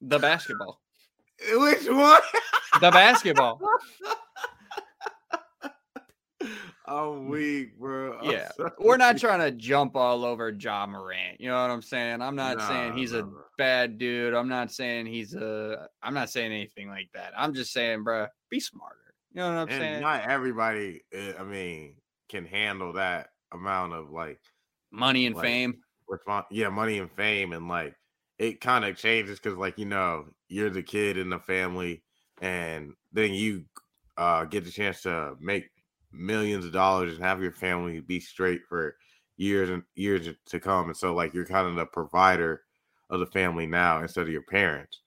The 0.00 0.18
basketball. 0.18 0.80
Which 1.52 1.88
one? 1.88 2.20
The 2.80 2.90
basketball. 2.90 3.60
I'm 6.86 7.28
weak, 7.28 7.78
bro. 7.78 8.18
I'm 8.18 8.30
Yeah. 8.30 8.48
so 8.56 8.70
We're 8.78 8.96
not 8.96 9.18
trying 9.18 9.40
to 9.40 9.52
jump 9.52 9.94
all 9.96 10.24
over 10.24 10.50
Ja 10.50 10.86
Morant. 10.86 11.40
You 11.40 11.48
know 11.48 11.60
what 11.62 11.70
I'm 11.70 11.82
saying? 11.82 12.20
I'm 12.22 12.34
not 12.36 12.60
saying 12.60 12.90
Nah, 12.90 12.96
he's 12.96 13.12
a 13.12 13.22
nah, 13.22 13.26
nah. 13.28 13.42
bad 13.56 13.98
dude. 13.98 14.34
I'm 14.34 14.48
not 14.48 14.72
saying 14.72 15.06
he's 15.06 15.34
a 15.34 15.88
I'm 16.02 16.14
not 16.14 16.30
saying 16.30 16.52
anything 16.52 16.88
like 16.88 17.08
that. 17.14 17.32
I'm 17.36 17.54
just 17.54 17.72
saying, 17.72 18.04
bruh, 18.04 18.28
be 18.50 18.58
smarter. 18.60 18.96
You 19.32 19.40
know 19.40 19.48
what 19.48 19.58
I'm 19.60 19.68
and 19.68 19.80
saying? 19.80 20.00
not 20.02 20.28
everybody, 20.28 21.02
uh, 21.16 21.34
I 21.38 21.44
mean, 21.44 21.94
can 22.28 22.44
handle 22.46 22.94
that 22.94 23.28
amount 23.52 23.92
of 23.92 24.10
like 24.10 24.40
Money 24.90 25.26
and 25.26 25.34
like, 25.36 25.44
fame. 25.44 25.74
respon 26.10 26.44
yeah, 26.50 26.68
money 26.68 26.98
and 26.98 27.10
fame, 27.12 27.52
and 27.52 27.68
like 27.68 27.94
it 28.38 28.60
kind 28.60 28.84
of 28.84 28.96
changes 28.96 29.38
because 29.38 29.56
like 29.56 29.78
you 29.78 29.86
know 29.86 30.26
you're 30.48 30.68
the 30.70 30.82
kid 30.82 31.16
in 31.16 31.30
the 31.30 31.38
family, 31.38 32.02
and 32.40 32.92
then 33.12 33.32
you 33.32 33.64
uh 34.18 34.44
get 34.44 34.64
the 34.64 34.70
chance 34.70 35.02
to 35.02 35.34
make 35.40 35.70
millions 36.12 36.64
of 36.64 36.72
dollars 36.72 37.14
and 37.14 37.24
have 37.24 37.42
your 37.42 37.52
family 37.52 38.00
be 38.00 38.20
straight 38.20 38.62
for 38.68 38.96
years 39.36 39.70
and 39.70 39.82
years 39.94 40.28
to 40.46 40.60
come, 40.60 40.86
and 40.86 40.96
so 40.96 41.14
like 41.14 41.34
you're 41.34 41.46
kind 41.46 41.66
of 41.66 41.74
the 41.76 41.86
provider 41.86 42.62
of 43.10 43.20
the 43.20 43.26
family 43.26 43.66
now 43.66 44.00
instead 44.02 44.22
of 44.22 44.32
your 44.32 44.42
parents, 44.42 45.00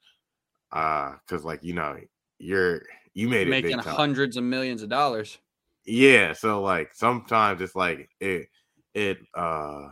uh, 0.72 1.14
because 1.26 1.44
like 1.46 1.64
you 1.64 1.74
know 1.74 1.98
you're 2.40 2.82
you 3.14 3.28
made 3.30 3.48
it 3.48 3.52
Making 3.52 3.80
hundreds 3.80 4.38
of 4.38 4.44
millions 4.44 4.82
of 4.84 4.90
dollars. 4.90 5.38
Yeah, 5.86 6.34
so 6.34 6.62
like 6.62 6.94
sometimes 6.94 7.62
it's 7.62 7.76
like 7.76 8.10
it 8.20 8.48
it 8.94 9.20
uh 9.34 9.90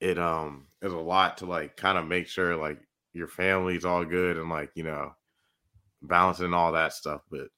it 0.00 0.18
um 0.18 0.66
is 0.82 0.92
a 0.92 0.96
lot 0.98 1.38
to 1.38 1.46
like 1.46 1.76
kind 1.76 1.96
of 1.98 2.06
make 2.06 2.28
sure 2.28 2.56
like 2.56 2.80
your 3.12 3.28
family's 3.28 3.84
all 3.84 4.04
good 4.04 4.36
and 4.36 4.50
like, 4.50 4.70
you 4.74 4.82
know, 4.82 5.14
balancing 6.02 6.54
all 6.54 6.72
that 6.72 6.92
stuff, 6.92 7.22
but 7.30 7.48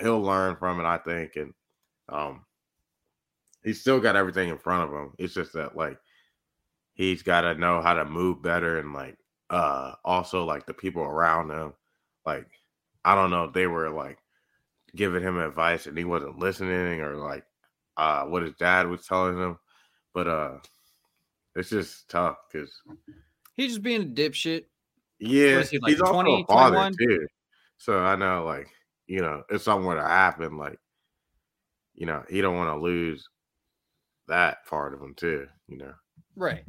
he'll 0.00 0.20
learn 0.22 0.56
from 0.56 0.80
it, 0.80 0.84
I 0.84 0.98
think, 0.98 1.36
and 1.36 1.54
um 2.08 2.44
he's 3.64 3.80
still 3.80 4.00
got 4.00 4.16
everything 4.16 4.48
in 4.48 4.58
front 4.58 4.88
of 4.90 4.96
him. 4.96 5.12
It's 5.18 5.34
just 5.34 5.52
that 5.54 5.76
like 5.76 5.98
he's 6.94 7.22
got 7.22 7.42
to 7.42 7.54
know 7.54 7.82
how 7.82 7.94
to 7.94 8.04
move 8.04 8.42
better 8.42 8.78
and 8.78 8.92
like 8.92 9.18
uh 9.50 9.94
also 10.04 10.44
like 10.44 10.66
the 10.66 10.74
people 10.74 11.02
around 11.02 11.50
him 11.50 11.72
like 12.24 12.46
I 13.04 13.14
don't 13.14 13.30
know 13.30 13.44
if 13.44 13.52
they 13.52 13.66
were 13.68 13.90
like 13.90 14.18
giving 14.94 15.22
him 15.22 15.38
advice 15.38 15.86
and 15.86 15.96
he 15.96 16.04
wasn't 16.04 16.38
listening 16.38 17.00
or 17.00 17.16
like 17.16 17.44
uh 17.96 18.24
what 18.24 18.42
his 18.42 18.54
dad 18.54 18.88
was 18.88 19.06
telling 19.06 19.38
him 19.38 19.58
but 20.14 20.26
uh 20.26 20.58
it's 21.54 21.70
just 21.70 22.08
tough 22.08 22.36
because 22.50 22.72
He's 23.54 23.72
just 23.72 23.82
being 23.82 24.02
a 24.02 24.06
dipshit. 24.06 24.64
yeah 25.20 25.62
he, 25.62 25.78
like, 25.78 25.90
he's 25.90 26.00
also 26.00 26.14
20, 26.14 26.42
a 26.42 26.46
father 26.46 26.76
21? 26.76 26.94
too 26.98 27.26
so 27.78 28.00
i 28.00 28.16
know 28.16 28.44
like 28.44 28.68
you 29.06 29.20
know 29.20 29.42
if 29.50 29.62
something 29.62 29.86
were 29.86 29.96
to 29.96 30.02
happen 30.02 30.56
like 30.56 30.78
you 31.94 32.06
know 32.06 32.22
he 32.28 32.40
don't 32.40 32.56
want 32.56 32.70
to 32.70 32.82
lose 32.82 33.28
that 34.28 34.66
part 34.66 34.94
of 34.94 35.00
him 35.00 35.14
too 35.14 35.46
you 35.68 35.78
know 35.78 35.92
Right. 36.36 36.64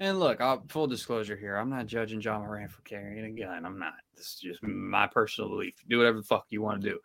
And 0.00 0.18
look, 0.18 0.40
I'll, 0.40 0.64
full 0.68 0.88
disclosure 0.88 1.36
here, 1.36 1.56
I'm 1.56 1.70
not 1.70 1.86
judging 1.86 2.20
Ja 2.20 2.38
Morant 2.38 2.72
for 2.72 2.82
carrying 2.82 3.24
a 3.24 3.30
gun. 3.40 3.64
I'm 3.64 3.78
not. 3.78 3.94
This 4.16 4.26
is 4.26 4.40
just 4.40 4.62
my 4.62 5.06
personal 5.06 5.48
belief. 5.48 5.74
Do 5.88 5.98
whatever 5.98 6.18
the 6.18 6.24
fuck 6.24 6.46
you 6.50 6.60
want 6.60 6.82
to 6.82 6.90
do. 6.90 6.98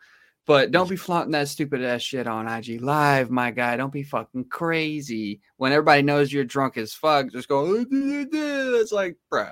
But 0.47 0.71
don't 0.71 0.89
be 0.89 0.95
flaunting 0.95 1.31
that 1.33 1.47
stupid 1.47 1.83
ass 1.83 2.01
shit 2.01 2.25
on 2.25 2.47
IG 2.47 2.81
Live, 2.81 3.29
my 3.29 3.51
guy. 3.51 3.77
Don't 3.77 3.93
be 3.93 4.01
fucking 4.01 4.45
crazy. 4.45 5.41
When 5.57 5.71
everybody 5.71 6.01
knows 6.01 6.33
you're 6.33 6.43
drunk 6.43 6.77
as 6.77 6.93
fuck, 6.93 7.31
just 7.31 7.47
go, 7.47 7.85
it's 7.91 8.91
like, 8.91 9.15
bro. 9.29 9.49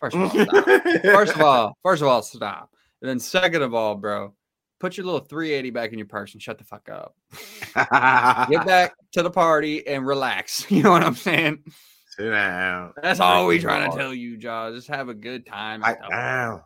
First 0.00 0.16
of 0.16 0.22
all, 0.22 0.30
stop. 0.30 0.64
first 1.02 1.34
of 1.34 1.40
all, 1.42 1.78
first 1.82 2.02
of 2.02 2.08
all, 2.08 2.22
stop. 2.22 2.70
And 3.00 3.08
then 3.08 3.20
second 3.20 3.62
of 3.62 3.74
all, 3.74 3.94
bro, 3.94 4.34
put 4.80 4.96
your 4.96 5.06
little 5.06 5.20
380 5.20 5.70
back 5.70 5.92
in 5.92 5.98
your 5.98 6.06
purse 6.06 6.32
and 6.34 6.42
shut 6.42 6.58
the 6.58 6.64
fuck 6.64 6.88
up. 6.88 7.14
Get 8.50 8.66
back 8.66 8.94
to 9.12 9.22
the 9.22 9.30
party 9.30 9.86
and 9.86 10.06
relax. 10.06 10.70
You 10.70 10.82
know 10.82 10.90
what 10.90 11.02
I'm 11.02 11.14
saying? 11.14 11.64
sit 12.16 12.30
down 12.30 12.92
That's 13.02 13.20
all 13.20 13.46
we 13.46 13.58
Freaking 13.58 13.62
trying 13.62 13.90
to 13.90 13.96
tell 13.96 14.12
you, 14.14 14.30
Ja. 14.36 14.70
Just 14.72 14.88
have 14.88 15.08
a 15.08 15.14
good 15.14 15.46
time. 15.46 15.80
Pipe 15.82 15.98
down 16.10 16.62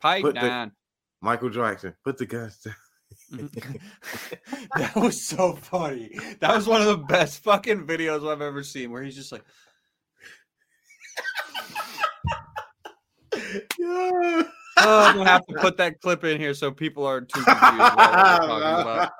Pipe 0.00 0.22
Put 0.22 0.34
the- 0.34 0.40
down. 0.40 0.72
michael 1.20 1.48
jackson 1.50 1.94
put 2.04 2.18
the 2.18 2.26
guns 2.26 2.58
down 2.58 2.74
that 4.76 4.92
was 4.94 5.22
so 5.22 5.54
funny. 5.54 6.10
That 6.40 6.54
was 6.54 6.66
one 6.66 6.82
of 6.82 6.86
the 6.88 6.98
best 6.98 7.42
fucking 7.42 7.86
videos 7.86 8.30
I've 8.30 8.42
ever 8.42 8.62
seen 8.62 8.90
where 8.90 9.02
he's 9.02 9.14
just 9.16 9.32
like, 9.32 9.42
yeah. 13.78 14.42
Oh, 14.78 15.04
I'm 15.04 15.16
gonna 15.16 15.30
have 15.30 15.46
to 15.46 15.54
put 15.54 15.76
that 15.76 16.00
clip 16.00 16.24
in 16.24 16.40
here 16.40 16.54
so 16.54 16.70
people 16.70 17.04
aren't 17.04 17.28
too 17.28 17.42
confused. 17.42 17.78
what 17.78 17.96
talking 17.96 18.52
about. 18.52 19.10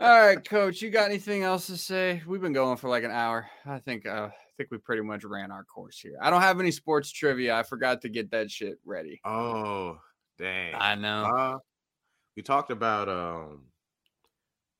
All 0.00 0.26
right, 0.26 0.42
coach, 0.48 0.80
you 0.80 0.90
got 0.90 1.08
anything 1.08 1.42
else 1.42 1.66
to 1.66 1.76
say? 1.76 2.22
We've 2.26 2.40
been 2.40 2.52
going 2.52 2.76
for 2.76 2.88
like 2.88 3.04
an 3.04 3.10
hour. 3.10 3.48
I 3.66 3.78
think 3.78 4.06
uh, 4.06 4.28
I 4.30 4.32
think 4.56 4.70
we 4.70 4.78
pretty 4.78 5.02
much 5.02 5.24
ran 5.24 5.50
our 5.50 5.64
course 5.64 5.98
here. 5.98 6.16
I 6.22 6.30
don't 6.30 6.42
have 6.42 6.58
any 6.60 6.70
sports 6.70 7.10
trivia. 7.10 7.54
I 7.54 7.62
forgot 7.62 8.00
to 8.02 8.08
get 8.08 8.30
that 8.30 8.50
shit 8.50 8.78
ready. 8.84 9.20
oh, 9.24 9.98
dang. 10.38 10.74
I 10.74 10.94
know. 10.94 11.24
Uh, 11.24 11.58
we 12.36 12.42
talked 12.42 12.70
about 12.70 13.08
um 13.08 13.64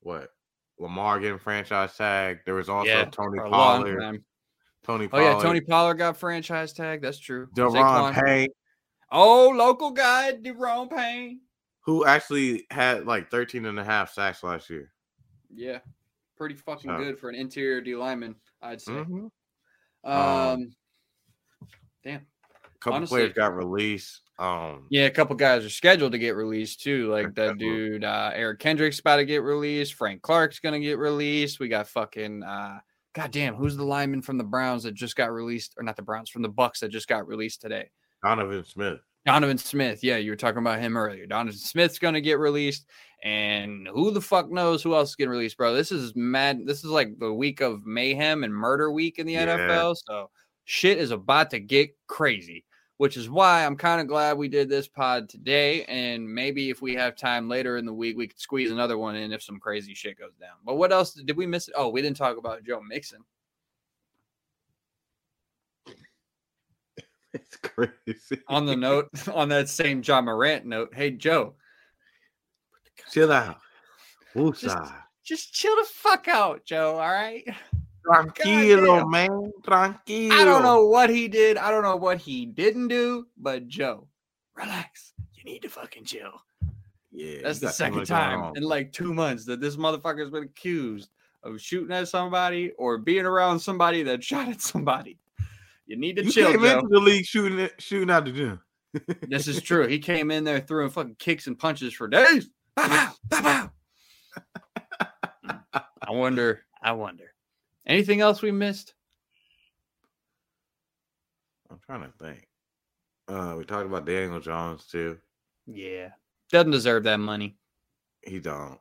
what 0.01 0.31
Lamar 0.79 1.21
getting 1.21 1.39
franchise 1.39 1.95
tag. 1.97 2.39
There 2.47 2.55
was 2.55 2.69
also 2.69 2.91
yeah, 2.91 3.05
Tony 3.05 3.39
for 3.39 3.45
a 3.45 3.51
long 3.51 3.83
Pollard. 3.83 4.23
Tony 4.83 5.09
Oh 5.13 5.21
yeah, 5.21 5.39
Tony 5.41 5.61
Pollard 5.61 5.95
got 5.95 6.17
franchise 6.17 6.73
tag. 6.73 7.03
That's 7.03 7.19
true. 7.19 7.49
Daron 7.55 8.15
Payne, 8.15 8.49
Oh, 9.13 9.49
local 9.51 9.91
guy, 9.91 10.33
Daron 10.35 10.91
Payne. 10.91 11.41
who 11.81 12.05
actually 12.05 12.67
had 12.71 13.07
like 13.07 13.31
13 13.31 13.65
and 13.67 13.79
a 13.79 13.85
half 13.85 14.13
sacks 14.13 14.43
last 14.45 14.69
year. 14.71 14.93
Yeah, 15.53 15.79
pretty 16.37 16.55
fucking 16.55 16.91
So- 16.91 16.97
good 16.99 17.19
for 17.19 17.29
an 17.31 17.35
interior 17.35 17.81
D 17.81 17.97
lineman, 17.97 18.37
I'd 18.63 18.81
say. 18.81 18.93
Mhm. 18.93 19.31
Um, 20.05 20.13
Um, 20.13 20.77
damn. 22.05 22.27
couple 22.81 22.97
Honestly- 22.97 23.21
players 23.21 23.33
got 23.35 23.55
released. 23.57 24.23
Um, 24.39 24.87
Yeah, 24.91 25.05
a 25.07 25.11
couple 25.11 25.37
guys 25.37 25.65
are 25.67 25.71
scheduled 25.71 26.13
to 26.13 26.19
get 26.19 26.35
released 26.35 26.81
too. 26.83 27.09
Like 27.11 27.35
that 27.35 27.59
dude, 27.59 28.05
uh, 28.05 28.31
Eric 28.33 28.59
Kendrick's 28.61 29.01
about 29.01 29.17
to 29.17 29.25
get 29.27 29.43
released. 29.43 29.95
Frank 29.95 30.23
Clark's 30.23 30.61
gonna 30.61 30.81
get 30.81 30.97
released. 30.99 31.61
We 31.61 31.69
got 31.69 31.89
fucking 31.89 32.43
uh 32.43 32.81
goddamn, 33.13 33.57
who's 33.57 33.77
the 33.77 33.85
lineman 33.85 34.23
from 34.23 34.39
the 34.39 34.45
Browns 34.45 34.85
that 34.85 34.93
just 34.93 35.17
got 35.17 35.33
released, 35.33 35.75
or 35.77 35.83
not 35.83 35.97
the 35.97 36.03
Browns, 36.03 36.31
from 36.31 36.43
the 36.43 36.49
Bucs 36.51 36.79
that 36.79 36.89
just 36.91 37.09
got 37.09 37.27
released 37.27 37.61
today? 37.61 37.91
Donovan 38.23 38.65
Smith. 38.65 39.01
Donovan 39.27 39.59
Smith. 39.59 40.03
Yeah, 40.03 40.17
you 40.17 40.31
were 40.31 40.37
talking 40.37 40.59
about 40.59 40.81
him 40.81 40.97
earlier. 40.97 41.27
Donovan 41.27 41.59
Smith's 41.59 41.99
gonna 41.99 42.21
get 42.21 42.39
released, 42.39 42.87
and 43.23 43.87
who 43.89 44.11
the 44.11 44.21
fuck 44.21 44.51
knows 44.51 44.83
who 44.83 44.95
else 44.95 45.11
is 45.11 45.17
getting 45.17 45.31
released, 45.31 45.57
bro? 45.57 45.75
This 45.75 45.93
is 45.93 46.17
mad. 46.17 46.67
This 46.67 46.79
is 46.79 46.91
like 46.91 47.19
the 47.19 47.33
week 47.33 47.61
of 47.61 47.85
mayhem 47.87 48.45
and 48.45 48.55
murder 48.55 48.91
week 48.91 49.19
in 49.19 49.27
the 49.27 49.35
Yeah. 49.35 49.57
NFL. 49.57 49.95
So 50.07 50.31
shit 50.65 50.99
is 50.99 51.11
about 51.11 51.51
to 51.51 51.59
get 51.61 51.95
crazy, 52.07 52.65
which 52.97 53.17
is 53.17 53.29
why 53.29 53.65
I'm 53.67 53.77
kind 53.77 54.01
of 54.01 54.07
glad 54.07 54.39
we 54.39 54.49
did 54.49 54.69
this 54.69 54.89
pod 54.89 55.29
today. 55.29 55.85
And 55.85 56.27
maybe 56.33 56.71
if 56.71 56.81
we 56.81 56.95
have 56.95 57.15
time 57.17 57.49
later 57.49 57.77
in 57.77 57.85
the 57.85 57.93
week, 57.95 58.17
we 58.17 58.29
could 58.29 58.41
squeeze 58.41 58.71
another 58.71 58.97
one 58.97 59.17
in 59.17 59.33
if 59.33 59.43
some 59.43 59.59
crazy 59.61 59.95
shit 59.95 60.19
goes 60.19 60.35
down. 60.41 60.57
But 60.65 60.77
what 60.77 60.93
else 60.93 61.13
did 61.13 61.37
we 61.37 61.47
miss? 61.47 61.69
Oh, 61.75 61.89
we 61.89 62.01
didn't 62.01 62.17
talk 62.17 62.37
about 62.39 62.65
Joe 62.65 62.81
Mixon. 62.81 63.25
It's 67.35 67.57
crazy. 67.59 68.43
On 68.49 68.67
the 68.67 68.75
note, 68.75 69.09
on 69.33 69.49
that 69.51 69.69
same 69.69 70.03
Ja 70.05 70.21
Morant 70.21 70.67
note, 70.67 70.93
hey 70.93 71.13
Joe, 71.13 71.55
Chill 73.13 73.33
out. 73.33 73.59
Just- 74.35 74.67
Woosah. 74.67 74.93
just 75.25 75.53
chill 75.53 75.75
the 75.77 75.87
fuck 75.93 76.29
out, 76.29 76.65
Joe. 76.65 76.93
All 76.95 77.13
right. 77.13 77.45
Tranquilo, 78.07 79.09
man. 79.11 79.53
Tranquilo. 79.63 80.33
I 80.33 80.45
don't 80.45 80.63
know 80.63 80.87
what 80.87 81.11
he 81.11 81.29
did. 81.29 81.57
I 81.59 81.71
don't 81.71 81.83
know 81.83 81.97
what 81.97 82.19
he 82.19 82.47
didn't 82.47 82.89
do, 82.89 83.27
but 83.37 83.69
Joe, 83.69 84.07
relax. 84.55 85.13
You 85.35 85.45
need 85.45 85.63
to 85.63 85.69
fucking 85.69 86.05
chill. 86.05 86.43
Yeah, 87.13 87.41
That's 87.43 87.59
the 87.59 87.71
second 87.71 88.07
time 88.07 88.53
in 88.57 88.63
like 88.63 88.93
two 88.93 89.13
months 89.13 89.45
that 89.47 89.61
this 89.61 89.77
motherfucker's 89.77 90.31
been 90.31 90.45
accused 90.45 91.11
of 91.43 91.61
shooting 91.61 91.95
at 91.95 92.09
somebody 92.09 92.71
or 92.79 92.99
being 92.99 93.27
around 93.27 93.59
somebody 93.59 94.03
that 94.05 94.23
shot 94.23 94.49
at 94.49 94.61
somebody. 94.61 95.19
You 95.91 95.97
need 95.97 96.15
to 96.19 96.25
You 96.25 96.31
chill, 96.31 96.53
came 96.53 96.61
Joe. 96.61 96.79
into 96.79 96.89
the 96.89 97.01
league 97.01 97.25
shooting 97.25 97.69
shooting 97.81 98.11
out 98.11 98.25
the 98.25 98.31
gym. 98.31 98.61
this 99.29 99.49
is 99.49 99.61
true. 99.61 99.89
He 99.89 99.99
came 99.99 100.31
in 100.31 100.45
there 100.45 100.61
throwing 100.61 100.89
fucking 100.89 101.17
kicks 101.19 101.49
and 101.49 101.59
punches 101.59 101.93
for 101.93 102.07
days. 102.07 102.49
Pow, 102.77 103.13
pow, 103.29 103.41
pow. 103.43 103.71
I 106.01 106.11
wonder. 106.13 106.63
I 106.81 106.93
wonder. 106.93 107.33
Anything 107.87 108.21
else 108.21 108.41
we 108.41 108.53
missed? 108.53 108.95
I'm 111.69 111.81
trying 111.85 112.03
to 112.03 112.13
think. 112.25 112.47
Uh, 113.27 113.57
we 113.59 113.65
talked 113.65 113.87
about 113.87 114.07
Daniel 114.07 114.39
Jones 114.39 114.87
too. 114.87 115.19
Yeah. 115.67 116.11
Doesn't 116.53 116.71
deserve 116.71 117.03
that 117.05 117.19
money. 117.19 117.57
He 118.23 118.39
don't, 118.39 118.79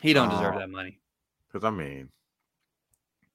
He 0.00 0.12
don't 0.12 0.28
deserve 0.28 0.54
Oh. 0.54 0.58
that 0.60 0.70
money. 0.70 1.00
because 1.48 1.64
I 1.64 1.70
mean, 1.70 2.08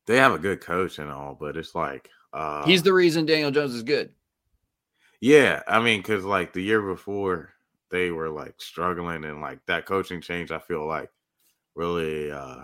they 0.06 0.16
have 0.18 0.34
a 0.34 0.40
good 0.40 0.62
coach 0.62 0.98
and 1.00 1.12
all, 1.12 1.36
but 1.38 1.58
it's 1.58 1.76
like, 1.76 2.10
uh, 2.34 2.66
He's 2.66 2.84
the 2.84 2.94
reason 2.94 3.26
Daniel 3.26 3.52
Jones 3.52 3.74
is 3.74 3.84
good. 3.84 4.12
yeah. 5.20 5.62
I 5.68 5.80
mean, 5.80 6.00
because 6.00 6.24
like 6.24 6.54
the 6.54 6.62
year 6.62 6.82
before, 6.82 7.50
they 7.90 8.12
were 8.12 8.30
like 8.30 8.56
struggling, 8.60 9.26
and 9.26 9.42
like 9.42 9.60
that 9.66 9.86
coaching 9.86 10.22
change, 10.22 10.52
I 10.52 10.60
feel 10.60 10.86
like 10.88 11.10
really 11.76 12.32
uh 12.32 12.64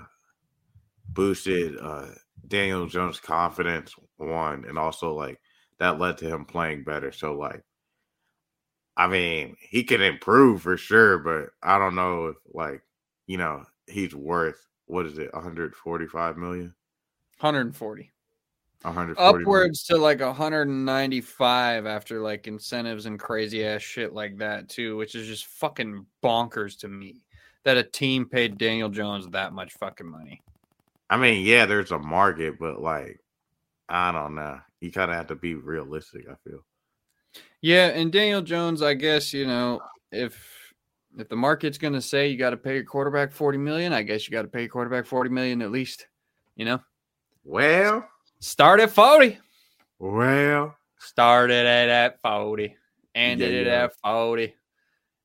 boosted 1.09 1.77
uh 1.81 2.07
Daniel 2.47 2.87
Jones' 2.87 3.19
confidence. 3.19 3.93
One, 4.17 4.65
and 4.65 4.77
also 4.77 5.13
like 5.13 5.39
that 5.79 5.99
led 5.99 6.17
to 6.19 6.27
him 6.27 6.45
playing 6.45 6.83
better. 6.83 7.11
So 7.11 7.33
like. 7.33 7.63
I 8.99 9.05
mean, 9.05 9.57
he 9.59 9.83
can 9.83 10.01
improve 10.01 10.63
for 10.63 10.75
sure, 10.75 11.19
but 11.19 11.49
I 11.61 11.77
don't 11.77 11.93
know 11.93 12.29
if 12.29 12.37
like, 12.51 12.81
you 13.27 13.37
know, 13.37 13.63
he's 13.85 14.15
worth 14.15 14.67
what 14.87 15.05
is 15.05 15.17
it, 15.17 15.31
145 15.33 16.37
million? 16.37 16.73
140. 17.39 18.11
140 18.83 19.21
million. 19.21 19.41
Upwards 19.41 19.83
to 19.85 19.97
like 19.97 20.19
195 20.19 21.85
after 21.85 22.21
like 22.21 22.47
incentives 22.47 23.05
and 23.05 23.19
crazy 23.19 23.65
ass 23.65 23.81
shit 23.81 24.13
like 24.13 24.37
that 24.37 24.69
too, 24.69 24.97
which 24.97 25.15
is 25.15 25.27
just 25.27 25.47
fucking 25.47 26.05
bonkers 26.23 26.79
to 26.79 26.87
me 26.87 27.21
that 27.63 27.77
a 27.77 27.83
team 27.83 28.25
paid 28.25 28.57
Daniel 28.57 28.89
Jones 28.89 29.27
that 29.29 29.53
much 29.53 29.73
fucking 29.73 30.07
money. 30.07 30.41
I 31.09 31.17
mean, 31.17 31.45
yeah, 31.45 31.65
there's 31.65 31.91
a 31.91 31.99
market, 31.99 32.59
but 32.59 32.81
like, 32.81 33.19
I 33.89 34.11
don't 34.11 34.35
know. 34.35 34.59
You 34.79 34.91
kind 34.91 35.11
of 35.11 35.17
have 35.17 35.27
to 35.27 35.35
be 35.35 35.55
realistic. 35.55 36.27
I 36.29 36.35
feel. 36.47 36.63
Yeah, 37.61 37.87
and 37.87 38.11
Daniel 38.11 38.41
Jones, 38.41 38.81
I 38.81 38.93
guess, 38.93 39.33
you 39.33 39.47
know, 39.47 39.81
if 40.11 40.73
if 41.17 41.29
the 41.29 41.35
market's 41.35 41.77
going 41.77 41.93
to 41.93 42.01
say 42.01 42.27
you 42.27 42.37
got 42.37 42.51
to 42.51 42.57
pay 42.57 42.75
your 42.75 42.83
quarterback 42.83 43.31
40 43.31 43.57
million, 43.57 43.91
I 43.93 44.03
guess 44.03 44.27
you 44.27 44.31
got 44.31 44.43
to 44.43 44.47
pay 44.47 44.61
your 44.61 44.69
quarterback 44.69 45.05
40 45.05 45.29
million 45.29 45.61
at 45.61 45.71
least, 45.71 46.07
you 46.55 46.65
know. 46.65 46.79
Well, 47.43 48.07
Start 48.39 48.79
at 48.79 48.91
40. 48.91 49.37
well, 49.99 50.75
Started 50.99 51.65
it 51.65 51.89
at 51.89 52.21
40. 52.21 52.75
Ended 53.15 53.53
Yeah, 53.53 53.59
it 53.59 53.67
yeah. 53.67 53.83
at 53.85 53.95
40. 54.03 54.53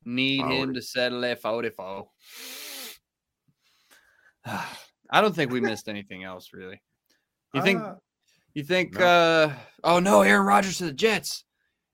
Need 0.04 0.44
him 0.46 0.74
to 0.74 0.82
settle 0.82 1.24
at 1.24 1.40
44. 1.40 2.08
I 4.46 5.20
don't 5.20 5.34
think 5.34 5.52
we 5.52 5.60
missed 5.70 5.88
anything 5.88 6.24
else 6.24 6.50
really. 6.52 6.80
You 7.54 7.62
think 7.62 7.82
uh, 7.82 7.94
you 8.54 8.64
think 8.64 8.94
no. 8.98 9.04
uh 9.06 9.52
oh 9.84 9.98
no, 9.98 10.22
Aaron 10.22 10.46
Rodgers 10.46 10.78
to 10.78 10.84
the 10.84 10.92
Jets. 10.92 11.44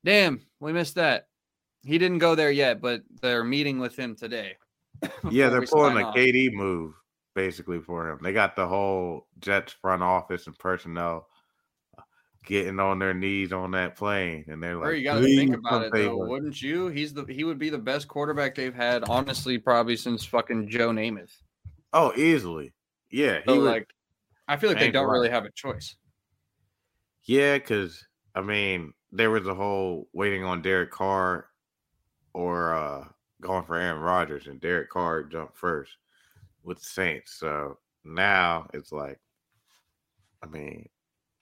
Damn, 0.04 0.40
we 0.60 0.72
missed 0.72 0.94
that. 0.94 1.26
He 1.82 1.98
didn't 1.98 2.18
go 2.18 2.34
there 2.36 2.50
yet, 2.52 2.80
but 2.80 3.02
they're 3.20 3.44
meeting 3.44 3.78
with 3.80 3.96
him 3.96 4.14
today. 4.14 4.56
yeah, 5.30 5.48
they're 5.48 5.62
pulling 5.66 5.96
a 5.96 6.04
off. 6.06 6.14
KD 6.16 6.52
move 6.52 6.94
basically 7.39 7.78
for 7.80 8.11
him. 8.11 8.18
They 8.20 8.32
got 8.32 8.57
the 8.57 8.66
whole 8.66 9.28
Jets 9.39 9.72
front 9.72 10.03
office 10.03 10.49
and 10.49 10.59
personnel 10.59 11.28
uh, 11.97 12.03
getting 12.45 12.80
on 12.80 12.99
their 12.99 13.14
knees 13.14 13.53
on 13.53 13.70
that 13.70 13.95
plane, 13.95 14.45
and 14.49 14.61
they're 14.61 14.76
like, 14.76 14.97
you 14.97 15.05
got 15.05 15.20
to 15.20 15.24
think 15.24 15.55
about 15.55 15.84
it 15.84 15.93
though, 15.93 16.16
wouldn't 16.16 16.60
you? 16.60 16.89
He's 16.89 17.15
the 17.15 17.24
he 17.27 17.44
would 17.44 17.60
be 17.60 17.70
the 17.70 17.78
best 17.78 18.09
quarterback 18.09 18.56
they've 18.56 18.74
had, 18.74 19.05
honestly, 19.05 19.56
probably 19.56 19.94
since 19.94 20.24
fucking 20.24 20.69
Joe 20.69 20.90
Namath. 20.90 21.31
Oh, 21.93 22.12
easily. 22.16 22.73
Yeah, 23.09 23.39
he 23.44 23.52
So 23.52 23.60
would. 23.60 23.70
like, 23.70 23.94
I 24.48 24.56
feel 24.56 24.70
like 24.70 24.81
they 24.81 24.90
don't 24.90 25.06
right. 25.06 25.12
really 25.12 25.31
have 25.31 25.44
a 25.44 25.52
choice. 25.52 25.94
Yeah, 27.23 27.56
because 27.56 28.05
I 28.35 28.40
mean, 28.40 28.94
there 29.12 29.31
was 29.31 29.47
a 29.47 29.55
whole 29.55 30.09
waiting 30.12 30.43
on 30.43 30.60
Derek 30.60 30.90
Carr 30.90 31.47
or 32.35 32.74
uh 32.74 33.05
going 33.40 33.65
for 33.65 33.77
Aaron 33.77 34.02
Rodgers, 34.02 34.48
and 34.48 34.60
Derek 34.60 34.90
Carr 34.90 35.23
jumped 35.23 35.56
first 35.56 35.93
with 36.64 36.78
the 36.78 36.85
Saints. 36.85 37.35
So 37.35 37.78
now 38.05 38.68
it's 38.74 38.93
like, 38.93 39.18
I 40.43 40.47
mean, 40.47 40.89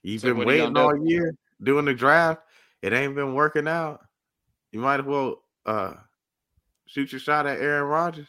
you've 0.02 0.22
So 0.22 0.34
been 0.34 0.46
waiting 0.46 0.74
do? 0.74 0.80
all 0.80 1.06
year 1.06 1.34
doing 1.62 1.84
the 1.84 1.94
draft. 1.94 2.42
It 2.82 2.92
ain't 2.92 3.14
been 3.14 3.34
working 3.34 3.68
out. 3.68 4.00
You 4.72 4.80
might 4.80 5.00
as 5.00 5.06
well 5.06 5.42
uh 5.64 5.94
shoot 6.86 7.12
your 7.12 7.20
shot 7.20 7.46
at 7.46 7.60
Aaron 7.60 7.88
Rodgers. 7.88 8.28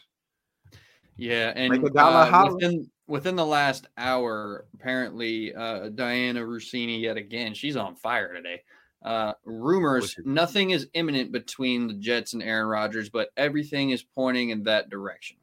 Yeah, 1.16 1.52
and 1.54 1.72
Make 1.72 1.90
a 1.90 1.92
dollar 1.92 2.32
uh, 2.32 2.52
within 2.52 2.90
within 3.08 3.34
the 3.34 3.44
last 3.44 3.88
hour, 3.96 4.66
apparently, 4.74 5.54
uh, 5.54 5.88
Dianna 5.90 6.46
Russini 6.46 7.00
yet 7.00 7.16
again, 7.16 7.54
she's 7.54 7.76
on 7.76 7.96
fire 7.96 8.32
today. 8.32 8.62
Uh, 9.02 9.32
rumors, 9.44 10.16
nothing 10.24 10.70
is 10.70 10.88
imminent 10.94 11.32
between 11.32 11.88
the 11.88 11.94
Jets 11.94 12.34
and 12.34 12.42
Aaron 12.42 12.66
Rodgers, 12.68 13.08
but 13.08 13.30
everything 13.36 13.90
is 13.90 14.02
pointing 14.02 14.50
in 14.50 14.64
that 14.64 14.90
direction. 14.90 15.36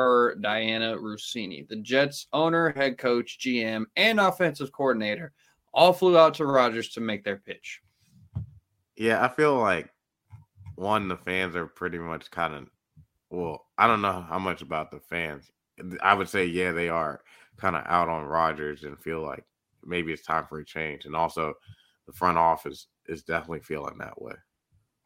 Per 0.00 0.34
Dianna 0.36 0.96
Russini. 0.96 1.68
The 1.68 1.76
Jets 1.76 2.26
owner, 2.32 2.70
head 2.70 2.96
coach, 2.96 3.38
GM, 3.38 3.84
and 3.96 4.18
offensive 4.18 4.72
coordinator 4.72 5.34
all 5.74 5.92
flew 5.92 6.16
out 6.16 6.32
to 6.34 6.46
Rodgers 6.46 6.88
to 6.94 7.02
make 7.02 7.22
their 7.22 7.36
pitch. 7.36 7.82
Yeah, 8.96 9.22
I 9.22 9.28
feel 9.28 9.58
like 9.58 9.90
one, 10.76 11.08
the 11.08 11.18
fans 11.18 11.54
are 11.54 11.66
pretty 11.66 11.98
much 11.98 12.30
kind 12.30 12.54
of 12.54 12.68
well, 13.28 13.66
I 13.76 13.86
don't 13.86 14.00
know 14.00 14.24
how 14.26 14.38
much 14.38 14.62
about 14.62 14.90
the 14.90 15.00
fans. 15.00 15.50
I 16.00 16.14
would 16.14 16.30
say, 16.30 16.46
yeah, 16.46 16.72
they 16.72 16.88
are 16.88 17.20
kind 17.58 17.76
of 17.76 17.84
out 17.84 18.08
on 18.08 18.24
Rodgers 18.24 18.84
and 18.84 18.98
feel 18.98 19.20
like 19.20 19.44
maybe 19.84 20.14
it's 20.14 20.24
time 20.24 20.46
for 20.46 20.60
a 20.60 20.64
change. 20.64 21.04
And 21.04 21.14
also, 21.14 21.52
the 22.06 22.14
front 22.14 22.38
office 22.38 22.86
is 23.06 23.22
definitely 23.22 23.60
feeling 23.60 23.98
that 23.98 24.20
way. 24.20 24.34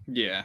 Yeah. 0.06 0.44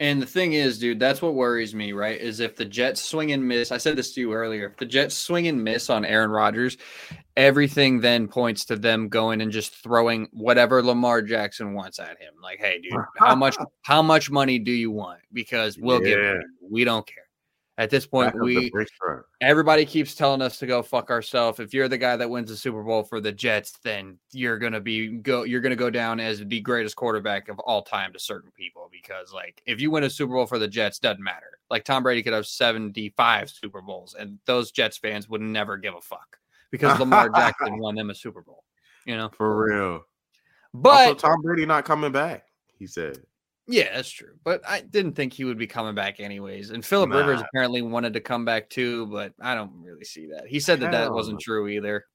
And 0.00 0.22
the 0.22 0.26
thing 0.26 0.52
is, 0.52 0.78
dude, 0.78 1.00
that's 1.00 1.20
what 1.20 1.34
worries 1.34 1.74
me, 1.74 1.92
right? 1.92 2.20
Is 2.20 2.38
if 2.38 2.54
the 2.54 2.64
Jets 2.64 3.02
swing 3.02 3.32
and 3.32 3.46
miss, 3.46 3.72
I 3.72 3.78
said 3.78 3.96
this 3.96 4.14
to 4.14 4.20
you 4.20 4.32
earlier, 4.32 4.66
if 4.68 4.76
the 4.76 4.86
Jets 4.86 5.16
swing 5.16 5.48
and 5.48 5.62
miss 5.62 5.90
on 5.90 6.04
Aaron 6.04 6.30
Rodgers, 6.30 6.76
everything 7.36 8.00
then 8.00 8.28
points 8.28 8.64
to 8.66 8.76
them 8.76 9.08
going 9.08 9.40
and 9.40 9.50
just 9.50 9.74
throwing 9.74 10.28
whatever 10.32 10.82
Lamar 10.84 11.20
Jackson 11.22 11.74
wants 11.74 11.98
at 11.98 12.20
him. 12.20 12.34
Like, 12.40 12.60
hey, 12.60 12.80
dude, 12.80 12.92
how 13.16 13.34
much 13.34 13.56
how 13.82 14.00
much 14.00 14.30
money 14.30 14.60
do 14.60 14.72
you 14.72 14.92
want? 14.92 15.20
Because 15.32 15.78
we'll 15.78 16.02
yeah. 16.02 16.08
give 16.08 16.18
it. 16.18 16.46
We 16.70 16.84
don't 16.84 17.06
care. 17.06 17.27
At 17.78 17.90
this 17.90 18.08
point, 18.08 18.34
we 18.34 18.72
everybody 19.40 19.86
keeps 19.86 20.16
telling 20.16 20.42
us 20.42 20.58
to 20.58 20.66
go 20.66 20.82
fuck 20.82 21.10
ourselves. 21.10 21.60
If 21.60 21.72
you're 21.72 21.86
the 21.86 21.96
guy 21.96 22.16
that 22.16 22.28
wins 22.28 22.50
the 22.50 22.56
Super 22.56 22.82
Bowl 22.82 23.04
for 23.04 23.20
the 23.20 23.30
Jets, 23.30 23.78
then 23.84 24.18
you're 24.32 24.58
gonna 24.58 24.80
be 24.80 25.18
go 25.18 25.44
you're 25.44 25.60
gonna 25.60 25.76
go 25.76 25.88
down 25.88 26.18
as 26.18 26.44
the 26.44 26.60
greatest 26.60 26.96
quarterback 26.96 27.48
of 27.48 27.60
all 27.60 27.82
time 27.82 28.12
to 28.14 28.18
certain 28.18 28.50
people 28.50 28.90
because 28.90 29.32
like 29.32 29.62
if 29.64 29.80
you 29.80 29.92
win 29.92 30.02
a 30.02 30.10
Super 30.10 30.34
Bowl 30.34 30.46
for 30.46 30.58
the 30.58 30.66
Jets, 30.66 30.98
doesn't 30.98 31.22
matter. 31.22 31.60
Like 31.70 31.84
Tom 31.84 32.02
Brady 32.02 32.20
could 32.24 32.32
have 32.32 32.48
75 32.48 33.48
Super 33.48 33.80
Bowls, 33.80 34.16
and 34.18 34.40
those 34.44 34.72
Jets 34.72 34.98
fans 34.98 35.28
would 35.28 35.40
never 35.40 35.76
give 35.76 35.94
a 35.94 36.00
fuck 36.00 36.38
because 36.72 36.98
Lamar 36.98 37.30
Jackson 37.30 37.78
won 37.78 37.94
them 37.94 38.10
a 38.10 38.14
Super 38.14 38.42
Bowl. 38.42 38.64
You 39.06 39.16
know, 39.16 39.28
for 39.28 39.56
real. 39.56 40.02
But 40.74 41.08
also, 41.08 41.14
Tom 41.14 41.42
Brady 41.42 41.64
not 41.64 41.84
coming 41.84 42.10
back. 42.10 42.44
He 42.76 42.88
said. 42.88 43.18
Yeah, 43.70 43.94
that's 43.94 44.10
true. 44.10 44.32
But 44.44 44.62
I 44.66 44.80
didn't 44.80 45.12
think 45.12 45.34
he 45.34 45.44
would 45.44 45.58
be 45.58 45.66
coming 45.66 45.94
back 45.94 46.20
anyways. 46.20 46.70
And 46.70 46.82
Philip 46.82 47.10
nah. 47.10 47.18
Rivers 47.18 47.42
apparently 47.42 47.82
wanted 47.82 48.14
to 48.14 48.20
come 48.20 48.46
back 48.46 48.70
too, 48.70 49.06
but 49.06 49.34
I 49.40 49.54
don't 49.54 49.72
really 49.82 50.04
see 50.04 50.28
that. 50.32 50.48
He 50.48 50.58
said 50.58 50.80
that 50.80 50.92
that 50.92 51.12
wasn't 51.12 51.38
true 51.38 51.68
either. 51.68 52.06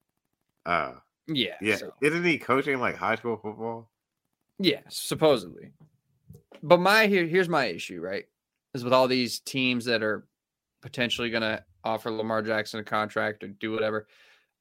Uh, 0.65 0.93
yeah. 1.27 1.55
Yeah. 1.61 1.75
So. 1.75 1.93
Isn't 2.01 2.23
he 2.23 2.39
coaching 2.39 2.79
like 2.79 2.95
high 2.95 3.15
school 3.15 3.37
football? 3.37 3.91
Yeah, 4.57 4.81
supposedly. 4.89 5.71
But 6.63 6.79
my 6.79 7.05
here 7.05 7.25
here's 7.25 7.49
my 7.49 7.65
issue, 7.65 8.01
right? 8.01 8.25
Is 8.73 8.83
with 8.83 8.93
all 8.93 9.07
these 9.07 9.39
teams 9.39 9.85
that 9.85 10.01
are 10.01 10.25
potentially 10.81 11.29
going 11.29 11.41
to 11.41 11.63
offer 11.83 12.09
Lamar 12.09 12.41
Jackson 12.41 12.79
a 12.79 12.83
contract 12.83 13.43
or 13.43 13.49
do 13.49 13.71
whatever 13.71 14.07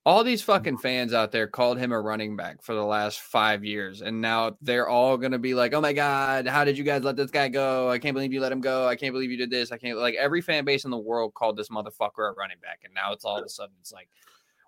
all 0.05 0.25
these 0.25 0.43
fucking 0.43 0.79
fans 0.79 1.15
out 1.15 1.31
there 1.31 1.47
called 1.47 1.79
him 1.79 1.93
a 1.93 2.01
running 2.01 2.35
back 2.37 2.63
for 2.63 2.75
the 2.75 2.85
last 2.85 3.21
five 3.21 3.65
years. 3.65 4.03
And 4.03 4.21
now 4.21 4.57
they're 4.61 4.89
all 4.89 5.17
going 5.17 5.33
to 5.33 5.39
be 5.39 5.55
like, 5.55 5.75
oh 5.75 5.81
my 5.81 5.93
God, 5.93 6.47
how 6.47 6.65
did 6.65 6.77
you 6.77 6.83
guys 6.83 7.05
let 7.05 7.15
this 7.15 7.31
guy 7.31 7.49
go? 7.49 7.89
I 7.89 7.99
can't 7.99 8.15
believe 8.15 8.33
you 8.33 8.41
let 8.41 8.51
him 8.51 8.61
go. 8.61 8.89
I 8.89 8.97
can't 8.97 9.13
believe 9.13 9.31
you 9.31 9.37
did 9.37 9.51
this. 9.51 9.71
I 9.71 9.79
can't, 9.79 9.99
like, 9.99 10.17
every 10.17 10.41
fan 10.41 10.65
base 10.65 10.85
in 10.85 10.91
the 10.91 10.99
world 10.99 11.35
called 11.35 11.57
this 11.57 11.69
motherfucker 11.69 12.31
a 12.31 12.33
running 12.33 12.59
back. 12.61 12.81
And 12.85 12.93
now 12.93 13.13
it's 13.13 13.25
all 13.25 13.39
of 13.39 13.45
a 13.45 13.49
sudden, 13.49 13.75
it's 13.81 13.93
like, 13.93 14.09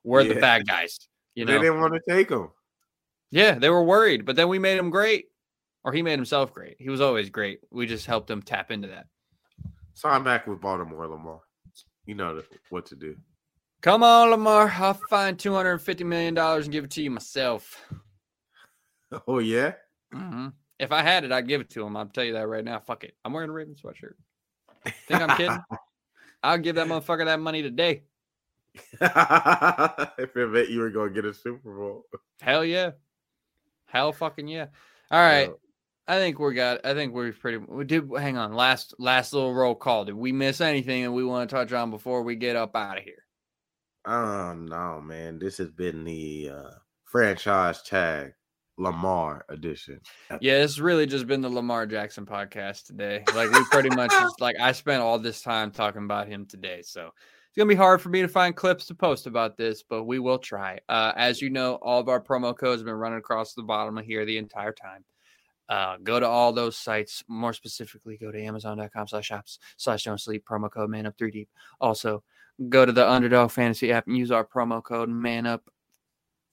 we're 0.05 0.23
yeah. 0.23 0.35
the 0.35 0.41
bad 0.41 0.69
guys. 0.69 1.01
You 1.35 1.45
know, 1.45 1.53
they 1.55 1.59
didn't 1.59 1.81
want 1.81 1.95
to 1.95 2.01
take 2.09 2.31
him. 2.31 2.51
Yeah, 3.33 3.59
they 3.59 3.71
were 3.71 3.83
worried, 3.83 4.25
but 4.25 4.37
then 4.37 4.49
we 4.49 4.61
made 4.61 4.79
him 4.79 4.91
great, 4.91 5.25
or 5.83 5.93
he 5.93 6.03
made 6.03 6.17
himself 6.17 6.53
great. 6.53 6.77
He 6.79 6.91
was 6.91 7.01
always 7.01 7.29
great. 7.29 7.59
We 7.73 7.87
just 7.87 8.07
helped 8.07 8.31
him 8.31 8.41
tap 8.41 8.71
into 8.71 8.87
that. 8.87 9.07
So 9.95 10.09
I'm 10.09 10.23
back 10.23 10.47
with 10.47 10.61
Baltimore, 10.61 11.09
Lamar. 11.09 11.41
You 12.07 12.15
know 12.15 12.41
what 12.71 12.87
to 12.87 12.95
do. 12.95 13.17
Come 13.85 14.03
on, 14.03 14.31
Lamar. 14.31 14.73
I'll 14.79 14.99
find 15.11 15.39
two 15.39 15.53
hundred 15.53 15.73
and 15.73 15.83
fifty 15.83 16.05
million 16.05 16.33
dollars 16.33 16.65
and 16.65 16.73
give 16.73 16.85
it 16.85 16.91
to 16.93 17.03
you 17.03 17.11
myself. 17.11 17.85
Oh 19.29 19.39
yeah. 19.39 19.75
Mm-hmm. 20.13 20.49
If 20.81 20.91
I 20.91 21.03
had 21.03 21.23
it, 21.23 21.31
I'd 21.31 21.47
give 21.47 21.61
it 21.61 21.71
to 21.71 21.87
him. 21.87 21.97
I'll 21.97 22.07
tell 22.07 22.25
you 22.25 22.33
that 22.33 22.49
right 22.49 22.65
now. 22.65 22.81
Fuck 22.81 23.05
it. 23.05 23.15
I'm 23.25 23.33
wearing 23.33 23.51
a 23.51 23.53
Raven 23.53 23.77
sweatshirt. 23.77 24.15
Think 25.07 25.23
I'm 25.23 25.37
kidding? 25.37 25.57
I'll 26.43 26.59
give 26.59 26.75
that 26.75 26.89
motherfucker 26.89 27.27
that 27.27 27.39
money 27.39 27.63
today. 27.63 28.03
if 28.75 29.01
I 29.05 30.09
bet 30.53 30.69
you 30.69 30.81
were 30.81 30.91
gonna 30.91 31.13
get 31.13 31.27
a 31.27 31.33
Super 31.33 31.77
Bowl. 31.77 32.07
Hell 32.41 32.65
yeah. 32.65 32.93
Hell 33.87 34.13
fucking 34.13 34.49
yeah. 34.49 34.67
All 35.13 35.21
right. 35.21 35.51
I 36.09 36.17
think 36.17 36.41
we're 36.41 36.55
got. 36.55 36.85
I 36.85 36.95
think 36.95 37.15
we're 37.15 37.33
pretty. 37.33 37.59
We 37.59 37.85
did. 37.85 38.11
Hang 38.19 38.37
on. 38.37 38.55
Last 38.55 38.95
last 38.99 39.33
little 39.33 39.55
roll 39.55 39.77
call. 39.77 40.07
Did 40.07 40.17
we 40.17 40.33
miss 40.33 40.61
anything 40.61 41.05
that 41.05 41.13
we 41.13 41.25
want 41.25 41.49
to 41.49 41.55
touch 41.55 41.73
on 41.73 41.93
before 41.93 42.23
we 42.23 42.35
get 42.35 42.57
up 42.57 42.75
out 42.75 42.99
of 42.99 43.05
here? 43.05 43.24
Oh 44.07 44.55
no, 44.55 45.01
man. 45.01 45.39
This 45.39 45.59
has 45.59 45.71
been 45.71 46.05
the 46.05 46.51
uh, 46.55 46.71
franchise 47.05 47.83
tag 47.83 48.33
Lamar 48.77 49.45
edition. 49.49 50.01
Yeah, 50.41 50.63
it's 50.63 50.79
really 50.79 51.07
just 51.07 51.27
been 51.27 51.41
the 51.41 51.49
Lamar 51.49 51.87
Jackson 51.87 52.27
podcast 52.27 52.87
today. 52.87 53.25
Like 53.35 53.51
we 53.51 53.65
pretty 53.71 53.91
much 53.91 54.11
just 54.21 54.41
like 54.41 54.57
I 54.61 54.73
spent 54.73 55.03
all 55.03 55.19
this 55.19 55.43
time 55.43 55.71
talking 55.71 56.05
about 56.05 56.29
him 56.29 56.47
today. 56.47 56.83
So 56.83 57.07
it's 57.07 57.57
gonna 57.57 57.69
be 57.69 57.75
hard 57.75 58.03
for 58.03 58.09
me 58.09 58.21
to 58.21 58.29
find 58.29 58.55
clips 58.55 58.87
to 58.87 58.95
post 58.95 59.27
about 59.27 59.57
this, 59.57 59.83
but 59.83 60.05
we 60.05 60.19
will 60.19 60.39
try. 60.39 60.81
Uh, 60.89 61.13
as 61.17 61.41
you 61.41 61.51
know, 61.51 61.75
all 61.77 62.01
of 62.01 62.09
our 62.09 62.21
promo 62.21 62.57
codes 62.57 62.81
have 62.81 62.87
been 62.87 62.95
running 62.95 63.19
across 63.19 63.55
the 63.55 63.63
bottom 63.63 63.97
of 63.97 64.05
here 64.05 64.25
the 64.25 64.39
entire 64.39 64.73
time. 64.73 65.05
Uh, 65.69 65.97
go 66.03 66.21
to 66.21 66.27
all 66.27 66.53
those 66.53 66.77
sites. 66.77 67.23
More 67.27 67.53
specifically, 67.53 68.19
go 68.19 68.31
to 68.31 68.43
Amazon.com 68.43 69.09
slash 69.09 69.27
shops 69.27 69.59
slash 69.77 70.05
don't 70.05 70.21
sleep 70.21 70.45
promo 70.45 70.71
code 70.71 70.91
man 70.91 71.07
up 71.07 71.17
three 71.17 71.31
deep. 71.31 71.49
Also, 71.81 72.23
go 72.69 72.85
to 72.85 72.93
the 72.93 73.09
Underdog 73.09 73.51
Fantasy 73.51 73.93
app 73.93 74.07
and 74.07 74.17
use 74.17 74.31
our 74.31 74.45
promo 74.45 74.83
code 74.83 75.09
Man 75.09 75.47
Up 75.47 75.63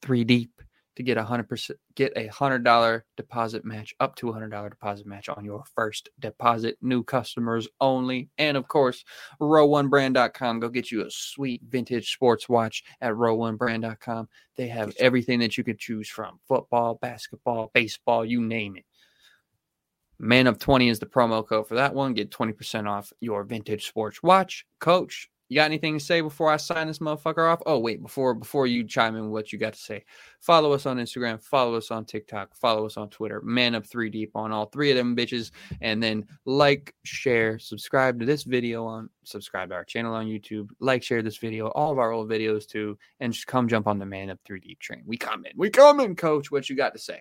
Three 0.01 0.23
Deep 0.23 0.61
to 0.95 1.03
get 1.03 1.17
a 1.17 1.23
hundred 1.23 1.47
percent 1.47 1.79
get 1.95 2.11
a 2.15 2.27
hundred 2.27 2.63
dollar 2.63 3.05
deposit 3.17 3.63
match 3.63 3.93
up 3.99 4.15
to 4.15 4.29
a 4.29 4.33
hundred 4.33 4.49
dollar 4.49 4.69
deposit 4.69 5.05
match 5.05 5.29
on 5.29 5.45
your 5.45 5.63
first 5.75 6.09
deposit. 6.19 6.77
New 6.81 7.03
customers 7.03 7.67
only, 7.79 8.29
and 8.37 8.57
of 8.57 8.67
course, 8.67 9.03
row1brand.com. 9.39 10.59
Go 10.59 10.69
get 10.69 10.91
you 10.91 11.05
a 11.05 11.11
sweet 11.11 11.61
vintage 11.67 12.11
sports 12.11 12.49
watch 12.49 12.83
at 13.01 13.13
row1brand.com. 13.13 14.27
They 14.57 14.67
have 14.67 14.93
everything 14.99 15.39
that 15.39 15.57
you 15.57 15.63
could 15.63 15.79
choose 15.79 16.09
from: 16.09 16.39
football, 16.47 16.95
basketball, 16.95 17.71
baseball, 17.73 18.25
you 18.25 18.41
name 18.41 18.75
it. 18.75 18.85
Man 20.19 20.45
of 20.45 20.59
20 20.59 20.87
is 20.87 20.99
the 20.99 21.07
promo 21.07 21.45
code 21.45 21.67
for 21.67 21.73
that 21.75 21.95
one. 21.95 22.13
Get 22.13 22.29
20% 22.29 22.87
off 22.87 23.11
your 23.21 23.43
vintage 23.43 23.87
sports 23.87 24.21
watch. 24.21 24.67
Coach, 24.79 25.30
you 25.51 25.55
got 25.55 25.65
anything 25.65 25.97
to 25.97 26.03
say 26.03 26.21
before 26.21 26.49
I 26.49 26.55
sign 26.55 26.87
this 26.87 26.99
motherfucker 26.99 27.51
off? 27.51 27.61
Oh, 27.65 27.77
wait, 27.77 28.01
before 28.01 28.33
before 28.33 28.67
you 28.67 28.85
chime 28.85 29.17
in 29.17 29.31
what 29.31 29.51
you 29.51 29.59
got 29.59 29.73
to 29.73 29.79
say. 29.79 30.05
Follow 30.39 30.71
us 30.71 30.85
on 30.85 30.95
Instagram, 30.95 31.43
follow 31.43 31.75
us 31.75 31.91
on 31.91 32.05
TikTok, 32.05 32.55
follow 32.55 32.85
us 32.85 32.95
on 32.95 33.09
Twitter, 33.09 33.41
man 33.41 33.75
up 33.75 33.85
three 33.85 34.09
deep 34.09 34.31
on 34.33 34.53
all 34.53 34.67
three 34.67 34.91
of 34.91 34.95
them 34.95 35.13
bitches. 35.13 35.51
And 35.81 36.01
then 36.01 36.25
like, 36.45 36.95
share, 37.03 37.59
subscribe 37.59 38.17
to 38.21 38.25
this 38.25 38.43
video 38.43 38.85
on 38.85 39.09
subscribe 39.25 39.67
to 39.71 39.75
our 39.75 39.83
channel 39.83 40.13
on 40.13 40.27
YouTube, 40.27 40.69
like, 40.79 41.03
share 41.03 41.21
this 41.21 41.35
video, 41.35 41.67
all 41.67 41.91
of 41.91 41.99
our 41.99 42.13
old 42.13 42.29
videos 42.29 42.65
too, 42.65 42.97
and 43.19 43.33
just 43.33 43.45
come 43.45 43.67
jump 43.67 43.87
on 43.87 43.99
the 43.99 44.05
man 44.05 44.29
up 44.29 44.39
three 44.45 44.61
deep 44.61 44.79
train. 44.79 45.03
We 45.05 45.17
coming. 45.17 45.51
We 45.57 45.69
coming, 45.69 46.15
coach. 46.15 46.49
What 46.49 46.69
you 46.69 46.77
got 46.77 46.93
to 46.93 46.99
say? 46.99 47.19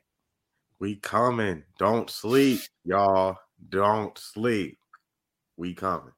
We 0.78 0.94
coming. 0.94 1.64
Don't 1.80 2.08
sleep, 2.08 2.60
y'all. 2.84 3.38
Don't 3.70 4.16
sleep. 4.16 4.78
We 5.56 5.74
coming. 5.74 6.12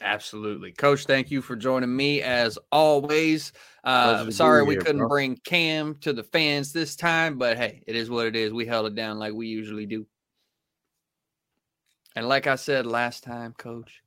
Absolutely. 0.00 0.72
Coach, 0.72 1.06
thank 1.06 1.30
you 1.30 1.40
for 1.40 1.56
joining 1.56 1.94
me 1.94 2.20
as 2.20 2.58
always. 2.72 3.52
Uh, 3.84 4.30
sorry 4.30 4.62
we 4.62 4.74
here, 4.74 4.82
couldn't 4.82 4.98
bro. 4.98 5.08
bring 5.08 5.36
Cam 5.44 5.94
to 6.00 6.12
the 6.12 6.24
fans 6.24 6.72
this 6.72 6.96
time, 6.96 7.38
but 7.38 7.56
hey, 7.56 7.82
it 7.86 7.94
is 7.94 8.10
what 8.10 8.26
it 8.26 8.36
is. 8.36 8.52
We 8.52 8.66
held 8.66 8.86
it 8.86 8.94
down 8.94 9.18
like 9.18 9.32
we 9.32 9.46
usually 9.46 9.86
do. 9.86 10.06
And 12.16 12.28
like 12.28 12.46
I 12.46 12.56
said 12.56 12.86
last 12.86 13.24
time, 13.24 13.54
coach, 13.56 14.02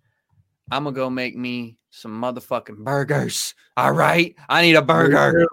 I'm 0.71 0.83
going 0.83 0.95
to 0.95 0.99
go 0.99 1.09
make 1.09 1.35
me 1.35 1.77
some 1.89 2.21
motherfucking 2.21 2.83
burgers. 2.83 3.53
All 3.75 3.93
right. 3.93 4.35
I 4.49 4.61
need 4.61 4.75
a 4.75 4.81
burger. 4.81 5.47